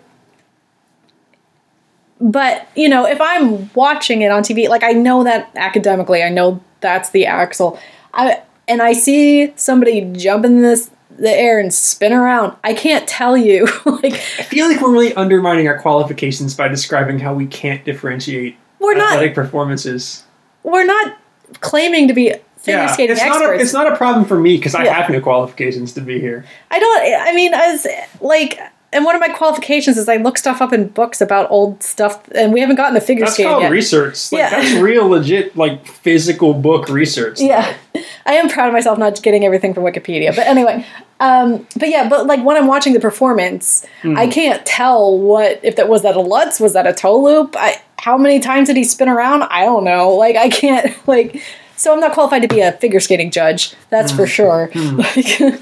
But 2.20 2.66
you 2.74 2.88
know, 2.88 3.06
if 3.06 3.20
I'm 3.20 3.70
watching 3.74 4.22
it 4.22 4.30
on 4.30 4.42
TV, 4.42 4.68
like 4.68 4.82
I 4.82 4.92
know 4.92 5.24
that 5.24 5.50
academically, 5.54 6.22
I 6.22 6.28
know 6.30 6.62
that's 6.80 7.10
the 7.10 7.26
axel. 7.26 7.78
I 8.14 8.42
and 8.68 8.80
I 8.82 8.92
see 8.94 9.52
somebody 9.56 10.00
jump 10.12 10.44
in 10.44 10.62
this 10.62 10.90
the 11.18 11.30
air 11.30 11.58
and 11.58 11.72
spin 11.72 12.12
around. 12.12 12.56
I 12.64 12.74
can't 12.74 13.06
tell 13.08 13.36
you 13.36 13.64
like 13.86 14.14
I 14.14 14.42
feel 14.44 14.68
like 14.68 14.80
we're 14.80 14.92
really 14.92 15.14
undermining 15.14 15.66
our 15.68 15.78
qualifications 15.78 16.54
by 16.54 16.68
describing 16.68 17.18
how 17.18 17.32
we 17.34 17.46
can't 17.46 17.84
differentiate 17.84 18.56
we're 18.78 18.94
not 18.94 19.12
athletic 19.14 19.34
performances. 19.34 20.24
we're 20.62 20.84
not 20.84 21.16
claiming 21.60 22.08
to 22.08 22.14
be 22.14 22.34
figure 22.58 22.88
skating 22.88 23.12
it's 23.12 23.22
experts. 23.22 23.40
not 23.40 23.50
a, 23.54 23.60
it's 23.60 23.72
not 23.72 23.92
a 23.92 23.96
problem 23.96 24.26
for 24.26 24.38
me 24.38 24.56
because 24.56 24.74
I 24.74 24.84
Yeah. 24.84 24.94
have 25.00 25.08
no 25.10 25.20
qualifications 25.20 25.92
to 25.94 26.00
be 26.00 26.18
here. 26.20 26.44
I 26.70 26.78
don't. 26.78 27.28
I 27.28 27.32
mean, 27.34 27.54
as 27.54 27.86
like, 28.20 28.58
and 28.96 29.04
one 29.04 29.14
of 29.14 29.20
my 29.20 29.28
qualifications 29.28 29.96
is 29.98 30.08
I 30.08 30.16
look 30.16 30.38
stuff 30.38 30.60
up 30.60 30.72
in 30.72 30.88
books 30.88 31.20
about 31.20 31.50
old 31.50 31.82
stuff, 31.82 32.26
and 32.34 32.52
we 32.52 32.60
haven't 32.60 32.76
gotten 32.76 32.94
the 32.94 33.00
figure 33.00 33.24
That's 33.26 33.36
called 33.36 33.62
yet. 33.62 33.70
research. 33.70 34.32
Like, 34.32 34.40
Yeah. 34.40 34.50
That's 34.50 34.72
real 34.80 35.06
legit, 35.08 35.56
like 35.56 35.86
physical 35.86 36.54
book 36.54 36.88
research. 36.88 37.40
yeah, 37.40 37.76
I 38.26 38.34
am 38.34 38.48
proud 38.48 38.68
of 38.68 38.72
myself 38.72 38.98
not 38.98 39.22
getting 39.22 39.44
everything 39.44 39.74
from 39.74 39.84
Wikipedia. 39.84 40.34
But 40.34 40.46
anyway, 40.46 40.84
um, 41.20 41.66
but 41.78 41.88
yeah, 41.88 42.08
but 42.08 42.26
like 42.26 42.42
when 42.44 42.56
I'm 42.56 42.66
watching 42.66 42.92
the 42.94 43.00
performance, 43.00 43.84
Hmm. 44.02 44.16
I 44.16 44.26
can't 44.26 44.64
tell 44.66 45.16
what 45.18 45.60
if 45.62 45.76
that 45.76 45.88
was 45.88 46.02
that 46.02 46.16
a 46.16 46.20
Lutz, 46.20 46.58
was 46.58 46.72
that 46.72 46.86
a 46.86 46.92
toe 46.92 47.22
loop. 47.22 47.54
I, 47.56 47.80
how 47.98 48.16
many 48.18 48.40
times 48.40 48.68
did 48.68 48.76
he 48.76 48.84
spin 48.84 49.08
around? 49.08 49.42
I 49.44 49.62
don't 49.64 49.84
know. 49.84 50.10
Like 50.14 50.36
I 50.36 50.48
can't 50.48 50.94
like. 51.08 51.42
So 51.76 51.92
I'm 51.92 52.00
not 52.00 52.12
qualified 52.12 52.42
to 52.42 52.48
be 52.48 52.60
a 52.60 52.72
figure 52.72 53.00
skating 53.00 53.30
judge. 53.30 53.74
That's 53.90 54.10
Hmm. 54.12 54.16
for 54.16 54.26
sure. 54.26 54.70
Like, 54.74 55.60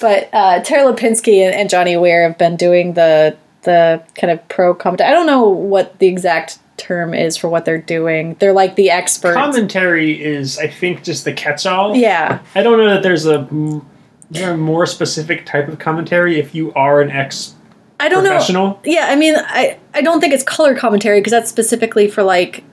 but 0.00 0.28
uh, 0.32 0.60
Tara 0.60 0.92
Lipinski 0.92 1.38
and, 1.44 1.54
and 1.54 1.68
Johnny 1.70 1.96
Weir 1.96 2.22
have 2.28 2.38
been 2.38 2.56
doing 2.56 2.94
the 2.94 3.36
the 3.62 4.02
kind 4.14 4.30
of 4.30 4.46
pro 4.48 4.74
commentary. 4.74 5.10
I 5.10 5.12
don't 5.12 5.26
know 5.26 5.46
what 5.48 5.98
the 5.98 6.06
exact 6.06 6.58
term 6.78 7.12
is 7.12 7.36
for 7.36 7.48
what 7.50 7.64
they're 7.66 7.76
doing. 7.80 8.36
They're 8.38 8.54
like 8.54 8.76
the 8.76 8.90
experts. 8.90 9.34
Commentary 9.36 10.12
is, 10.22 10.58
I 10.58 10.66
think, 10.66 11.02
just 11.04 11.26
the 11.26 11.32
catch-all. 11.34 11.94
yeah. 11.94 12.38
I 12.54 12.62
don't 12.62 12.78
know 12.78 12.88
that 12.88 13.02
there's 13.02 13.26
a, 13.26 13.40
mm, 13.40 13.84
there 14.30 14.52
a 14.52 14.56
more 14.56 14.86
specific 14.86 15.44
type 15.44 15.68
of 15.68 15.78
commentary 15.78 16.38
if 16.40 16.54
you 16.54 16.72
are 16.74 17.02
an 17.02 17.10
ex 17.10 17.54
I 17.98 18.08
don't 18.08 18.24
know. 18.24 18.78
Yeah, 18.84 19.08
I 19.10 19.16
mean, 19.16 19.34
I 19.36 19.78
I 19.92 20.00
don't 20.00 20.20
think 20.22 20.32
it's 20.32 20.42
color 20.44 20.74
commentary 20.74 21.20
because 21.20 21.32
that's 21.32 21.50
specifically 21.50 22.08
for 22.08 22.22
like 22.22 22.64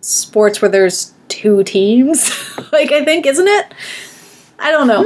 sports 0.00 0.62
where 0.62 0.70
there's 0.70 1.13
two 1.34 1.64
teams. 1.64 2.30
like 2.72 2.92
I 2.92 3.04
think, 3.04 3.26
isn't 3.26 3.48
it? 3.48 3.74
I 4.58 4.70
don't 4.70 4.86
know. 4.86 5.02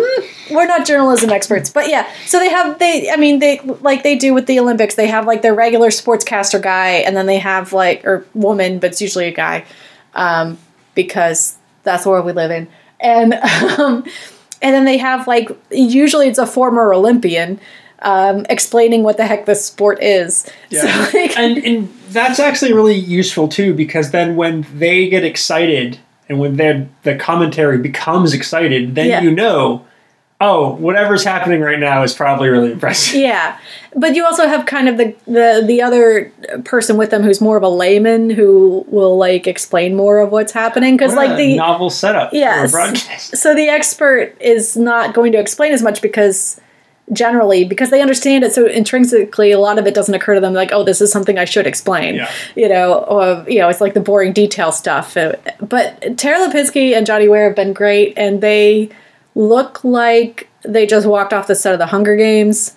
We're 0.51 0.67
not 0.67 0.87
journalism 0.87 1.31
experts, 1.31 1.71
but 1.71 1.89
yeah. 1.89 2.09
So 2.27 2.39
they 2.39 2.51
have 2.51 2.79
they. 2.79 3.11
I 3.11 3.17
mean, 3.17 3.39
they 3.39 3.61
like 3.61 4.03
they 4.03 4.17
do 4.17 4.35
with 4.35 4.47
the 4.47 4.61
Olympics. 4.61 4.95
They 4.95 5.07
have 5.09 5.27
like 5.27 5.43
their 5.43 5.55
regular 5.55 5.89
sportscaster 5.89 6.63
guy, 6.63 6.91
and 6.99 7.17
then 7.17 7.27
they 7.27 7.39
have 7.39 7.73
like 7.73 8.05
or 8.05 8.27
woman, 8.35 8.79
but 8.79 8.93
it's 8.93 9.01
usually 9.01 9.27
a 9.27 9.33
guy, 9.33 9.65
um, 10.15 10.59
because 10.95 11.57
that's 11.83 12.05
the 12.05 12.11
world 12.11 12.27
we 12.27 12.33
live 12.33 12.51
in. 12.51 12.69
And 13.01 13.35
um, 13.79 14.05
and 14.61 14.75
then 14.75 14.85
they 14.85 14.99
have 14.99 15.27
like 15.27 15.51
usually 15.71 16.29
it's 16.29 16.39
a 16.39 16.47
former 16.47 16.93
Olympian 16.93 17.59
um, 18.01 18.47
explaining 18.49 19.03
what 19.03 19.17
the 19.17 19.27
heck 19.27 19.47
this 19.47 19.65
sport 19.65 20.03
is. 20.03 20.49
So, 20.71 20.87
like, 20.87 21.37
and 21.39 21.57
and 21.59 21.93
that's 22.11 22.39
actually 22.39 22.75
really 22.75 22.95
useful 22.95 23.49
too 23.49 23.73
because 23.73 24.11
then 24.11 24.37
when 24.37 24.67
they 24.75 25.09
get 25.09 25.25
excited 25.25 25.99
and 26.29 26.39
when 26.39 26.57
the 27.03 27.15
commentary 27.17 27.79
becomes 27.79 28.35
excited, 28.35 28.95
then 28.95 29.07
Yeah. 29.09 29.21
you 29.23 29.31
know, 29.31 29.85
oh, 30.41 30.75
whatever's 30.77 31.25
happening 31.25 31.61
right 31.61 31.79
now 31.81 32.03
is 32.03 32.13
probably 32.15 32.49
really 32.49 32.71
impressive. 32.73 33.15
Yeah, 33.21 33.59
but 33.97 34.15
you 34.15 34.25
also 34.25 34.47
have 34.47 34.67
kind 34.67 34.89
of 34.89 34.97
the, 34.97 35.15
the 35.27 35.65
the 35.67 35.83
other 35.83 36.31
person 36.65 36.97
with 36.97 37.11
them 37.11 37.23
who's 37.23 37.41
more 37.41 37.57
of 37.57 37.63
a 37.63 37.69
layman 37.69 38.31
who 38.31 38.85
will 38.89 39.17
like 39.17 39.47
explain 39.49 39.97
more 39.97 40.19
of 40.21 40.31
what's 40.31 40.53
happening 40.53 40.97
because 40.97 41.15
like 41.15 41.37
the 41.37 41.57
novel 41.57 41.91
setup 41.91 42.33
Yes. 42.33 42.71
for 42.71 42.79
a 42.79 42.83
broadcast. 42.83 43.37
so 43.37 43.55
the 43.55 43.69
expert 43.69 44.37
is 44.41 44.77
not 44.77 45.15
going 45.15 45.33
to 45.33 45.39
explain 45.39 45.73
as 45.73 45.83
much 45.83 46.01
because 46.03 46.61
generally 47.13 47.65
because 47.65 47.91
they 47.91 48.01
understand 48.01 48.45
it 48.45 48.53
so 48.53 48.67
intrinsically 48.67 49.51
a 49.51 49.59
lot 49.59 49.79
of 49.79 49.87
it 49.87 49.95
doesn't 49.95 50.15
occur 50.15 50.35
to 50.35 50.41
them 50.41 50.53
like 50.53 50.73
oh 50.73 50.85
this 50.85 51.01
is 51.01 51.11
something 51.11 51.39
i 51.39 51.45
should 51.45 51.67
explain. 51.67 52.17
Yeah. 52.17 52.31
you 52.55 52.69
know 52.69 52.95
or 53.05 53.45
you 53.49 53.59
know 53.59 53.69
it's 53.69 53.81
like 53.81 53.95
the 53.95 54.01
boring 54.01 54.33
detail 54.33 54.73
stuff. 54.73 55.17
Uh, 55.17 55.35
but 55.61 56.19
tara 56.19 56.47
lipinski 56.47 56.97
and 56.97 57.07
Johnny 57.07 57.29
Weir 57.29 57.45
have 57.45 57.57
been 57.57 57.73
great 57.73 58.15
and 58.17 58.41
they 58.41 58.91
look 59.35 59.85
like 59.85 60.49
they 60.63 60.87
just 60.87 61.07
walked 61.07 61.33
off 61.33 61.47
the 61.47 61.55
set 61.55 61.73
of 61.73 61.79
the 61.79 61.87
hunger 61.87 62.17
games 62.17 62.75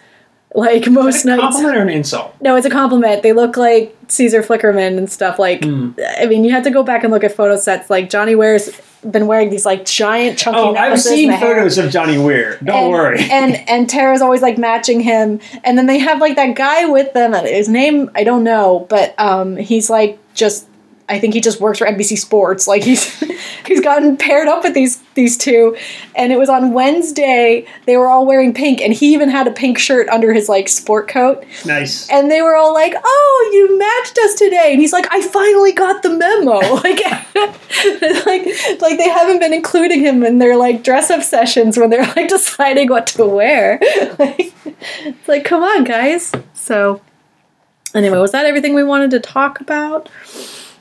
Like 0.54 0.90
most 0.90 1.18
Is 1.18 1.24
that 1.24 1.40
a 1.40 1.42
nights. 1.42 1.56
compliment 1.56 1.78
or 1.78 1.82
an 1.84 1.90
insult? 1.90 2.36
No, 2.42 2.56
it's 2.58 2.66
a 2.66 2.70
compliment. 2.70 3.24
They 3.24 3.32
look 3.34 3.56
like 3.56 3.96
Caesar 4.10 4.44
Flickerman 4.44 4.98
and 4.98 5.10
stuff. 5.10 5.40
Like, 5.40 5.64
Hmm. 5.64 5.92
I 6.20 6.26
mean, 6.26 6.44
you 6.44 6.52
have 6.52 6.64
to 6.64 6.72
go 6.72 6.84
back 6.84 7.04
and 7.04 7.12
look 7.14 7.24
at 7.24 7.34
photo 7.34 7.56
sets. 7.56 7.90
Like 7.90 8.10
Johnny 8.10 8.36
Weir's 8.36 8.70
been 9.10 9.26
wearing 9.28 9.50
these 9.50 9.66
like 9.66 9.86
giant 9.86 10.38
chunky 10.38 10.60
Oh, 10.60 10.76
I've 10.76 11.00
seen 11.02 11.30
hair. 11.30 11.40
photos 11.56 11.78
of 11.78 11.90
Johnny 11.90 12.18
Weir. 12.20 12.58
Don't 12.64 12.76
and, 12.84 12.92
worry. 12.92 13.20
And 13.32 13.56
and 13.70 13.90
Tara's 13.90 14.22
always 14.22 14.42
like 14.42 14.58
matching 14.58 15.00
him. 15.00 15.40
And 15.64 15.78
then 15.78 15.86
they 15.88 16.00
have 16.00 16.20
like 16.20 16.36
that 16.36 16.56
guy 16.56 16.86
with 16.86 17.14
them. 17.14 17.34
His 17.46 17.70
name 17.70 18.12
I 18.14 18.24
don't 18.26 18.44
know, 18.44 18.86
but 18.90 19.18
um, 19.20 19.56
he's 19.58 19.90
like 19.90 20.20
just. 20.34 20.68
I 21.12 21.20
think 21.20 21.34
he 21.34 21.42
just 21.42 21.60
works 21.60 21.80
for 21.80 21.86
NBC 21.86 22.18
Sports. 22.18 22.68
Like 22.68 22.84
he's 22.84 23.20
he's 23.68 23.82
gotten 23.82 24.16
paired 24.16 24.48
up 24.48 24.64
with 24.64 24.74
these 24.74 25.02
these 25.14 25.38
two, 25.38 25.76
and 26.16 26.32
it 26.32 26.38
was 26.38 26.48
on 26.48 26.72
Wednesday. 26.72 27.68
They 27.86 27.98
were 27.98 28.08
all 28.08 28.26
wearing 28.26 28.54
pink, 28.54 28.80
and 28.82 28.94
he 28.94 29.14
even 29.14 29.30
had 29.30 29.46
a 29.46 29.52
pink 29.52 29.78
shirt 29.78 30.08
under 30.08 30.34
his 30.34 30.48
like 30.48 30.70
sport 30.70 31.10
coat. 31.10 31.44
nice. 31.66 32.10
And 32.10 32.32
they 32.32 32.42
were 32.42 32.56
all 32.56 32.74
like, 32.74 32.94
"Oh, 33.04 33.50
you 33.54 33.78
matched 33.78 34.18
us 34.20 34.36
today," 34.36 34.70
and 34.72 34.80
he's 34.80 34.94
like, 34.94 35.06
"I 35.12 35.22
finally 35.22 35.74
got 35.74 36.02
the 36.02 36.10
memo." 36.10 36.62
Like, 36.82 37.00
like, 38.26 38.82
like 38.82 38.98
they 38.98 39.10
haven't 39.10 39.40
been 39.40 39.54
including 39.54 40.00
him 40.00 40.24
in 40.24 40.40
their 40.40 40.56
like 40.56 40.84
dress 40.84 41.10
up 41.10 41.22
sessions 41.24 41.78
when 41.78 41.90
they're 41.90 42.06
like 42.16 42.28
deciding 42.30 42.90
what 42.90 43.08
to 43.08 43.26
wear. 43.26 43.80
Like, 44.18 44.54
it's 45.06 45.28
like, 45.28 45.44
come 45.46 45.62
on, 45.64 45.84
guys. 45.84 46.32
So, 46.54 47.02
anyway, 47.94 48.18
was 48.18 48.32
that 48.32 48.46
everything 48.46 48.74
we 48.74 48.84
wanted 48.84 49.12
to 49.12 49.20
talk 49.20 49.60
about? 49.62 50.10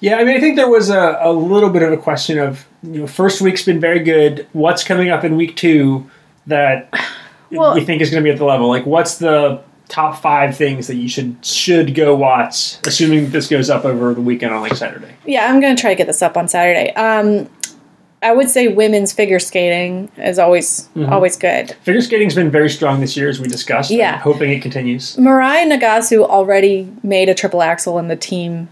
Yeah, 0.01 0.17
I 0.17 0.25
mean, 0.25 0.37
I 0.37 0.41
think 0.41 0.57
there 0.57 0.69
was 0.69 0.89
a, 0.91 1.19
a 1.21 1.33
little 1.33 1.71
bit 1.71 1.83
of 1.83 1.93
a 1.93 1.97
question 1.97 2.39
of, 2.39 2.67
you 2.83 3.01
know, 3.01 3.07
first 3.07 3.41
week's 3.41 3.63
been 3.65 3.81
very 3.81 4.01
good. 4.01 4.47
What's 4.53 4.83
coming 4.83 5.11
up 5.11 5.25
in 5.25 5.37
week 5.37 5.57
two 5.57 6.11
that 6.47 6.93
Well- 7.51 7.75
we 7.75 7.85
think 7.85 8.01
is 8.03 8.11
going 8.11 8.23
to 8.23 8.27
be 8.27 8.33
at 8.33 8.39
the 8.39 8.45
level? 8.45 8.69
Like, 8.69 8.87
what's 8.87 9.19
the 9.19 9.63
top 9.89 10.23
five 10.23 10.57
things 10.57 10.87
that 10.87 10.95
you 10.95 11.09
should 11.09 11.45
should 11.45 11.95
go 11.97 12.15
watch, 12.15 12.77
assuming 12.87 13.31
this 13.31 13.49
goes 13.49 13.69
up 13.69 13.85
over 13.85 14.15
the 14.15 14.21
weekend 14.21 14.55
on 14.55 14.63
like 14.63 14.75
Saturday? 14.77 15.13
Yeah, 15.27 15.53
I'm 15.53 15.61
gonna 15.61 15.77
try 15.77 15.91
to 15.91 15.97
get 15.97 16.07
this 16.07 16.23
up 16.23 16.37
on 16.37 16.47
Saturday. 16.47 16.93
Um, 16.95 17.51
I 18.23 18.33
would 18.33 18.49
say 18.49 18.69
women's 18.69 19.13
figure 19.13 19.41
skating 19.41 20.09
is 20.17 20.39
always 20.39 20.89
always 21.09 21.37
good. 21.37 21.73
Figure 21.83 22.01
skating's 22.01 22.37
been 22.37 22.51
very 22.53 22.71
strong 22.71 23.01
this 23.01 23.17
year, 23.17 23.29
as 23.29 23.41
we 23.41 23.49
discussed. 23.49 23.91
Yeah. 23.91 24.15
I'm 24.15 24.21
hoping 24.21 24.51
it 24.53 24.63
continues. 24.63 25.17
Mirai 25.17 25.69
Nagasu 25.69 26.25
already 26.25 26.89
made 27.03 27.29
a 27.29 27.35
triple 27.35 27.61
axel 27.63 27.99
in 27.99 28.07
the 28.09 28.17
team 28.17 28.69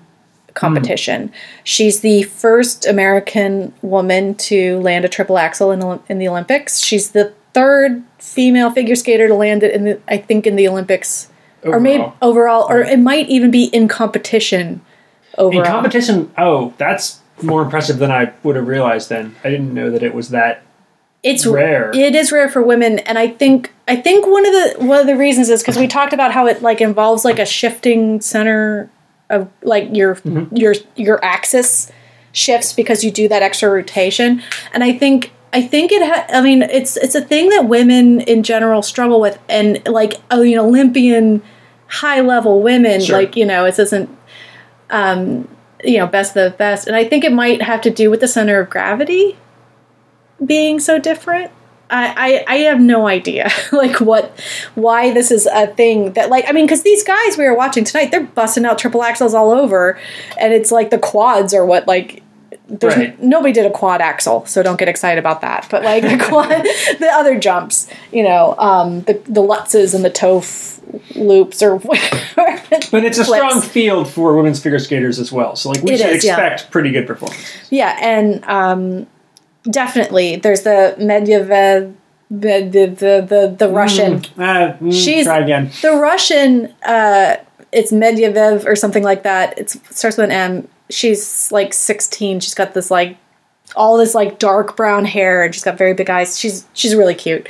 competition. 0.58 1.32
She's 1.64 2.00
the 2.00 2.24
first 2.24 2.86
American 2.86 3.72
woman 3.80 4.34
to 4.34 4.80
land 4.80 5.04
a 5.04 5.08
triple 5.08 5.38
axel 5.38 5.70
in 5.70 5.80
the, 5.80 6.00
in 6.08 6.18
the 6.18 6.28
Olympics. 6.28 6.80
She's 6.80 7.12
the 7.12 7.32
third 7.54 8.02
female 8.18 8.70
figure 8.70 8.96
skater 8.96 9.28
to 9.28 9.34
land 9.34 9.62
it 9.62 9.72
in 9.74 9.84
the 9.84 10.00
I 10.08 10.18
think 10.18 10.46
in 10.46 10.56
the 10.56 10.68
Olympics 10.68 11.30
or 11.62 11.80
maybe 11.80 12.02
Overall. 12.02 12.16
overall 12.20 12.66
or 12.68 12.80
it 12.80 12.98
might 12.98 13.28
even 13.28 13.50
be 13.50 13.64
in 13.66 13.88
competition 13.88 14.80
overall. 15.36 15.64
In 15.64 15.70
competition, 15.70 16.30
oh, 16.36 16.74
that's 16.76 17.20
more 17.42 17.62
impressive 17.62 17.98
than 17.98 18.10
I 18.10 18.32
would 18.42 18.56
have 18.56 18.66
realized. 18.66 19.08
Then 19.08 19.36
I 19.44 19.50
didn't 19.50 19.72
know 19.72 19.90
that 19.90 20.02
it 20.02 20.14
was 20.14 20.30
that. 20.30 20.62
it's 21.22 21.46
rare. 21.46 21.90
It 21.94 22.14
is 22.14 22.32
rare 22.32 22.48
for 22.48 22.62
women, 22.62 22.98
and 23.00 23.18
I 23.18 23.28
think 23.28 23.72
I 23.86 23.96
think 23.96 24.26
one 24.26 24.44
of 24.44 24.52
the 24.52 24.86
one 24.86 25.00
of 25.00 25.06
the 25.06 25.16
reasons 25.16 25.48
is 25.48 25.62
because 25.62 25.78
we 25.78 25.86
talked 25.86 26.12
about 26.12 26.32
how 26.32 26.46
it 26.46 26.62
like 26.62 26.80
involves 26.80 27.24
like 27.24 27.38
a 27.38 27.46
shifting 27.46 28.20
center 28.20 28.90
of 29.30 29.48
like 29.62 29.94
your 29.94 30.16
Mm-hmm. 30.16 30.56
your 30.56 30.74
your 30.96 31.24
axis 31.24 31.90
shifts 32.32 32.72
because 32.72 33.02
you 33.04 33.10
do 33.10 33.28
that 33.28 33.42
extra 33.42 33.68
rotation, 33.70 34.42
and 34.72 34.82
I 34.84 34.92
think. 34.96 35.32
I 35.50 35.62
think 35.62 35.92
it. 35.92 36.02
Ha- 36.02 36.26
I 36.28 36.42
mean, 36.42 36.60
it's 36.60 36.98
it's 36.98 37.14
a 37.14 37.22
thing 37.22 37.48
that 37.48 37.66
women 37.66 38.20
in 38.20 38.42
general 38.42 38.82
struggle 38.82 39.18
with, 39.18 39.38
and 39.48 39.80
like 39.86 40.20
oh, 40.30 40.42
you 40.42 40.54
know, 40.56 40.66
Olympian, 40.66 41.40
high 41.86 42.20
level 42.20 42.60
women, 42.60 43.00
Sure. 43.00 43.16
like 43.16 43.34
you 43.34 43.46
know, 43.46 43.64
it 43.64 43.78
isn't, 43.78 44.10
um, 44.90 45.48
you 45.82 45.96
know, 45.96 46.06
best 46.06 46.36
of 46.36 46.52
the 46.52 46.54
best, 46.58 46.86
and 46.86 46.94
I 46.94 47.04
think 47.08 47.24
it 47.24 47.32
might 47.32 47.62
have 47.62 47.80
to 47.80 47.90
do 47.90 48.10
with 48.10 48.20
the 48.20 48.28
center 48.28 48.60
of 48.60 48.68
gravity 48.68 49.38
being 50.44 50.78
so 50.80 50.98
different. 50.98 51.50
I, 51.90 52.44
I, 52.48 52.54
I 52.54 52.56
have 52.70 52.80
no 52.80 53.06
idea 53.06 53.48
like 53.72 54.00
what 54.00 54.38
why 54.74 55.12
this 55.14 55.30
is 55.30 55.46
a 55.46 55.66
thing 55.68 56.12
that 56.12 56.28
like 56.30 56.44
I 56.48 56.52
mean 56.52 56.66
because 56.66 56.82
these 56.82 57.02
guys 57.04 57.38
we 57.38 57.44
were 57.44 57.54
watching 57.54 57.84
tonight 57.84 58.10
they're 58.10 58.24
busting 58.24 58.64
out 58.66 58.78
triple 58.78 59.00
axels 59.00 59.32
all 59.34 59.50
over 59.50 59.98
and 60.38 60.52
it's 60.52 60.70
like 60.70 60.90
the 60.90 60.98
quads 60.98 61.54
are 61.54 61.64
what 61.64 61.86
like 61.88 62.22
there's 62.70 62.94
Right. 62.96 63.22
nobody 63.22 63.52
did 63.54 63.64
a 63.64 63.70
quad 63.70 64.02
axle 64.02 64.44
so 64.44 64.62
don't 64.62 64.78
get 64.78 64.88
excited 64.88 65.18
about 65.18 65.40
that 65.40 65.66
but 65.70 65.82
like 65.82 66.02
the 66.02 66.22
quad 66.28 66.48
the 66.98 67.08
other 67.10 67.38
jumps 67.38 67.88
you 68.12 68.22
know 68.22 68.54
um 68.58 69.00
the 69.02 69.14
the 69.24 69.40
lutzes 69.42 69.94
and 69.94 70.04
the 70.04 70.10
toe 70.10 70.42
loops 71.14 71.62
or 71.62 71.78
But 72.90 73.04
it's 73.04 73.18
a 73.18 73.24
Flips. 73.24 73.46
strong 73.46 73.60
field 73.62 74.08
for 74.08 74.34
women's 74.36 74.62
figure 74.62 74.78
skaters 74.78 75.18
as 75.18 75.30
well. 75.30 75.56
So 75.56 75.68
like 75.70 75.82
we 75.82 75.92
It 75.92 75.98
should 75.98 76.16
is, 76.16 76.24
yeah. 76.24 76.32
expect 76.52 76.70
pretty 76.70 76.90
good 76.90 77.06
performance. 77.06 77.38
Yeah, 77.70 77.96
and 78.00 78.42
um, 78.44 79.06
definitely 79.70 80.36
there's 80.36 80.62
the 80.62 80.94
Medvedev, 80.98 81.94
the 82.30 82.60
the 82.62 82.86
the, 82.86 83.26
the, 83.28 83.54
the 83.58 83.68
Russian, 83.68 84.16
Uh, 84.36 84.74
mm, 84.80 84.92
She's- 84.92 85.24
try 85.26 85.38
again. 85.40 85.70
the 85.82 85.92
Russian. 85.96 86.74
Uh, 86.82 87.36
it's 87.72 87.92
Medvedev 87.92 88.64
or 88.66 88.74
something 88.76 89.02
like 89.02 89.22
that. 89.24 89.58
It's, 89.58 89.74
it 89.74 89.94
starts 89.94 90.16
with 90.16 90.24
an 90.24 90.32
M. 90.32 90.68
She's 90.90 91.52
like 91.52 91.74
16. 91.74 92.40
She's 92.40 92.54
got 92.54 92.72
this 92.74 92.90
like 92.90 93.18
all 93.76 93.98
this 93.98 94.14
like 94.14 94.38
dark 94.38 94.74
brown 94.76 95.04
hair 95.04 95.44
and 95.44 95.54
she's 95.54 95.62
got 95.64 95.76
very 95.76 95.92
big 95.92 96.08
eyes. 96.08 96.38
She's 96.38 96.66
she's 96.72 96.94
really 96.94 97.14
cute, 97.14 97.46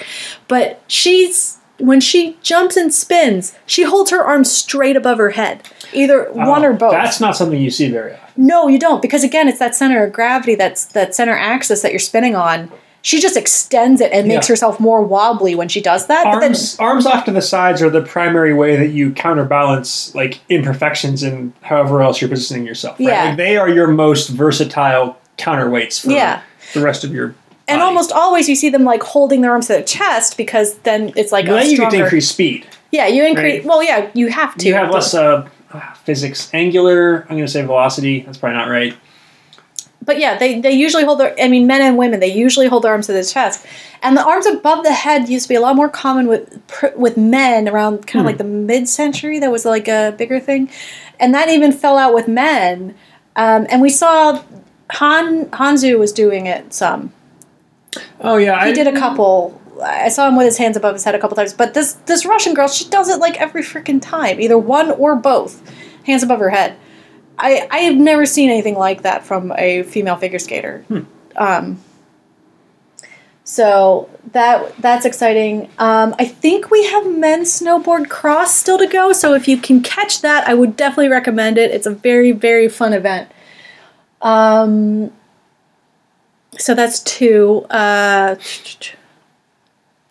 but 0.48 0.82
she's 0.88 1.58
when 1.78 2.00
she 2.00 2.36
jumps 2.42 2.76
and 2.76 2.92
spins, 2.92 3.54
she 3.66 3.84
holds 3.84 4.10
her 4.10 4.22
arms 4.24 4.50
straight 4.50 4.96
above 4.96 5.18
her 5.18 5.30
head, 5.30 5.62
either 5.92 6.30
one 6.32 6.64
Oh, 6.64 6.68
or 6.68 6.72
both. 6.72 6.92
That's 6.92 7.20
not 7.20 7.36
something 7.36 7.60
you 7.60 7.70
see 7.70 7.90
very 7.90 8.14
often. 8.14 8.24
No, 8.36 8.68
you 8.68 8.78
don't, 8.78 9.00
because 9.02 9.24
again, 9.24 9.48
it's 9.48 9.58
that 9.58 9.74
center 9.74 10.04
of 10.04 10.12
gravity 10.12 10.54
that's 10.54 10.84
that 10.86 11.14
center 11.14 11.36
axis 11.36 11.82
that 11.82 11.92
you're 11.92 11.98
spinning 11.98 12.34
on. 12.36 12.70
She 13.00 13.20
just 13.20 13.36
extends 13.36 14.00
it 14.00 14.10
and 14.12 14.26
makes 14.26 14.48
Yeah. 14.48 14.52
herself 14.52 14.80
more 14.80 15.00
wobbly 15.02 15.54
when 15.54 15.68
she 15.68 15.80
does 15.80 16.08
that. 16.08 16.24
But 16.24 16.40
then, 16.40 16.50
Arms, 16.50 16.76
arms 16.80 17.06
off 17.06 17.24
to 17.26 17.30
the 17.30 17.40
sides 17.40 17.80
are 17.80 17.88
the 17.90 18.02
primary 18.02 18.52
way 18.52 18.74
that 18.76 18.88
you 18.88 19.12
counterbalance 19.12 20.12
like 20.16 20.40
imperfections 20.48 21.22
in 21.22 21.52
however 21.62 22.02
else 22.02 22.20
you're 22.20 22.28
positioning 22.28 22.66
yourself. 22.66 22.98
Right? 22.98 23.08
Yeah. 23.08 23.24
Like, 23.26 23.36
they 23.36 23.56
are 23.56 23.68
your 23.68 23.86
most 23.86 24.28
versatile 24.30 25.16
counterweights 25.38 26.00
for 26.04 26.10
Yeah. 26.10 26.40
the 26.74 26.80
rest 26.80 27.04
of 27.04 27.14
your. 27.14 27.34
And 27.68 27.82
almost 27.82 28.12
always 28.12 28.48
you 28.48 28.56
see 28.56 28.70
them 28.70 28.84
like 28.84 29.02
holding 29.02 29.40
their 29.42 29.50
arms 29.52 29.66
to 29.66 29.74
their 29.74 29.82
chest 29.82 30.36
because 30.36 30.78
then 30.78 31.12
it's 31.16 31.32
like 31.32 31.46
Well, 31.46 31.56
a 31.56 31.60
then 31.60 31.70
you 31.70 31.76
get 31.76 31.84
to 31.84 31.90
stronger. 31.90 32.04
increase 32.06 32.28
speed. 32.30 32.66
Yeah, 32.90 33.06
you 33.06 33.24
increase. 33.26 33.58
right? 33.60 33.64
Well, 33.64 33.82
yeah, 33.82 34.10
you 34.14 34.28
have 34.28 34.56
to. 34.56 34.66
You 34.66 34.74
have 34.74 34.90
less 34.90 35.12
uh, 35.14 35.46
physics 36.04 36.48
angular. 36.54 37.22
I'm 37.22 37.36
going 37.36 37.44
to 37.46 37.48
say 37.48 37.62
velocity. 37.62 38.20
That's 38.20 38.38
probably 38.38 38.56
not 38.56 38.68
right. 38.68 38.96
But 40.02 40.18
yeah, 40.18 40.38
they, 40.38 40.58
they 40.60 40.72
usually 40.72 41.04
hold 41.04 41.20
their. 41.20 41.34
I 41.38 41.48
mean, 41.48 41.66
men 41.66 41.82
and 41.82 41.98
women 41.98 42.18
they 42.20 42.32
usually 42.32 42.66
hold 42.66 42.84
their 42.84 42.92
arms 42.92 43.06
to 43.08 43.12
the 43.12 43.22
chest, 43.24 43.66
and 44.02 44.16
the 44.16 44.24
arms 44.24 44.46
above 44.46 44.82
the 44.84 44.92
head 44.94 45.28
used 45.28 45.44
to 45.44 45.48
be 45.50 45.54
a 45.54 45.60
lot 45.60 45.76
more 45.76 45.90
common 45.90 46.28
with 46.28 46.66
pr- 46.66 46.96
with 46.96 47.18
men 47.18 47.68
around 47.68 48.06
kind 48.06 48.20
of 48.20 48.26
like 48.26 48.38
the 48.38 48.44
mid 48.44 48.88
century. 48.88 49.38
That 49.38 49.50
was 49.52 49.66
like 49.66 49.86
a 49.86 50.14
bigger 50.16 50.40
thing, 50.40 50.70
and 51.20 51.34
that 51.34 51.50
even 51.50 51.72
fell 51.72 51.98
out 51.98 52.14
with 52.14 52.26
men. 52.26 52.94
Um, 53.36 53.66
and 53.68 53.82
we 53.82 53.90
saw 53.90 54.42
Han 54.92 55.46
Hanyu 55.50 55.98
was 55.98 56.12
doing 56.12 56.46
it 56.46 56.72
some. 56.72 57.12
Oh 58.20 58.36
yeah, 58.36 58.64
He 58.64 58.70
I 58.70 58.72
did 58.72 58.86
a 58.86 58.92
couple. 58.92 59.60
I 59.82 60.08
saw 60.08 60.28
him 60.28 60.36
with 60.36 60.46
his 60.46 60.58
hands 60.58 60.76
above 60.76 60.94
his 60.94 61.04
head 61.04 61.14
a 61.14 61.20
couple 61.20 61.36
times. 61.36 61.52
But 61.54 61.74
this 61.74 61.92
this 62.06 62.26
Russian 62.26 62.54
girl, 62.54 62.68
she 62.68 62.88
does 62.88 63.08
it 63.08 63.20
like 63.20 63.40
every 63.40 63.62
freaking 63.62 64.00
time, 64.02 64.40
either 64.40 64.58
one 64.58 64.90
or 64.90 65.14
both, 65.16 65.62
hands 66.04 66.22
above 66.22 66.40
her 66.40 66.50
head. 66.50 66.76
I 67.38 67.68
I 67.70 67.78
have 67.78 67.96
never 67.96 68.26
seen 68.26 68.50
anything 68.50 68.74
like 68.76 69.02
that 69.02 69.24
from 69.24 69.52
a 69.56 69.84
female 69.84 70.16
figure 70.16 70.38
skater. 70.38 70.84
Um, 71.36 71.78
so 73.44 74.10
that 74.32 74.76
that's 74.78 75.06
exciting. 75.06 75.70
Um, 75.78 76.14
I 76.18 76.26
think 76.26 76.70
we 76.70 76.84
have 76.86 77.10
men's 77.10 77.60
snowboard 77.60 78.10
cross 78.10 78.54
still 78.54 78.78
to 78.78 78.86
go. 78.86 79.12
So 79.12 79.34
if 79.34 79.48
you 79.48 79.56
can 79.56 79.80
catch 79.82 80.20
that, 80.20 80.46
I 80.46 80.54
would 80.54 80.76
definitely 80.76 81.08
recommend 81.08 81.56
it. 81.56 81.70
It's 81.70 81.86
a 81.86 81.90
very 81.90 82.32
very 82.32 82.68
fun 82.68 82.92
event. 82.92 83.30
Um, 84.20 85.12
so 86.58 86.74
that's 86.74 87.00
two. 87.00 87.64
Uh, 87.70 88.36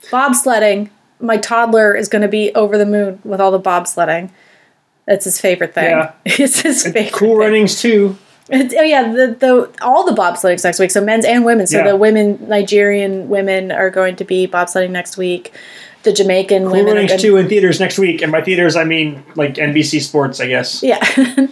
bobsledding. 0.10 0.90
My 1.20 1.38
toddler 1.38 1.96
is 1.96 2.10
going 2.10 2.22
to 2.22 2.28
be 2.28 2.54
over 2.54 2.78
the 2.78 2.86
moon 2.86 3.20
with 3.24 3.42
all 3.42 3.52
the 3.52 3.60
bobsledding. 3.60 4.30
That's 5.06 5.26
his 5.26 5.40
favorite 5.40 5.74
thing. 5.74 5.92
Yeah. 5.92 6.12
it's 6.26 6.62
his 6.62 6.84
favorite. 6.84 7.14
cool 7.14 7.30
thing. 7.30 7.38
runnings 7.38 7.82
too. 7.82 8.18
It's, 8.50 8.74
oh 8.78 8.82
yeah, 8.82 9.12
the 9.12 9.28
the 9.40 9.72
all 9.82 10.06
the 10.06 10.20
bobsledding's 10.20 10.64
next 10.64 10.80
week. 10.80 10.92
So 10.92 11.02
men's 11.04 11.26
and 11.26 11.44
women's. 11.44 11.72
So 11.72 11.80
Yeah. 11.80 11.90
the 11.92 11.96
women 11.98 12.48
Nigerian 12.48 13.28
women 13.30 13.72
are 13.72 13.90
going 13.90 14.16
to 14.18 14.24
be 14.24 14.48
bobsledding 14.48 14.92
next 14.92 15.18
week. 15.18 15.54
The 16.08 16.14
Jamaican 16.14 16.64
Cool 16.64 16.72
women. 16.72 16.94
runnings 16.94 17.12
gonna- 17.12 17.22
too 17.22 17.36
in 17.36 17.50
theaters 17.50 17.82
next 17.82 18.00
week, 18.00 18.22
and 18.22 18.32
by 18.32 18.42
theaters 18.42 18.78
I 18.78 18.86
mean 18.86 19.24
like 19.36 19.56
NBC 19.56 20.02
Sports, 20.02 20.40
I 20.40 20.48
guess. 20.48 20.82
Yeah. 20.82 21.04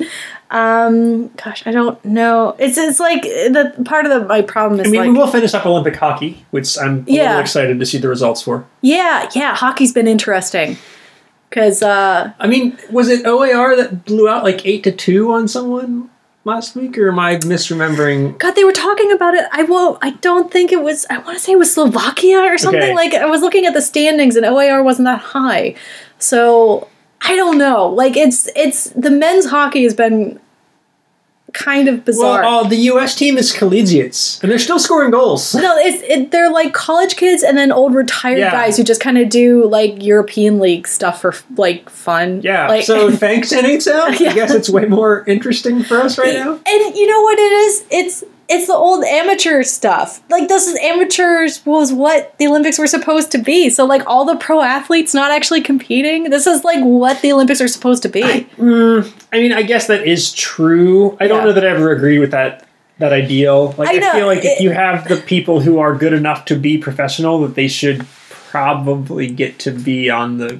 um. 0.50 1.28
Gosh, 1.36 1.64
I 1.68 1.72
don't 1.72 2.04
know. 2.06 2.56
It's 2.58 2.78
it's 2.78 3.00
like 3.02 3.24
the 3.24 3.74
part 3.84 4.06
of 4.06 4.12
the 4.12 4.26
my 4.28 4.42
problem 4.42 4.80
is 4.80 4.88
I 4.88 4.90
mean, 4.92 5.02
like 5.02 5.10
we 5.12 5.18
will 5.18 5.28
finish 5.28 5.54
up 5.54 5.66
Olympic 5.66 5.98
hockey, 5.98 6.46
which 6.52 6.78
I'm 6.80 7.00
a 7.08 7.12
Yeah. 7.12 7.24
little 7.24 7.42
excited 7.42 7.80
to 7.80 7.86
see 7.86 7.98
the 7.98 8.08
results 8.08 8.42
for. 8.44 8.66
Yeah, 8.82 9.30
yeah, 9.36 9.56
hockey's 9.56 9.92
been 9.92 10.08
interesting 10.08 10.78
because 11.50 11.84
uh, 11.84 12.32
I 12.40 12.48
mean, 12.48 12.78
was 12.90 13.10
it 13.10 13.26
OAR 13.26 13.76
that 13.76 14.06
blew 14.06 14.30
out 14.30 14.44
like 14.46 14.66
eight 14.66 14.84
to 14.86 14.92
two 14.94 15.34
on 15.34 15.48
someone 15.50 16.10
last 16.46 16.76
week, 16.76 16.98
or 16.98 17.10
am 17.10 17.20
I 17.20 17.36
misremembering? 17.38 18.38
God, 18.38 18.52
they 18.52 18.64
were 18.64 18.72
talking 18.72 19.12
about 19.12 19.34
it. 19.34 19.46
I 19.52 19.64
won't. 19.64 20.00
I 20.02 20.12
don't 20.12 20.52
think 20.52 20.72
it 20.72 20.82
was. 20.82 21.06
I 21.10 21.18
want 21.18 21.38
to 21.38 21.44
say 21.44 21.52
it 21.54 21.60
was 21.60 21.74
Slovakia 21.74 22.40
or 22.40 22.58
something. 22.58 22.82
Okay. 22.82 22.96
Like 22.96 23.14
I 23.14 23.26
was 23.26 23.42
looking 23.42 23.66
at 23.66 23.74
the 23.74 23.82
standings, 23.82 24.38
and 24.38 24.46
OAR 24.46 24.82
wasn't 24.84 25.08
that 25.08 25.20
high. 25.20 25.76
So 26.20 26.88
I 27.22 27.36
don't 27.36 27.58
know. 27.58 27.88
Like 27.88 28.16
it's 28.16 28.48
it's 28.56 28.86
the 28.92 29.12
men's 29.12 29.48
hockey 29.48 29.84
has 29.84 29.94
been 29.94 30.40
kind 31.56 31.88
of 31.88 32.06
bizarre. 32.06 32.42
Well, 32.44 32.66
uh, 32.66 32.68
the 32.68 32.76
U.S. 32.92 33.16
team 33.16 33.38
is 33.38 33.52
collegiates, 33.52 34.40
and 34.44 34.52
they're 34.52 34.60
still 34.60 34.78
scoring 34.78 35.10
goals. 35.10 35.56
no, 35.56 35.76
it's 35.78 36.04
it, 36.04 36.30
they're 36.32 36.52
like 36.52 36.74
college 36.74 37.16
kids 37.16 37.42
and 37.42 37.58
then 37.58 37.72
old 37.72 37.96
retired 37.96 38.38
Yeah. 38.38 38.52
guys 38.52 38.78
who 38.78 38.84
just 38.84 39.02
kind 39.02 39.18
of 39.18 39.30
do 39.30 39.66
like 39.68 40.04
European 40.04 40.60
league 40.60 40.88
stuff 40.88 41.22
for 41.22 41.34
like 41.58 41.90
fun. 41.90 42.42
Yeah. 42.44 42.68
Like, 42.68 42.84
so 42.84 43.10
thanks 43.26 43.52
NHL. 43.54 44.20
Yeah. 44.20 44.30
I 44.32 44.34
guess 44.36 44.54
it's 44.54 44.70
way 44.70 44.86
more 44.86 45.24
interesting 45.26 45.82
for 45.84 45.98
us 45.98 46.18
right 46.18 46.34
now. 46.34 46.52
And 46.54 46.96
you 46.96 47.08
know 47.08 47.22
what 47.22 47.40
it 47.40 47.52
is? 47.52 47.86
It's 47.90 48.24
it's 48.48 48.68
the 48.68 48.74
old 48.74 49.04
amateur 49.04 49.64
stuff. 49.64 50.22
Like 50.30 50.48
this 50.48 50.68
is 50.68 50.78
amateurs 50.80 51.66
was 51.66 51.92
what 51.92 52.38
the 52.38 52.48
Olympics 52.48 52.78
were 52.78 52.88
supposed 52.88 53.32
to 53.32 53.38
be. 53.40 53.70
So 53.70 53.86
like 53.86 54.04
all 54.06 54.24
the 54.26 54.36
pro 54.36 54.62
athletes 54.62 55.14
not 55.14 55.32
actually 55.32 55.62
competing. 55.62 56.30
This 56.30 56.46
is 56.46 56.64
like 56.64 56.84
what 56.84 57.22
the 57.22 57.32
Olympics 57.34 57.60
are 57.62 57.68
supposed 57.68 58.04
to 58.04 58.10
be. 58.10 58.22
Mm, 58.22 59.12
I 59.34 59.40
mean, 59.40 59.52
I 59.52 59.64
guess 59.64 59.88
that 59.88 60.06
is 60.08 60.32
true. 60.34 61.18
I 61.20 61.28
don't 61.28 61.40
Yeah. 61.40 61.46
know 61.46 61.54
that 61.54 61.66
I 61.66 61.70
ever 61.70 61.92
agree 61.92 62.20
with 62.20 62.32
that 62.32 62.68
that 63.00 63.12
ideal. 63.12 63.74
Like, 63.78 63.90
I 63.90 63.96
I, 63.96 63.98
know, 63.98 64.12
feel 64.14 64.26
like 64.28 64.46
if 64.46 64.62
you 64.62 64.70
have 64.72 65.08
the 65.10 65.18
people 65.18 65.60
who 65.60 65.80
are 65.80 65.94
good 65.96 66.14
enough 66.14 66.46
to 66.46 66.56
be 66.56 66.78
professional, 66.78 67.42
that 67.42 67.56
they 67.56 67.68
should 67.68 68.06
probably 68.30 69.28
get 69.28 69.60
to 69.60 69.72
be 69.72 70.10
on 70.10 70.38
the 70.38 70.60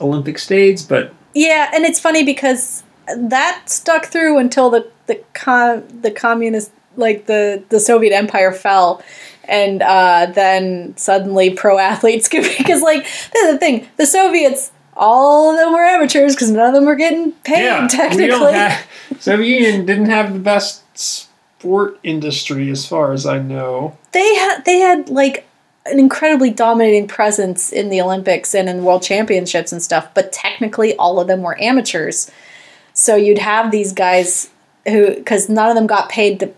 Olympic 0.00 0.38
stage. 0.38 0.88
But 0.88 1.12
yeah, 1.34 1.70
and 1.74 1.84
it's 1.84 2.00
funny 2.00 2.24
because 2.24 2.82
that 3.16 3.62
stuck 3.66 4.06
through 4.06 4.38
until 4.38 4.70
the 4.70 4.90
the 5.06 5.22
com- 5.34 5.86
the 6.02 6.10
communist 6.10 6.72
like 6.96 7.26
the 7.26 7.62
the 7.68 7.80
Soviet 7.80 8.14
Empire 8.14 8.52
fell. 8.52 9.02
And 9.44 9.82
uh, 9.82 10.26
then 10.32 10.96
suddenly 10.96 11.50
pro 11.50 11.78
athletes 11.78 12.28
could 12.28 12.44
because 12.58 12.80
like 12.80 13.02
that's 13.02 13.52
the 13.52 13.58
thing 13.58 13.88
the 13.96 14.06
Soviets 14.06 14.70
all 14.96 15.50
of 15.50 15.56
them 15.58 15.72
were 15.72 15.82
amateurs 15.82 16.34
because 16.34 16.50
none 16.50 16.68
of 16.68 16.74
them 16.74 16.84
were 16.84 16.94
getting 16.94 17.32
paid 17.32 17.64
yeah, 17.64 17.88
technically. 17.88 18.24
we 18.24 18.28
don't 18.28 18.54
have, 18.54 18.86
Soviet 19.20 19.60
Union 19.60 19.86
didn't 19.86 20.10
have 20.10 20.32
the 20.32 20.38
best 20.38 20.82
sport 20.98 21.98
industry, 22.02 22.70
as 22.70 22.86
far 22.86 23.12
as 23.12 23.24
I 23.24 23.38
know. 23.38 23.96
they 24.12 24.34
had 24.34 24.64
they 24.64 24.78
had 24.78 25.08
like 25.08 25.46
an 25.86 25.98
incredibly 25.98 26.50
dominating 26.50 27.08
presence 27.08 27.72
in 27.72 27.88
the 27.88 28.00
Olympics 28.00 28.54
and 28.54 28.68
in 28.68 28.84
world 28.84 29.02
championships 29.02 29.72
and 29.72 29.82
stuff, 29.82 30.08
but 30.14 30.32
technically 30.32 30.94
all 30.96 31.18
of 31.20 31.26
them 31.26 31.42
were 31.42 31.60
amateurs. 31.60 32.30
So 33.02 33.16
you'd 33.16 33.38
have 33.38 33.72
these 33.72 33.92
guys 33.92 34.48
who 34.86 35.16
because 35.16 35.48
none 35.48 35.68
of 35.68 35.74
them 35.74 35.88
got 35.88 36.08
paid 36.08 36.38
to 36.38 36.52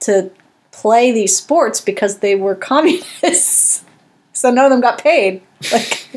to 0.00 0.28
play 0.72 1.12
these 1.12 1.36
sports 1.36 1.80
because 1.80 2.18
they 2.18 2.34
were 2.34 2.56
communists. 2.56 3.84
So 4.34 4.50
none 4.50 4.64
of 4.64 4.70
them 4.70 4.80
got 4.80 4.98
paid. 4.98 5.42
Like 5.70 6.08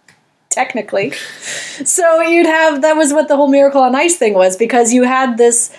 technically. 0.50 1.12
So 1.84 2.20
you'd 2.20 2.46
have 2.46 2.82
that 2.82 2.96
was 2.96 3.12
what 3.12 3.28
the 3.28 3.36
whole 3.36 3.48
miracle 3.48 3.80
on 3.80 3.94
ice 3.94 4.16
thing 4.16 4.34
was 4.34 4.56
because 4.56 4.92
you 4.92 5.04
had 5.04 5.38
this 5.38 5.74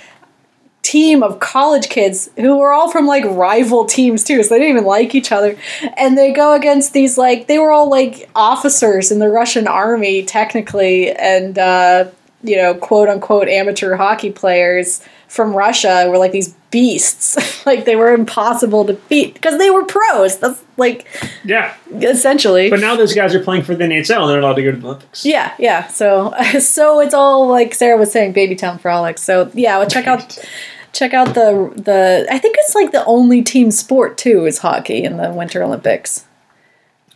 team 0.81 1.21
of 1.21 1.39
college 1.41 1.89
kids 1.89 2.29
who 2.37 2.57
were 2.57 2.71
all 2.71 2.89
from 2.89 3.05
like 3.05 3.25
rival 3.25 3.85
teams 3.85 4.23
too, 4.23 4.41
so 4.41 4.49
they 4.49 4.59
didn't 4.59 4.71
even 4.71 4.85
like 4.85 5.13
each 5.13 5.33
other. 5.33 5.57
And 5.97 6.17
they 6.17 6.31
go 6.31 6.53
against 6.53 6.93
these 6.93 7.17
like 7.17 7.47
they 7.47 7.59
were 7.59 7.71
all 7.71 7.89
like 7.89 8.29
officers 8.35 9.11
in 9.11 9.19
the 9.19 9.29
Russian 9.29 9.67
army 9.67 10.23
technically, 10.23 11.11
and 11.11 11.59
uh, 11.59 12.05
you 12.43 12.55
know 12.57 12.73
quote 12.73 13.09
unquote 13.09 13.47
amateur 13.47 13.95
hockey 13.95 14.31
players 14.31 15.01
from 15.27 15.53
Russia 15.55 16.07
were 16.09 16.17
like 16.17 16.31
these 16.33 16.53
beasts. 16.71 17.65
like 17.65 17.85
they 17.85 17.95
were 17.95 18.13
impossible 18.13 18.83
to 18.85 18.93
beat 19.09 19.33
because 19.33 19.57
they 19.57 19.69
were 19.69 19.85
pros. 19.85 20.37
That's 20.39 20.61
like 20.77 21.05
Yeah, 21.45 21.73
essentially. 21.91 22.69
but 22.69 22.79
now 22.79 22.95
those 22.95 23.13
guys 23.13 23.33
are 23.35 23.39
playing 23.43 23.63
for 23.63 23.73
the 23.75 23.83
NHL 23.85 24.21
and 24.21 24.29
they're 24.29 24.39
allowed 24.39 24.55
to 24.55 24.63
go 24.63 24.71
to 24.71 24.77
the 24.77 24.85
Olympics. 24.87 25.25
Yeah, 25.25 25.53
yeah. 25.57 25.87
So, 25.87 26.33
so 26.59 26.99
it's 26.99 27.13
all 27.13 27.47
like 27.47 27.73
Sarah 27.73 27.97
was 27.97 28.11
saying, 28.11 28.33
Baby 28.33 28.55
Town 28.55 28.77
Frolics. 28.79 29.21
So 29.23 29.49
yeah, 29.53 29.77
well, 29.77 29.89
check 29.89 30.07
out, 30.07 30.37
check 30.93 31.13
out 31.13 31.33
the 31.33 31.71
the. 31.75 32.27
I 32.29 32.37
think 32.37 32.57
it's 32.59 32.75
like 32.75 32.91
the 32.91 33.05
only 33.05 33.41
team 33.41 33.71
sport 33.71 34.17
too 34.17 34.45
is 34.45 34.57
hockey 34.59 35.03
in 35.03 35.15
the 35.17 35.29
Winter 35.31 35.63
Olympics. 35.63 36.25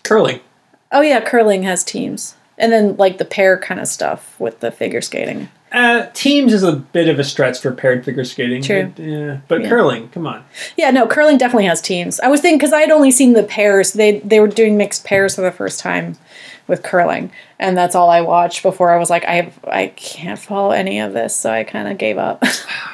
Curling. 0.04 0.40
Oh 0.92 1.02
yeah, 1.02 1.20
curling 1.20 1.64
has 1.64 1.84
teams, 1.84 2.36
and 2.58 2.72
then 2.72 2.96
like 2.98 3.18
the 3.18 3.26
pair 3.26 3.58
kind 3.58 3.80
of 3.80 3.88
stuff 3.88 4.40
with 4.40 4.60
the 4.60 4.72
figure 4.72 5.02
skating. 5.02 5.50
Uh, 5.72 6.08
teams 6.14 6.54
is 6.54 6.64
a 6.64 6.72
bit 6.72 7.10
of 7.10 7.20
a 7.20 7.24
stretch 7.24 7.60
for 7.60 7.72
paired 7.72 8.06
figure 8.06 8.24
skating. 8.24 8.62
True. 8.62 8.94
But, 8.96 9.04
yeah, 9.04 9.38
but 9.50 9.62
Yeah. 9.64 9.70
curling, 9.70 10.08
come 10.10 10.26
on. 10.26 10.46
Yeah, 10.78 10.90
no, 10.92 11.06
curling 11.06 11.38
definitely 11.38 11.66
has 11.66 11.82
teams. 11.82 12.20
I 12.22 12.28
was 12.30 12.40
thinking 12.40 12.58
because 12.58 12.72
I 12.72 12.80
had 12.80 12.92
only 12.92 13.12
seen 13.12 13.34
the 13.34 13.44
pairs. 13.44 13.92
They 13.94 14.20
they 14.20 14.40
were 14.40 14.48
doing 14.48 14.78
mixed 14.78 15.04
pairs 15.04 15.36
for 15.36 15.42
the 15.42 15.52
first 15.52 15.80
time 15.82 16.18
with 16.68 16.82
curling, 16.82 17.30
and 17.60 17.76
that's 17.76 17.94
all 17.94 18.10
I 18.10 18.22
watched 18.22 18.64
before 18.64 18.92
I 18.92 18.98
was 18.98 19.10
like, 19.10 19.26
I 19.26 19.52
I 19.68 19.88
can't 19.98 20.40
follow 20.40 20.72
any 20.72 21.00
of 21.00 21.12
this, 21.14 21.36
so 21.36 21.52
I 21.52 21.64
kind 21.66 21.90
of 21.90 21.98
gave 21.98 22.18
up. 22.18 22.42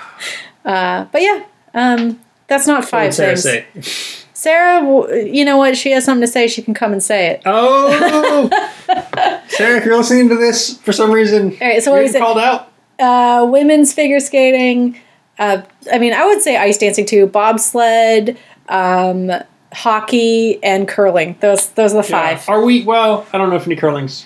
uh, 0.65 1.05
but 1.11 1.21
yeah, 1.21 1.43
um, 1.75 2.19
that's 2.47 2.65
not 2.67 2.85
five 2.85 3.13
things. 3.13 3.43
say? 3.43 3.65
Sarah, 4.41 4.81
you 5.23 5.45
know 5.45 5.57
what? 5.57 5.77
She 5.77 5.91
has 5.91 6.03
something 6.03 6.22
to 6.26 6.27
say. 6.27 6.47
She 6.47 6.63
can 6.63 6.73
come 6.73 6.91
and 6.93 7.03
say 7.03 7.27
it. 7.27 7.43
Oh, 7.45 7.91
Sarah, 9.49 9.77
if 9.77 9.85
you're 9.85 9.95
listening 9.95 10.30
to 10.30 10.35
this 10.35 10.80
for 10.80 10.91
some 10.91 11.11
reason, 11.11 11.51
All 11.61 11.68
right, 11.68 11.84
so 11.84 11.91
what 11.91 11.97
you're 12.03 12.15
it? 12.15 12.18
called 12.18 12.39
out. 12.39 12.72
Uh, 12.97 13.45
women's 13.47 13.93
figure 13.93 14.19
skating. 14.19 14.97
Uh, 15.38 15.61
I 15.93 15.99
mean, 15.99 16.13
I 16.13 16.26
would 16.26 16.41
say 16.41 16.57
ice 16.57 16.80
dancing 16.80 17.05
too. 17.05 17.27
Bobsled, 17.27 18.35
um, 18.68 19.31
hockey, 19.73 20.57
and 20.63 20.88
curling. 20.88 21.35
Those 21.39 21.68
those 21.73 21.93
are 21.93 22.01
the 22.01 22.09
Yeah. 22.09 22.35
five. 22.38 22.49
Are 22.49 22.65
we? 22.65 22.84
Well, 22.84 23.27
I 23.31 23.38
don't 23.38 23.51
know 23.51 23.57
if 23.57 23.68
any 23.68 23.76
curling's 23.76 24.26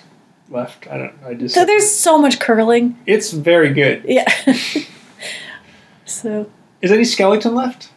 left. 0.49 0.87
I 0.89 0.97
don't. 0.97 1.13
I 1.27 1.33
just. 1.33 1.53
So 1.55 1.65
there's 1.65 1.93
so 1.93 2.17
much 2.17 2.39
curling. 2.39 2.97
it's 3.05 3.31
very 3.33 3.73
good. 3.73 4.05
Yeah. 4.07 4.31
so, 6.05 6.49
Is 6.81 6.93
any 6.93 7.03
skeleton 7.03 7.53
left? 7.53 7.89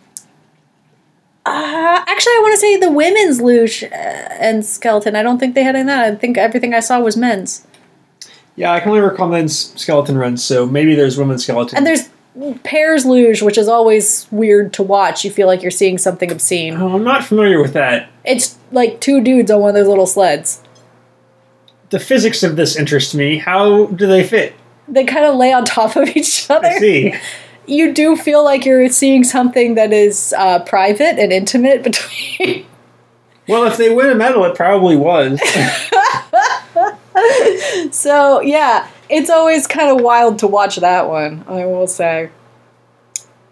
Uh, 1.49 2.05
actually, 2.07 2.33
I 2.33 2.41
want 2.43 2.55
to 2.55 2.61
say 2.61 2.77
the 2.77 2.91
women's 2.91 3.41
luge 3.41 3.85
uh, 3.85 3.87
and 3.93 4.65
skeleton. 4.65 5.16
I 5.16 5.23
don't 5.23 5.39
think 5.39 5.55
they 5.55 5.62
had 5.62 5.75
any 5.75 5.83
of 5.83 5.87
that. 5.87 6.12
I 6.12 6.15
think 6.15 6.37
everything 6.37 6.75
I 6.75 6.81
saw 6.81 7.01
was 7.01 7.16
men's. 7.16 7.66
Yeah, 8.57 8.73
I 8.73 8.81
can 8.81 8.91
only 8.91 9.01
recall 9.01 9.29
men's 9.29 9.73
skeleton 9.81 10.19
runs, 10.19 10.43
so 10.45 10.66
maybe 10.66 10.95
there's 10.95 11.16
women's 11.16 11.45
skeleton. 11.45 11.77
And 11.77 11.87
there's 11.87 12.09
pairs 12.65 13.05
luge, 13.05 13.43
which 13.43 13.57
is 13.57 13.69
always 13.69 14.27
weird 14.31 14.73
to 14.75 14.83
watch. 14.83 15.25
You 15.25 15.31
feel 15.31 15.47
like 15.47 15.62
you're 15.62 15.70
seeing 15.70 15.99
something 15.99 16.31
obscene. 16.31 16.75
Oh, 16.75 16.97
I'm 16.97 17.05
not 17.05 17.25
familiar 17.25 17.61
with 17.61 17.73
that. 17.75 18.11
It's 18.25 18.59
like 18.73 19.01
two 19.01 19.20
dudes 19.20 19.51
on 19.51 19.61
one 19.61 19.70
of 19.70 19.75
those 19.75 19.89
little 19.89 20.07
sleds. 20.07 20.62
The 21.91 22.01
physics 22.01 22.43
of 22.43 22.57
this 22.57 22.77
interests 22.77 23.15
me. 23.15 23.39
How 23.39 23.87
do 23.87 24.07
they 24.07 24.27
fit? 24.27 24.55
They 24.87 25.05
kind 25.05 25.25
of 25.25 25.37
lay 25.37 25.53
on 25.53 25.65
top 25.65 25.97
of 25.97 26.09
each 26.16 26.51
other. 26.51 26.69
I 26.69 26.79
see. 26.79 27.15
You 27.69 27.93
do 27.93 28.16
feel 28.16 28.43
like 28.43 28.65
you're 28.65 28.89
seeing 28.89 29.24
something 29.24 29.74
that 29.74 29.93
is 29.93 30.35
uh, 30.36 30.65
private 30.65 31.19
and 31.19 31.32
intimate 31.32 31.82
between. 31.82 32.66
Well, 33.47 33.65
if 33.65 33.77
they 33.77 33.95
win 33.95 34.11
a 34.11 34.15
medal, 34.15 34.45
it 34.45 34.55
probably 34.55 34.97
was. 34.97 35.40
so 37.95 38.40
yeah, 38.40 38.89
it's 39.09 39.31
always 39.31 39.66
kind 39.66 39.90
of 39.90 40.03
wild 40.03 40.39
to 40.40 40.47
watch 40.47 40.77
that 40.77 41.09
one. 41.09 41.45
I 41.47 41.66
will 41.66 41.86
say. 41.86 42.31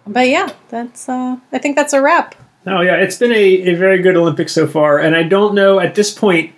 But 0.07 0.29
yeah, 0.29 0.53
that's. 0.69 1.09
Uh, 1.09 1.39
I 1.53 1.59
think 1.59 1.77
that's 1.77 1.93
a 1.93 2.03
wrap. 2.03 2.35
Oh 2.67 2.81
yeah, 2.81 2.97
it's 2.97 3.17
been 3.17 3.33
a, 3.33 3.71
a 3.71 3.75
very 3.75 4.03
good 4.03 4.17
Olympics 4.17 4.53
so 4.53 4.67
far, 4.67 4.99
and 4.99 5.15
I 5.15 5.23
don't 5.23 5.55
know 5.55 5.79
at 5.79 5.95
this 5.95 6.13
point. 6.13 6.53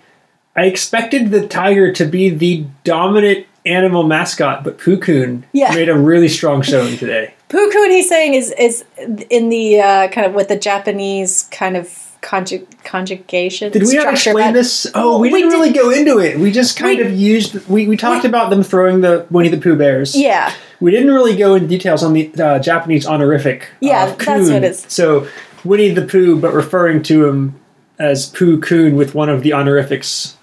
I 0.55 0.63
expected 0.63 1.31
the 1.31 1.47
tiger 1.47 1.93
to 1.93 2.05
be 2.05 2.29
the 2.29 2.65
dominant 2.83 3.45
animal 3.65 4.03
mascot, 4.03 4.63
but 4.63 4.77
Pukun 4.77 5.43
Yeah. 5.53 5.73
made 5.75 5.89
a 5.89 5.97
really 5.97 6.29
strong 6.29 6.61
showing 6.61 6.97
today. 6.97 7.33
Pukun, 7.49 7.89
he's 7.89 8.07
saying, 8.07 8.33
is 8.35 8.51
is 8.57 8.83
in 9.29 9.49
the 9.49 9.81
uh, 9.81 10.07
kind 10.09 10.27
of 10.27 10.33
with 10.33 10.47
the 10.49 10.57
Japanese 10.57 11.43
kind 11.51 11.75
of 11.75 11.89
conjug- 12.21 12.67
conjugation. 12.83 13.71
Did 13.71 13.83
we 13.83 13.95
not 13.95 14.13
explain 14.13 14.53
this? 14.53 14.85
Oh, 14.93 15.19
we, 15.19 15.31
We 15.31 15.39
didn't 15.41 15.53
really 15.59 15.71
go 15.73 15.89
into 15.89 16.19
it. 16.19 16.37
We 16.37 16.51
just 16.51 16.77
kind 16.77 16.99
We- 16.99 17.05
of 17.05 17.11
used. 17.13 17.67
We, 17.67 17.87
we 17.87 17.97
talked 17.97 18.23
We- 18.23 18.29
about 18.29 18.49
them 18.51 18.61
throwing 18.63 19.01
the 19.01 19.25
Winnie 19.31 19.49
the 19.49 19.57
Pooh 19.57 19.75
bears. 19.75 20.15
Yeah, 20.15 20.53
We 20.79 20.91
didn't 20.91 21.11
really 21.13 21.35
go 21.35 21.55
into 21.55 21.67
details 21.67 22.03
on 22.03 22.13
the 22.13 22.31
uh, 22.39 22.59
Japanese 22.59 23.05
honorific. 23.07 23.69
Yeah, 23.79 24.09
of 24.11 24.17
that's 24.19 24.49
what 24.49 24.63
it 24.63 24.63
is. 24.63 24.85
So 24.87 25.27
Winnie 25.63 25.89
the 25.89 26.05
Pooh, 26.05 26.39
but 26.39 26.53
referring 26.53 27.01
to 27.03 27.27
him 27.27 27.59
as 27.97 28.27
Pooh 28.29 28.59
Kun 28.59 28.95
with 28.95 29.13
one 29.15 29.27
of 29.29 29.41
the 29.43 29.53
honorifics 29.53 30.37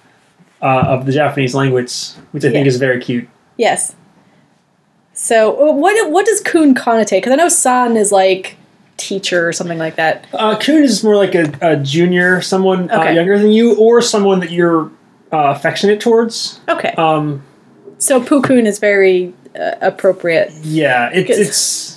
uh, 0.62 0.85
of 0.87 1.07
the 1.07 1.12
Japanese 1.12 1.55
language, 1.55 1.93
which 2.33 2.45
I 2.45 2.51
think 2.51 2.65
Yeah. 2.65 2.69
is 2.69 2.77
very 2.78 3.01
cute. 3.01 3.28
yes. 3.57 3.95
So 5.12 5.69
uh, 5.70 5.73
what 5.73 6.11
what 6.11 6.27
does 6.27 6.41
kun 6.43 6.74
connotate? 6.74 7.19
Because 7.19 7.33
I 7.33 7.37
know 7.37 7.49
san 7.49 7.97
is 7.97 8.12
like 8.12 8.57
teacher 8.99 9.49
or 9.49 9.53
something 9.53 9.78
like 9.78 9.97
that. 9.97 10.27
Uh, 10.33 10.57
Kun 10.59 10.83
is 10.83 11.03
more 11.05 11.16
like 11.16 11.35
a, 11.35 11.53
a 11.62 11.77
junior, 11.77 12.41
someone 12.43 12.91
uh, 12.91 13.03
younger 13.11 13.39
than 13.39 13.51
you, 13.51 13.77
or 13.77 14.01
someone 14.03 14.41
that 14.41 14.51
you're 14.51 14.91
uh, 15.33 15.53
affectionate 15.57 16.01
towards. 16.01 16.61
Okay. 16.69 16.91
Um, 16.99 17.43
so 17.99 18.20
Pukun 18.20 18.66
is 18.66 18.78
very 18.78 19.33
uh, 19.59 19.73
appropriate. 19.81 20.53
yeah, 20.62 21.11
it's 21.15 21.31
it's 21.39 21.95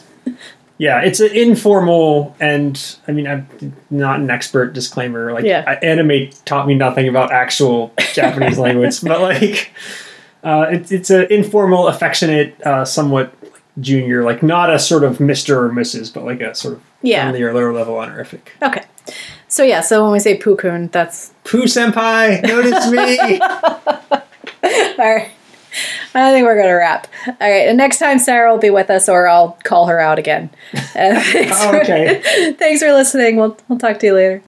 yeah, 0.79 1.01
it's 1.01 1.19
an 1.19 1.31
informal, 1.35 2.35
and 2.39 2.97
I 3.07 3.11
mean, 3.11 3.27
I'm 3.27 3.47
not 3.91 4.19
an 4.21 4.31
expert. 4.31 4.73
Disclaimer: 4.73 5.31
like, 5.33 5.43
Yeah. 5.45 5.77
Anime 5.83 6.31
taught 6.45 6.65
me 6.67 6.73
nothing 6.73 7.07
about 7.07 7.31
actual 7.31 7.93
Japanese 8.13 8.57
language, 8.65 9.01
but 9.01 9.21
like, 9.21 9.71
uh, 10.43 10.65
it's 10.71 10.91
it's 10.91 11.09
an 11.11 11.27
informal, 11.29 11.87
affectionate, 11.89 12.59
uh, 12.65 12.85
somewhat 12.85 13.33
junior, 13.79 14.23
like 14.23 14.41
not 14.41 14.73
a 14.73 14.79
sort 14.79 15.03
of 15.03 15.19
Mister 15.19 15.63
or 15.63 15.69
Mrs., 15.69 16.11
but 16.13 16.23
like 16.25 16.41
a 16.41 16.55
sort 16.55 16.75
of 16.75 16.81
Yeah. 17.01 17.23
friendly 17.23 17.43
or 17.43 17.53
lower 17.53 17.73
level 17.73 17.97
honorific. 17.99 18.51
Okay. 18.61 18.83
So 19.47 19.63
yeah, 19.63 19.81
so 19.81 20.03
when 20.03 20.11
we 20.13 20.19
say 20.19 20.37
Pukun, 20.37 20.91
that's 20.91 21.33
Pooh 21.43 21.63
senpai, 21.65 22.41
notice 22.43 22.89
me. 22.91 23.39
all 25.03 25.15
right. 25.15 25.31
I 26.15 26.31
think 26.31 26.45
we're 26.45 26.59
gonna 26.59 26.75
wrap. 26.75 27.07
All 27.27 27.33
right, 27.39 27.67
and 27.67 27.77
next 27.77 27.99
time 27.99 28.19
Sarah 28.19 28.51
will 28.51 28.59
be 28.59 28.69
with 28.71 28.89
us, 28.89 29.07
or 29.07 29.27
I'll 29.27 29.57
call 29.63 29.87
her 29.87 29.99
out 29.99 30.17
again. 30.19 30.49
Uh, 30.73 30.79
thanks 31.21 31.51
Oh, 31.61 31.71
for- 31.71 31.81
okay. 31.81 32.53
thanks 32.59 32.81
for 32.81 32.91
listening. 32.93 33.35
We'll 33.37 33.57
we'll 33.67 33.79
talk 33.79 33.99
to 33.99 34.07
you 34.07 34.13
later. 34.15 34.41